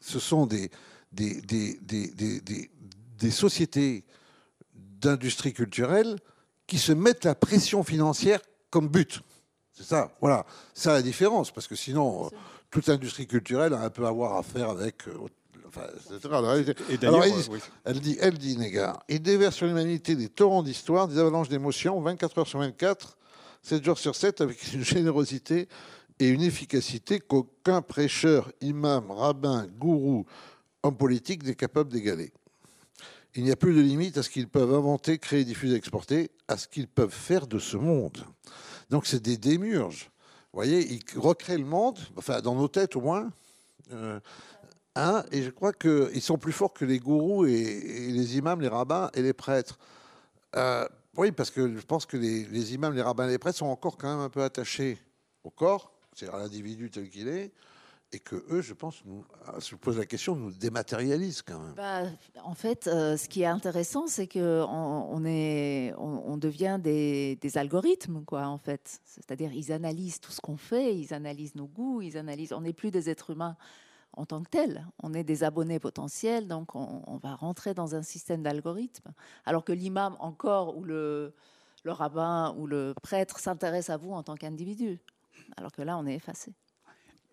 ce 0.00 0.18
sont 0.18 0.46
des, 0.46 0.70
des, 1.12 1.40
des 3.18 3.30
sociétés 3.30 4.04
d'industrie 4.74 5.52
culturelle 5.52 6.18
qui 6.66 6.78
se 6.78 6.92
mettent 6.92 7.24
la 7.24 7.34
pression 7.34 7.82
financière 7.82 8.40
comme 8.70 8.88
but. 8.88 9.20
C'est 9.72 9.84
ça, 9.84 10.16
voilà. 10.20 10.46
C'est 10.72 10.88
la 10.88 11.02
différence, 11.02 11.50
parce 11.50 11.66
que 11.66 11.76
sinon, 11.76 12.30
toute 12.70 12.88
industrie 12.88 13.26
culturelle 13.26 13.74
a 13.74 13.82
un 13.82 13.90
peu 13.90 14.06
à 14.06 14.10
voir 14.10 14.36
à 14.36 14.42
faire 14.42 14.70
avec. 14.70 15.02
Euh, 15.78 15.88
enfin, 16.16 16.58
etc. 16.58 16.74
Et 16.90 16.96
d'ailleurs, 16.96 17.24
elle, 17.84 18.00
dit, 18.00 18.16
elle 18.20 18.38
dit, 18.38 18.56
Négar, 18.56 19.02
il 19.08 19.22
déverse 19.22 19.56
sur 19.56 19.66
l'humanité 19.66 20.14
des 20.14 20.28
torrents 20.28 20.62
d'histoire, 20.62 21.08
des 21.08 21.18
avalanches 21.18 21.48
d'émotions, 21.48 22.00
24 22.00 22.38
heures 22.38 22.46
sur 22.46 22.58
24, 22.58 23.16
7 23.62 23.84
jours 23.84 23.98
sur 23.98 24.14
7, 24.14 24.40
avec 24.40 24.72
une 24.72 24.84
générosité 24.84 25.68
et 26.18 26.28
une 26.28 26.42
efficacité 26.42 27.20
qu'aucun 27.20 27.82
prêcheur, 27.82 28.52
imam, 28.60 29.10
rabbin, 29.10 29.66
gourou, 29.78 30.26
homme 30.82 30.96
politique 30.96 31.42
n'est 31.44 31.54
capable 31.54 31.92
d'égaler. 31.92 32.32
Il 33.34 33.42
n'y 33.42 33.50
a 33.50 33.56
plus 33.56 33.74
de 33.74 33.80
limite 33.80 34.16
à 34.16 34.22
ce 34.22 34.30
qu'ils 34.30 34.48
peuvent 34.48 34.72
inventer, 34.72 35.18
créer, 35.18 35.44
diffuser, 35.44 35.74
exporter, 35.74 36.30
à 36.46 36.56
ce 36.56 36.68
qu'ils 36.68 36.86
peuvent 36.86 37.10
faire 37.10 37.48
de 37.48 37.58
ce 37.58 37.76
monde. 37.76 38.18
Donc 38.90 39.06
c'est 39.06 39.20
des 39.20 39.36
démurges. 39.36 40.10
Vous 40.52 40.58
voyez, 40.58 40.86
ils 40.92 41.18
recréent 41.18 41.58
le 41.58 41.64
monde, 41.64 41.98
enfin 42.16 42.40
dans 42.40 42.54
nos 42.54 42.68
têtes 42.68 42.94
au 42.94 43.00
moins. 43.00 43.32
Euh, 43.92 44.20
et 44.96 45.42
je 45.42 45.50
crois 45.50 45.72
qu'ils 45.72 46.22
sont 46.22 46.38
plus 46.38 46.52
forts 46.52 46.72
que 46.72 46.84
les 46.84 46.98
gourous 46.98 47.46
et, 47.46 48.10
les 48.10 48.36
imams, 48.36 48.60
les 48.60 48.68
rabbins 48.68 49.10
et 49.14 49.22
les 49.22 49.32
prêtres. 49.32 49.78
Euh, 50.56 50.86
oui, 51.16 51.32
parce 51.32 51.50
que 51.50 51.76
je 51.76 51.84
pense 51.84 52.06
que 52.06 52.16
les, 52.16 52.74
imams, 52.74 52.94
les 52.94 53.02
rabbins 53.02 53.26
et 53.26 53.30
les 53.30 53.38
prêtres 53.38 53.58
sont 53.58 53.66
encore 53.66 53.96
quand 53.96 54.08
même 54.08 54.24
un 54.24 54.30
peu 54.30 54.42
attachés 54.42 54.98
au 55.42 55.50
corps, 55.50 55.92
c'est-à-dire 56.12 56.36
à 56.36 56.42
l'individu 56.42 56.90
tel 56.90 57.08
qu'il 57.08 57.28
est, 57.28 57.52
et 58.12 58.20
que 58.20 58.36
eux, 58.50 58.62
je 58.62 58.72
pense, 58.72 59.04
nous, 59.04 59.24
ah, 59.46 59.60
se 59.60 59.74
posent 59.74 59.98
la 59.98 60.06
question, 60.06 60.36
nous 60.36 60.52
dématérialisent 60.52 61.42
quand 61.42 61.58
même. 61.58 61.74
Bah, 61.74 62.02
en 62.44 62.54
fait, 62.54 62.86
euh, 62.86 63.16
ce 63.16 63.28
qui 63.28 63.42
est 63.42 63.46
intéressant, 63.46 64.06
c'est 64.06 64.28
que 64.28 64.64
on, 64.68 65.24
est, 65.24 65.92
on, 65.98 66.36
devient 66.36 66.78
des, 66.80 67.38
algorithmes, 67.56 68.24
quoi, 68.24 68.46
en 68.46 68.58
fait. 68.58 69.00
C'est-à-dire, 69.04 69.52
ils 69.52 69.72
analysent 69.72 70.20
tout 70.20 70.30
ce 70.30 70.40
qu'on 70.40 70.56
fait, 70.56 70.96
ils 70.96 71.12
analysent 71.12 71.56
nos 71.56 71.66
goûts, 71.66 72.02
ils 72.02 72.16
analysent. 72.16 72.52
On 72.52 72.60
n'est 72.60 72.72
plus 72.72 72.92
des 72.92 73.10
êtres 73.10 73.30
humains 73.30 73.56
en 74.16 74.24
tant 74.26 74.42
que 74.42 74.50
tels. 74.50 74.86
On 75.02 75.14
est 75.14 75.24
des 75.24 75.44
abonnés 75.44 75.78
potentiels, 75.78 76.48
donc 76.48 76.74
on, 76.74 77.18
va 77.22 77.34
rentrer 77.34 77.74
dans 77.74 77.94
un 77.94 78.02
système 78.02 78.42
d'algorithmes. 78.42 79.12
Alors 79.44 79.64
que 79.64 79.72
l'imam 79.72 80.16
encore 80.20 80.76
ou 80.76 80.84
le 80.84 81.32
rabbin 81.84 82.54
ou 82.58 82.66
le 82.66 82.94
prêtre 83.02 83.38
s'intéresse 83.38 83.90
à 83.90 83.96
vous 83.96 84.12
en 84.12 84.22
tant 84.22 84.34
qu'individu. 84.34 85.00
Alors 85.56 85.72
que 85.72 85.82
là, 85.82 85.98
on 85.98 86.06
est 86.06 86.14
effacé 86.14 86.54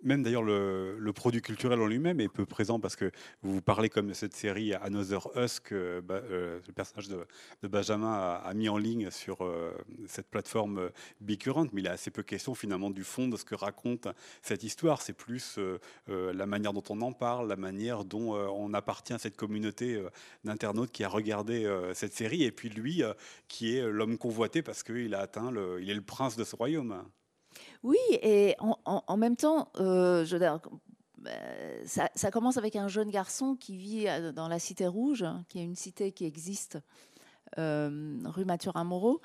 même 0.03 0.23
d'ailleurs 0.23 0.43
le, 0.43 1.11
produit 1.13 1.41
culturel 1.41 1.79
en 1.81 1.87
lui-même 1.87 2.19
est 2.21 2.29
peu 2.29 2.45
présent 2.45 2.79
parce 2.79 2.95
que 2.95 3.11
vous 3.41 3.61
parlez 3.61 3.89
comme 3.89 4.07
de 4.07 4.13
cette 4.13 4.33
série 4.33 4.73
Another 4.73 5.27
Us 5.35 5.59
que 5.59 6.01
euh, 6.09 6.59
le 6.65 6.73
personnage 6.73 7.09
de, 7.09 7.67
Benjamin 7.67 8.11
a, 8.43 8.53
mis 8.53 8.69
en 8.69 8.77
ligne 8.77 9.11
sur 9.11 9.43
euh, 9.43 9.73
cette 10.07 10.27
plateforme 10.29 10.77
euh, 10.77 10.89
Bicurrent, 11.19 11.67
mais 11.73 11.81
il 11.81 11.87
a 11.87 11.91
assez 11.91 12.11
peu 12.11 12.23
question 12.23 12.55
finalement 12.55 12.89
du 12.89 13.03
fond 13.03 13.27
de 13.27 13.35
ce 13.35 13.45
que 13.45 13.55
raconte 13.55 14.07
cette 14.41 14.63
histoire. 14.63 15.01
C'est 15.01 15.13
plus 15.13 15.59
la 16.07 16.45
manière 16.45 16.73
dont 16.73 16.83
on 16.89 17.01
en 17.01 17.11
parle, 17.11 17.47
la 17.47 17.55
manière 17.55 18.05
dont 18.05 18.33
on 18.33 18.73
appartient 18.73 19.13
à 19.13 19.19
cette 19.19 19.35
communauté 19.35 20.01
d'internautes 20.43 20.91
qui 20.91 21.03
a 21.03 21.09
regardé 21.09 21.69
cette 21.93 22.13
série, 22.13 22.43
et 22.43 22.51
puis 22.51 22.69
lui 22.69 23.03
qui 23.47 23.75
est 23.75 23.89
l'homme 23.89 24.17
convoité 24.17 24.61
parce 24.61 24.83
qu'il 24.83 25.13
a 25.13 25.19
atteint, 25.19 25.51
le, 25.51 25.81
il 25.81 25.89
est 25.89 25.95
le 25.95 26.01
prince 26.01 26.35
de 26.35 26.43
ce 26.43 26.55
royaume. 26.55 27.03
Oui, 27.83 27.97
et 28.11 28.55
en, 28.59 29.17
même 29.17 29.35
temps, 29.35 29.69
euh, 29.79 30.23
bah, 31.17 31.31
ça, 31.85 32.31
commence 32.31 32.57
avec 32.57 32.75
un 32.75 32.87
jeune 32.87 33.09
garçon 33.09 33.55
qui 33.55 33.75
vit 33.75 34.07
euh, 34.07 34.31
dans 34.31 34.47
la 34.47 34.59
Cité 34.59 34.85
Rouge, 34.85 35.25
qui 35.47 35.59
est 35.59 35.63
une 35.63 35.75
cité 35.75 36.11
qui 36.11 36.25
existe 36.25 36.77
euh, 37.57 38.19
rue 38.25 38.45
Mathurin 38.45 38.83
Moreau, 38.83 39.21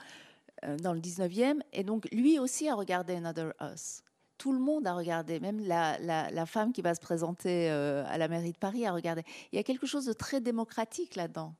dans 0.83 0.95
le 0.95 1.01
19e. 1.01 1.61
Et 1.75 1.85
donc, 1.85 2.09
lui 2.13 2.39
aussi 2.39 2.67
a 2.69 2.75
regardé 2.75 3.15
Another 3.15 3.53
Us. 3.61 4.03
Tout 4.39 4.53
le 4.53 4.59
monde 4.59 4.87
a 4.87 4.95
regardé, 4.95 5.39
même 5.39 5.61
la 5.61 6.47
femme 6.47 6.73
qui 6.73 6.81
va 6.81 6.95
se 6.95 7.01
présenter 7.01 7.69
à 7.69 8.17
la 8.17 8.29
mairie 8.29 8.53
de 8.53 8.59
Paris 8.59 8.87
a 8.87 8.93
regardé. 8.93 9.23
Il 9.53 9.57
y 9.57 9.59
a 9.59 9.63
quelque 9.63 9.87
chose 9.87 10.07
de 10.07 10.15
très 10.15 10.41
démocratique 10.41 11.15
là-dedans. 11.15 11.55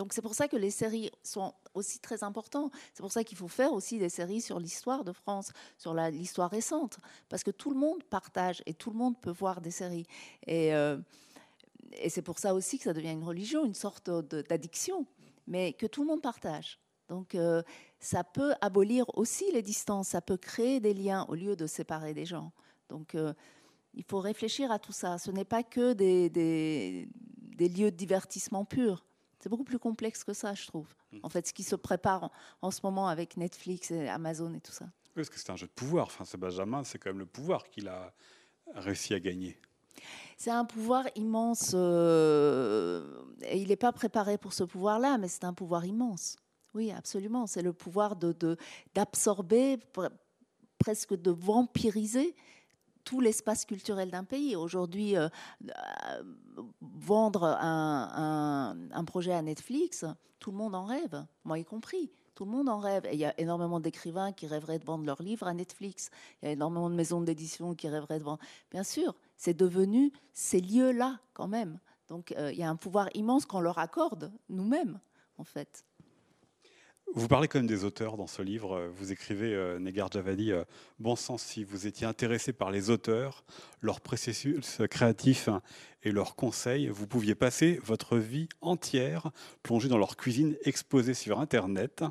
Donc 0.00 0.14
c'est 0.14 0.22
pour 0.22 0.34
ça 0.34 0.48
que 0.48 0.56
les 0.56 0.70
séries 0.70 1.10
sont 1.22 1.52
aussi 1.74 1.98
très 1.98 2.24
importantes. 2.24 2.72
C'est 2.94 3.02
pour 3.02 3.12
ça 3.12 3.22
qu'il 3.22 3.36
faut 3.36 3.48
faire 3.48 3.74
aussi 3.74 3.98
des 3.98 4.08
séries 4.08 4.40
sur 4.40 4.58
l'histoire 4.58 5.04
de 5.04 5.12
France, 5.12 5.52
sur 5.76 5.92
l'histoire 5.92 6.50
récente, 6.50 6.96
parce 7.28 7.44
que 7.44 7.50
tout 7.50 7.68
le 7.68 7.76
monde 7.76 8.02
partage 8.04 8.62
et 8.64 8.72
tout 8.72 8.88
le 8.88 8.96
monde 8.96 9.20
peut 9.20 9.30
voir 9.30 9.60
des 9.60 9.70
séries. 9.70 10.06
Et, 10.46 10.74
euh, 10.74 10.96
c'est 12.08 12.22
pour 12.22 12.38
ça 12.38 12.54
aussi 12.54 12.78
que 12.78 12.84
ça 12.84 12.94
devient 12.94 13.10
une 13.10 13.24
religion, 13.24 13.66
une 13.66 13.74
sorte 13.74 14.08
d'addiction, 14.48 15.04
mais 15.46 15.74
que 15.74 15.84
tout 15.84 16.00
le 16.00 16.08
monde 16.08 16.22
partage. 16.22 16.78
Donc 17.10 17.34
euh, 17.34 17.62
ça 17.98 18.24
peut 18.24 18.54
abolir 18.62 19.04
aussi 19.18 19.52
les 19.52 19.60
distances, 19.60 20.08
ça 20.08 20.22
peut 20.22 20.38
créer 20.38 20.80
des 20.80 20.94
liens 20.94 21.26
au 21.28 21.34
lieu 21.34 21.56
de 21.56 21.66
séparer 21.66 22.14
des 22.14 22.24
gens. 22.24 22.52
Donc 22.88 23.14
euh, 23.14 23.34
il 23.92 24.04
faut 24.04 24.20
réfléchir 24.20 24.72
à 24.72 24.78
tout 24.78 24.92
ça. 24.92 25.18
Ce 25.18 25.30
n'est 25.30 25.44
pas 25.44 25.62
que 25.62 25.92
des, 25.92 26.30
des, 26.30 27.06
des 27.36 27.68
lieux 27.68 27.90
de 27.90 27.96
divertissement 27.96 28.64
purs. 28.64 29.04
C'est 29.40 29.48
beaucoup 29.48 29.64
plus 29.64 29.78
complexe 29.78 30.22
que 30.22 30.34
ça, 30.34 30.54
je 30.54 30.66
trouve. 30.66 30.86
En 31.22 31.28
fait, 31.28 31.46
ce 31.46 31.52
qui 31.52 31.62
se 31.62 31.74
prépare 31.74 32.30
en, 32.60 32.70
ce 32.70 32.80
moment 32.84 33.08
avec 33.08 33.36
Netflix 33.36 33.90
et 33.90 34.08
Amazon 34.08 34.52
et 34.54 34.60
tout 34.60 34.72
ça. 34.72 34.84
Oui, 34.84 35.12
parce 35.16 35.30
que 35.30 35.38
c'est 35.38 35.50
un 35.50 35.56
jeu 35.56 35.66
de 35.66 35.72
pouvoir. 35.72 36.06
Enfin, 36.06 36.24
c'est 36.24 36.38
Benjamin, 36.38 36.84
c'est 36.84 36.98
quand 36.98 37.10
même 37.10 37.18
le 37.18 37.26
pouvoir 37.26 37.68
qu'il 37.68 37.88
a 37.88 38.12
réussi 38.74 39.14
à 39.14 39.20
gagner. 39.20 39.58
C'est 40.36 40.50
un 40.50 40.64
pouvoir 40.64 41.06
immense. 41.16 41.72
Euh, 41.74 43.22
et 43.42 43.58
il 43.60 43.68
n'est 43.68 43.76
pas 43.76 43.92
préparé 43.92 44.38
pour 44.38 44.52
ce 44.52 44.64
pouvoir-là, 44.64 45.18
mais 45.18 45.28
c'est 45.28 45.44
un 45.44 45.54
pouvoir 45.54 45.84
immense. 45.84 46.36
Oui, 46.74 46.92
absolument. 46.92 47.46
C'est 47.46 47.62
le 47.62 47.72
pouvoir 47.72 48.16
d'absorber, 48.94 49.78
de, 49.78 49.82
presque 50.78 51.14
de 51.14 51.30
vampiriser 51.30 52.34
tout 53.04 53.20
l'espace 53.20 53.64
culturel 53.64 54.10
d'un 54.10 54.24
pays. 54.24 54.56
Aujourd'hui, 54.56 55.16
euh, 55.16 55.28
euh, 55.64 56.22
vendre 56.80 57.44
un, 57.44 59.04
projet 59.06 59.32
à 59.32 59.42
Netflix, 59.42 60.04
tout 60.38 60.50
le 60.50 60.56
monde 60.56 60.74
en 60.74 60.84
rêve, 60.84 61.26
moi 61.44 61.58
y 61.58 61.64
compris. 61.64 62.10
Tout 62.34 62.44
le 62.44 62.52
monde 62.52 62.68
en 62.70 62.78
rêve. 62.78 63.04
Et 63.06 63.14
il 63.14 63.18
y 63.18 63.26
a 63.26 63.38
énormément 63.38 63.80
d'écrivains 63.80 64.32
qui 64.32 64.46
rêveraient 64.46 64.78
de 64.78 64.84
vendre 64.84 65.04
leurs 65.04 65.22
livres 65.22 65.46
à 65.46 65.52
Netflix. 65.52 66.10
Il 66.40 66.46
y 66.46 66.48
a 66.48 66.52
énormément 66.52 66.88
de 66.88 66.94
maisons 66.94 67.20
d'édition 67.20 67.74
qui 67.74 67.88
rêveraient 67.88 68.18
de 68.18 68.24
vendre. 68.24 68.40
Bien 68.70 68.82
sûr, 68.82 69.14
c'est 69.36 69.52
devenu 69.52 70.10
ces 70.32 70.60
lieux-là 70.60 71.18
quand 71.34 71.48
même. 71.48 71.78
Donc 72.08 72.32
euh, 72.32 72.50
il 72.52 72.58
y 72.58 72.62
a 72.62 72.70
un 72.70 72.76
pouvoir 72.76 73.08
immense 73.14 73.44
qu'on 73.44 73.60
leur 73.60 73.78
accorde 73.78 74.32
nous-mêmes, 74.48 75.00
en 75.36 75.44
fait. 75.44 75.84
Vous 77.16 77.26
parlez 77.26 77.48
quand 77.48 77.58
même 77.58 77.66
des 77.66 77.82
auteurs 77.82 78.16
dans 78.16 78.28
ce 78.28 78.40
livre. 78.40 78.88
Vous 78.96 79.10
écrivez, 79.10 79.52
euh, 79.52 79.80
Negar 79.80 80.12
Javadi, 80.12 80.52
euh, 80.52 80.62
bon 81.00 81.16
sens, 81.16 81.42
si 81.42 81.64
vous 81.64 81.88
étiez 81.88 82.06
intéressé 82.06 82.52
par 82.52 82.70
les 82.70 82.88
auteurs, 82.88 83.44
leur 83.80 84.00
processus 84.00 84.80
créatif 84.88 85.48
et 86.04 86.12
leurs 86.12 86.36
conseils, 86.36 86.86
vous 86.86 87.08
pouviez 87.08 87.34
passer 87.34 87.80
votre 87.82 88.16
vie 88.16 88.48
entière 88.60 89.32
plongée 89.64 89.88
dans 89.88 89.98
leur 89.98 90.16
cuisine 90.16 90.54
exposée 90.64 91.14
sur 91.14 91.40
Internet. 91.40 92.04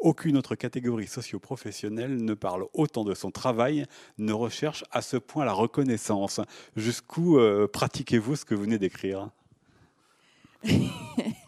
Aucune 0.00 0.36
autre 0.36 0.56
catégorie 0.56 1.06
socio-professionnelle 1.06 2.16
ne 2.16 2.34
parle 2.34 2.66
autant 2.72 3.04
de 3.04 3.14
son 3.14 3.30
travail, 3.30 3.86
ne 4.18 4.32
recherche 4.32 4.84
à 4.90 5.00
ce 5.00 5.16
point 5.16 5.44
la 5.44 5.52
reconnaissance. 5.52 6.40
Jusqu'où 6.74 7.38
euh, 7.38 7.68
pratiquez-vous 7.68 8.34
ce 8.34 8.44
que 8.44 8.56
vous 8.56 8.62
venez 8.62 8.78
d'écrire? 8.78 9.30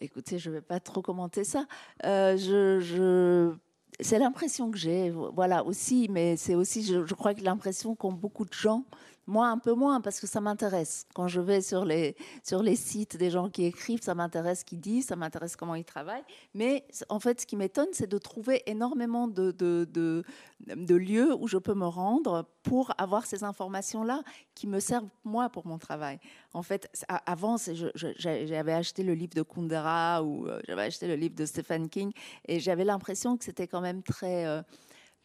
Écoutez, 0.00 0.38
je 0.38 0.48
ne 0.48 0.54
vais 0.54 0.60
pas 0.60 0.78
trop 0.78 1.02
commenter 1.02 1.44
ça. 1.44 1.66
Euh, 2.04 3.52
c'est 4.00 4.18
l'impression 4.18 4.70
que 4.70 4.78
j'ai, 4.78 5.10
voilà 5.10 5.64
aussi, 5.64 6.08
mais 6.08 6.36
c'est 6.36 6.54
aussi, 6.54 6.84
je, 6.84 7.04
je 7.04 7.14
crois 7.14 7.34
que 7.34 7.42
l'impression 7.42 7.96
qu'ont 7.96 8.12
beaucoup 8.12 8.44
de 8.44 8.52
gens 8.52 8.84
moi, 9.28 9.48
un 9.48 9.58
peu 9.58 9.74
moins, 9.74 10.00
parce 10.00 10.20
que 10.20 10.26
ça 10.26 10.40
m'intéresse. 10.40 11.06
Quand 11.14 11.28
je 11.28 11.42
vais 11.42 11.60
sur 11.60 11.84
les, 11.84 12.16
sur 12.42 12.62
les 12.62 12.76
sites 12.76 13.18
des 13.18 13.30
gens 13.30 13.50
qui 13.50 13.64
écrivent, 13.64 14.02
ça 14.02 14.14
m'intéresse 14.14 14.60
ce 14.60 14.64
qu'ils 14.64 14.80
disent, 14.80 15.06
ça 15.08 15.16
m'intéresse 15.16 15.54
comment 15.54 15.74
ils 15.74 15.84
travaillent. 15.84 16.24
Mais 16.54 16.86
en 17.10 17.20
fait, 17.20 17.42
ce 17.42 17.46
qui 17.46 17.54
m'étonne, 17.56 17.88
c'est 17.92 18.06
de 18.06 18.16
trouver 18.16 18.62
énormément 18.64 19.28
de, 19.28 19.50
de, 19.50 19.86
de, 19.92 20.94
lieux 20.94 21.34
où 21.34 21.46
je 21.46 21.58
peux 21.58 21.74
me 21.74 21.86
rendre 21.86 22.46
pour 22.62 22.92
avoir 22.96 23.26
ces 23.26 23.44
informations-là 23.44 24.22
qui 24.54 24.66
me 24.66 24.80
servent, 24.80 25.08
moi, 25.24 25.50
pour 25.50 25.66
mon 25.66 25.76
travail. 25.76 26.18
En 26.54 26.62
fait, 26.62 26.90
avant, 27.26 27.56
j'avais 28.16 28.72
acheté 28.72 29.02
le 29.02 29.12
livre 29.12 29.34
de 29.34 29.42
Kundera 29.42 30.22
ou 30.22 30.46
euh, 30.46 30.58
j'avais 30.66 30.84
acheté 30.84 31.06
le 31.06 31.16
livre 31.16 31.34
de 31.34 31.44
Stephen 31.44 31.90
King 31.90 32.12
et 32.46 32.60
j'avais 32.60 32.84
l'impression 32.84 33.36
que 33.36 33.44
c'était 33.44 33.68
quand 33.68 33.82
même 33.82 34.02
très... 34.02 34.46
Euh, 34.46 34.62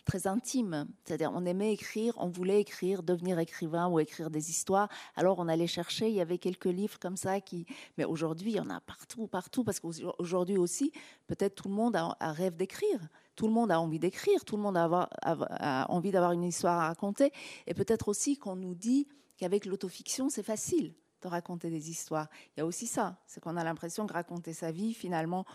très 0.06 0.28
intime. 0.28 0.88
C'est-à-dire, 1.04 1.32
on 1.34 1.46
aimait 1.46 1.74
écrire, 1.74 2.14
on 2.18 2.28
voulait 2.28 2.62
écrire, 2.62 3.04
devenir 3.04 3.40
écrivain 3.40 3.88
ou 3.88 4.00
écrire 4.00 4.30
des 4.30 4.50
histoires. 4.50 4.90
Alors, 5.16 5.40
on 5.40 5.48
allait 5.48 5.68
chercher. 5.68 6.10
Il 6.10 6.16
y 6.16 6.22
avait 6.22 6.38
quelques 6.38 6.66
livres 6.66 7.00
comme 7.00 7.18
ça 7.18 7.42
qui. 7.42 7.66
Mais 7.98 8.06
aujourd'hui, 8.06 8.52
il 8.52 8.58
y 8.58 8.60
en 8.60 8.70
a 8.70 8.80
partout, 8.82 9.28
partout, 9.28 9.64
parce 9.64 9.80
qu'aujourd'hui 9.80 10.58
aussi, 10.58 10.92
peut-être 11.28 11.56
tout 11.56 11.70
le 11.70 11.76
monde 11.76 11.96
a, 11.96 12.16
rêve 12.32 12.56
d'écrire. 12.56 13.00
Tout 13.36 13.48
le 13.48 13.54
monde 13.54 13.72
a 13.72 13.80
envie 13.80 14.00
d'écrire. 14.00 14.46
Tout 14.46 14.58
le 14.58 14.64
monde 14.64 14.78
a, 14.78 15.10
a 15.22 15.92
envie 15.92 16.12
d'avoir 16.12 16.34
une 16.34 16.44
histoire 16.44 16.80
à 16.80 16.88
raconter. 16.88 17.32
Et 17.68 17.74
peut-être 17.74 18.08
aussi 18.08 18.38
qu'on 18.38 18.56
nous 18.56 18.76
dit 18.76 19.08
qu'avec 19.38 19.66
l'autofiction, 19.66 20.30
c'est 20.30 20.44
facile 20.44 20.94
de 21.22 21.28
raconter 21.28 21.70
des 21.70 21.90
histoires. 21.90 22.28
Il 22.56 22.60
y 22.60 22.62
a 22.62 22.66
aussi 22.66 22.86
ça, 22.86 23.18
c'est 23.26 23.42
qu'on 23.42 23.58
a 23.58 23.64
l'impression 23.64 24.06
que 24.06 24.14
raconter 24.14 24.54
sa 24.54 24.72
vie, 24.72 24.94
finalement, 24.94 25.46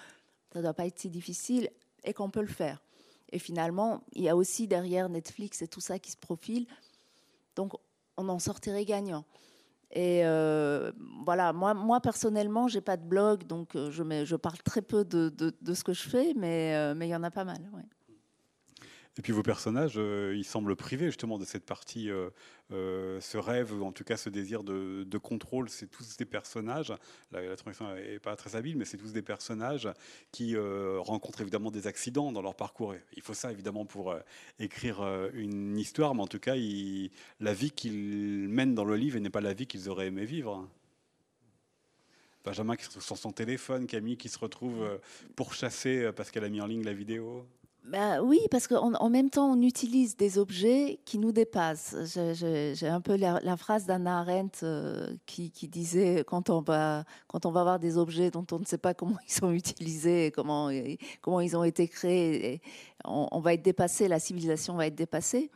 ça 0.53 0.59
ne 0.59 0.65
doit 0.65 0.75
pas 0.75 0.87
être 0.87 0.99
si 0.99 1.11
difficile 1.11 1.70
et 2.05 2.15
qu'on 2.15 2.31
peut 2.31 2.41
le 2.41 2.47
faire. 2.47 2.83
Et 3.30 3.38
finalement, 3.38 4.02
il 4.12 4.22
y 4.22 4.28
a 4.28 4.36
aussi 4.36 4.66
derrière 4.66 5.09
Netflix 5.09 5.62
et 5.62 5.68
tout 5.68 5.80
ça 5.80 5.98
qui 5.98 6.10
se 6.10 6.16
profile. 6.16 6.66
Donc, 7.56 7.72
on 8.16 8.28
en 8.28 8.38
sortirait 8.38 8.84
gagnant. 8.84 9.24
Et 9.90 10.20
euh, 10.24 10.92
voilà, 11.24 11.52
moi, 11.52 11.72
moi 11.72 12.00
personnellement, 12.00 12.68
j'ai 12.68 12.82
pas 12.82 12.96
de 12.96 13.05
blog, 13.05 13.44
donc 13.44 13.74
euh, 13.74 13.90
je, 13.90 14.02
je 14.24 14.36
parle 14.36 14.59
très 14.59 14.82
peu 14.82 15.05
de, 15.05 15.30
de, 15.30 15.74
ce 15.74 15.82
que 15.82 15.94
je 15.94 16.09
fais, 16.09 16.34
mais 16.36 16.74
euh, 16.76 16.94
il 17.00 17.09
y 17.09 17.16
en 17.16 17.22
a 17.22 17.30
pas 17.30 17.44
mal. 17.44 17.59
Et 19.19 19.23
puis 19.23 19.32
vos 19.32 19.43
personnages, 19.43 19.95
euh, 19.97 20.32
ils 20.36 20.45
semblent 20.45 20.77
privés 20.77 21.07
justement 21.07 21.39
de 21.39 21.45
cette 21.45 21.66
partie, 21.66 22.09
euh, 22.09 22.31
euh, 22.70 23.20
ce 23.20 23.36
rêve, 23.36 23.74
ou 23.74 23.85
en 23.85 23.90
tout 23.90 24.05
cas 24.05 24.16
ce 24.16 24.31
désir 24.31 24.62
de, 24.62 25.19
contrôle. 25.19 25.69
C'est 25.69 25.89
tous 25.89 26.16
des 26.16 26.24
personnages, 26.24 26.95
la, 27.32 27.43
la 27.43 27.57
transition 27.57 27.93
n'est 27.93 28.20
pas 28.20 28.36
très 28.36 28.55
habile, 28.55 28.77
mais 28.77 28.85
c'est 28.85 28.97
tous 28.97 29.12
des 29.12 29.23
personnages 29.23 29.89
qui 30.31 30.57
rencontrent 30.57 31.40
évidemment 31.40 31.73
des 31.73 31.89
accidents 31.89 32.31
dans 32.31 32.43
leur 32.43 32.55
parcours. 32.55 32.95
Il 33.16 33.23
faut 33.23 33.35
ça 33.35 33.51
évidemment 33.51 33.85
pour 33.85 34.15
écrire 34.61 35.03
une 35.35 35.77
histoire, 35.77 36.15
mais 36.15 36.23
en 36.23 36.28
tout 36.28 36.39
cas, 36.39 36.55
la 36.55 37.55
vie 37.55 37.73
qu'ils 37.73 38.49
mènent 38.49 38.77
dans 38.77 38.85
le 38.85 38.95
livre 38.95 39.19
n'est 39.19 39.31
pas 39.31 39.40
la 39.40 39.55
vie 39.55 39.66
qu'ils 39.66 39.89
auraient 39.89 40.07
aimé 40.07 40.24
vivre. 40.24 40.69
Benjamin 42.45 42.77
qui 42.77 42.85
se 42.85 42.89
retrouve 42.90 43.05
sur 43.05 43.19
son 43.19 43.32
téléphone, 43.32 43.89
Camille 43.89 44.16
qui 44.16 44.28
se 44.28 44.39
retrouve 44.39 45.01
pourchassée 45.35 46.12
parce 46.15 46.31
qu'elle 46.31 46.45
a 46.45 46.49
mis 46.49 46.61
en 46.61 46.66
ligne 46.66 46.85
la 46.85 46.95
vidéo. 46.95 47.45
Ben 47.89 48.20
oui, 48.20 48.40
parce 48.51 48.69
qu'en 48.69 49.09
même 49.09 49.31
temps, 49.31 49.51
on 49.51 49.62
utilise 49.62 50.15
des 50.15 50.36
objets 50.36 51.01
qui 51.06 51.19
nous 51.19 51.32
dépassent. 51.32 51.97
J'ai 52.15 52.86
un 52.86 53.01
peu 53.01 53.16
la, 53.16 53.56
phrase 53.56 53.86
d'Anna 53.86 54.19
Arendt 54.19 54.60
euh, 54.62 55.16
qui, 55.24 55.51
disait 55.69 56.23
quand 56.27 56.51
on, 56.51 56.60
va, 56.60 57.05
quand 57.28 57.47
on 57.47 57.51
va 57.51 57.60
avoir 57.60 57.78
des 57.78 57.97
objets 57.97 58.31
dont 58.31 58.44
on 58.52 58.59
ne 58.59 58.66
sait 58.66 58.77
pas 58.77 58.93
comment 58.93 59.16
ils 59.27 59.32
sont 59.32 59.52
utilisés, 59.52 60.31
comment, 60.35 60.70
comment 61.23 61.40
ils 61.40 61.56
ont 61.56 61.65
été 61.65 61.89
créés, 61.89 62.60
on, 63.06 63.40
va 63.40 63.55
être 63.55 63.62
dépassé, 63.62 64.06
la 64.06 64.20
civilisation 64.20 64.74
va 64.74 64.86
être 64.86 64.94
dépassée. 64.94 65.51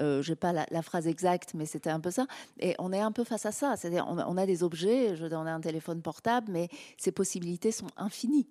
Euh, 0.00 0.22
je 0.22 0.32
n'ai 0.32 0.36
pas 0.36 0.52
la, 0.52 0.82
phrase 0.82 1.06
exacte, 1.06 1.54
mais 1.54 1.66
c'était 1.66 1.90
un 1.90 2.00
peu 2.00 2.10
ça. 2.10 2.26
Et 2.58 2.74
on 2.80 2.92
est 2.92 3.00
un 3.00 3.12
peu 3.12 3.22
face 3.22 3.46
à 3.46 3.52
ça. 3.52 3.76
C'est-à-dire, 3.76 4.04
on, 4.08 4.36
a 4.36 4.44
des 4.44 4.64
objets, 4.64 5.14
je, 5.14 5.26
on 5.26 5.46
a 5.46 5.52
un 5.52 5.60
téléphone 5.60 6.02
portable, 6.02 6.50
mais 6.50 6.68
ces 6.98 7.12
possibilités 7.12 7.70
sont 7.70 7.90
infinies. 7.96 8.48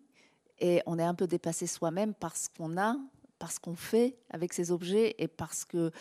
Et 0.60 0.82
on 0.86 0.98
est 0.98 1.04
un 1.04 1.16
peu 1.16 1.28
dépassé 1.28 1.68
soi-même 1.68 2.14
parce 2.14 2.48
qu'on 2.48 2.78
a 2.78 2.96
parce 3.40 3.60
qu'on 3.60 3.76
fait 3.76 4.18
avec 4.30 4.54
ces 4.54 4.72
objets 4.72 5.16
et 5.18 5.28
parce 5.28 5.66
que 5.66 5.92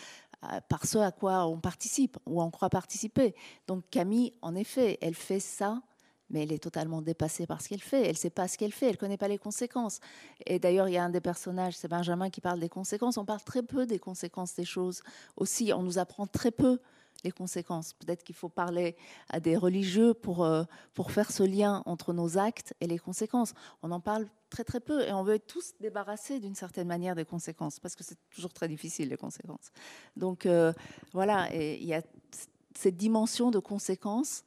euh, 0.43 0.59
par 0.69 0.85
ce 0.85 0.97
à 0.97 1.11
quoi 1.11 1.45
on 1.45 1.59
participe 1.59 2.17
ou 2.25 2.41
on 2.41 2.51
croit 2.51 2.69
participer. 2.69 3.35
Donc 3.67 3.83
Camille, 3.89 4.33
en 4.41 4.55
effet, 4.55 4.97
elle 5.01 5.15
fait 5.15 5.39
ça, 5.39 5.81
mais 6.29 6.43
elle 6.43 6.51
est 6.51 6.63
totalement 6.63 7.01
dépassée 7.01 7.45
par 7.45 7.61
ce 7.61 7.69
qu'elle 7.69 7.81
fait. 7.81 8.03
Elle 8.03 8.11
ne 8.11 8.17
sait 8.17 8.29
pas 8.29 8.47
ce 8.47 8.57
qu'elle 8.57 8.73
fait, 8.73 8.87
elle 8.87 8.93
ne 8.93 8.97
connaît 8.97 9.17
pas 9.17 9.27
les 9.27 9.37
conséquences. 9.37 9.99
Et 10.45 10.59
d'ailleurs, 10.59 10.87
il 10.89 10.93
y 10.93 10.97
a 10.97 11.03
un 11.03 11.09
des 11.09 11.21
personnages, 11.21 11.75
c'est 11.77 11.87
Benjamin, 11.87 12.29
qui 12.29 12.41
parle 12.41 12.59
des 12.59 12.69
conséquences. 12.69 13.17
On 13.17 13.25
parle 13.25 13.43
très 13.43 13.63
peu 13.63 13.85
des 13.85 13.99
conséquences 13.99 14.55
des 14.55 14.65
choses. 14.65 15.01
Aussi, 15.37 15.71
on 15.73 15.83
nous 15.83 15.99
apprend 15.99 16.27
très 16.27 16.51
peu 16.51 16.79
les 17.25 17.31
conséquences. 17.31 17.93
Peut-être 17.93 18.23
qu'il 18.23 18.35
faut 18.35 18.49
parler 18.49 18.95
à 19.29 19.41
des 19.41 19.57
religieux 19.57 20.13
pour, 20.13 20.45
euh, 20.45 20.63
pour 20.93 21.11
faire 21.11 21.31
ce 21.31 21.43
lien 21.43 21.83
entre 21.85 22.13
nos 22.13 22.37
actes 22.37 22.73
et 22.79 22.87
les 22.87 22.99
conséquences. 22.99 23.53
On 23.83 23.91
en 23.91 23.99
parle 23.99 24.27
très 24.49 24.63
très 24.63 24.79
peu 24.79 25.01
et 25.01 25.11
on 25.11 25.23
veut 25.23 25.35
être 25.35 25.47
tous 25.47 25.73
débarrassés 25.81 26.39
d'une 26.39 26.55
certaine 26.55 26.87
manière 26.87 27.15
des 27.15 27.25
conséquences 27.25 27.79
parce 27.79 27.95
que 27.95 28.03
c'est 28.03 28.17
toujours 28.29 28.53
très 28.53 28.69
difficile 28.69 29.09
les 29.09 29.17
conséquences. 29.17 29.71
Donc 30.15 30.45
euh, 30.45 30.71
voilà, 31.11 31.53
et 31.53 31.75
il 31.81 31.87
y 31.87 31.93
a 31.93 32.01
cette 32.77 32.95
dimension 32.95 33.51
de 33.51 33.59
conséquences 33.59 34.43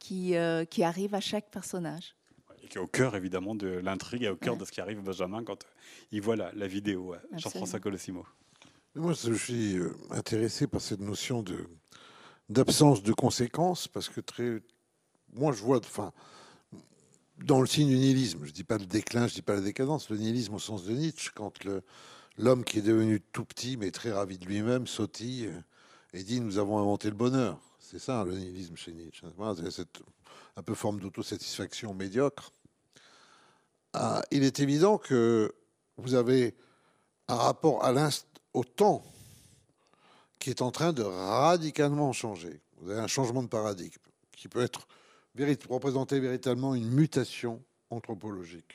qui, 0.00 0.34
euh, 0.34 0.64
qui 0.64 0.82
arrive 0.82 1.14
à 1.14 1.20
chaque 1.20 1.50
personnage. 1.50 2.16
Et 2.64 2.68
qui 2.68 2.78
est 2.78 2.80
au 2.80 2.88
cœur 2.88 3.14
évidemment 3.14 3.54
de 3.54 3.68
l'intrigue 3.68 4.24
et 4.24 4.28
au 4.28 4.36
cœur 4.36 4.56
de 4.56 4.64
ce 4.64 4.72
qui 4.72 4.80
arrive 4.80 4.98
à 4.98 5.02
Benjamin 5.02 5.44
quand 5.44 5.64
il 6.10 6.22
voit 6.22 6.36
la, 6.36 6.50
la 6.52 6.66
vidéo. 6.66 7.14
Jean-François 7.36 7.78
Colossimo. 7.78 8.24
Moi, 8.94 9.14
je 9.14 9.32
suis 9.32 9.78
intéressé 10.10 10.66
par 10.66 10.82
cette 10.82 11.00
notion 11.00 11.42
de 11.42 11.66
d'absence 12.52 13.02
de 13.02 13.12
conséquences, 13.12 13.88
parce 13.88 14.08
que 14.08 14.20
très, 14.20 14.62
moi 15.32 15.52
je 15.52 15.62
vois, 15.62 15.78
enfin, 15.78 16.12
dans 17.38 17.60
le 17.60 17.66
signe 17.66 17.88
du 17.88 17.96
nihilisme, 17.96 18.44
je 18.44 18.52
dis 18.52 18.64
pas 18.64 18.78
le 18.78 18.86
déclin, 18.86 19.26
je 19.26 19.34
dis 19.34 19.42
pas 19.42 19.54
la 19.54 19.60
décadence, 19.60 20.10
le 20.10 20.16
nihilisme 20.16 20.54
au 20.54 20.58
sens 20.58 20.84
de 20.84 20.92
Nietzsche, 20.92 21.30
quand 21.34 21.52
l'homme 22.38 22.64
qui 22.64 22.78
est 22.78 22.82
devenu 22.82 23.20
tout 23.20 23.44
petit 23.44 23.76
mais 23.76 23.90
très 23.90 24.12
ravi 24.12 24.38
de 24.38 24.46
lui-même 24.46 24.86
sautille 24.86 25.50
et 26.12 26.22
dit 26.22 26.40
nous 26.40 26.58
avons 26.58 26.78
inventé 26.78 27.08
le 27.08 27.16
bonheur. 27.16 27.58
C'est 27.78 27.98
ça 27.98 28.24
le 28.24 28.36
nihilisme 28.36 28.76
chez 28.76 28.92
Nietzsche. 28.92 29.26
C'est 29.56 29.70
cette 29.70 30.02
un 30.56 30.62
peu 30.62 30.74
forme 30.74 31.00
d'autosatisfaction 31.00 31.94
médiocre. 31.94 32.52
Ah, 33.94 34.22
il 34.30 34.44
est 34.44 34.60
évident 34.60 34.98
que 34.98 35.54
vous 35.96 36.14
avez 36.14 36.54
un 37.28 37.36
rapport 37.36 37.84
à 37.84 37.92
au 38.54 38.64
temps 38.64 39.02
qui 40.42 40.50
est 40.50 40.60
en 40.60 40.72
train 40.72 40.92
de 40.92 41.04
radicalement 41.04 42.12
changer. 42.12 42.60
Vous 42.80 42.90
avez 42.90 42.98
un 42.98 43.06
changement 43.06 43.44
de 43.44 43.48
paradigme 43.48 44.02
qui 44.32 44.48
peut 44.48 44.60
être 44.60 44.88
représenter 45.68 46.18
véritablement 46.18 46.74
une 46.74 46.90
mutation 46.90 47.62
anthropologique. 47.90 48.74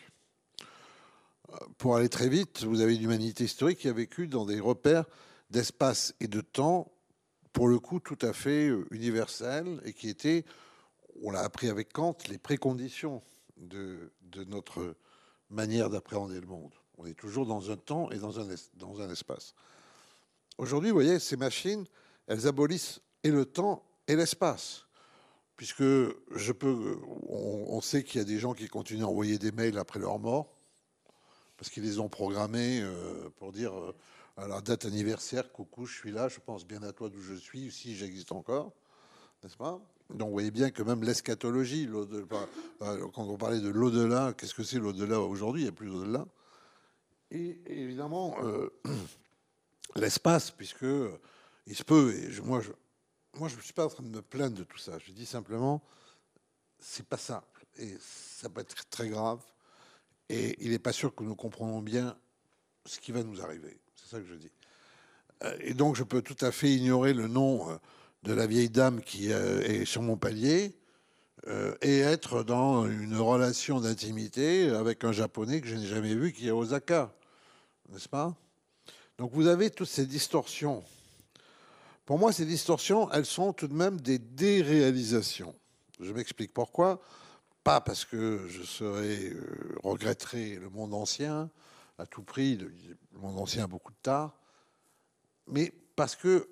Euh, 1.50 1.58
pour 1.78 1.98
aller 1.98 2.08
très 2.08 2.30
vite, 2.30 2.64
vous 2.64 2.80
avez 2.80 2.96
l'humanité 2.96 3.44
historique 3.44 3.80
qui 3.80 3.90
a 3.90 3.94
vécu 3.94 4.28
dans 4.28 4.46
des 4.46 4.62
repères 4.62 5.04
d'espace 5.50 6.16
et 6.22 6.30
de 6.30 6.40
temps, 6.40 6.90
pour 7.52 7.68
le 7.68 7.80
coup 7.80 8.00
tout 8.00 8.18
à 8.22 8.32
fait 8.32 8.70
euh, 8.70 8.88
universels, 8.92 9.82
et 9.84 9.92
qui 9.92 10.08
étaient, 10.08 10.46
on 11.22 11.32
l'a 11.32 11.42
appris 11.42 11.68
avec 11.68 11.92
Kant, 11.92 12.16
les 12.30 12.38
préconditions 12.38 13.22
de, 13.58 14.14
notre 14.48 14.96
manière 15.50 15.90
d'appréhender 15.90 16.40
le 16.40 16.48
monde. 16.48 16.72
On 16.98 17.06
est 17.06 17.14
toujours 17.14 17.46
dans 17.46 17.72
un 17.72 17.78
temps 17.78 18.10
et 18.12 18.20
dans 18.20 18.40
un, 18.40 18.48
dans 18.76 19.02
un 19.02 19.10
espace. 19.10 19.54
Aujourd'hui, 20.58 20.90
vous 20.90 20.96
voyez, 20.96 21.20
ces 21.20 21.38
machines, 21.38 21.86
elles 22.26 22.48
abolissent 22.48 23.00
et 23.24 23.30
le 23.30 23.46
temps 23.46 23.84
et 24.08 24.16
l'espace. 24.16 24.86
Puisque 25.56 25.84
je 25.84 26.52
peux, 26.52 26.98
on, 27.28 27.82
sait 27.82 28.04
qu'il 28.04 28.20
y 28.20 28.22
a 28.22 28.26
des 28.26 28.40
gens 28.40 28.54
qui 28.54 28.68
continuent 28.68 29.04
à 29.04 29.08
envoyer 29.08 29.38
des 29.40 29.52
mails 29.52 29.78
après 29.78 30.00
leur 30.00 30.20
mort, 30.20 30.54
parce 31.58 31.70
qu'ils 31.72 31.84
les 31.84 32.00
ont 32.00 32.10
programmés 32.10 32.82
euh, 32.82 33.30
pour 33.38 33.52
dire 33.52 33.76
euh, 33.76 33.96
à 34.38 34.48
leur 34.48 34.62
date 34.62 34.86
anniversaire, 34.86 35.52
coucou, 35.52 35.86
je 35.86 35.96
suis 35.96 36.12
là, 36.12 36.28
je 36.28 36.40
pense 36.40 36.66
bien 36.66 36.84
à 36.84 36.92
toi 36.92 37.10
d'où 37.10 37.22
je 37.22 37.34
suis, 37.34 37.72
si 37.72 37.96
j'existe 37.96 38.32
encore, 38.32 38.72
n'est-ce 39.44 39.58
pas? 39.58 39.80
Donc 40.12 40.28
vous 40.28 40.34
voyez 40.34 40.52
bien 40.52 40.70
que 40.70 40.84
même 40.84 41.04
l'eschatologie, 41.04 41.90
euh, 41.92 42.26
quand 42.80 43.24
on 43.24 43.38
parlait 43.38 43.60
de 43.60 43.70
l'au-delà, 43.70 44.34
qu'est-ce 44.38 44.54
que 44.54 44.64
c'est 44.64 44.80
l'au-delà 44.80 45.20
aujourd'hui? 45.20 45.62
Il 45.62 45.66
n'y 45.66 45.70
a 45.70 45.74
plus 45.74 45.90
d'au-delà. 45.90 46.26
Et 47.32 47.60
évidemment, 47.66 48.38
l'espace, 49.96 50.52
puisque 50.52 50.86
il 51.66 51.76
se 51.76 51.84
peut, 51.84 52.14
et 52.14 52.42
moi, 52.42 52.62
je, 52.62 52.72
moi, 53.38 53.50
je 53.50 53.56
ne 53.56 53.62
suis 53.62 53.74
pas 53.74 53.86
en 53.86 53.90
train 53.90 54.04
de 54.04 54.10
me 54.10 54.22
plaindre 54.22 54.58
de 54.58 54.64
tout 54.64 54.78
ça. 54.78 54.98
Je 55.00 55.12
dis 55.12 55.26
simplement, 55.26 55.82
c'est 56.80 57.06
pas 57.06 57.18
simple, 57.18 57.66
et 57.78 57.98
ça 58.00 58.50
peut 58.50 58.62
être 58.62 58.90
très 58.90 59.10
grave, 59.10 59.42
et 60.30 60.56
il 60.64 60.72
n'est 60.72 60.80
pas 60.80 60.94
sûr 60.94 61.14
que 61.14 61.24
nous 61.24 61.36
comprenons 61.36 61.82
bien 61.82 62.18
ce 62.86 63.00
qui 63.00 63.12
va 63.12 63.24
nous 63.24 63.42
arriver. 63.42 63.80
C'est 63.96 64.10
ça 64.10 64.20
que 64.20 64.28
je 64.28 64.36
dis. 64.36 64.52
Euh, 65.44 65.58
et 65.62 65.74
donc, 65.74 65.96
je 65.96 66.04
peux 66.04 66.22
tout 66.22 66.38
à 66.42 66.52
fait 66.52 66.70
ignorer 66.70 67.14
le 67.14 67.28
nom 67.28 67.70
euh, 67.70 67.78
de 68.24 68.34
la 68.34 68.48
vieille 68.48 68.70
dame 68.70 69.02
qui 69.02 69.32
euh, 69.32 69.62
est 69.62 69.86
sur 69.86 70.02
mon 70.02 70.18
palier 70.18 70.74
et 71.82 72.00
être 72.00 72.44
dans 72.44 72.86
une 72.88 73.16
relation 73.16 73.80
d'intimité 73.80 74.70
avec 74.70 75.06
un 75.06 75.14
japonais 75.14 75.62
que 75.62 75.68
je 75.68 75.76
n'ai 75.76 75.86
jamais 75.86 76.14
vu 76.14 76.34
qui 76.34 76.48
est 76.48 76.50
à 76.50 76.56
Osaka, 76.56 77.14
n'est-ce 77.88 78.10
pas? 78.10 78.36
Donc 79.18 79.32
vous 79.34 79.48
avez 79.48 79.70
toutes 79.70 79.90
ces 79.90 80.06
distorsions. 80.06 80.84
Pour 82.06 82.20
moi, 82.20 82.32
ces 82.32 82.46
distorsions, 82.46 83.12
elles 83.12 83.26
sont 83.26 83.52
tout 83.52 83.68
de 83.68 83.74
même 83.74 84.00
des 84.00 84.20
déréalisations. 84.20 85.54
Je 86.00 86.12
m'explique 86.14 86.54
pourquoi. 86.54 87.02
Pas 87.64 87.82
parce 87.82 88.06
que 88.06 88.48
je 88.48 88.64
serais, 88.64 89.30
euh, 89.30 89.76
regretterais 89.84 90.56
le 90.56 90.70
monde 90.70 90.94
ancien 90.94 91.50
à 91.98 92.06
tout 92.06 92.22
prix, 92.22 92.56
le 92.56 92.72
monde 93.20 93.38
ancien 93.40 93.68
beaucoup 93.68 93.92
de 93.92 93.98
tard, 94.02 94.38
mais 95.48 95.74
parce 95.96 96.16
que, 96.16 96.48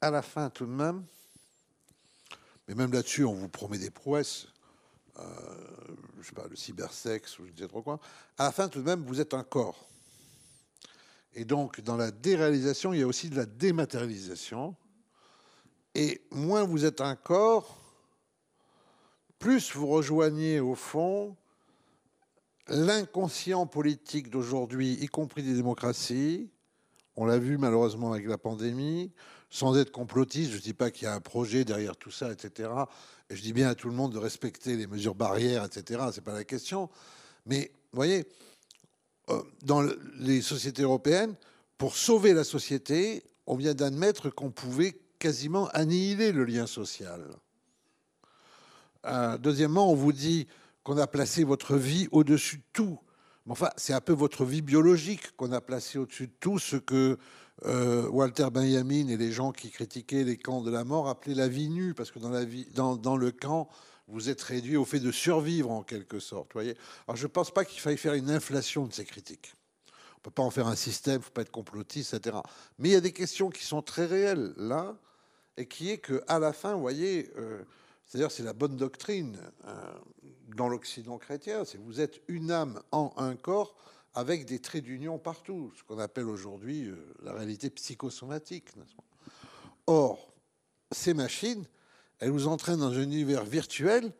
à 0.00 0.10
la 0.10 0.22
fin, 0.22 0.50
tout 0.50 0.66
de 0.66 0.70
même, 0.70 1.04
mais 2.66 2.74
même 2.74 2.92
là-dessus, 2.92 3.24
on 3.24 3.34
vous 3.34 3.48
promet 3.48 3.78
des 3.78 3.90
prouesses, 3.90 4.48
euh, 5.18 5.22
je 6.20 6.26
sais 6.26 6.34
pas, 6.34 6.46
le 6.48 6.56
cybersexe 6.56 7.38
ou 7.38 7.46
je 7.46 7.52
ne 7.52 7.56
sais 7.58 7.68
trop 7.68 7.82
quoi, 7.82 8.00
à 8.38 8.44
la 8.44 8.52
fin, 8.52 8.68
tout 8.68 8.80
de 8.80 8.86
même, 8.86 9.04
vous 9.04 9.20
êtes 9.20 9.34
un 9.34 9.44
corps. 9.44 9.86
Et 11.36 11.44
donc, 11.44 11.82
dans 11.82 11.98
la 11.98 12.10
déréalisation, 12.10 12.94
il 12.94 13.00
y 13.00 13.02
a 13.02 13.06
aussi 13.06 13.28
de 13.28 13.36
la 13.36 13.44
dématérialisation. 13.44 14.74
Et 15.94 16.22
moins 16.30 16.64
vous 16.64 16.86
êtes 16.86 17.02
un 17.02 17.14
corps, 17.14 17.78
plus 19.38 19.74
vous 19.74 19.86
rejoignez 19.86 20.60
au 20.60 20.74
fond 20.74 21.36
l'inconscient 22.68 23.66
politique 23.66 24.30
d'aujourd'hui, 24.30 24.94
y 24.94 25.06
compris 25.06 25.42
des 25.42 25.54
démocraties. 25.54 26.50
On 27.14 27.26
l'a 27.26 27.38
vu 27.38 27.58
malheureusement 27.58 28.12
avec 28.12 28.26
la 28.26 28.38
pandémie. 28.38 29.12
sans 29.48 29.78
être 29.78 29.92
complotiste, 29.92 30.50
je 30.50 30.56
ne 30.56 30.60
dis 30.60 30.74
pas 30.74 30.90
qu'il 30.90 31.04
y 31.04 31.06
a 31.06 31.14
un 31.14 31.20
projet 31.20 31.64
derrière 31.64 31.96
tout 31.96 32.10
ça, 32.10 32.32
etc. 32.32 32.68
Et 33.30 33.36
je 33.36 33.42
dis 33.42 33.52
bien 33.52 33.68
à 33.68 33.74
tout 33.74 33.88
le 33.88 33.94
monde 33.94 34.12
de 34.12 34.18
respecter 34.18 34.76
les 34.76 34.88
mesures 34.88 35.14
barrières, 35.14 35.64
etc. 35.64 36.06
C'est 36.12 36.24
pas 36.24 36.32
la 36.32 36.44
question. 36.44 36.90
Mais 37.46 37.70
vous 37.92 37.96
voyez, 37.96 38.26
dans 39.62 39.82
les 40.18 40.40
sociétés 40.40 40.82
européennes, 40.82 41.34
pour 41.78 41.96
sauver 41.96 42.32
la 42.32 42.44
société, 42.44 43.22
on 43.46 43.56
vient 43.56 43.74
d'admettre 43.74 44.30
qu'on 44.30 44.50
pouvait 44.50 44.96
quasiment 45.18 45.68
annihiler 45.68 46.32
le 46.32 46.44
lien 46.44 46.66
social. 46.66 47.24
Euh, 49.06 49.38
deuxièmement, 49.38 49.90
on 49.90 49.94
vous 49.94 50.12
dit 50.12 50.46
qu'on 50.82 50.98
a 50.98 51.06
placé 51.06 51.44
votre 51.44 51.76
vie 51.76 52.08
au-dessus 52.12 52.58
de 52.58 52.62
tout. 52.72 52.98
Enfin, 53.48 53.70
c'est 53.76 53.92
un 53.92 54.00
peu 54.00 54.12
votre 54.12 54.44
vie 54.44 54.62
biologique 54.62 55.36
qu'on 55.36 55.52
a 55.52 55.60
placé 55.60 55.98
au-dessus 55.98 56.26
de 56.26 56.32
tout 56.40 56.58
ce 56.58 56.76
que 56.76 57.18
euh, 57.64 58.08
Walter 58.08 58.48
Benjamin 58.52 59.08
et 59.08 59.16
les 59.16 59.30
gens 59.30 59.52
qui 59.52 59.70
critiquaient 59.70 60.24
les 60.24 60.36
camps 60.36 60.62
de 60.62 60.70
la 60.70 60.84
mort 60.84 61.08
appelaient 61.08 61.34
la 61.34 61.48
vie 61.48 61.68
nue, 61.68 61.94
parce 61.94 62.10
que 62.10 62.18
dans 62.18 63.16
le 63.16 63.30
camp, 63.30 63.68
vous 64.08 64.28
êtes 64.28 64.42
réduit 64.42 64.76
au 64.76 64.84
fait 64.84 65.00
de 65.00 65.10
survivre 65.10 65.70
en 65.70 65.82
quelque 65.82 66.20
sorte. 66.20 66.52
Voyez 66.52 66.76
Alors 67.06 67.16
je 67.16 67.26
ne 67.26 67.32
pense 67.32 67.50
pas 67.50 67.64
qu'il 67.64 67.80
faille 67.80 67.96
faire 67.96 68.14
une 68.14 68.30
inflation 68.30 68.86
de 68.86 68.92
ces 68.92 69.04
critiques. 69.04 69.54
On 69.88 70.18
ne 70.18 70.22
peut 70.22 70.30
pas 70.30 70.42
en 70.42 70.50
faire 70.50 70.66
un 70.66 70.76
système, 70.76 71.16
il 71.16 71.18
ne 71.18 71.24
faut 71.24 71.30
pas 71.30 71.42
être 71.42 71.50
complotiste, 71.50 72.14
etc. 72.14 72.38
Mais 72.78 72.90
il 72.90 72.92
y 72.92 72.96
a 72.96 73.00
des 73.00 73.12
questions 73.12 73.50
qui 73.50 73.64
sont 73.64 73.82
très 73.82 74.06
réelles 74.06 74.52
là, 74.56 74.96
et 75.56 75.66
qui 75.66 75.90
est 75.90 75.98
qu'à 75.98 76.38
la 76.38 76.52
fin, 76.52 76.74
vous 76.74 76.80
voyez, 76.80 77.32
euh, 77.36 77.62
c'est-à-dire 78.04 78.30
c'est 78.30 78.42
la 78.42 78.52
bonne 78.52 78.76
doctrine 78.76 79.38
euh, 79.66 79.92
dans 80.54 80.68
l'Occident 80.68 81.18
chrétien, 81.18 81.64
c'est 81.64 81.78
vous 81.78 82.00
êtes 82.00 82.20
une 82.28 82.50
âme 82.50 82.80
en 82.92 83.12
un 83.16 83.36
corps 83.36 83.74
avec 84.14 84.46
des 84.46 84.60
traits 84.60 84.84
d'union 84.84 85.18
partout, 85.18 85.72
ce 85.76 85.82
qu'on 85.82 85.98
appelle 85.98 86.26
aujourd'hui 86.26 86.86
euh, 86.86 86.96
la 87.22 87.32
réalité 87.32 87.70
psychosomatique. 87.70 88.68
Or, 89.86 90.32
ces 90.90 91.14
machines, 91.14 91.66
elles 92.18 92.30
vous 92.30 92.48
entraînent 92.48 92.80
dans 92.80 92.92
un 92.92 93.02
univers 93.02 93.44
virtuel 93.44 94.12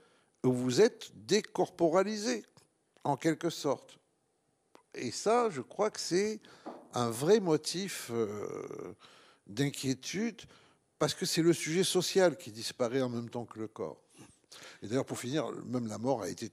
où 0.45 0.53
vous 0.53 0.81
êtes 0.81 1.11
décorporalisé, 1.27 2.45
en 3.05 3.17
quelque 3.17 3.51
sorte. 3.51 3.99
Et 4.95 5.11
ça, 5.11 5.51
je 5.51 5.61
crois 5.61 5.91
que 5.91 6.01
c'est 6.01 6.41
un 6.95 7.11
vrai 7.11 7.41
motif 7.41 8.11
euh, 8.11 8.95
d'inquiétude, 9.47 10.41
parce 10.99 11.15
que 11.15 11.27
c'est 11.27 11.43
le 11.43 11.53
sujet 11.53 11.85
social 11.85 12.37
qui 12.37 12.51
disparaît 12.51 13.03
en 13.03 13.09
même 13.09 13.29
temps 13.29 13.45
que 13.45 13.59
le 13.59 13.69
corps. 13.69 14.01
Et 14.83 14.89
d'ailleurs, 14.89 15.05
pour 15.05 15.19
finir, 15.19 15.51
même 15.67 15.87
la 15.87 15.99
mort 15.99 16.23
a 16.23 16.29
été, 16.29 16.51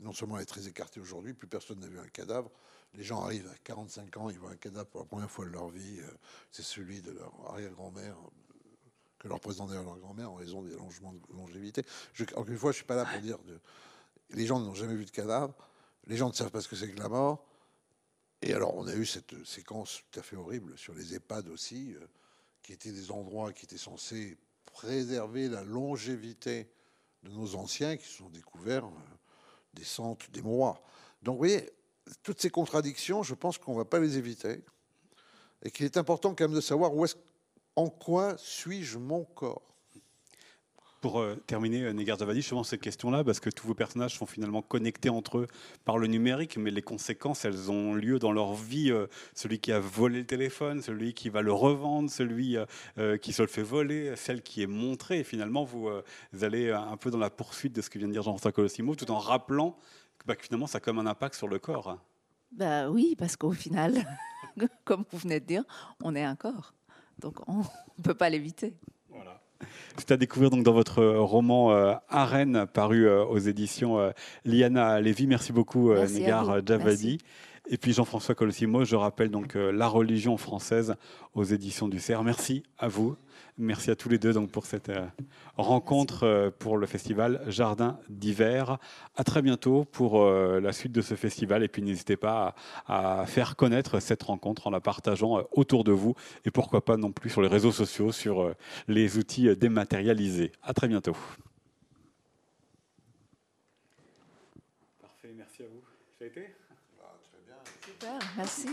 non 0.00 0.12
seulement 0.12 0.36
elle 0.36 0.42
est 0.42 0.46
très 0.46 0.66
écartée 0.66 1.00
aujourd'hui, 1.00 1.34
plus 1.34 1.48
personne 1.48 1.80
n'a 1.80 1.88
vu 1.88 1.98
un 1.98 2.08
cadavre. 2.08 2.50
Les 2.94 3.02
gens 3.02 3.22
arrivent 3.22 3.48
à 3.48 3.58
45 3.64 4.16
ans, 4.16 4.30
ils 4.30 4.38
voient 4.38 4.52
un 4.52 4.56
cadavre 4.56 4.86
pour 4.86 5.00
la 5.00 5.06
première 5.06 5.30
fois 5.30 5.44
de 5.44 5.50
leur 5.50 5.68
vie, 5.68 5.98
euh, 6.00 6.10
c'est 6.50 6.62
celui 6.62 7.02
de 7.02 7.10
leur 7.10 7.32
arrière-grand-mère, 7.50 8.16
que 9.24 9.28
leur 9.30 9.40
présentait 9.40 9.72
leur 9.72 9.98
grand-mère 9.98 10.30
en 10.30 10.34
raison 10.34 10.60
des 10.60 10.74
allongements 10.74 11.14
de 11.14 11.20
longévité. 11.32 11.82
Encore 12.20 12.46
une 12.46 12.58
fois, 12.58 12.72
je 12.72 12.74
ne 12.74 12.80
suis 12.80 12.84
pas 12.84 12.94
là 12.94 13.06
pour 13.06 13.22
dire 13.22 13.38
de, 13.38 13.58
les 14.36 14.44
gens 14.44 14.60
n'ont 14.60 14.74
jamais 14.74 14.94
vu 14.94 15.06
de 15.06 15.10
cadavre, 15.10 15.54
les 16.06 16.18
gens 16.18 16.28
ne 16.28 16.34
savent 16.34 16.50
pas 16.50 16.60
ce 16.60 16.68
que 16.68 16.76
c'est 16.76 16.90
que 16.90 16.98
la 16.98 17.08
mort. 17.08 17.42
Et 18.42 18.52
alors, 18.52 18.76
on 18.76 18.86
a 18.86 18.94
eu 18.94 19.06
cette 19.06 19.42
séquence 19.46 20.02
tout 20.12 20.20
à 20.20 20.22
fait 20.22 20.36
horrible 20.36 20.76
sur 20.76 20.94
les 20.94 21.14
EHPAD 21.14 21.48
aussi, 21.48 21.94
euh, 21.94 22.06
qui 22.62 22.74
étaient 22.74 22.92
des 22.92 23.10
endroits 23.10 23.54
qui 23.54 23.64
étaient 23.64 23.78
censés 23.78 24.36
préserver 24.66 25.48
la 25.48 25.64
longévité 25.64 26.68
de 27.22 27.30
nos 27.30 27.54
anciens 27.54 27.96
qui 27.96 28.06
sont 28.06 28.28
découverts 28.28 28.84
euh, 28.84 29.14
des 29.72 29.84
centres, 29.84 30.30
des 30.32 30.42
mois. 30.42 30.82
Donc, 31.22 31.36
vous 31.36 31.38
voyez, 31.38 31.70
toutes 32.22 32.42
ces 32.42 32.50
contradictions, 32.50 33.22
je 33.22 33.32
pense 33.32 33.56
qu'on 33.56 33.72
ne 33.72 33.78
va 33.78 33.86
pas 33.86 34.00
les 34.00 34.18
éviter. 34.18 34.62
Et 35.62 35.70
qu'il 35.70 35.86
est 35.86 35.96
important 35.96 36.34
quand 36.34 36.44
même 36.44 36.54
de 36.54 36.60
savoir 36.60 36.94
où 36.94 37.06
est 37.06 37.16
en 37.76 37.88
quoi 37.88 38.36
suis-je 38.38 38.98
mon 38.98 39.24
corps? 39.24 39.62
Pour 41.00 41.20
euh, 41.20 41.34
terminer, 41.46 41.82
euh, 41.82 41.92
Négar 41.92 42.18
Javadi, 42.18 42.40
justement 42.40 42.64
cette 42.64 42.80
question-là, 42.80 43.24
parce 43.24 43.38
que 43.38 43.50
tous 43.50 43.66
vos 43.66 43.74
personnages 43.74 44.16
sont 44.16 44.24
finalement 44.24 44.62
connectés 44.62 45.10
entre 45.10 45.38
eux 45.38 45.46
par 45.84 45.98
le 45.98 46.06
numérique, 46.06 46.56
mais 46.56 46.70
les 46.70 46.80
conséquences, 46.80 47.44
elles 47.44 47.70
ont 47.70 47.92
lieu 47.92 48.18
dans 48.18 48.32
leur 48.32 48.54
vie. 48.54 48.90
Euh, 48.90 49.06
celui 49.34 49.58
qui 49.58 49.70
a 49.70 49.80
volé 49.80 50.20
le 50.20 50.26
téléphone, 50.26 50.80
celui 50.80 51.12
qui 51.12 51.28
va 51.28 51.42
le 51.42 51.52
revendre, 51.52 52.10
celui 52.10 52.56
qui 53.20 53.32
se 53.34 53.42
le 53.42 53.48
fait 53.48 53.62
voler, 53.62 54.16
celle 54.16 54.42
qui 54.42 54.62
est 54.62 54.66
montrée. 54.66 55.18
Et 55.18 55.24
finalement, 55.24 55.64
vous, 55.64 55.90
allez 56.40 56.70
un 56.70 56.96
peu 56.96 57.10
dans 57.10 57.18
la 57.18 57.28
poursuite 57.28 57.74
de 57.74 57.82
ce 57.82 57.90
que 57.90 57.98
vient 57.98 58.08
de 58.08 58.12
dire 58.12 58.22
Jean-François 58.22 58.52
Colossimo, 58.52 58.94
tout 58.94 59.10
en 59.10 59.18
rappelant 59.18 59.76
bah, 60.24 60.36
que 60.36 60.44
finalement, 60.44 60.66
ça 60.66 60.78
a 60.78 60.80
comme 60.80 60.98
un 60.98 61.06
impact 61.06 61.34
sur 61.34 61.48
le 61.48 61.58
corps. 61.58 61.98
Bah 62.52 62.88
oui, 62.88 63.14
parce 63.18 63.36
qu'au 63.36 63.52
final, 63.52 64.06
comme 64.84 65.04
vous 65.10 65.18
venez 65.18 65.40
de 65.40 65.44
dire, 65.44 65.64
on 66.02 66.14
est 66.14 66.24
un 66.24 66.36
corps. 66.36 66.72
Donc 67.20 67.48
on 67.48 67.58
ne 67.58 67.64
peut 68.02 68.14
pas 68.14 68.30
l'éviter. 68.30 68.74
C'est 69.96 70.10
à 70.10 70.16
découvrir 70.16 70.50
donc 70.50 70.64
dans 70.64 70.72
votre 70.72 71.04
roman 71.04 71.72
euh, 71.72 71.94
Arène, 72.08 72.66
paru 72.72 73.06
euh, 73.06 73.24
aux 73.24 73.38
éditions 73.38 73.98
euh, 73.98 74.10
Liana 74.44 75.00
Lévy. 75.00 75.26
Merci 75.26 75.52
beaucoup, 75.52 75.94
Négar 75.94 76.66
Javadi. 76.66 77.18
Et 77.70 77.78
puis 77.78 77.92
Jean-François 77.92 78.34
Colossimo, 78.34 78.84
je 78.84 78.96
rappelle 78.96 79.30
donc 79.30 79.54
La 79.54 79.88
religion 79.88 80.36
française 80.36 80.96
aux 81.34 81.44
éditions 81.44 81.88
du 81.88 81.98
CERF. 81.98 82.22
Merci 82.22 82.62
à 82.76 82.88
vous. 82.88 83.16
Merci 83.56 83.92
à 83.92 83.96
tous 83.96 84.08
les 84.08 84.18
deux 84.18 84.32
donc 84.32 84.50
pour 84.50 84.66
cette 84.66 84.88
euh, 84.88 85.06
rencontre 85.56 86.24
euh, 86.24 86.50
pour 86.50 86.76
le 86.76 86.86
festival 86.86 87.40
Jardin 87.46 88.00
d'hiver. 88.08 88.78
À 89.14 89.22
très 89.22 89.42
bientôt 89.42 89.84
pour 89.84 90.22
euh, 90.22 90.58
la 90.60 90.72
suite 90.72 90.90
de 90.90 91.00
ce 91.00 91.14
festival 91.14 91.62
et 91.62 91.68
puis 91.68 91.80
n'hésitez 91.80 92.16
pas 92.16 92.56
à, 92.88 93.24
faire 93.26 93.54
connaître 93.54 94.00
cette 94.00 94.24
rencontre 94.24 94.66
en 94.66 94.70
la 94.70 94.80
partageant 94.80 95.46
autour 95.52 95.84
de 95.84 95.92
vous 95.92 96.16
et 96.44 96.50
pourquoi 96.50 96.84
pas 96.84 96.96
non 96.96 97.12
plus 97.12 97.30
sur 97.30 97.42
les 97.42 97.48
réseaux 97.48 97.70
sociaux, 97.70 98.10
sur 98.10 98.52
les 98.88 99.18
outils 99.18 99.54
dématérialisés. 99.56 100.50
À 100.64 100.74
très 100.74 100.88
bientôt. 100.88 101.16
Parfait, 105.00 105.32
merci 105.36 105.62
à 105.62 105.66
vous. 105.66 105.82
Ça 106.18 106.24
a 106.24 106.26
été? 106.26 106.48
Ah, 107.00 107.12
Très 107.30 107.38
bien. 107.46 107.56
Super, 107.86 108.18
merci. 108.36 108.68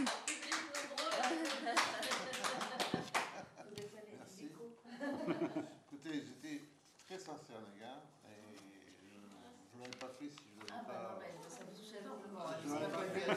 Écoutez, 5.88 6.26
j'étais 6.26 6.62
très 7.06 7.20
sincère, 7.20 7.62
les 7.74 7.80
gars, 7.80 8.02
et 8.26 8.58
je 9.06 9.78
ne 9.78 9.78
l'aurais 9.78 10.00
pas 10.00 10.10
fait 10.18 10.30
si 10.30 10.42
je 10.50 10.58
n'avais 10.58 10.74
ah, 10.74 10.84
pas. 10.84 11.20
Bah 11.20 11.28
non, 11.36 11.50
ça 11.50 11.64
me 11.64 11.76
touchait 11.78 12.02
énormément. 12.02 12.42
Si 12.58 12.66
je 12.66 12.74
l'aurais 12.74 12.92
pas 12.92 13.06
fait, 13.06 13.30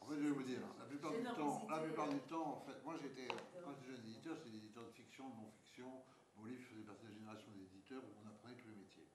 en 0.00 0.06
fait, 0.06 0.16
je 0.16 0.22
vais 0.22 0.30
vous 0.30 0.42
dire, 0.42 0.60
la 0.78 0.84
plupart 0.84 1.10
du 1.10 1.22
temps, 1.22 1.66
la 1.68 1.78
plupart 1.78 2.08
du 2.08 2.20
temps, 2.30 2.46
en 2.46 2.60
fait, 2.60 2.84
moi 2.84 2.94
j'étais, 3.00 3.26
quand 3.26 3.72
j'étais 3.74 3.90
jeune 3.90 4.06
éditeur, 4.06 4.36
c'était 4.38 4.56
éditeur 4.56 4.84
de 4.84 4.92
fiction, 4.92 5.28
de 5.30 5.34
non-fiction. 5.34 5.90
Vos 6.36 6.46
livres 6.46 6.62
faisaient 6.68 6.82
partie 6.82 7.06
de 7.06 7.08
la 7.08 7.14
génération 7.14 7.50
d'éditeurs 7.56 8.02
où 8.04 8.10
on 8.22 8.28
apprenait 8.28 8.54
tous 8.56 8.68
les 8.68 8.76
métiers. 8.76 9.08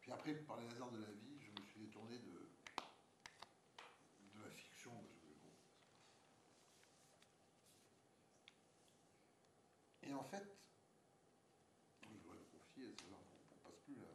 Puis 0.00 0.10
après, 0.10 0.34
par 0.34 0.58
les 0.58 0.66
hasards 0.66 0.90
de 0.90 0.98
la 0.98 1.10
vie, 1.10 1.38
je 1.38 1.50
me 1.50 1.66
suis 1.66 1.80
détourné 1.80 2.18
de, 2.18 2.50
de 4.34 4.42
la 4.42 4.50
fiction. 4.50 4.92
Et 10.04 10.12
en 10.14 10.24
fait, 10.24 10.44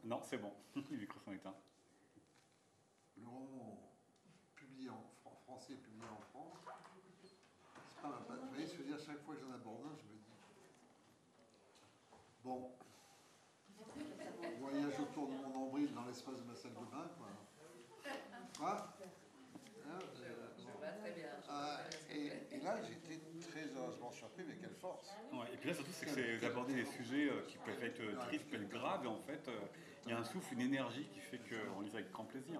Non, 0.08 0.17
c'est 0.28 0.38
bon. 0.38 0.52
Les 0.90 0.96
micros 0.96 1.20
sont 1.20 1.32
éteints. 1.32 1.54
Le 3.16 3.26
roman 3.26 3.80
publié 4.54 4.90
en 4.90 5.30
français, 5.44 5.74
publié 5.74 6.04
en 6.04 6.20
France, 6.30 6.58
c'est 7.22 8.02
pas 8.02 8.08
mal. 8.08 8.38
Vous 8.42 8.48
voyez, 8.50 8.66
je 8.66 8.76
veux 8.76 8.84
dire, 8.84 8.98
chaque 8.98 9.22
fois 9.24 9.34
que 9.34 9.40
j'en 9.40 9.52
aborde 9.52 9.86
un, 9.86 9.96
je 9.96 10.02
me 10.02 10.18
dis 10.18 10.24
bon, 12.44 12.72
voyage 14.60 15.00
autour 15.00 15.28
de 15.28 15.34
mon 15.34 15.50
nombril 15.50 15.92
dans 15.94 16.04
l'espace 16.04 16.36
de 16.36 16.44
ma 16.44 16.54
salle 16.54 16.72
de 16.72 16.76
bain, 16.76 17.10
quoi. 17.16 17.28
Quoi? 18.58 18.94
Hein, 19.90 19.98
très 21.02 21.12
bien. 21.12 21.28
Euh, 21.50 21.76
et, 22.10 22.56
et, 22.56 22.60
là, 22.60 22.76
j'étais 22.82 23.20
très 23.40 23.64
heureusement 23.74 24.10
surpris, 24.10 24.44
mais 24.46 24.56
quelle 24.56 24.74
force. 24.74 25.08
Ouais, 25.32 25.46
et 25.52 25.56
puis 25.56 25.70
là, 25.70 25.74
surtout, 25.74 25.92
c'est 25.92 26.06
que 26.06 26.12
c'est 26.12 26.38
d'aborder 26.38 26.74
des 26.74 26.84
sujets 26.84 27.30
euh, 27.30 27.42
qui 27.46 27.56
peuvent 27.58 27.82
être 27.82 28.00
euh, 28.00 28.16
tristes, 28.26 28.50
peuvent 28.50 28.62
être 28.62 28.68
graves, 28.68 29.04
et 29.04 29.08
en 29.08 29.20
fait, 29.22 29.48
il 30.08 30.12
y 30.12 30.14
a 30.14 30.20
un 30.20 30.24
souffle, 30.24 30.54
une 30.54 30.62
énergie 30.62 31.04
qui 31.12 31.20
fait 31.20 31.38
qu'on 31.38 31.82
lit 31.82 31.90
avec 31.92 32.10
grand 32.12 32.24
plaisir. 32.24 32.58